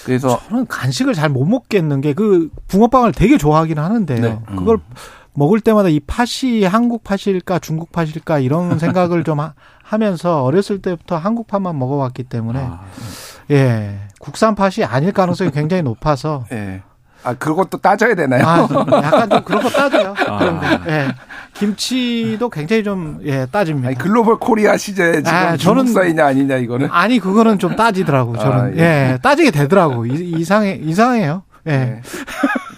그래서 0.05 0.39
저는 0.49 0.67
간식을 0.67 1.13
잘 1.13 1.29
못 1.29 1.45
먹겠는 1.45 2.01
게 2.01 2.13
그 2.13 2.49
붕어빵을 2.67 3.11
되게 3.11 3.37
좋아하긴 3.37 3.77
하는데요. 3.79 4.21
네. 4.21 4.39
음. 4.49 4.55
그걸 4.55 4.77
먹을 5.33 5.59
때마다 5.59 5.87
이 5.89 5.99
팥이 5.99 6.63
한국 6.63 7.03
팥일까 7.03 7.59
중국 7.59 7.91
팥일까 7.91 8.39
이런 8.39 8.77
생각을 8.79 9.23
좀 9.23 9.39
하, 9.39 9.53
면서 9.99 10.43
어렸을 10.43 10.81
때부터 10.81 11.17
한국 11.17 11.47
팥만 11.47 11.77
먹어왔기 11.77 12.23
때문에 12.23 12.59
아, 12.59 12.81
예 13.51 13.99
국산 14.19 14.55
팥이 14.55 14.83
아닐 14.85 15.11
가능성이 15.11 15.51
굉장히 15.51 15.83
높아서 15.83 16.45
예. 16.51 16.81
아, 17.23 17.33
그것도 17.33 17.77
따져야 17.79 18.15
되나요? 18.15 18.43
아, 18.45 18.67
약간 19.03 19.29
좀 19.29 19.43
그런 19.43 19.61
거 19.61 19.69
따져요. 19.69 20.13
아. 20.27 20.37
그런데, 20.37 20.67
예. 20.87 21.07
김치도 21.53 22.49
굉장히 22.49 22.83
좀, 22.83 23.19
예, 23.25 23.45
따집니다. 23.51 23.89
아니, 23.89 23.97
글로벌 23.97 24.37
코리아 24.37 24.77
시제 24.77 25.23
지금 25.23 25.33
아, 25.33 25.57
저는 25.57 25.87
사이냐 25.87 26.25
아니냐 26.25 26.57
이거는? 26.57 26.89
아니, 26.91 27.19
그거는 27.19 27.59
좀 27.59 27.75
따지더라고, 27.75 28.37
저는. 28.37 28.57
아, 28.57 28.71
예. 28.77 29.13
예. 29.13 29.17
따지게 29.21 29.51
되더라고. 29.51 30.05
이, 30.05 30.43
상해 30.43 30.79
이상해요. 30.81 31.43
예. 31.67 32.01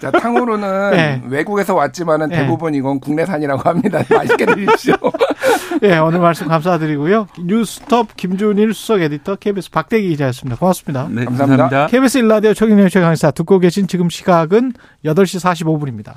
자, 0.00 0.10
탕후루는 0.10 0.90
네. 0.96 1.22
외국에서 1.28 1.74
왔지만은 1.74 2.30
네. 2.30 2.38
대부분 2.38 2.74
이건 2.74 2.98
국내산이라고 3.00 3.68
합니다. 3.68 4.02
맛있게 4.10 4.46
드십시오. 4.46 4.94
예, 5.82 5.98
오늘 5.98 6.20
말씀 6.20 6.48
감사드리고요. 6.48 7.28
뉴스톱 7.38 8.16
김준일 8.16 8.74
수석 8.74 9.02
에디터 9.02 9.36
KBS 9.36 9.70
박대기 9.70 10.08
기자였습니다. 10.08 10.58
고맙습니다. 10.58 11.06
네, 11.10 11.24
감사합니다. 11.24 11.64
감사합니다. 11.64 11.86
KBS 11.88 12.18
일라디오 12.18 12.54
최경영 12.54 12.88
최강사 12.88 13.30
듣고 13.30 13.58
계신 13.58 13.86
지금 13.86 14.08
시각은 14.08 14.72
8시 15.04 15.40
45분입니다. 15.40 16.14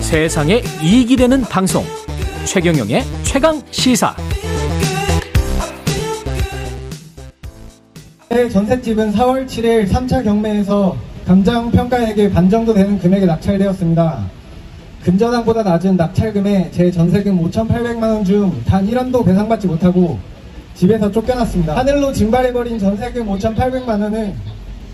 세상에 0.00 0.62
이익이 0.82 1.16
되는 1.16 1.42
방송 1.42 1.84
최경영의 2.46 3.04
최강 3.24 3.60
시사 3.70 4.16
전셋집은 8.32 9.12
4월 9.14 9.46
7일 9.46 9.88
3차 9.88 10.22
경매에서 10.22 10.94
감정 11.26 11.70
평가액의 11.70 12.30
반 12.30 12.48
정도 12.50 12.74
되는 12.74 12.98
금액에 12.98 13.24
낙찰되었습니다. 13.24 14.18
금전항보다 15.02 15.62
낮은 15.62 15.96
낙찰금에 15.96 16.70
제 16.70 16.90
전세금 16.90 17.42
5,800만 17.50 18.02
원 18.02 18.24
중 18.24 18.62
단 18.66 18.86
1원도 18.86 19.24
배상받지 19.24 19.66
못하고 19.66 20.18
집에서 20.74 21.10
쫓겨났습니다. 21.10 21.74
하늘로 21.76 22.12
증발해버린 22.12 22.78
전세금 22.78 23.26
5,800만 23.26 23.88
원은 24.02 24.34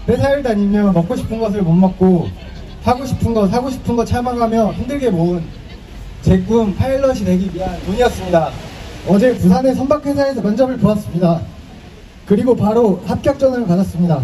회사를 0.08 0.42
다니며 0.42 0.92
먹고 0.92 1.16
싶은 1.16 1.40
것을 1.40 1.62
못 1.62 1.72
먹고 1.72 2.28
하고 2.84 3.04
싶은 3.04 3.34
거 3.34 3.48
사고 3.48 3.68
싶은 3.68 3.96
거 3.96 4.04
참아가며 4.04 4.72
힘들게 4.74 5.10
모은 5.10 5.42
제 6.22 6.38
꿈 6.44 6.74
파일럿이 6.76 7.24
되기 7.24 7.50
위한 7.52 7.76
돈이었습니다. 7.84 8.50
어제 9.08 9.34
부산의 9.36 9.74
선박회사에서 9.74 10.40
면접을 10.40 10.76
보았습니다. 10.78 11.40
그리고 12.26 12.56
바로 12.56 13.02
합격전을 13.06 13.66
받았습니다. 13.66 14.22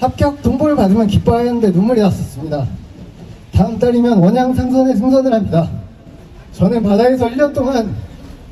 합격 0.00 0.42
통보를 0.42 0.76
받으면 0.76 1.06
기뻐하였는데 1.06 1.70
눈물이 1.70 2.00
났었습니다. 2.00 2.66
다음 3.52 3.78
달이면 3.78 4.18
원양 4.18 4.54
상선에 4.54 4.96
승선을 4.96 5.32
합니다. 5.32 5.70
저는 6.54 6.82
바다에서 6.82 7.28
1년 7.28 7.54
동안 7.54 7.94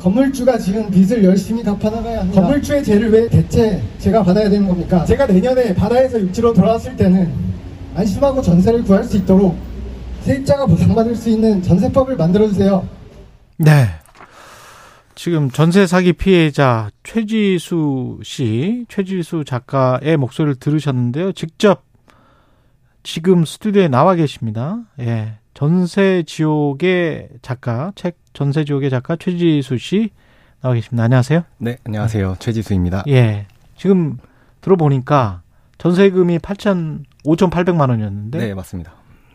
건물주가 0.00 0.58
지금 0.58 0.90
빚을 0.90 1.24
열심히 1.24 1.62
갚아나가야 1.62 2.20
합니다. 2.20 2.40
건물주의 2.40 2.84
죄를 2.84 3.10
왜 3.10 3.28
대체 3.28 3.82
제가 3.98 4.22
받아야 4.22 4.48
되는 4.48 4.68
겁니까? 4.68 5.04
제가 5.04 5.26
내년에 5.26 5.74
바다에서 5.74 6.20
육지로 6.20 6.52
돌아왔을 6.52 6.96
때는 6.96 7.32
안심하고 7.96 8.40
전세를 8.42 8.84
구할 8.84 9.02
수 9.02 9.16
있도록 9.16 9.56
세입자가 10.22 10.66
보상받을 10.66 11.16
수 11.16 11.30
있는 11.30 11.62
전세법을 11.62 12.16
만들어주세요. 12.16 12.86
네. 13.56 13.86
지금 15.18 15.50
전세 15.50 15.84
사기 15.88 16.12
피해자 16.12 16.90
최지수 17.02 18.20
씨, 18.22 18.86
최지수 18.88 19.42
작가의 19.44 20.16
목소리를 20.16 20.54
들으셨는데요. 20.54 21.32
직접 21.32 21.82
지금 23.02 23.44
스튜디오에 23.44 23.88
나와 23.88 24.14
계십니다. 24.14 24.78
예. 25.00 25.38
전세 25.54 26.22
지옥의 26.24 27.30
작가, 27.42 27.90
책 27.96 28.16
전세 28.32 28.64
지옥의 28.64 28.90
작가 28.90 29.16
최지수 29.16 29.76
씨 29.78 30.10
나와 30.60 30.76
계십니다. 30.76 31.02
안녕하세요. 31.02 31.42
네, 31.58 31.78
안녕하세요. 31.82 32.36
최지수입니다. 32.38 33.02
예. 33.08 33.48
지금 33.76 34.18
들어보니까 34.60 35.42
전세금이 35.78 36.38
8천 36.38 37.02
5,800만 37.24 37.90
원이었는데 37.90 38.38
네, 38.38 38.54
맞습니다. 38.54 38.92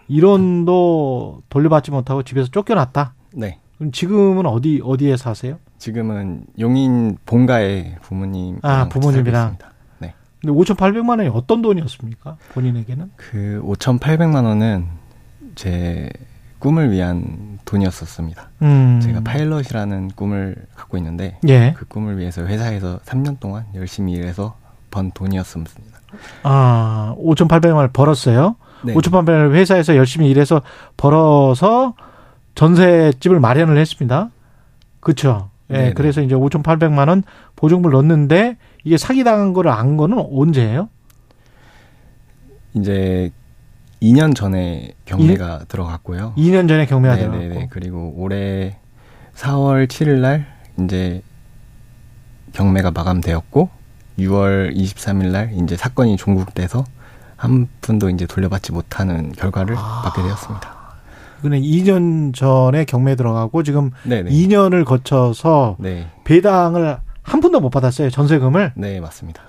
1원도 0.10 1.42
돌려받지 1.50 1.92
못하고 1.92 2.24
집에서 2.24 2.48
쫓겨났다. 2.52 3.16
네. 3.34 3.60
그럼 3.78 3.92
지금은 3.92 4.46
어디 4.46 4.80
어디에 4.82 5.18
사세요? 5.18 5.60
지금은 5.84 6.46
용인 6.60 7.18
본가에 7.26 7.98
부모님 8.04 8.58
아 8.62 8.88
부모님이랑 8.88 9.58
네. 10.00 10.14
근데 10.40 10.54
5,800만 10.54 11.20
원이 11.20 11.28
어떤 11.28 11.62
돈이었습니까? 11.62 12.38
본인에게는? 12.54 13.12
그 13.18 13.62
5,800만 13.66 14.46
원은 14.46 14.88
제 15.56 16.10
꿈을 16.60 16.90
위한 16.90 17.60
돈이었었습니다. 17.66 18.50
음. 18.62 19.02
제가 19.04 19.20
파일럿이라는 19.26 20.12
꿈을 20.16 20.56
갖고 20.74 20.96
있는데 21.00 21.38
예. 21.50 21.74
그 21.76 21.84
꿈을 21.84 22.18
위해서 22.18 22.46
회사에서 22.46 23.00
3년 23.00 23.42
동안 23.42 23.66
열심히 23.76 24.14
일해서 24.14 24.56
번 24.90 25.12
돈이었습니다. 25.12 25.74
아, 26.44 27.14
5,800만 27.18 27.76
원 27.76 27.92
벌었어요. 27.92 28.56
네. 28.86 28.94
5,800만 28.94 29.30
원 29.30 29.54
회사에서 29.54 29.98
열심히 29.98 30.30
일해서 30.30 30.62
벌어서 30.96 31.96
전세 32.56 33.12
집을 33.20 33.42
마련을 33.42 33.78
했습니다. 33.78 34.30
그렇죠. 35.02 35.50
예, 35.74 35.78
네, 35.78 35.94
그래서 35.94 36.22
이제 36.22 36.36
5,800만 36.36 37.10
원 37.10 37.24
보증금을 37.56 37.92
넣는데 37.92 38.58
이게 38.84 38.98
사기 38.98 39.24
당한 39.24 39.54
거를 39.54 39.72
안 39.72 39.98
거는 39.98 40.18
언제예요? 40.32 40.90
이제 42.74 43.32
2년 44.02 44.36
전에 44.36 44.92
경매가 45.06 45.62
2, 45.64 45.68
들어갔고요. 45.68 46.34
2년 46.38 46.68
전에 46.68 46.86
경매가 46.86 47.16
들어갔고. 47.18 47.38
네네. 47.38 47.68
그리고 47.70 48.14
올해 48.18 48.78
4월 49.36 49.88
7일 49.88 50.20
날 50.20 50.46
이제 50.80 51.22
경매가 52.54 52.92
마감되었고 52.92 53.70
6월 54.20 54.76
23일 54.76 55.32
날 55.32 55.54
이제 55.54 55.76
사건이 55.76 56.18
종국돼서 56.18 56.84
한 57.36 57.68
분도 57.82 58.10
이제 58.10 58.26
돌려받지 58.26 58.72
못하는 58.72 59.32
결과를 59.32 59.76
아. 59.78 60.02
받게 60.04 60.22
되었습니다. 60.22 60.73
그는 61.44 61.62
2년 61.62 62.34
전에 62.34 62.86
경매 62.86 63.18
들어가고 63.18 63.64
지금 63.64 63.92
네네. 64.04 64.32
2년을 64.32 64.86
거쳐서 64.86 65.76
네. 65.78 66.08
배당을 66.24 66.98
한 67.22 67.42
푼도 67.42 67.60
못 67.60 67.70
받았어요. 67.70 68.10
전세금을. 68.10 68.72
네, 68.76 69.02
맞습니다. 69.02 69.44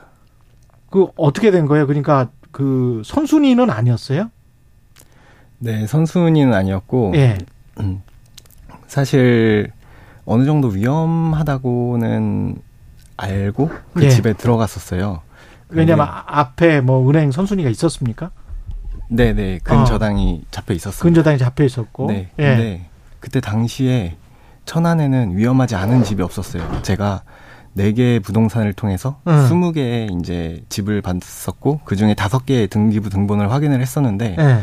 그 0.90 1.06
어떻게 1.16 1.52
된 1.52 1.66
거예요? 1.66 1.86
그러니까 1.86 2.30
그 2.50 3.00
선순위는 3.04 3.70
아니었어요? 3.70 4.30
네, 5.60 5.86
선순위는 5.86 6.52
아니었고 6.52 7.12
예. 7.14 7.38
음, 7.78 8.02
사실 8.88 9.70
어느 10.24 10.44
정도 10.44 10.68
위험하다고는 10.68 12.56
알고 13.16 13.70
그 13.94 14.04
예. 14.04 14.08
집에 14.10 14.32
들어갔었어요. 14.32 15.20
왜냐면 15.68 16.08
앞에 16.26 16.80
뭐 16.80 17.08
은행 17.08 17.30
선순위가 17.30 17.70
있었습니까? 17.70 18.32
네네 19.14 19.60
근저당이 19.62 20.42
어. 20.42 20.46
잡혀 20.50 20.74
있었어요. 20.74 21.02
근저당이 21.02 21.38
잡혀 21.38 21.64
있었고. 21.64 22.06
네. 22.08 22.30
예. 22.38 22.42
근데 22.42 22.86
그때 23.20 23.40
당시에 23.40 24.16
천안에는 24.66 25.36
위험하지 25.36 25.76
않은 25.76 26.04
집이 26.04 26.22
없었어요. 26.22 26.82
제가 26.82 27.22
네 27.74 27.92
개의 27.92 28.20
부동산을 28.20 28.72
통해서 28.72 29.20
스무 29.48 29.68
음. 29.68 29.72
개의 29.72 30.08
이제 30.20 30.62
집을 30.68 31.02
봤었고 31.02 31.80
그 31.84 31.96
중에 31.96 32.14
다섯 32.14 32.46
개의 32.46 32.68
등기부 32.68 33.10
등본을 33.10 33.50
확인을 33.50 33.80
했었는데 33.80 34.36
예. 34.38 34.60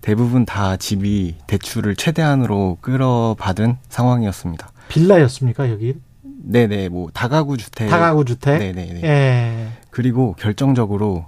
대부분 0.00 0.44
다 0.44 0.76
집이 0.76 1.36
대출을 1.46 1.96
최대한으로 1.96 2.78
끌어받은 2.80 3.78
상황이었습니다. 3.88 4.70
빌라였습니까 4.88 5.70
여기? 5.70 5.94
네네, 6.22 6.90
뭐 6.90 7.08
다가구 7.12 7.56
주택. 7.56 7.88
다가구 7.88 8.24
주택. 8.24 8.58
네네. 8.58 9.00
예. 9.02 9.68
그리고 9.90 10.34
결정적으로 10.38 11.26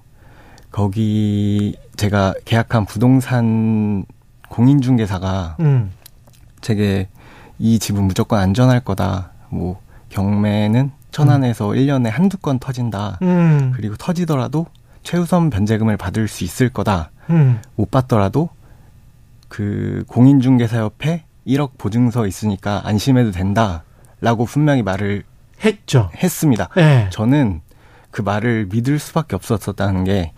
거기 0.77 1.75
제가 1.97 2.35
계약한 2.45 2.85
부동산 2.85 4.05
공인중개사가 4.51 5.57
음. 5.61 5.91
제게 6.61 7.09
이 7.59 7.79
집은 7.79 8.03
무조건 8.03 8.41
안전할 8.41 8.81
거다. 8.81 9.31
뭐 9.49 9.81
경매는 10.11 10.91
천안에서 11.13 11.71
음. 11.71 11.77
1년에 11.77 12.11
한두 12.11 12.37
건 12.37 12.59
터진다. 12.59 13.21
음. 13.23 13.73
그리고 13.75 13.97
터지더라도 13.97 14.67
최우선 15.03 15.49
변제금을 15.49 15.97
받을 15.97 16.29
수 16.29 16.45
있을 16.45 16.69
거다. 16.69 17.11
음. 17.31 17.63
못 17.75 17.91
받더라도 17.91 18.51
그 19.49 20.05
공인중개사 20.09 20.77
옆에 20.77 21.25
1억 21.47 21.79
보증서 21.79 22.27
있으니까 22.27 22.83
안심해도 22.85 23.31
된다. 23.31 23.83
라고 24.21 24.45
분명히 24.45 24.83
말을 24.83 25.23
했죠. 25.65 26.11
했습니다. 26.23 26.69
네. 26.77 27.09
저는 27.09 27.63
그 28.11 28.21
말을 28.21 28.69
믿을 28.71 28.99
수밖에 28.99 29.37
없었다는 29.37 30.05
게 30.05 30.33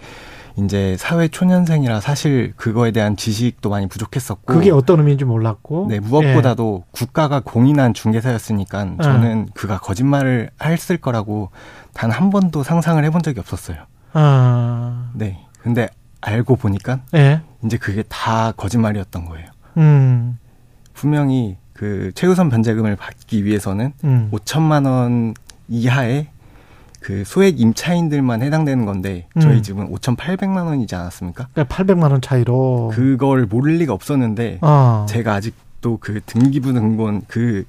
이제 0.64 0.96
사회 0.98 1.28
초년생이라 1.28 2.00
사실 2.00 2.52
그거에 2.56 2.90
대한 2.90 3.16
지식도 3.16 3.70
많이 3.70 3.86
부족했었고 3.86 4.52
그게 4.52 4.70
어떤 4.70 4.98
의미인지 4.98 5.24
몰랐고 5.24 5.86
네 5.88 6.00
무엇보다도 6.00 6.84
네. 6.84 6.90
국가가 6.90 7.40
공인한 7.40 7.94
중개사였으니까 7.94 8.84
네. 8.84 8.96
저는 9.00 9.48
그가 9.54 9.78
거짓말을 9.78 10.50
했을 10.62 10.96
거라고 10.96 11.50
단 11.94 12.10
한 12.10 12.30
번도 12.30 12.62
상상을 12.62 13.02
해본 13.04 13.22
적이 13.22 13.40
없었어요. 13.40 13.76
아. 14.12 15.10
네 15.14 15.38
근데 15.62 15.88
알고 16.20 16.56
보니까 16.56 17.00
네. 17.12 17.40
이제 17.64 17.76
그게 17.76 18.02
다 18.08 18.52
거짓말이었던 18.56 19.24
거예요. 19.26 19.46
음. 19.76 20.38
분명히 20.94 21.56
그 21.72 22.10
최우선 22.14 22.48
변제금을 22.48 22.96
받기 22.96 23.44
위해서는 23.44 23.92
음. 24.02 24.30
5천만 24.32 24.86
원 24.86 25.34
이하의 25.68 26.26
그 27.00 27.24
소액 27.24 27.60
임차인들만 27.60 28.42
해당되는 28.42 28.84
건데 28.86 29.28
음. 29.36 29.40
저희 29.40 29.62
집은 29.62 29.90
5,800만 29.92 30.66
원이지 30.66 30.94
않았습니까? 30.94 31.48
그러니까 31.52 31.74
800만 31.74 32.10
원 32.10 32.20
차이로 32.20 32.92
그걸 32.94 33.46
모를 33.46 33.76
리가 33.76 33.92
없었는데 33.92 34.58
어. 34.62 35.06
제가 35.08 35.34
아직도 35.34 35.98
그 36.00 36.20
등기부 36.26 36.72
등본 36.72 37.22
그 37.28 37.64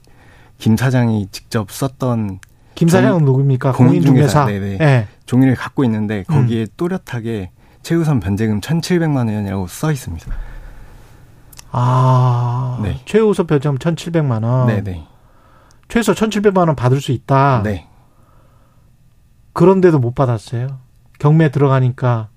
김 0.59 0.75
사장이 0.75 1.29
직접 1.31 1.71
썼던 1.71 2.39
김 2.75 2.87
사장은 2.87 3.25
누굽니까? 3.25 3.71
공인중개사. 3.71 4.45
네네. 4.45 4.77
네. 4.77 5.07
종이를 5.25 5.55
갖고 5.55 5.83
있는데 5.85 6.23
거기에 6.23 6.63
음. 6.63 6.67
또렷하게 6.77 7.51
최우선 7.81 8.19
변제금 8.19 8.61
1,700만 8.61 9.33
원이라고 9.33 9.67
써 9.67 9.91
있습니다. 9.91 10.27
아, 11.71 12.79
네. 12.83 12.99
최우선 13.05 13.47
변제금 13.47 13.77
1,700만 13.77 14.43
원. 14.43 14.67
네네. 14.67 15.05
최소 15.87 16.13
1,700만 16.13 16.67
원 16.67 16.75
받을 16.75 17.01
수 17.01 17.11
있다. 17.11 17.61
네. 17.63 17.87
그런데도 19.53 19.99
못 19.99 20.15
받았어요. 20.15 20.79
경매 21.19 21.51
들어가니까 21.51 22.29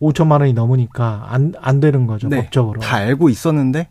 5천만 0.00 0.40
원이 0.40 0.52
넘으니까 0.52 1.26
안, 1.28 1.52
안 1.60 1.80
되는 1.80 2.06
거죠, 2.06 2.28
네. 2.28 2.42
법적으로. 2.42 2.80
다 2.80 2.96
알고 2.96 3.28
있었는데 3.28 3.88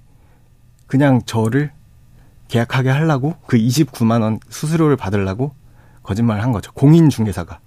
그냥 0.88 1.22
저를 1.26 1.72
계약하게 2.48 2.90
하려고 2.90 3.36
그 3.46 3.58
29만 3.58 4.22
원 4.22 4.40
수수료를 4.48 4.96
받으려고 4.96 5.54
거짓말을 6.04 6.42
한 6.42 6.54
거죠. 6.54 6.72
공인 6.72 7.10
중개사가. 7.10 7.60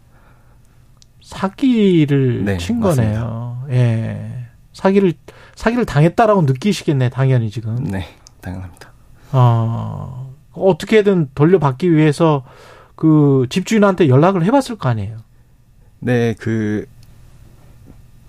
사기를 1.23 2.45
네, 2.45 2.57
친 2.57 2.81
거네요. 2.81 3.65
예. 3.71 4.47
사기를 4.73 5.13
사기를 5.55 5.85
당했다라고 5.85 6.43
느끼시겠네, 6.43 7.11
당연히 7.11 7.51
지금. 7.51 7.85
네, 7.85 8.07
당연합니다. 8.41 8.91
어, 9.33 10.35
어떻게든 10.53 11.31
돌려받기 11.35 11.93
위해서 11.95 12.45
그 13.01 13.47
집주인한테 13.51 14.09
연락을 14.09 14.45
해봤을 14.45 14.77
거 14.79 14.89
아니에요. 14.89 15.17
네, 15.99 16.35
그 16.39 16.87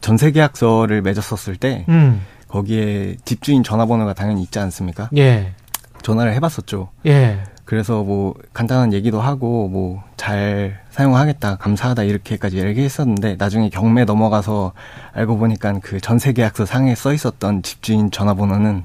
전세 0.02 0.32
계약서를 0.32 1.04
맺었었을 1.04 1.58
때 1.58 1.86
음. 1.90 2.22
거기에 2.48 3.18
집주인 3.24 3.62
전화번호가 3.62 4.14
당연히 4.14 4.42
있지 4.42 4.58
않습니까? 4.58 5.10
예. 5.16 5.54
전화를 6.02 6.34
해봤었죠. 6.34 6.90
예. 7.06 7.44
그래서 7.66 8.04
뭐 8.04 8.34
간단한 8.54 8.94
얘기도 8.94 9.22
하고 9.22 9.68
뭐 9.70 10.04
잘 10.22 10.80
사용하겠다 10.92 11.56
감사하다 11.56 12.04
이렇게까지 12.04 12.60
얘기했었는데 12.60 13.38
나중에 13.40 13.70
경매 13.70 14.06
넘어가서 14.06 14.72
알고 15.14 15.40
보니까 15.40 15.80
그 15.82 16.00
전세 16.00 16.32
계약서 16.32 16.68
상에 16.68 16.94
써 16.94 17.12
있었던 17.12 17.64
집주인 17.64 18.12
전화번호는 18.12 18.84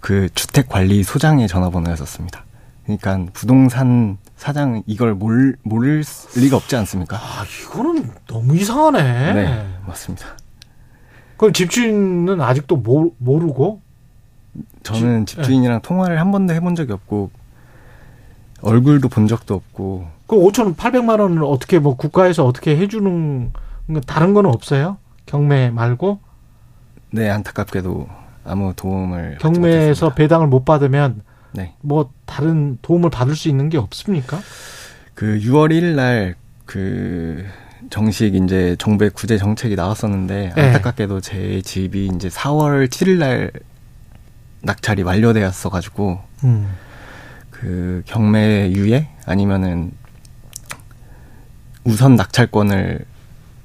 그 0.00 0.28
주택 0.34 0.68
관리 0.68 1.04
소장의 1.04 1.46
전화번호였었습니다. 1.46 2.44
그러니까 2.84 3.26
부동산 3.32 4.18
사장 4.36 4.82
이걸 4.86 5.14
몰, 5.14 5.56
모를 5.62 6.02
리가 6.36 6.56
없지 6.56 6.76
않습니까? 6.76 7.16
아, 7.16 7.44
이거는 7.64 8.10
너무 8.26 8.56
이상하네. 8.56 9.32
네, 9.32 9.66
맞습니다. 9.86 10.26
그럼 11.36 11.52
집주인은 11.52 12.40
아직도 12.40 12.76
모, 12.76 13.14
모르고? 13.18 13.80
저는 14.82 15.26
집, 15.26 15.42
주인이랑 15.42 15.76
네. 15.76 15.82
통화를 15.82 16.18
한 16.18 16.32
번도 16.32 16.54
해본 16.54 16.74
적이 16.74 16.92
없고 16.92 17.30
얼굴도 18.62 19.08
본 19.08 19.26
적도 19.26 19.54
없고. 19.54 20.08
그 20.26 20.36
5,800만 20.36 21.20
원을 21.20 21.42
어떻게 21.44 21.78
뭐 21.78 21.96
국가에서 21.96 22.44
어떻게 22.44 22.76
해주는 22.76 23.52
다른 24.06 24.34
거는 24.34 24.50
없어요? 24.50 24.98
경매 25.26 25.70
말고? 25.70 26.18
네, 27.12 27.28
안타깝게도 27.30 28.08
아무 28.44 28.72
도움을 28.74 29.38
경매에서 29.40 30.14
배당을 30.14 30.46
못 30.46 30.64
받으면 30.64 31.22
네. 31.52 31.74
뭐 31.80 32.10
다른 32.26 32.78
도움을 32.82 33.10
받을 33.10 33.34
수 33.34 33.48
있는 33.48 33.68
게 33.68 33.78
없습니까? 33.78 34.40
그 35.14 35.38
6월 35.40 35.70
1일 35.70 35.94
날 35.94 36.40
그 36.70 37.44
정식 37.90 38.36
이제 38.36 38.76
정부의 38.78 39.10
구제 39.10 39.38
정책이 39.38 39.74
나왔었는데 39.74 40.52
네. 40.54 40.62
안타깝게도 40.62 41.20
제 41.20 41.60
집이 41.62 42.12
이제 42.14 42.28
4월 42.28 42.86
7일 42.86 43.18
날 43.18 43.50
낙찰이 44.62 45.02
완료되었어 45.02 45.68
가지고 45.68 46.20
음. 46.44 46.72
그 47.50 48.04
경매 48.06 48.70
유예 48.70 49.08
아니면은 49.26 49.90
우선 51.82 52.14
낙찰권을 52.14 53.04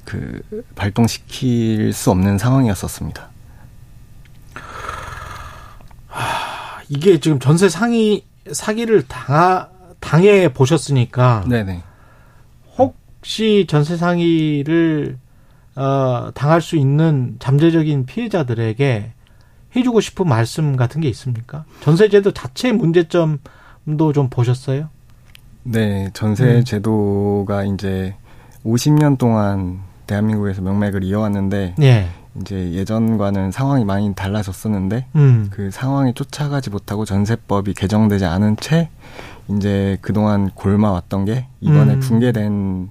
그 0.03 0.41
발동시킬 0.74 1.94
수 1.94 2.10
없는 2.10 2.40
상황이었었습니다. 2.40 3.30
이게 6.90 7.20
지금 7.20 7.40
전세 7.40 7.70
상위 7.70 8.24
사기를 8.52 9.03
당하, 9.07 9.70
당해 9.99 10.52
보셨으니까. 10.53 11.45
네네. 11.48 11.82
혹시 12.78 13.66
전세 13.68 13.98
상위를 13.98 15.18
어, 15.76 16.32
당할 16.34 16.62
수 16.62 16.78
있는 16.78 17.36
잠재적인 17.40 18.06
피해자들에게 18.06 19.12
해주고 19.76 19.99
싶은 19.99 20.28
말씀 20.28 20.76
같은 20.78 21.02
게 21.02 21.10
있습니까? 21.10 21.66
전세제도 21.82 22.32
자체 22.32 22.72
문제점도 22.72 24.14
좀 24.14 24.30
보셨어요? 24.30 24.90
네, 25.64 26.10
전세제도가 26.14 27.64
음. 27.64 27.74
이제 27.74 28.16
50년 28.66 29.18
동안 29.18 29.82
대한민국에서 30.07 30.62
명맥을 30.62 31.03
이어왔는데 31.03 31.76
예. 31.82 32.07
이제 32.41 32.74
예전과는 32.74 33.52
상황이 33.52 33.86
많이 33.86 34.14
달라졌었는데 34.14 35.07
음. 35.16 35.48
그 35.52 35.72
상황에 35.72 36.14
쫓아가지 36.14 36.70
못하고 36.70 37.06
전세법이 37.06 37.74
개정되지 37.74 38.26
않은 38.26 38.57
채 38.57 38.90
이제 39.48 39.98
그동안 40.02 40.49
골마왔던 40.52 41.26
게 41.26 41.48
이번에 41.62 41.94
음. 41.94 41.99
붕괴된 42.02 42.90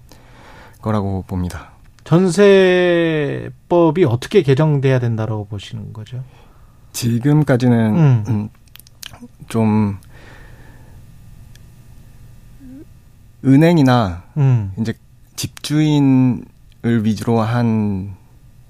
거라고 0.81 1.25
봅니다. 1.27 1.73
전세법이 2.05 3.53
어떻게 4.05 4.43
개정돼야 4.43 4.99
된다고 4.99 5.47
보시는 5.47 5.93
거죠? 5.93 6.23
지금까지는 6.93 7.97
음. 7.97 8.49
음좀 9.51 9.99
은행이나 13.45 14.23
음. 14.39 14.73
이제 14.79 14.95
집주인을 15.37 16.45
위주로 17.05 17.41
한 17.41 18.15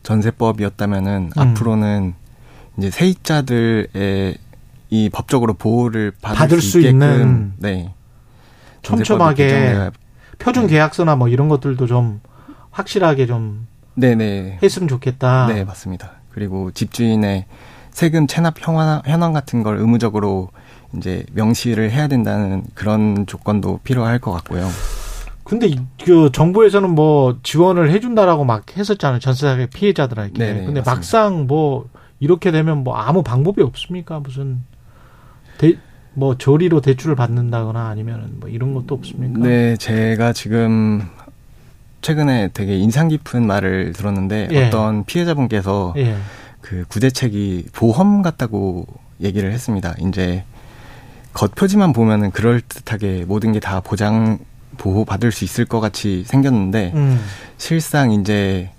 전세법이었다면은 0.05 1.31
음. 1.36 1.40
앞으로는 1.40 2.14
이제 2.78 2.90
세입자들의 2.90 4.36
이 4.90 5.10
법적으로 5.10 5.55
보호를 5.55 6.12
받을, 6.22 6.39
받을 6.39 6.60
수, 6.60 6.72
수 6.72 6.81
있는 6.81 7.55
네 7.59 7.93
촘촘하게 8.82 9.90
표준 10.39 10.66
네. 10.66 10.74
계약서나 10.74 11.16
뭐 11.16 11.28
이런 11.28 11.48
것들도 11.48 11.86
좀 11.86 12.20
확실하게 12.70 13.26
좀 13.26 13.66
네네 13.94 14.60
했으면 14.62 14.89
좋겠다. 14.89 15.47
네 15.48 15.64
맞습니다. 15.64 16.12
그리고 16.31 16.70
집주인의 16.70 17.47
세금 17.90 18.26
체납 18.26 18.55
현황, 18.59 19.02
현황 19.06 19.32
같은 19.32 19.62
걸 19.62 19.78
의무적으로 19.78 20.51
이제 20.97 21.24
명시를 21.32 21.90
해야 21.90 22.09
된다는 22.09 22.64
그런 22.74 23.26
조건도 23.26 23.81
필요할 23.85 24.18
것 24.18 24.32
같고요. 24.32 24.68
근데 25.45 25.71
그 26.03 26.31
정부에서는 26.33 26.89
뭐 26.91 27.39
지원을 27.43 27.91
해준다라고 27.91 28.45
막 28.45 28.65
했었잖아요 28.77 29.21
전세사기 29.21 29.66
피해자들에게. 29.69 30.33
네네, 30.39 30.65
근데 30.65 30.81
맞습니다. 30.81 30.91
막상 30.95 31.47
뭐 31.47 31.89
이렇게 32.19 32.51
되면 32.51 32.83
뭐 32.83 32.97
아무 32.97 33.23
방법이 33.23 33.62
없습니까? 33.62 34.21
무슨 34.21 34.62
대, 35.59 35.75
뭐 36.15 36.37
조리로 36.39 36.81
대출을 36.81 37.15
받는다거나 37.15 37.89
아니면 37.89 38.37
뭐 38.41 38.49
이런 38.49 38.73
것도 38.75 38.95
없습니까? 38.95 39.41
네, 39.47 39.77
제가 39.77 40.33
지금 40.33 41.03
최근에 42.01 42.51
되게 42.55 42.77
인상 42.79 43.09
깊은 43.09 43.47
말을 43.47 43.93
들었는데 43.93 44.49
예. 44.53 44.66
어떤 44.66 45.05
피해자분께서 45.05 45.95
예. 45.97 46.16
그 46.61 46.85
구제책이 46.89 47.66
보험 47.75 48.23
같다고 48.23 48.87
얘기를 49.21 49.53
했습니다. 49.53 49.95
이제 50.01 50.45
겉표지만 51.35 51.93
보면은 51.93 52.31
그럴 52.31 52.61
듯하게 52.62 53.25
모든 53.27 53.53
게 53.53 53.61
다 53.61 53.81
보장 53.81 54.39
보호받을 54.75 55.33
수 55.33 55.45
있을 55.45 55.65
것 55.65 55.81
같이 55.81 56.25
생겼는데 56.25 56.93
음. 56.95 57.21
실상 57.59 58.13
이제 58.13 58.71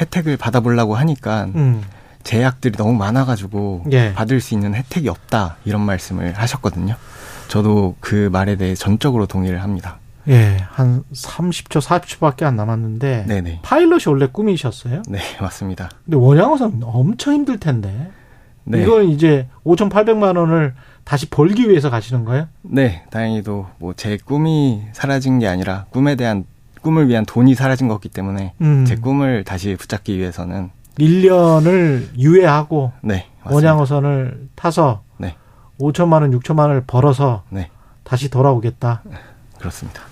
혜택을 0.00 0.36
받아보려고 0.36 0.94
하니까 0.94 1.44
음. 1.54 1.82
제약들이 2.22 2.76
너무 2.76 2.92
많아가지고 2.94 3.84
예. 3.92 4.12
받을 4.12 4.40
수 4.40 4.54
있는 4.54 4.74
혜택이 4.74 5.08
없다 5.08 5.56
이런 5.64 5.82
말씀을 5.82 6.34
하셨거든요. 6.34 6.94
저도 7.48 7.96
그 8.00 8.28
말에 8.32 8.56
대해 8.56 8.74
전적으로 8.74 9.26
동의를 9.26 9.62
합니다. 9.62 9.98
예, 10.28 10.58
한 10.70 11.02
30초, 11.12 11.82
40초밖에 11.82 12.44
안 12.44 12.54
남았는데 12.54 13.24
네네. 13.26 13.60
파일럿이 13.62 14.04
원래 14.06 14.26
꿈이셨어요? 14.26 15.02
네, 15.08 15.18
맞습니다. 15.40 15.90
근데 16.04 16.16
원양어선 16.16 16.80
엄청 16.84 17.34
힘들 17.34 17.58
텐데. 17.58 18.10
네. 18.64 18.82
이건 18.82 19.08
이제 19.08 19.48
5,800만 19.64 20.38
원을 20.38 20.74
다시 21.04 21.28
벌기 21.28 21.68
위해서 21.68 21.90
가시는 21.90 22.24
거예요? 22.24 22.46
네, 22.62 23.04
다행히도 23.10 23.66
뭐 23.78 23.92
제 23.96 24.16
꿈이 24.24 24.82
사라진 24.92 25.38
게 25.38 25.48
아니라 25.48 25.86
꿈에 25.90 26.14
대한 26.14 26.44
꿈을 26.80 27.08
위한 27.08 27.24
돈이 27.24 27.54
사라진 27.54 27.88
거기 27.88 28.08
때문에 28.08 28.54
음. 28.60 28.84
제 28.84 28.96
꿈을 28.96 29.44
다시 29.44 29.76
붙잡기 29.76 30.18
위해서는 30.18 30.70
1년을 30.98 32.08
유예하고 32.18 32.92
네, 33.02 33.26
원양어선을 33.44 34.48
타서 34.54 35.02
네. 35.18 35.36
5천만 35.80 36.22
원, 36.22 36.30
6천만 36.38 36.60
원을 36.60 36.84
벌어서 36.86 37.42
네. 37.50 37.70
다시 38.04 38.28
돌아오겠다. 38.30 39.02
그렇습니다. 39.58 40.02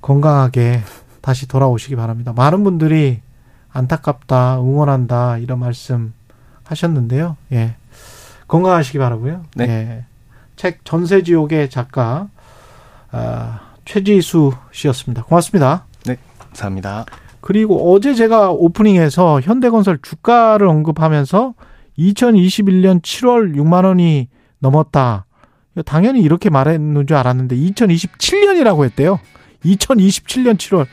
건강하게 0.00 0.80
다시 1.20 1.48
돌아오시기 1.48 1.96
바랍니다. 1.96 2.32
많은 2.34 2.62
분들이 2.64 3.20
안타깝다, 3.72 4.60
응원한다 4.60 5.38
이런 5.38 5.58
말씀 5.58 6.12
하셨는데요. 6.64 7.36
예. 7.52 7.74
건강하시기 8.48 8.98
바라고요. 8.98 9.44
네. 9.56 9.64
예. 9.68 10.04
책 10.56 10.84
전세지옥의 10.84 11.70
작가 11.70 12.28
아, 13.10 13.60
최지수 13.84 14.52
씨였습니다. 14.72 15.24
고맙습니다. 15.24 15.84
네, 16.06 16.16
감사합니다. 16.38 17.06
그리고 17.40 17.92
어제 17.92 18.14
제가 18.14 18.50
오프닝에서 18.50 19.40
현대건설 19.40 19.98
주가를 20.02 20.66
언급하면서 20.66 21.54
2021년 21.98 23.02
7월 23.02 23.54
6만 23.54 23.84
원이 23.84 24.28
넘었다. 24.58 25.26
당연히 25.84 26.22
이렇게 26.22 26.50
말했는 26.50 27.06
줄 27.06 27.16
알았는데 27.16 27.56
2027년이라고 27.56 28.84
했대요. 28.84 29.20
2027년 29.64 30.56
7월 30.56 30.86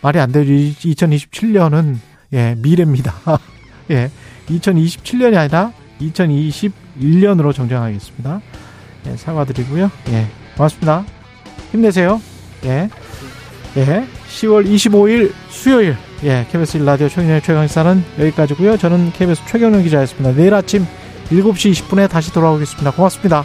말이 0.00 0.18
안 0.18 0.32
되죠. 0.32 0.50
2027년은 0.52 1.96
예 2.32 2.54
미래입니다. 2.58 3.14
예, 3.90 4.10
2027년이 4.46 5.36
아니라 5.36 5.72
2020 6.00 6.87
1년으로 7.00 7.54
정정하겠습니다. 7.54 8.40
예, 9.06 9.16
사과드리고요. 9.16 9.90
예, 10.10 10.26
고맙습니다. 10.56 11.04
힘내세요. 11.70 12.20
예. 12.64 12.88
예. 13.76 14.06
10월 14.28 14.66
25일 14.66 15.32
수요일 15.48 15.96
예, 16.24 16.46
KBS 16.50 16.78
1라디오 16.78 17.08
최경영 17.08 17.40
최강사는 17.40 18.04
여기까지고요. 18.18 18.76
저는 18.76 19.12
KBS 19.12 19.42
최경영 19.46 19.82
기자였습니다. 19.82 20.32
내일 20.32 20.54
아침 20.54 20.84
7시 21.30 21.72
20분에 21.72 22.08
다시 22.08 22.32
돌아오겠습니다. 22.32 22.90
고맙습니다. 22.92 23.44